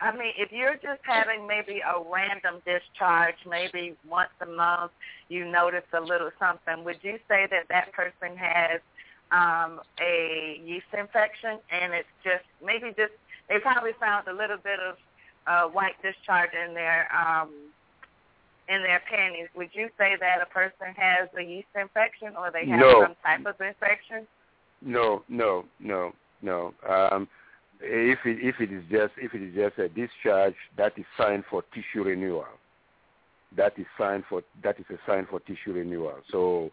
I 0.00 0.12
mean, 0.12 0.32
if 0.38 0.50
you're 0.50 0.76
just 0.76 1.02
having 1.02 1.46
maybe 1.46 1.80
a 1.80 2.00
random 2.00 2.62
discharge, 2.64 3.34
maybe 3.46 3.96
once 4.08 4.30
a 4.40 4.46
month, 4.46 4.92
you 5.28 5.44
notice 5.44 5.84
a 5.92 6.00
little 6.00 6.30
something, 6.38 6.84
would 6.84 6.96
you 7.02 7.18
say 7.28 7.46
that 7.50 7.68
that 7.68 7.92
person 7.92 8.36
has 8.36 8.80
um, 9.32 9.80
a 10.00 10.60
yeast 10.64 10.86
infection 10.96 11.58
and 11.70 11.92
it's 11.92 12.08
just 12.24 12.44
maybe 12.64 12.88
just 12.96 13.12
they 13.48 13.58
probably 13.58 13.92
found 13.98 14.28
a 14.28 14.32
little 14.32 14.58
bit 14.58 14.78
of 14.80 14.96
uh, 15.46 15.68
white 15.68 15.94
discharge 16.02 16.50
in 16.54 16.74
their 16.74 17.08
um, 17.14 17.50
in 18.68 18.82
their 18.82 19.02
panties? 19.10 19.48
Would 19.54 19.70
you 19.72 19.88
say 19.98 20.16
that 20.20 20.40
a 20.40 20.46
person 20.46 20.94
has 20.96 21.28
a 21.36 21.42
yeast 21.42 21.68
infection 21.74 22.36
or 22.38 22.50
they 22.50 22.66
have 22.66 22.80
no. 22.80 23.02
some 23.02 23.16
type 23.24 23.46
of 23.46 23.60
infection? 23.60 24.26
No, 24.82 25.22
no, 25.28 25.64
no, 25.80 26.12
no. 26.40 26.72
Um, 26.88 27.28
if 27.80 28.18
it, 28.24 28.38
if 28.40 28.60
it 28.60 28.72
is 28.72 28.84
just 28.90 29.12
if 29.16 29.34
it 29.34 29.42
is 29.42 29.54
just 29.54 29.78
a 29.78 29.88
discharge, 29.88 30.54
that 30.76 30.92
is 30.96 31.04
sign 31.18 31.44
for 31.50 31.62
tissue 31.74 32.04
renewal. 32.04 32.46
That 33.56 33.78
is 33.78 33.86
sign 33.98 34.24
for 34.28 34.42
that 34.62 34.78
is 34.78 34.86
a 34.90 34.98
sign 35.06 35.26
for 35.28 35.40
tissue 35.40 35.72
renewal. 35.72 36.14
So 36.30 36.70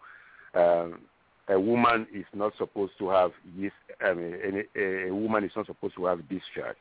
um, 0.53 0.99
a 1.49 1.59
woman 1.59 2.07
is 2.13 2.25
not 2.33 2.53
supposed 2.57 2.93
to 2.99 3.09
have 3.09 3.31
yeast. 3.55 3.73
I 4.01 4.13
mean, 4.13 4.65
a, 4.75 5.07
a 5.07 5.13
woman 5.13 5.43
is 5.43 5.51
not 5.55 5.65
supposed 5.65 5.95
to 5.95 6.05
have 6.05 6.27
discharge, 6.29 6.75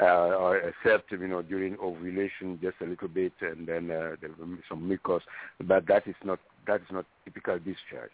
uh, 0.00 0.52
except 0.68 1.12
you 1.12 1.28
know 1.28 1.42
during 1.42 1.78
ovulation, 1.78 2.58
just 2.60 2.76
a 2.80 2.86
little 2.86 3.08
bit, 3.08 3.32
and 3.40 3.66
then 3.66 3.90
uh, 3.90 4.16
some 4.68 4.86
mucus. 4.86 5.22
But 5.62 5.86
that 5.86 6.06
is 6.06 6.16
not 6.24 6.40
that 6.66 6.80
is 6.80 6.88
not 6.90 7.06
typical 7.24 7.58
discharge. 7.58 8.10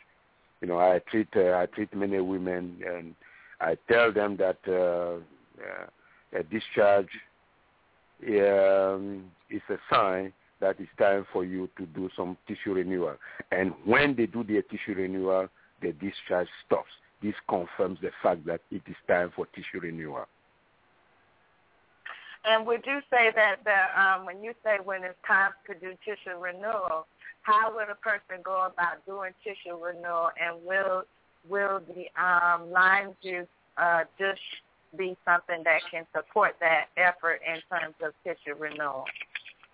You 0.61 0.69
know, 0.69 0.79
I 0.79 1.01
treat 1.11 1.29
uh, 1.35 1.53
I 1.53 1.67
treat 1.67 1.95
many 1.95 2.21
women, 2.21 2.77
and 2.87 3.15
I 3.61 3.77
tell 3.91 4.13
them 4.13 4.37
that 4.37 4.59
uh, 4.69 5.19
uh, 5.63 6.39
a 6.39 6.43
discharge 6.43 7.09
um, 8.29 9.25
is 9.51 9.63
a 9.71 9.77
sign 9.91 10.33
that 10.61 10.77
it's 10.79 10.89
time 10.99 11.27
for 11.33 11.45
you 11.45 11.69
to 11.77 11.87
do 11.87 12.09
some 12.17 12.37
tissue 12.49 12.75
renewal. 12.75 13.15
And 13.51 13.73
when 13.85 14.17
they 14.17 14.27
do 14.27 14.43
their 14.43 14.63
tissue 14.63 14.95
renewal, 14.95 15.49
the 15.83 15.93
discharge 15.93 16.49
stops. 16.67 16.91
This 17.23 17.35
confirms 17.49 17.99
the 18.01 18.11
fact 18.23 18.47
that 18.47 18.61
it 18.71 18.83
is 18.87 18.97
time 19.09 19.33
for 19.35 19.47
tissue 19.47 19.81
renewal. 19.81 20.27
And 22.45 22.67
would 22.67 22.85
you 22.87 23.01
say 23.11 23.33
that 23.35 23.57
the, 23.65 24.01
um, 24.01 24.25
when 24.27 24.43
you 24.43 24.53
say 24.63 24.79
when 24.85 25.03
it's 25.03 25.19
time 25.27 25.51
to 25.67 25.75
do 25.75 25.95
tissue 26.05 26.39
renewal, 26.39 27.07
how 27.43 27.75
would 27.75 27.89
a 27.91 27.95
person 27.97 28.43
go 28.45 28.69
about 28.73 29.05
doing 29.07 29.33
tissue 29.43 29.77
renewal, 29.77 30.31
and 30.41 30.65
will 30.65 31.05
will 31.49 31.81
the 31.89 32.07
um, 32.21 32.71
lime 32.71 33.15
juice 33.23 33.47
uh, 33.77 34.03
just 34.19 34.41
be 34.97 35.17
something 35.25 35.63
that 35.65 35.81
can 35.91 36.05
support 36.15 36.57
that 36.61 36.87
effort 36.97 37.41
in 37.47 37.61
terms 37.71 37.95
of 38.03 38.13
tissue 38.25 38.57
renewal? 38.59 39.05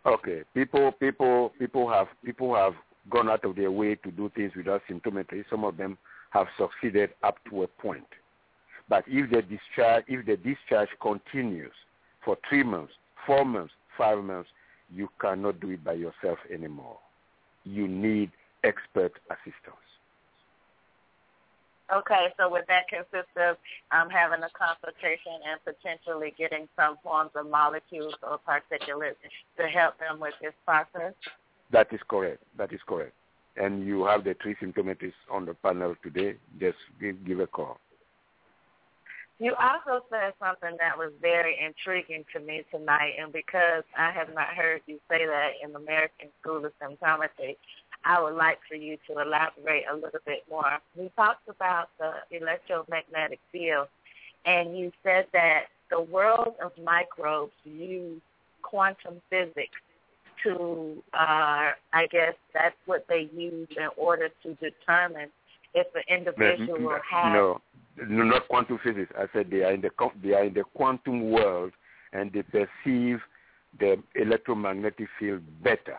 Okay, 0.04 0.42
people, 0.52 0.92
people, 0.92 1.52
people 1.58 1.88
have 1.88 2.08
people 2.24 2.54
have 2.54 2.74
gone 3.10 3.28
out 3.28 3.44
of 3.44 3.56
their 3.56 3.70
way 3.70 3.94
to 3.96 4.10
do 4.10 4.30
things 4.34 4.52
without 4.56 4.82
symptometry. 4.90 5.44
Some 5.50 5.64
of 5.64 5.76
them 5.76 5.98
have 6.30 6.46
succeeded 6.56 7.10
up 7.22 7.36
to 7.50 7.64
a 7.64 7.66
point. 7.66 8.06
But 8.88 9.04
if 9.06 9.30
the 9.30 9.42
discharge, 9.42 10.04
if 10.08 10.26
the 10.26 10.36
discharge 10.36 10.88
continues 11.00 11.72
for 12.24 12.36
three 12.48 12.62
months, 12.62 12.92
four 13.26 13.44
months, 13.44 13.72
five 13.96 14.22
months, 14.22 14.48
you 14.90 15.08
cannot 15.20 15.60
do 15.60 15.70
it 15.70 15.84
by 15.84 15.94
yourself 15.94 16.38
anymore. 16.52 16.98
You 17.64 17.88
need 17.88 18.30
expert 18.64 19.12
assistance. 19.30 19.76
Okay, 21.92 22.28
so 22.38 22.48
would 22.48 22.64
that 22.68 22.88
consist 22.88 23.28
of 23.36 23.56
um, 23.90 24.08
having 24.08 24.42
a 24.42 24.48
consultation 24.56 25.44
and 25.44 25.60
potentially 25.64 26.32
getting 26.38 26.66
some 26.74 26.96
forms 27.02 27.30
of 27.34 27.50
molecules 27.50 28.14
or 28.22 28.40
particulates 28.48 29.16
to 29.58 29.66
help 29.66 29.98
them 29.98 30.18
with 30.18 30.32
this 30.40 30.54
process? 30.64 31.12
That 31.72 31.88
is 31.92 32.00
correct. 32.06 32.42
That 32.58 32.72
is 32.72 32.80
correct. 32.86 33.12
And 33.56 33.86
you 33.86 34.04
have 34.04 34.24
the 34.24 34.36
three 34.42 34.54
symptometrists 34.62 35.12
on 35.30 35.46
the 35.46 35.54
panel 35.54 35.94
today. 36.02 36.36
Just 36.60 36.78
give, 37.00 37.24
give 37.24 37.40
a 37.40 37.46
call. 37.46 37.78
You 39.38 39.54
also 39.58 40.04
said 40.08 40.34
something 40.38 40.76
that 40.78 40.96
was 40.96 41.10
very 41.20 41.58
intriguing 41.58 42.24
to 42.32 42.38
me 42.38 42.62
tonight, 42.70 43.14
and 43.20 43.32
because 43.32 43.82
I 43.98 44.12
have 44.12 44.32
not 44.32 44.48
heard 44.48 44.82
you 44.86 45.00
say 45.10 45.26
that 45.26 45.52
in 45.64 45.74
American 45.74 46.28
School 46.40 46.64
of 46.64 46.72
Symptometry, 46.80 47.56
I 48.04 48.22
would 48.22 48.34
like 48.34 48.58
for 48.68 48.76
you 48.76 48.98
to 49.08 49.20
elaborate 49.20 49.84
a 49.90 49.94
little 49.94 50.20
bit 50.24 50.44
more. 50.48 50.78
We 50.96 51.10
talked 51.16 51.48
about 51.48 51.88
the 51.98 52.12
electromagnetic 52.30 53.40
field, 53.50 53.88
and 54.44 54.78
you 54.78 54.92
said 55.02 55.26
that 55.32 55.64
the 55.90 56.00
world 56.00 56.54
of 56.62 56.72
microbes 56.82 57.52
use 57.64 58.20
quantum 58.62 59.20
physics 59.28 59.80
to, 60.44 61.02
uh, 61.14 61.70
I 61.92 62.06
guess 62.10 62.34
that's 62.54 62.76
what 62.86 63.06
they 63.08 63.28
use 63.34 63.68
in 63.76 63.88
order 63.96 64.28
to 64.42 64.54
determine 64.54 65.28
if 65.74 65.86
an 65.94 66.02
individual 66.08 66.98
has. 67.10 67.32
No, 67.32 67.60
no, 68.08 68.24
not 68.24 68.48
quantum 68.48 68.78
physics. 68.82 69.12
I 69.18 69.26
said 69.32 69.50
they 69.50 69.62
are 69.62 69.72
in 69.72 69.80
the 69.80 69.90
they 70.22 70.32
are 70.32 70.44
in 70.44 70.54
the 70.54 70.64
quantum 70.74 71.30
world, 71.30 71.72
and 72.12 72.32
they 72.32 72.42
perceive 72.42 73.20
the 73.78 73.96
electromagnetic 74.14 75.08
field 75.18 75.42
better. 75.62 75.98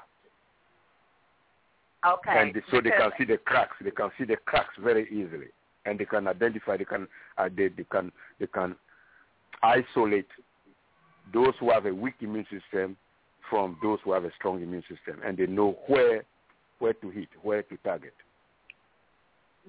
Okay. 2.06 2.32
And 2.38 2.62
so 2.70 2.82
they 2.82 2.92
can 2.92 3.12
see 3.18 3.26
the 3.26 3.38
cracks. 3.38 3.76
They 3.82 3.92
can 3.92 4.10
see 4.18 4.26
the 4.26 4.36
cracks 4.36 4.76
very 4.82 5.08
easily, 5.10 5.48
and 5.86 5.98
they 5.98 6.06
can 6.06 6.28
identify. 6.28 6.78
They 6.78 6.86
can 6.86 7.08
uh, 7.38 7.50
they, 7.56 7.70
they 7.70 7.86
can 7.90 8.12
they 8.40 8.48
can 8.48 8.76
isolate 9.62 10.28
those 11.34 11.54
who 11.60 11.72
have 11.72 11.86
a 11.86 11.94
weak 11.94 12.16
immune 12.22 12.46
system 12.52 12.98
from 13.54 13.78
those 13.84 14.00
who 14.04 14.14
have 14.14 14.26
a 14.26 14.32
strong 14.36 14.64
immune 14.64 14.82
system, 14.82 15.22
and 15.24 15.38
they 15.38 15.46
know 15.46 15.78
where 15.86 16.24
where 16.80 16.94
to 16.94 17.10
hit, 17.12 17.30
where 17.44 17.62
to 17.62 17.78
target. 17.84 18.16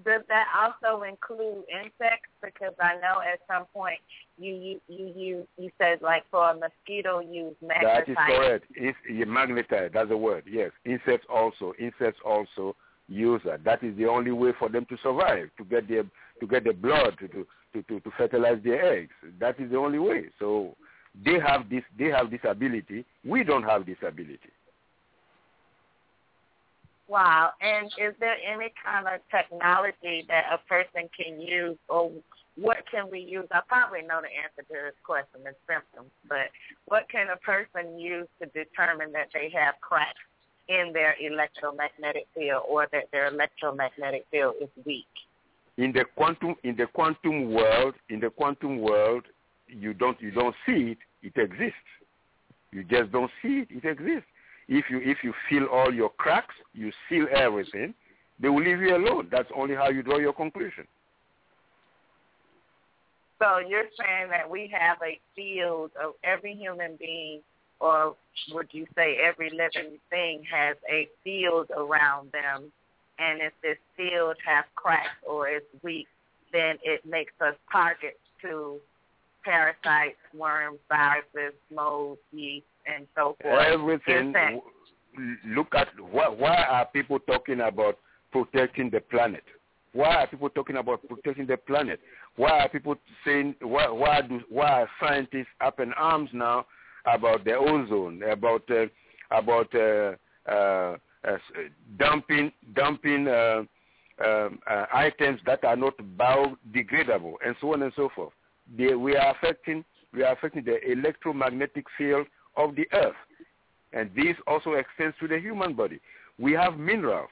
Does 0.02 0.22
that 0.28 0.46
also 0.58 1.02
include 1.02 1.64
insects? 1.70 2.30
Because 2.42 2.72
I 2.80 2.94
know 2.94 3.20
at 3.20 3.40
some 3.46 3.66
point 3.74 3.98
you 4.38 4.54
you 4.54 4.80
you 4.88 5.12
you, 5.14 5.48
you 5.58 5.70
said 5.76 5.98
like 6.00 6.24
for 6.30 6.50
a 6.50 6.54
mosquito 6.54 7.20
use 7.20 7.54
magnetite. 7.62 8.06
That 8.06 8.08
is 8.08 8.16
correct. 8.26 8.64
It's, 8.74 8.98
magnetite. 9.28 9.92
That's 9.92 10.08
the 10.08 10.16
word. 10.16 10.44
Yes. 10.50 10.70
Insects 10.86 11.26
also. 11.28 11.74
Insects 11.78 12.20
also 12.24 12.74
use 13.06 13.42
that. 13.44 13.64
That 13.64 13.84
is 13.84 13.94
the 13.98 14.06
only 14.06 14.32
way 14.32 14.52
for 14.58 14.70
them 14.70 14.86
to 14.88 14.96
survive, 15.02 15.50
to 15.58 15.64
get 15.64 15.88
their 15.88 16.04
to 16.40 16.46
get 16.48 16.64
the 16.64 16.72
blood 16.72 17.18
to 17.20 17.28
to 17.28 17.46
to, 17.82 18.00
to 18.00 18.10
fertilize 18.16 18.62
their 18.64 18.94
eggs. 18.94 19.12
That 19.38 19.60
is 19.60 19.70
the 19.70 19.76
only 19.76 19.98
way. 19.98 20.30
So 20.38 20.74
they 21.22 21.38
have 21.38 21.68
this 21.68 21.84
they 21.98 22.06
have 22.06 22.30
this 22.30 22.40
ability. 22.44 23.04
We 23.24 23.44
don't 23.44 23.62
have 23.62 23.86
this 23.86 23.98
ability. 24.06 24.50
Wow. 27.06 27.50
And 27.60 27.86
is 27.98 28.14
there 28.18 28.36
any 28.44 28.72
kind 28.82 29.06
of 29.06 29.20
technology 29.30 30.24
that 30.28 30.44
a 30.52 30.58
person 30.68 31.08
can 31.16 31.40
use 31.40 31.76
or 31.88 32.10
what 32.56 32.78
can 32.90 33.10
we 33.10 33.20
use? 33.20 33.46
I 33.50 33.60
probably 33.68 34.02
know 34.02 34.20
the 34.22 34.28
answer 34.28 34.62
to 34.68 34.86
this 34.86 34.94
question, 35.04 35.42
the 35.44 35.54
symptoms, 35.68 36.10
but 36.28 36.50
what 36.86 37.08
can 37.10 37.28
a 37.30 37.36
person 37.36 37.98
use 37.98 38.28
to 38.40 38.46
determine 38.46 39.12
that 39.12 39.28
they 39.34 39.50
have 39.54 39.74
cracks 39.80 40.18
in 40.68 40.92
their 40.92 41.14
electromagnetic 41.20 42.26
field 42.34 42.62
or 42.68 42.86
that 42.92 43.10
their 43.12 43.26
electromagnetic 43.26 44.24
field 44.30 44.54
is 44.60 44.68
weak? 44.86 45.06
In 45.76 45.92
the 45.92 46.04
quantum 46.16 46.54
in 46.62 46.76
the 46.76 46.86
quantum 46.86 47.52
world, 47.52 47.94
in 48.08 48.20
the 48.20 48.30
quantum 48.30 48.78
world, 48.78 49.24
you 49.74 49.94
don't 49.94 50.20
you 50.20 50.30
don't 50.30 50.54
see 50.66 50.96
it, 50.96 50.98
it 51.22 51.40
exists. 51.40 51.74
You 52.72 52.84
just 52.84 53.12
don't 53.12 53.30
see 53.42 53.64
it, 53.64 53.68
it 53.70 53.88
exists. 53.88 54.28
If 54.68 54.86
you 54.90 55.00
if 55.02 55.18
you 55.22 55.32
fill 55.48 55.66
all 55.66 55.92
your 55.92 56.10
cracks, 56.10 56.54
you 56.72 56.90
seal 57.08 57.26
everything, 57.34 57.94
they 58.40 58.48
will 58.48 58.62
leave 58.62 58.80
you 58.80 58.96
alone. 58.96 59.28
That's 59.30 59.48
only 59.54 59.74
how 59.74 59.90
you 59.90 60.02
draw 60.02 60.18
your 60.18 60.32
conclusion. 60.32 60.86
So 63.38 63.58
you're 63.58 63.90
saying 63.98 64.30
that 64.30 64.48
we 64.48 64.72
have 64.78 64.98
a 65.02 65.18
field 65.36 65.90
of 66.02 66.14
every 66.22 66.54
human 66.54 66.96
being, 66.98 67.40
or 67.80 68.16
would 68.52 68.68
you 68.70 68.86
say 68.94 69.18
every 69.22 69.50
living 69.50 69.98
thing 70.08 70.42
has 70.50 70.76
a 70.90 71.08
field 71.22 71.70
around 71.76 72.32
them, 72.32 72.72
and 73.18 73.40
if 73.42 73.52
this 73.62 73.76
field 73.96 74.36
has 74.46 74.64
cracks 74.76 75.08
or 75.28 75.48
is 75.48 75.62
weak, 75.82 76.06
then 76.52 76.76
it 76.82 77.04
makes 77.04 77.32
us 77.40 77.54
targets 77.70 78.18
to 78.40 78.80
parasites, 79.44 80.18
worms, 80.36 80.78
viruses, 80.88 81.54
mold, 81.74 82.18
yeast, 82.32 82.66
and 82.86 83.06
so 83.14 83.36
forth. 83.42 83.64
Everything. 83.66 84.34
Look 85.46 85.74
at 85.74 85.88
why, 86.10 86.28
why 86.28 86.56
are 86.56 86.86
people 86.86 87.20
talking 87.20 87.60
about 87.60 87.98
protecting 88.32 88.90
the 88.90 89.00
planet? 89.00 89.44
Why 89.92 90.22
are 90.22 90.26
people 90.26 90.50
talking 90.50 90.76
about 90.76 91.06
protecting 91.08 91.46
the 91.46 91.56
planet? 91.56 92.00
Why 92.36 92.50
are 92.50 92.68
people 92.68 92.96
saying 93.24 93.54
why 93.62 93.88
why 93.88 94.22
do 94.22 94.40
why 94.48 94.82
are 94.82 94.90
scientists 95.00 95.54
up 95.60 95.78
in 95.78 95.92
arms 95.92 96.30
now 96.32 96.66
about 97.06 97.44
the 97.44 97.54
ozone, 97.54 98.22
about 98.24 98.68
uh, 98.70 98.86
about 99.30 99.72
uh, 99.74 100.14
uh, 100.50 100.96
uh 101.24 101.38
dumping 101.96 102.50
dumping 102.74 103.28
uh, 103.28 103.62
um, 104.24 104.58
uh, 104.68 104.86
items 104.92 105.40
that 105.46 105.64
are 105.64 105.76
not 105.76 105.94
biodegradable, 106.16 107.34
and 107.44 107.54
so 107.60 107.72
on 107.72 107.82
and 107.82 107.92
so 107.94 108.08
forth. 108.14 108.32
They, 108.76 108.94
we 108.94 109.16
are 109.16 109.34
affecting 109.34 109.84
we 110.14 110.22
are 110.22 110.32
affecting 110.32 110.64
the 110.64 110.78
electromagnetic 110.90 111.86
field 111.98 112.26
of 112.56 112.76
the 112.76 112.86
earth. 112.92 113.16
And 113.92 114.10
this 114.14 114.36
also 114.46 114.72
extends 114.74 115.16
to 115.20 115.28
the 115.28 115.38
human 115.38 115.74
body. 115.74 116.00
We 116.38 116.52
have 116.52 116.78
minerals. 116.78 117.30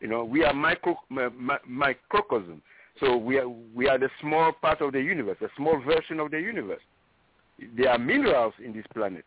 You 0.00 0.08
know, 0.08 0.24
we 0.24 0.44
are 0.44 0.52
micro, 0.52 0.96
microcosm. 1.68 2.62
So 2.98 3.16
we 3.16 3.38
are, 3.38 3.48
we 3.48 3.88
are 3.88 3.98
the 3.98 4.10
small 4.20 4.52
part 4.52 4.80
of 4.80 4.92
the 4.92 5.00
universe, 5.00 5.36
a 5.40 5.48
small 5.56 5.80
version 5.80 6.20
of 6.20 6.30
the 6.30 6.40
universe. 6.40 6.80
There 7.76 7.90
are 7.90 7.98
minerals 7.98 8.54
in 8.64 8.72
these 8.72 8.84
planets. 8.92 9.26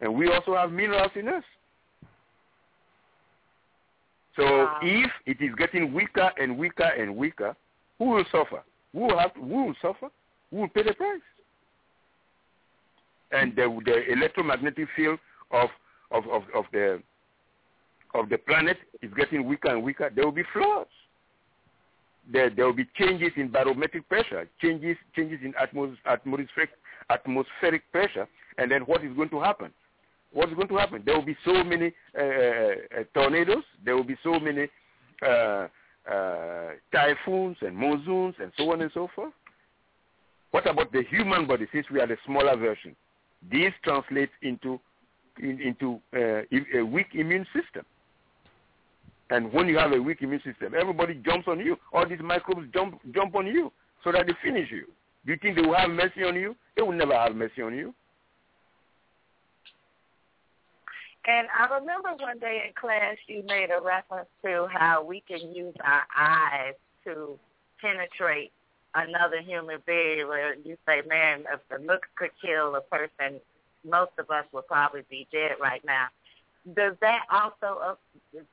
And 0.00 0.14
we 0.14 0.30
also 0.30 0.54
have 0.54 0.72
minerals 0.72 1.12
in 1.14 1.28
us. 1.28 1.44
So 4.36 4.44
wow. 4.44 4.78
if 4.82 5.10
it 5.26 5.44
is 5.44 5.54
getting 5.56 5.92
weaker 5.92 6.30
and 6.38 6.56
weaker 6.56 6.84
and 6.84 7.16
weaker, 7.16 7.56
who 7.98 8.10
will 8.10 8.24
suffer? 8.30 8.62
Who 8.92 9.00
will, 9.00 9.18
have 9.18 9.32
who 9.34 9.66
will 9.66 9.74
suffer? 9.82 10.08
Who 10.50 10.58
will 10.58 10.68
pay 10.68 10.82
the 10.82 10.94
price? 10.94 11.20
and 13.32 13.54
the, 13.56 13.80
the 13.84 14.12
electromagnetic 14.12 14.88
field 14.96 15.18
of, 15.50 15.68
of, 16.10 16.24
of, 16.28 16.42
of 16.54 16.64
the 16.72 17.02
of 18.14 18.30
the 18.30 18.38
planet 18.38 18.78
is 19.02 19.10
getting 19.14 19.46
weaker 19.46 19.68
and 19.68 19.82
weaker, 19.82 20.10
there 20.14 20.24
will 20.24 20.32
be 20.32 20.42
flaws. 20.54 20.86
There, 22.32 22.48
there 22.48 22.64
will 22.64 22.72
be 22.72 22.88
changes 22.98 23.32
in 23.36 23.48
barometric 23.48 24.08
pressure, 24.08 24.48
changes 24.62 24.96
changes 25.14 25.40
in 25.44 25.52
atmos, 25.52 25.94
atmospheric 26.06 26.70
atmospheric 27.10 27.82
pressure, 27.92 28.26
and 28.56 28.70
then 28.70 28.82
what 28.82 29.04
is 29.04 29.14
going 29.14 29.28
to 29.28 29.40
happen? 29.40 29.70
What 30.32 30.48
is 30.48 30.54
going 30.54 30.68
to 30.68 30.76
happen? 30.76 31.02
There 31.04 31.14
will 31.14 31.24
be 31.24 31.36
so 31.44 31.62
many 31.62 31.92
uh, 32.18 32.22
uh, 32.22 33.04
tornadoes. 33.12 33.64
There 33.84 33.94
will 33.94 34.04
be 34.04 34.16
so 34.22 34.40
many 34.40 34.68
uh, 35.22 35.68
uh, 36.10 36.70
typhoons 36.92 37.58
and 37.60 37.76
monsoons 37.76 38.36
and 38.40 38.52
so 38.56 38.72
on 38.72 38.80
and 38.80 38.90
so 38.94 39.08
forth. 39.14 39.32
What 40.50 40.68
about 40.68 40.92
the 40.92 41.02
human 41.10 41.46
body? 41.46 41.66
Since 41.72 41.86
we 41.90 42.00
are 42.00 42.06
the 42.06 42.16
smaller 42.24 42.56
version, 42.56 42.96
this 43.50 43.72
translates 43.84 44.32
into 44.42 44.80
in, 45.40 45.60
into 45.60 46.00
uh, 46.14 46.42
a 46.78 46.82
weak 46.82 47.08
immune 47.14 47.46
system. 47.54 47.84
And 49.30 49.52
when 49.52 49.68
you 49.68 49.78
have 49.78 49.92
a 49.92 50.00
weak 50.00 50.22
immune 50.22 50.40
system, 50.44 50.74
everybody 50.78 51.14
jumps 51.14 51.48
on 51.48 51.60
you. 51.60 51.76
All 51.92 52.08
these 52.08 52.20
microbes 52.22 52.66
jump 52.72 53.00
jump 53.14 53.34
on 53.34 53.46
you 53.46 53.70
so 54.02 54.12
that 54.12 54.26
they 54.26 54.32
finish 54.42 54.70
you. 54.70 54.86
Do 55.26 55.32
you 55.32 55.38
think 55.40 55.56
they 55.56 55.62
will 55.62 55.74
have 55.74 55.90
mercy 55.90 56.24
on 56.24 56.34
you? 56.34 56.56
They 56.76 56.82
will 56.82 56.92
never 56.92 57.14
have 57.14 57.34
mercy 57.34 57.60
on 57.62 57.74
you. 57.74 57.94
And 61.26 61.46
I 61.52 61.74
remember 61.74 62.08
one 62.18 62.38
day 62.38 62.62
in 62.66 62.72
class 62.72 63.16
you 63.26 63.42
made 63.46 63.68
a 63.70 63.84
reference 63.84 64.28
to 64.44 64.66
how 64.72 65.04
we 65.04 65.22
can 65.28 65.52
use 65.52 65.74
our 65.84 66.04
eyes 66.16 66.74
to 67.04 67.38
penetrate 67.82 68.50
another 69.06 69.40
human 69.40 69.78
being 69.86 70.26
where 70.28 70.54
you 70.54 70.76
say, 70.86 71.02
man, 71.08 71.44
if 71.52 71.60
the 71.70 71.84
looks 71.84 72.08
could 72.16 72.30
kill 72.42 72.74
a 72.74 72.80
person, 72.80 73.40
most 73.88 74.12
of 74.18 74.30
us 74.30 74.44
would 74.52 74.66
probably 74.66 75.04
be 75.08 75.26
dead 75.32 75.52
right 75.60 75.82
now. 75.84 76.06
Does 76.74 76.94
that 77.00 77.22
also, 77.30 77.80
uh, 77.80 77.94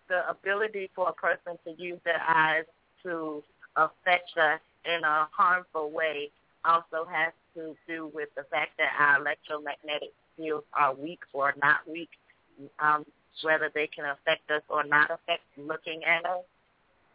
the 0.07 0.30
ability 0.30 0.89
for 0.95 1.09
a 1.09 1.13
person 1.13 1.57
to 1.65 1.81
use 1.81 1.99
their 2.05 2.22
eyes 2.27 2.65
to 3.03 3.43
affect 3.76 4.38
us 4.38 4.59
in 4.85 5.03
a 5.03 5.27
harmful 5.31 5.91
way 5.91 6.30
also 6.63 7.05
has 7.09 7.34
to 7.55 7.76
do 7.88 8.11
with 8.13 8.30
the 8.35 8.43
fact 8.43 8.72
that 8.77 8.91
our 8.99 9.19
electromagnetic 9.19 10.13
fields 10.38 10.65
are 10.73 10.93
weak 10.93 11.19
or 11.34 11.53
not 11.61 11.80
weak, 11.91 12.09
um, 12.80 13.05
whether 13.43 13.69
they 13.73 13.88
can 13.88 14.05
affect 14.05 14.49
us 14.49 14.61
or 14.69 14.84
not 14.84 15.11
affect 15.11 15.43
looking 15.57 16.03
at 16.03 16.26
us? 16.26 16.43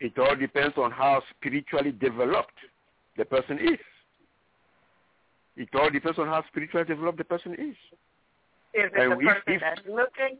It 0.01 0.19
all 0.19 0.35
depends 0.35 0.77
on 0.77 0.91
how 0.91 1.23
spiritually 1.37 1.93
developed 1.93 2.57
the 3.17 3.25
person 3.25 3.59
is. 3.59 3.79
It 5.57 5.69
all 5.75 5.91
depends 5.91 6.19
on 6.19 6.27
how 6.27 6.45
spiritually 6.49 6.87
developed 6.87 7.19
the 7.19 7.25
person 7.25 7.53
is. 7.55 7.77
Is 8.73 8.91
it 8.93 8.93
And 8.95 9.13
the 9.13 9.19
if- 9.19 9.27
person 9.27 9.43
if- 9.55 9.61
that's 9.61 9.87
looking 9.87 10.39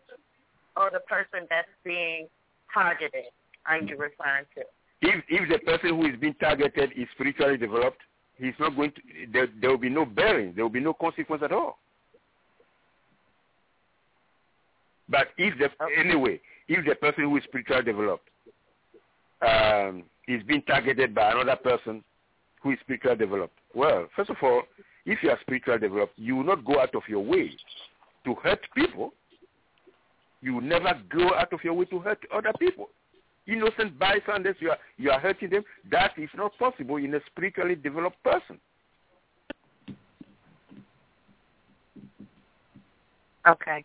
or 0.77 0.91
the 0.91 1.01
person 1.01 1.47
that's 1.51 1.69
being 1.85 2.29
targeted 2.73 3.25
are 3.67 3.79
you 3.79 3.97
referring 3.97 4.47
to? 4.55 4.63
If 5.03 5.25
if 5.29 5.49
the 5.49 5.59
person 5.59 5.91
who 5.97 6.07
is 6.07 6.17
being 6.21 6.35
targeted 6.35 6.93
is 6.97 7.09
spiritually 7.15 7.57
developed, 7.57 8.01
he's 8.39 8.55
not 8.61 8.77
going 8.77 8.93
to. 8.93 9.01
There, 9.33 9.49
there 9.61 9.71
will 9.71 9.79
be 9.79 9.89
no 9.89 10.05
bearing. 10.05 10.53
There 10.55 10.65
will 10.65 10.71
be 10.71 10.81
no 10.81 10.93
consequence 10.95 11.43
at 11.43 11.53
all. 11.53 11.79
But 15.09 15.29
if 15.39 15.59
the 15.59 15.71
anyway, 15.99 16.41
if 16.69 16.85
the 16.87 16.95
person 16.95 17.25
who 17.25 17.37
is 17.37 17.45
spiritually 17.45 17.83
developed 17.83 18.29
um, 19.43 20.05
is 20.29 20.43
being 20.45 20.63
targeted 20.63 21.15
by 21.15 21.33
another 21.33 21.57
person 21.57 22.05
who 22.61 22.73
is 22.73 22.79
spiritually 22.81 23.17
developed, 23.17 23.59
well, 23.75 24.07
first 24.15 24.31
of 24.31 24.37
all, 24.43 24.63
if 25.07 25.23
you 25.23 25.31
are 25.31 25.39
spiritually 25.41 25.81
developed, 25.81 26.19
you 26.19 26.37
will 26.37 26.45
not 26.45 26.65
go 26.65 26.81
out 26.81 26.95
of 26.95 27.03
your 27.09 27.25
way 27.25 27.51
to 28.25 28.35
hurt 28.35 28.61
people. 28.75 29.13
You 30.43 30.55
will 30.55 30.63
never 30.63 30.95
go 31.11 31.35
out 31.35 31.53
of 31.53 31.61
your 31.65 31.75
way 31.75 31.85
to 31.87 31.99
hurt 31.99 32.23
other 32.33 32.53
people. 32.59 32.89
Innocent 33.47 33.99
bystanders, 33.99 34.57
you 34.61 34.71
are 34.71 34.79
you 34.97 35.11
are 35.11 35.19
hurting 35.19 35.51
them. 35.51 35.65
That 35.91 36.13
is 36.17 36.29
not 36.37 36.57
possible 36.59 36.97
in 36.97 37.15
a 37.15 37.21
spiritually 37.27 37.75
developed 37.75 38.23
person. 38.23 38.61
Okay. 43.49 43.85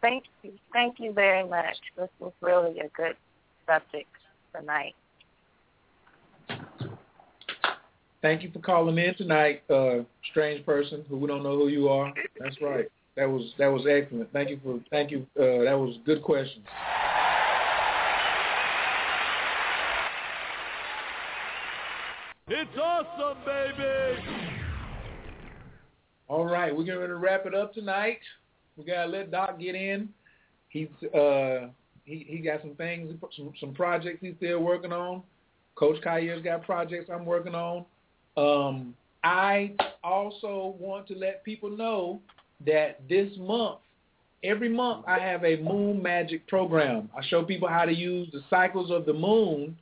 Thank 0.00 0.24
you. 0.42 0.52
Thank 0.72 0.98
you 0.98 1.12
very 1.12 1.46
much. 1.46 1.76
This 1.96 2.08
was 2.18 2.32
really 2.40 2.80
a 2.80 2.88
good 2.96 3.16
subject 3.66 4.08
tonight. 4.54 4.94
Thank 8.22 8.44
you 8.44 8.52
for 8.52 8.60
calling 8.60 8.96
in 8.98 9.16
tonight, 9.16 9.64
uh, 9.68 10.04
strange 10.30 10.64
person 10.64 11.04
who 11.08 11.16
we 11.16 11.26
don't 11.26 11.42
know 11.42 11.58
who 11.58 11.66
you 11.66 11.88
are. 11.88 12.14
That's 12.38 12.56
right. 12.62 12.86
That 13.16 13.28
was 13.28 13.52
that 13.58 13.66
was 13.66 13.84
excellent. 13.90 14.32
Thank 14.32 14.48
you 14.48 14.60
for 14.62 14.80
thank 14.90 15.10
you. 15.10 15.26
Uh, 15.36 15.64
that 15.64 15.76
was 15.76 15.98
good 16.06 16.22
questions. 16.22 16.64
It's 22.46 22.70
awesome, 22.80 23.38
baby! 23.44 24.20
All 26.28 26.44
right, 26.44 26.74
we're 26.74 26.84
going 26.84 27.08
to 27.08 27.16
wrap 27.16 27.44
it 27.46 27.54
up 27.54 27.74
tonight. 27.74 28.20
We 28.76 28.84
gotta 28.84 29.10
let 29.10 29.32
Doc 29.32 29.58
get 29.58 29.74
in. 29.74 30.08
He's 30.68 30.88
uh 31.12 31.68
he 32.04 32.24
he 32.28 32.38
got 32.38 32.60
some 32.62 32.76
things, 32.76 33.12
some 33.36 33.52
some 33.58 33.74
projects 33.74 34.18
he's 34.20 34.34
still 34.36 34.60
working 34.60 34.92
on. 34.92 35.24
Coach 35.74 36.00
Kayer's 36.02 36.42
got 36.42 36.62
projects 36.62 37.10
I'm 37.12 37.26
working 37.26 37.54
on. 37.54 37.84
Um, 38.36 38.94
I 39.24 39.74
also 40.02 40.74
want 40.78 41.06
to 41.08 41.14
let 41.14 41.44
people 41.44 41.70
know 41.70 42.20
that 42.66 43.00
this 43.08 43.30
month, 43.38 43.78
every 44.42 44.68
month, 44.68 45.04
I 45.06 45.18
have 45.18 45.44
a 45.44 45.56
moon 45.58 46.02
magic 46.02 46.46
program. 46.48 47.10
I 47.16 47.24
show 47.26 47.44
people 47.44 47.68
how 47.68 47.84
to 47.84 47.92
use 47.92 48.28
the 48.32 48.42
cycles 48.50 48.90
of 48.90 49.06
the 49.06 49.12
moon 49.12 49.76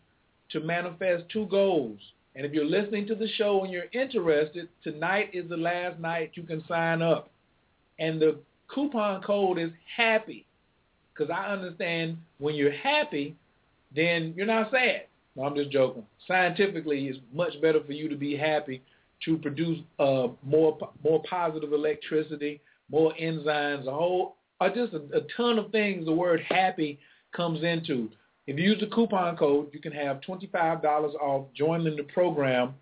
to 0.50 0.60
manifest 0.60 1.24
two 1.32 1.46
goals. 1.46 1.98
And 2.34 2.46
if 2.46 2.52
you're 2.52 2.64
listening 2.64 3.06
to 3.08 3.14
the 3.14 3.28
show 3.36 3.64
and 3.64 3.72
you're 3.72 3.90
interested, 3.92 4.68
tonight 4.84 5.30
is 5.32 5.48
the 5.48 5.56
last 5.56 5.98
night 5.98 6.32
you 6.34 6.42
can 6.42 6.62
sign 6.68 7.02
up. 7.02 7.30
And 7.98 8.20
the 8.20 8.38
coupon 8.68 9.22
code 9.22 9.58
is 9.58 9.70
happy 9.96 10.46
because 11.12 11.30
I 11.30 11.52
understand 11.52 12.16
when 12.38 12.54
you're 12.54 12.72
happy, 12.72 13.36
then 13.94 14.32
you're 14.36 14.46
not 14.46 14.70
sad. 14.70 15.06
No, 15.36 15.44
I'm 15.44 15.54
just 15.54 15.70
joking. 15.70 16.04
Scientifically, 16.26 17.08
it's 17.08 17.18
much 17.32 17.60
better 17.62 17.82
for 17.84 17.92
you 17.92 18.08
to 18.08 18.16
be 18.16 18.36
happy 18.36 18.82
to 19.24 19.36
produce 19.38 19.78
uh, 19.98 20.28
more 20.42 20.78
more 21.04 21.22
positive 21.28 21.72
electricity, 21.72 22.60
more 22.90 23.12
enzymes, 23.20 23.86
a 23.86 23.90
whole, 23.90 24.36
or 24.60 24.68
just 24.68 24.92
a, 24.92 25.02
a 25.16 25.20
ton 25.36 25.58
of 25.58 25.70
things. 25.70 26.06
The 26.06 26.12
word 26.12 26.40
happy 26.48 26.98
comes 27.34 27.62
into. 27.62 28.10
If 28.46 28.58
you 28.58 28.64
use 28.64 28.80
the 28.80 28.86
coupon 28.88 29.36
code, 29.36 29.68
you 29.72 29.80
can 29.80 29.92
have 29.92 30.20
$25 30.28 30.82
off 31.14 31.46
joining 31.54 31.96
the 31.96 32.02
program 32.04 32.74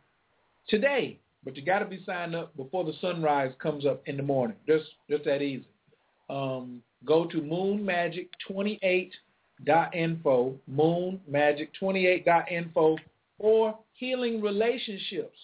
today. 0.69 1.19
But 1.45 1.57
you 1.57 1.65
got 1.65 1.81
to 1.81 1.85
be 1.85 2.03
signed 2.07 2.35
up 2.35 2.57
before 2.57 2.85
the 2.85 2.95
sunrise 3.01 3.53
comes 3.61 3.87
up 3.87 4.03
in 4.07 4.17
the 4.17 4.23
morning. 4.23 4.57
Just 4.67 4.87
just 5.11 5.25
that 5.25 5.43
easy. 5.43 5.67
Um, 6.31 6.83
go 7.05 7.27
to 7.27 7.41
moonmagic28.info, 9.67 10.55
moonmagic28.info, 10.71 12.97
or 13.39 13.79
healing 13.95 14.41
relationships, 14.41 15.39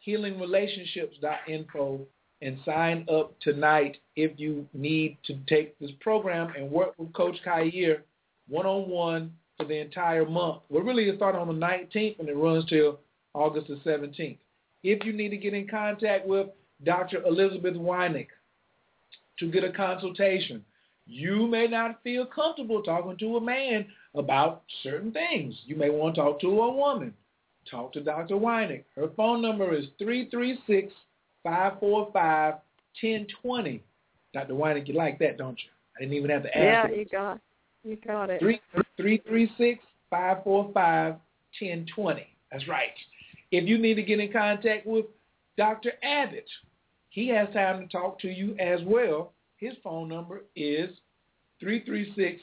healing 0.00 0.34
healingrelationships.info, 0.34 2.00
and 2.42 2.58
sign 2.64 3.06
up 3.10 3.32
tonight 3.40 3.96
if 4.14 4.38
you 4.38 4.66
need 4.74 5.16
to 5.24 5.38
take 5.48 5.78
this 5.78 5.90
program 6.00 6.52
and 6.56 6.70
work 6.70 6.92
with 6.98 7.12
Coach 7.14 7.36
Kyer 7.44 8.02
one-on-one 8.48 9.32
for 9.56 9.64
the 9.64 9.78
entire 9.78 10.28
month. 10.28 10.62
Well, 10.68 10.82
really, 10.82 11.14
starts 11.16 11.38
on 11.38 11.48
the 11.48 11.54
19th 11.54 12.20
and 12.20 12.28
it 12.28 12.36
runs 12.36 12.66
till 12.66 13.00
August 13.34 13.68
the 13.68 13.76
17th. 13.76 14.38
If 14.82 15.04
you 15.04 15.12
need 15.12 15.30
to 15.30 15.36
get 15.36 15.54
in 15.54 15.66
contact 15.66 16.26
with 16.26 16.48
Dr. 16.84 17.22
Elizabeth 17.24 17.74
Weinick 17.74 18.28
to 19.38 19.50
get 19.50 19.64
a 19.64 19.72
consultation, 19.72 20.64
you 21.06 21.46
may 21.46 21.66
not 21.66 22.02
feel 22.02 22.26
comfortable 22.26 22.82
talking 22.82 23.16
to 23.18 23.36
a 23.36 23.40
man 23.40 23.86
about 24.14 24.62
certain 24.82 25.12
things. 25.12 25.54
You 25.64 25.76
may 25.76 25.90
want 25.90 26.16
to 26.16 26.20
talk 26.20 26.40
to 26.40 26.48
a 26.48 26.72
woman. 26.72 27.14
Talk 27.70 27.92
to 27.94 28.00
Dr. 28.00 28.34
Weinig. 28.34 28.84
Her 28.94 29.08
phone 29.16 29.42
number 29.42 29.74
is 29.74 29.86
336-545-1020. 31.44 33.80
Dr. 34.34 34.54
Weinig, 34.54 34.88
you 34.88 34.94
like 34.94 35.18
that, 35.20 35.38
don't 35.38 35.58
you? 35.58 35.70
I 35.96 36.00
didn't 36.00 36.14
even 36.14 36.30
have 36.30 36.42
to 36.42 36.56
ask. 36.56 36.90
Yeah, 36.90 36.96
you 36.96 37.04
got 37.06 37.32
it. 37.34 37.40
you 37.84 37.96
got 38.06 38.30
it. 38.30 38.40
Three 38.40 38.60
three 38.96 39.22
three 39.26 39.50
six 39.56 39.82
five 40.10 40.44
four 40.44 40.70
five 40.74 41.14
ten 41.58 41.86
twenty. 41.94 42.26
That's 42.52 42.68
right. 42.68 42.92
If 43.50 43.66
you 43.66 43.78
need 43.78 43.94
to 43.94 44.02
get 44.02 44.20
in 44.20 44.30
contact 44.30 44.86
with 44.86 45.06
Dr. 45.56 45.92
Abbott, 46.02 46.44
he 47.08 47.28
has 47.28 47.48
time 47.54 47.80
to 47.80 47.88
talk 47.88 48.20
to 48.20 48.28
you 48.28 48.54
as 48.58 48.80
well. 48.84 49.32
His 49.58 49.72
phone 49.82 50.08
number 50.08 50.42
is 50.54 50.90
three 51.60 51.84
three 51.84 52.12
six 52.14 52.40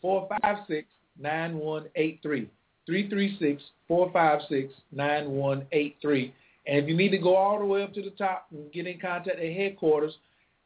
four 0.00 0.28
five 0.42 0.58
six 0.66 0.88
nine 1.18 1.58
one 1.58 1.86
eight 1.96 2.20
three. 2.22 2.48
Three 2.86 3.08
three 3.08 3.36
six 3.38 3.62
four 3.86 4.10
five 4.12 4.40
six 4.48 4.72
nine 4.92 5.30
one 5.30 5.66
eight 5.72 5.96
three. 6.00 6.34
And 6.66 6.78
if 6.78 6.88
you 6.88 6.96
need 6.96 7.10
to 7.10 7.18
go 7.18 7.36
all 7.36 7.58
the 7.58 7.64
way 7.64 7.82
up 7.82 7.92
to 7.94 8.02
the 8.02 8.10
top 8.10 8.46
and 8.50 8.70
get 8.72 8.86
in 8.86 9.00
contact 9.00 9.38
at 9.38 9.52
headquarters, 9.52 10.14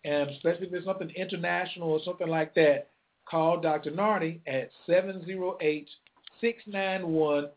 and 0.04 0.30
especially 0.30 0.66
if 0.66 0.74
it's 0.74 0.84
something 0.84 1.10
international 1.10 1.90
or 1.90 2.00
something 2.04 2.28
like 2.28 2.54
that, 2.54 2.88
call 3.24 3.60
Dr. 3.60 3.92
Nartey 3.92 4.40
at 4.46 4.70
708-691-4977. 4.88 7.50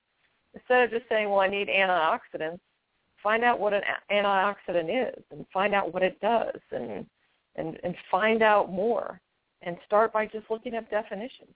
Instead 0.53 0.83
of 0.83 0.91
just 0.91 1.05
saying, 1.09 1.29
well, 1.29 1.39
I 1.39 1.47
need 1.47 1.67
antioxidants, 1.67 2.59
find 3.23 3.43
out 3.43 3.59
what 3.59 3.73
an 3.73 3.81
antioxidant 4.11 5.09
is 5.09 5.23
and 5.31 5.45
find 5.51 5.73
out 5.73 5.93
what 5.93 6.03
it 6.03 6.19
does 6.21 6.59
and, 6.71 7.05
and, 7.55 7.79
and 7.83 7.95
find 8.11 8.43
out 8.43 8.71
more 8.71 9.19
and 9.61 9.77
start 9.85 10.11
by 10.11 10.25
just 10.25 10.45
looking 10.49 10.75
up 10.75 10.89
definitions. 10.89 11.55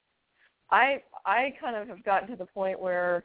I, 0.72 1.04
I 1.26 1.54
kind 1.62 1.76
of 1.76 1.88
have 1.90 2.04
gotten 2.04 2.30
to 2.30 2.36
the 2.36 2.46
point 2.46 2.80
where 2.80 3.24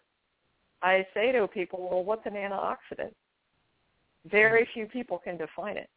I 0.83 1.07
say 1.15 1.33
to 1.33 1.47
people, 1.47 1.89
well, 1.91 2.05
what's 2.05 2.27
an 2.27 2.35
antioxidant? 2.35 3.15
Very 4.31 4.63
mm-hmm. 4.63 4.73
few 4.73 4.87
people 4.87 5.19
can 5.19 5.37
define 5.37 5.77
it. 5.77 5.91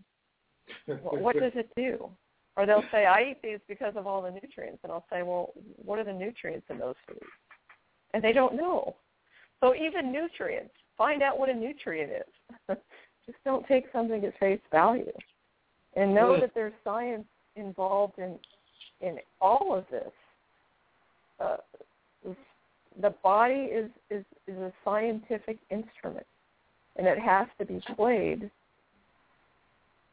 what 1.02 1.36
does 1.36 1.52
it 1.56 1.70
do? 1.76 2.10
Or 2.58 2.66
they'll 2.66 2.84
say, 2.92 3.06
I 3.06 3.32
eat 3.32 3.42
these 3.44 3.60
because 3.68 3.94
of 3.96 4.08
all 4.08 4.22
the 4.22 4.32
nutrients. 4.32 4.80
And 4.84 4.92
I'll 4.92 5.06
say, 5.12 5.24
well, 5.24 5.52
what 5.84 6.00
are 6.00 6.04
the 6.04 6.14
nutrients 6.14 6.68
in 6.70 6.80
those 6.80 6.96
foods? 7.08 7.26
And 8.14 8.24
they 8.24 8.32
don't 8.32 8.56
know. 8.56 8.96
So 9.62 9.76
even 9.76 10.12
nutrients, 10.12 10.74
find 10.98 11.22
out 11.22 11.40
what 11.40 11.50
a 11.50 11.54
nutrient 11.54 12.12
is. 12.12 12.78
Just 13.26 13.38
don't 13.44 13.68
take 13.68 13.86
something 13.92 14.24
at 14.24 14.38
face 14.40 14.60
value. 14.72 15.12
And 15.96 16.14
know 16.14 16.40
that 16.40 16.52
there's 16.54 16.74
science 16.84 17.26
involved 17.56 18.20
in 18.20 18.38
in 19.02 19.18
all 19.42 19.76
of 19.76 19.86
this. 19.90 20.12
Uh, 21.40 21.58
the 23.02 23.14
body 23.24 23.70
is, 23.72 23.90
is, 24.10 24.24
is 24.48 24.58
a 24.58 24.72
scientific 24.84 25.58
instrument, 25.70 26.26
and 26.96 27.08
it 27.08 27.20
has 27.20 27.48
to 27.60 27.66
be 27.66 27.82
played 27.96 28.50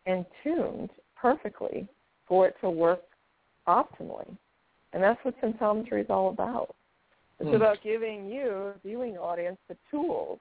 and 0.07 0.27
tuned 0.43 0.91
perfectly 1.17 1.87
for 2.27 2.49
it 2.49 2.57
to 2.61 2.71
work 2.71 3.03
optimally. 3.69 4.37
And 4.93 5.03
that's 5.03 5.19
what 5.25 5.41
symptometry 5.41 6.03
is 6.03 6.11
all 6.11 6.31
about. 6.31 6.75
It's 7.39 7.49
mm. 7.49 7.57
about 7.57 7.79
giving 7.83 8.27
you, 8.27 8.49
a 8.49 8.75
viewing 8.85 9.17
audience, 9.17 9.59
the 9.69 9.77
tools 9.91 10.39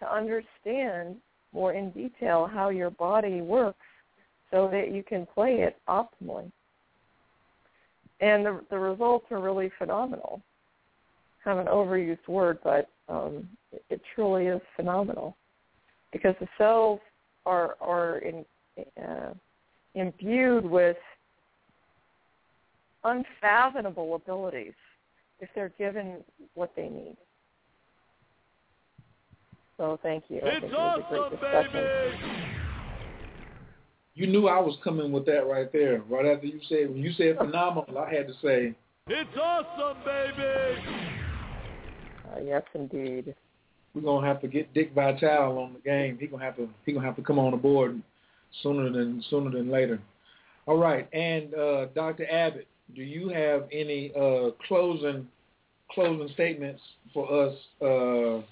to 0.00 0.12
understand 0.12 1.16
more 1.52 1.72
in 1.72 1.90
detail 1.90 2.48
how 2.52 2.68
your 2.68 2.90
body 2.90 3.40
works 3.40 3.78
so 4.50 4.68
that 4.70 4.92
you 4.92 5.02
can 5.02 5.26
play 5.34 5.62
it 5.62 5.76
optimally. 5.88 6.50
And 8.20 8.44
the, 8.44 8.60
the 8.70 8.78
results 8.78 9.26
are 9.30 9.40
really 9.40 9.70
phenomenal. 9.78 10.40
Kind 11.42 11.58
of 11.58 11.66
an 11.66 11.72
overused 11.72 12.26
word, 12.28 12.58
but 12.64 12.88
um, 13.08 13.48
it, 13.90 14.00
truly 14.14 14.46
is 14.46 14.60
phenomenal 14.76 15.36
because 16.12 16.34
the 16.40 16.48
cells 16.56 17.00
are 17.44 17.76
are 17.80 18.18
in, 18.18 18.44
uh, 19.02 19.34
imbued 19.94 20.64
with 20.64 20.96
unfathomable 23.04 24.14
abilities 24.14 24.72
if 25.40 25.50
they're 25.54 25.72
given 25.78 26.18
what 26.54 26.72
they 26.76 26.88
need. 26.88 27.16
So 29.76 29.98
thank 30.02 30.24
you. 30.28 30.40
It's 30.42 30.72
awesome, 30.72 31.38
baby. 31.40 31.86
You 34.14 34.28
knew 34.28 34.46
I 34.46 34.60
was 34.60 34.76
coming 34.84 35.10
with 35.10 35.26
that 35.26 35.46
right 35.46 35.72
there. 35.72 36.02
Right 36.08 36.26
after 36.26 36.46
you 36.46 36.60
said 36.68 36.90
when 36.90 36.98
you 36.98 37.12
said 37.14 37.36
phenomenal, 37.38 37.98
I 37.98 38.14
had 38.14 38.28
to 38.28 38.34
say 38.42 38.74
It's 39.08 39.36
awesome, 39.36 39.98
baby. 40.04 40.80
Uh, 42.24 42.40
yes, 42.40 42.62
indeed. 42.74 43.34
We're 43.94 44.02
gonna 44.02 44.26
have 44.26 44.40
to 44.42 44.48
get 44.48 44.72
Dick 44.74 44.92
Vitale 44.94 45.58
on 45.58 45.72
the 45.72 45.80
game. 45.80 46.18
He 46.20 46.26
gonna 46.26 46.44
have 46.44 46.56
to 46.56 46.68
he 46.86 46.92
gonna 46.92 47.04
have 47.04 47.16
to 47.16 47.22
come 47.22 47.38
on 47.38 47.50
the 47.50 47.56
board 47.56 48.00
sooner 48.62 48.90
than 48.90 49.22
sooner 49.30 49.50
than 49.50 49.70
later. 49.70 50.00
All 50.66 50.78
right, 50.78 51.08
and 51.12 51.52
uh, 51.54 51.86
Dr. 51.94 52.26
Abbott, 52.30 52.66
do 52.94 53.02
you 53.02 53.28
have 53.28 53.64
any 53.70 54.12
uh, 54.16 54.50
closing 54.66 55.28
closing 55.90 56.28
statements 56.34 56.80
for 57.12 57.48
us 57.48 57.54
uh, 57.82 58.44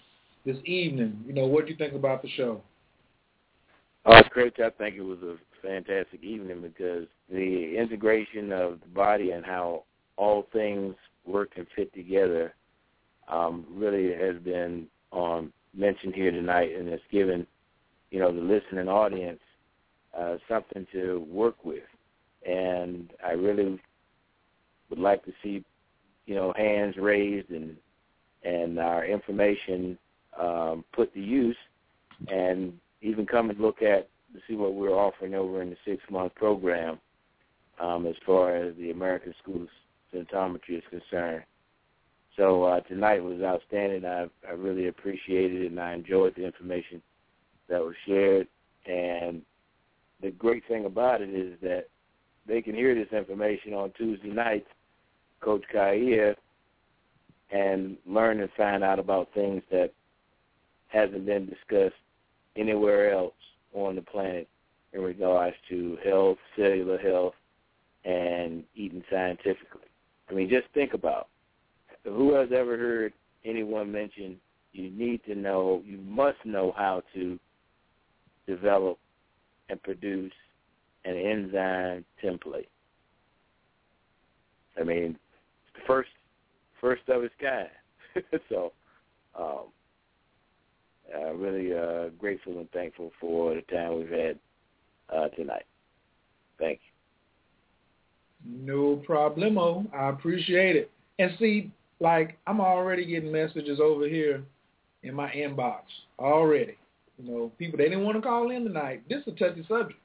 this 0.44 0.56
evening? 0.64 1.24
You 1.26 1.34
know, 1.34 1.46
what 1.46 1.66
do 1.66 1.72
you 1.72 1.76
think 1.76 1.94
about 1.94 2.22
the 2.22 2.28
show? 2.30 2.60
Oh, 4.04 4.16
it's 4.16 4.28
great. 4.30 4.54
I 4.58 4.70
think 4.70 4.96
it 4.96 5.02
was 5.02 5.18
a 5.22 5.36
fantastic 5.64 6.22
evening 6.22 6.60
because 6.60 7.06
the 7.30 7.76
integration 7.76 8.52
of 8.52 8.80
the 8.80 8.88
body 8.94 9.30
and 9.30 9.44
how 9.44 9.84
all 10.16 10.48
things 10.52 10.94
work 11.24 11.52
and 11.56 11.66
fit 11.76 11.92
together 11.94 12.54
um, 13.28 13.64
really 13.70 14.12
has 14.12 14.36
been 14.42 14.86
um, 15.12 15.52
mentioned 15.74 16.14
here 16.14 16.32
tonight, 16.32 16.74
and 16.76 16.88
it's 16.88 17.02
given 17.12 17.46
you 18.10 18.18
know 18.18 18.32
the 18.32 18.40
listening 18.40 18.88
audience 18.88 19.40
uh, 20.18 20.36
something 20.48 20.86
to 20.92 21.24
work 21.30 21.64
with. 21.64 21.84
And 22.46 23.10
I 23.24 23.32
really 23.32 23.80
would 24.90 24.98
like 24.98 25.24
to 25.24 25.32
see 25.42 25.64
you 26.26 26.34
know, 26.34 26.52
hands 26.56 26.96
raised 26.96 27.50
and 27.50 27.76
and 28.44 28.78
our 28.78 29.04
information 29.04 29.98
um, 30.40 30.84
put 30.92 31.12
to 31.14 31.20
use, 31.20 31.56
and 32.28 32.72
even 33.00 33.26
come 33.26 33.50
and 33.50 33.58
look 33.58 33.82
at 33.82 34.08
to 34.34 34.40
see 34.48 34.54
what 34.54 34.74
we're 34.74 34.90
offering 34.94 35.34
over 35.34 35.62
in 35.62 35.70
the 35.70 35.76
six 35.84 36.02
month 36.10 36.34
program 36.34 36.98
um, 37.80 38.06
as 38.06 38.14
far 38.24 38.54
as 38.54 38.74
the 38.76 38.90
American 38.90 39.34
School 39.42 39.62
of 39.62 39.68
Symptometry 40.14 40.78
is 40.78 40.82
concerned. 40.90 41.44
So 42.36 42.64
uh, 42.64 42.80
tonight 42.80 43.22
was 43.22 43.42
outstanding. 43.42 44.04
I, 44.06 44.26
I 44.48 44.52
really 44.52 44.88
appreciated 44.88 45.62
it, 45.62 45.70
and 45.70 45.80
I 45.80 45.92
enjoyed 45.92 46.34
the 46.34 46.46
information 46.46 47.02
that 47.68 47.80
was 47.80 47.94
shared. 48.06 48.48
And 48.86 49.42
the 50.22 50.30
great 50.30 50.66
thing 50.66 50.86
about 50.86 51.20
it 51.20 51.30
is 51.30 51.58
that 51.60 51.88
they 52.46 52.62
can 52.62 52.74
hear 52.74 52.94
this 52.94 53.12
information 53.12 53.74
on 53.74 53.92
Tuesday 53.96 54.28
nights 54.28 54.68
Coach 55.40 55.64
Khayr 55.74 56.34
and 57.50 57.96
learn 58.06 58.40
and 58.40 58.48
find 58.56 58.82
out 58.82 58.98
about 58.98 59.28
things 59.34 59.62
that 59.70 59.92
hasn't 60.92 61.26
been 61.26 61.46
discussed 61.46 61.94
anywhere 62.56 63.12
else 63.12 63.34
on 63.74 63.96
the 63.96 64.02
planet 64.02 64.48
in 64.92 65.00
regards 65.00 65.56
to 65.70 65.96
health, 66.04 66.38
cellular 66.56 66.98
health, 66.98 67.34
and 68.04 68.64
eating 68.74 69.02
scientifically. 69.10 69.88
I 70.30 70.34
mean, 70.34 70.48
just 70.48 70.66
think 70.74 70.94
about 70.94 71.28
who 72.04 72.34
has 72.34 72.48
ever 72.54 72.76
heard 72.76 73.12
anyone 73.44 73.90
mention 73.90 74.38
you 74.72 74.90
need 74.90 75.22
to 75.26 75.34
know, 75.34 75.82
you 75.84 75.98
must 75.98 76.38
know 76.44 76.72
how 76.76 77.02
to 77.14 77.38
develop 78.46 78.98
and 79.68 79.82
produce 79.82 80.32
an 81.04 81.16
enzyme 81.16 82.04
template. 82.22 82.68
I 84.80 84.84
mean, 84.84 85.18
first 85.86 86.08
first 86.80 87.02
of 87.08 87.22
its 87.22 87.34
kind. 87.40 87.68
so 88.48 88.72
um, 89.38 89.66
uh, 91.14 91.34
really 91.34 91.76
uh, 91.76 92.08
grateful 92.18 92.58
and 92.58 92.70
thankful 92.70 93.10
for 93.20 93.54
the 93.54 93.62
time 93.62 93.98
we've 93.98 94.08
had 94.08 94.38
uh, 95.14 95.28
tonight. 95.28 95.64
Thank 96.58 96.80
you. 96.84 96.92
No 98.66 99.02
problemo. 99.08 99.86
I 99.94 100.08
appreciate 100.08 100.76
it. 100.76 100.90
And 101.18 101.32
see, 101.38 101.70
like 102.00 102.38
I'm 102.46 102.60
already 102.60 103.04
getting 103.04 103.30
messages 103.30 103.78
over 103.80 104.08
here 104.08 104.42
in 105.02 105.14
my 105.14 105.30
inbox 105.30 105.82
already. 106.18 106.76
You 107.18 107.30
know, 107.30 107.52
people 107.58 107.78
they 107.78 107.84
didn't 107.84 108.04
want 108.04 108.16
to 108.16 108.22
call 108.22 108.50
in 108.50 108.64
tonight. 108.64 109.02
This 109.08 109.20
is 109.26 109.34
a 109.34 109.38
touchy 109.38 109.64
subject. 109.68 109.98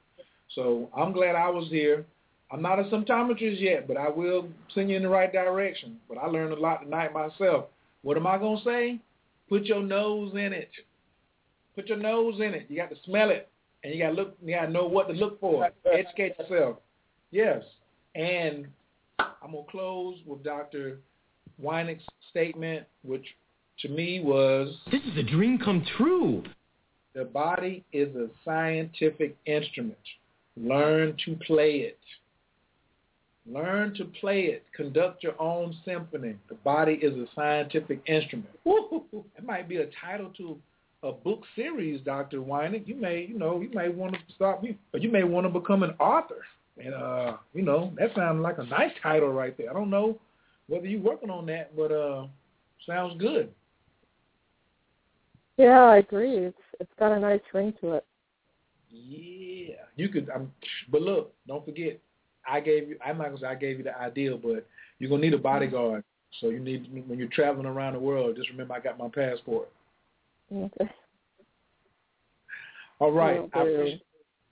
So 0.54 0.88
I'm 0.96 1.12
glad 1.12 1.34
I 1.34 1.48
was 1.48 1.68
here. 1.68 2.04
I'm 2.50 2.62
not 2.62 2.78
a 2.78 2.84
symptometrist 2.84 3.60
yet, 3.60 3.86
but 3.86 3.96
I 3.96 4.08
will 4.08 4.48
send 4.74 4.88
you 4.88 4.96
in 4.96 5.02
the 5.02 5.08
right 5.08 5.32
direction. 5.32 5.96
But 6.08 6.18
I 6.18 6.26
learned 6.26 6.52
a 6.52 6.60
lot 6.60 6.82
tonight 6.82 7.12
myself. 7.12 7.66
What 8.02 8.16
am 8.16 8.26
I 8.26 8.38
gonna 8.38 8.60
say? 8.64 9.00
Put 9.48 9.64
your 9.64 9.82
nose 9.82 10.32
in 10.32 10.52
it. 10.52 10.70
Put 11.78 11.88
your 11.88 11.98
nose 11.98 12.40
in 12.40 12.54
it. 12.54 12.66
You 12.68 12.76
got 12.76 12.90
to 12.90 12.96
smell 13.04 13.30
it, 13.30 13.48
and 13.84 13.94
you 13.94 14.00
got 14.00 14.08
to 14.08 14.14
look. 14.14 14.36
You 14.44 14.56
got 14.56 14.66
to 14.66 14.72
know 14.72 14.88
what 14.88 15.06
to 15.06 15.14
look 15.14 15.38
for. 15.38 15.70
Educate 15.86 16.32
yourself. 16.36 16.78
Yes, 17.30 17.62
and 18.16 18.66
I'm 19.20 19.52
gonna 19.52 19.62
close 19.70 20.16
with 20.26 20.42
Dr. 20.42 20.98
Winnick's 21.62 22.02
statement, 22.30 22.84
which 23.04 23.24
to 23.82 23.88
me 23.88 24.18
was 24.18 24.74
This 24.90 25.02
is 25.04 25.16
a 25.18 25.22
dream 25.22 25.56
come 25.56 25.86
true. 25.96 26.42
the 27.14 27.26
body 27.26 27.84
is 27.92 28.12
a 28.16 28.26
scientific 28.44 29.36
instrument. 29.46 29.98
Learn 30.56 31.16
to 31.26 31.36
play 31.46 31.76
it. 31.76 32.00
Learn 33.46 33.94
to 33.94 34.04
play 34.20 34.46
it. 34.46 34.64
Conduct 34.74 35.22
your 35.22 35.40
own 35.40 35.76
symphony. 35.84 36.34
The 36.48 36.56
body 36.56 36.94
is 36.94 37.16
a 37.16 37.26
scientific 37.36 38.02
instrument. 38.08 38.50
Woo-hoo-hoo. 38.64 39.24
That 39.36 39.46
might 39.46 39.68
be 39.68 39.76
a 39.76 39.86
title 40.04 40.32
to 40.38 40.58
a 41.02 41.12
book 41.12 41.42
series, 41.54 42.00
Dr. 42.02 42.38
Winnick. 42.38 42.86
You 42.86 42.96
may, 42.96 43.24
you 43.24 43.38
know, 43.38 43.60
you 43.60 43.70
may 43.72 43.88
want 43.88 44.14
to 44.14 44.34
start, 44.34 44.64
but 44.92 45.02
you 45.02 45.10
may 45.10 45.24
want 45.24 45.46
to 45.46 45.60
become 45.60 45.82
an 45.82 45.94
author. 46.00 46.44
And, 46.82 46.94
uh, 46.94 47.36
you 47.54 47.62
know, 47.62 47.92
that 47.98 48.14
sounds 48.14 48.40
like 48.40 48.58
a 48.58 48.64
nice 48.64 48.92
title 49.02 49.30
right 49.30 49.56
there. 49.56 49.70
I 49.70 49.72
don't 49.72 49.90
know 49.90 50.18
whether 50.68 50.86
you're 50.86 51.00
working 51.00 51.30
on 51.30 51.46
that, 51.46 51.76
but 51.76 51.92
uh, 51.92 52.26
sounds 52.86 53.14
good. 53.18 53.50
Yeah, 55.56 55.82
I 55.82 55.98
agree. 55.98 56.36
It's 56.36 56.56
it's 56.78 56.92
got 57.00 57.10
a 57.10 57.18
nice 57.18 57.40
ring 57.52 57.74
to 57.80 57.94
it. 57.94 58.06
Yeah, 58.92 59.74
you 59.96 60.08
could. 60.08 60.30
Um, 60.32 60.52
but 60.88 61.02
look, 61.02 61.34
don't 61.48 61.64
forget, 61.64 61.98
I 62.48 62.60
gave 62.60 62.88
you. 62.88 62.96
I'm 63.04 63.18
not 63.18 63.28
gonna 63.28 63.40
say 63.40 63.46
I 63.46 63.56
gave 63.56 63.78
you 63.78 63.84
the 63.84 63.98
idea, 63.98 64.36
but 64.36 64.64
you're 65.00 65.10
gonna 65.10 65.22
need 65.22 65.34
a 65.34 65.38
bodyguard. 65.38 66.04
So 66.40 66.50
you 66.50 66.60
need 66.60 66.88
when 67.08 67.18
you're 67.18 67.26
traveling 67.28 67.66
around 67.66 67.94
the 67.94 67.98
world. 67.98 68.36
Just 68.36 68.50
remember, 68.50 68.74
I 68.74 68.78
got 68.78 68.98
my 68.98 69.08
passport. 69.08 69.68
Okay. 70.54 70.90
All 73.00 73.12
right. 73.12 73.42
Will 73.42 73.50
I, 73.54 73.62
appreciate, 73.62 74.02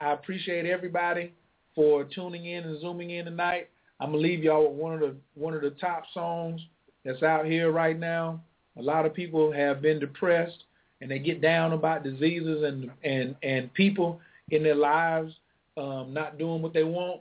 I 0.01 0.13
appreciate 0.13 0.67
everybody 0.67 1.33
for 1.75 2.05
tuning 2.05 2.47
in 2.47 2.65
and 2.65 2.81
zooming 2.81 3.11
in 3.11 3.25
tonight. 3.25 3.69
I'm 3.99 4.13
gonna 4.13 4.23
leave 4.23 4.45
y'all 4.45 4.71
with 4.71 4.79
one 4.79 4.95
of 4.95 5.01
the 5.01 5.15
one 5.35 5.55
of 5.55 5.63
the 5.63 5.71
top 5.71 6.05
songs 6.13 6.61
that's 7.05 7.23
out 7.23 7.47
here 7.47 7.73
right 7.73 7.99
now. 7.99 8.41
A 8.79 8.83
lot 8.83 9.07
of 9.07 9.15
people 9.15 9.51
have 9.53 9.81
been 9.81 9.99
depressed 9.99 10.65
and 11.01 11.11
they 11.11 11.19
get 11.19 11.41
down 11.41 11.73
about 11.73 12.05
diseases 12.05 12.63
and 12.63 12.91
and 13.05 13.35
and 13.43 13.73
people 13.75 14.21
in 14.51 14.63
their 14.63 14.75
lives 14.75 15.33
um, 15.77 16.13
not 16.13 16.39
doing 16.39 16.63
what 16.63 16.73
they 16.73 16.85
want. 16.85 17.21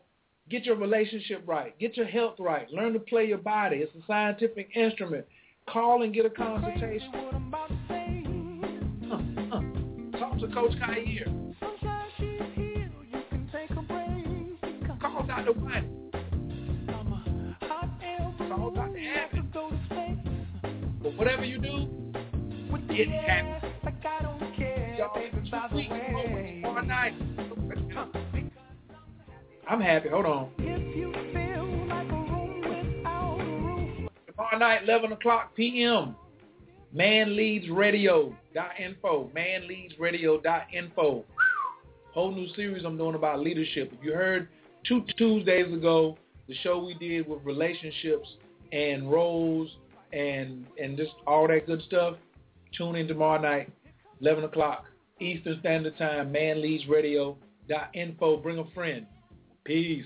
Get 0.50 0.66
your 0.66 0.76
relationship 0.76 1.44
right. 1.48 1.78
Get 1.80 1.98
your 1.98 2.06
health 2.06 2.36
right. 2.40 2.70
Learn 2.72 2.94
to 2.94 3.00
play 3.00 3.26
your 3.26 3.40
body. 3.40 3.78
It's 3.78 3.96
a 3.96 4.06
scientific 4.06 4.70
instrument. 4.76 5.26
Call 5.68 6.04
and 6.04 6.14
get 6.14 6.26
a 6.26 6.30
consultation. 6.30 7.12
Talk 10.36 10.50
to 10.50 10.54
Coach 10.54 10.74
Khayr. 10.74 11.26
Call 15.02 15.24
Dr. 15.24 15.54
White. 15.54 15.86
Call. 18.50 18.74
But 21.02 21.16
whatever 21.16 21.46
you 21.46 21.60
do, 21.60 21.88
get 22.94 23.08
happy. 23.08 23.68
Y'all, 24.98 25.14
two 25.14 25.22
weeks 25.38 25.50
tomorrow 25.50 26.82
night. 26.82 27.14
I'm 29.70 29.80
happy. 29.80 30.10
Hold 30.10 30.26
on. 30.26 30.50
Tomorrow 34.28 34.58
night, 34.58 34.84
11 34.84 35.12
o'clock 35.14 35.56
p.m. 35.56 36.16
Manleadsradio.info. 36.96 39.32
Manleadsradio.info. 39.36 41.26
Whole 42.14 42.32
new 42.32 42.48
series 42.56 42.86
I'm 42.86 42.98
doing 42.98 43.16
about 43.16 43.42
leadership. 43.42 43.92
If 43.94 44.02
you 44.04 44.14
heard 44.14 44.48
two 44.88 45.04
Tuesdays 45.18 45.74
ago, 45.74 46.18
the 46.48 46.56
show 46.64 46.82
we 46.84 46.94
did 46.94 47.28
with 47.28 47.44
relationships 47.44 48.30
and 48.72 49.12
roles 49.12 49.70
and 50.14 50.66
and 50.82 50.96
just 50.96 51.12
all 51.28 51.46
that 51.48 51.68
good 51.68 51.82
stuff, 51.88 52.16
tune 52.78 52.96
in 52.96 53.08
tomorrow 53.08 53.42
night, 53.42 53.70
11 54.22 54.46
o'clock 54.46 54.86
Eastern 55.20 55.60
Standard 55.60 55.98
Time, 55.98 56.32
manleadsradio.info. 56.32 58.38
Bring 58.38 58.60
a 58.60 58.66
friend. 58.74 59.06
Peace. 59.66 60.06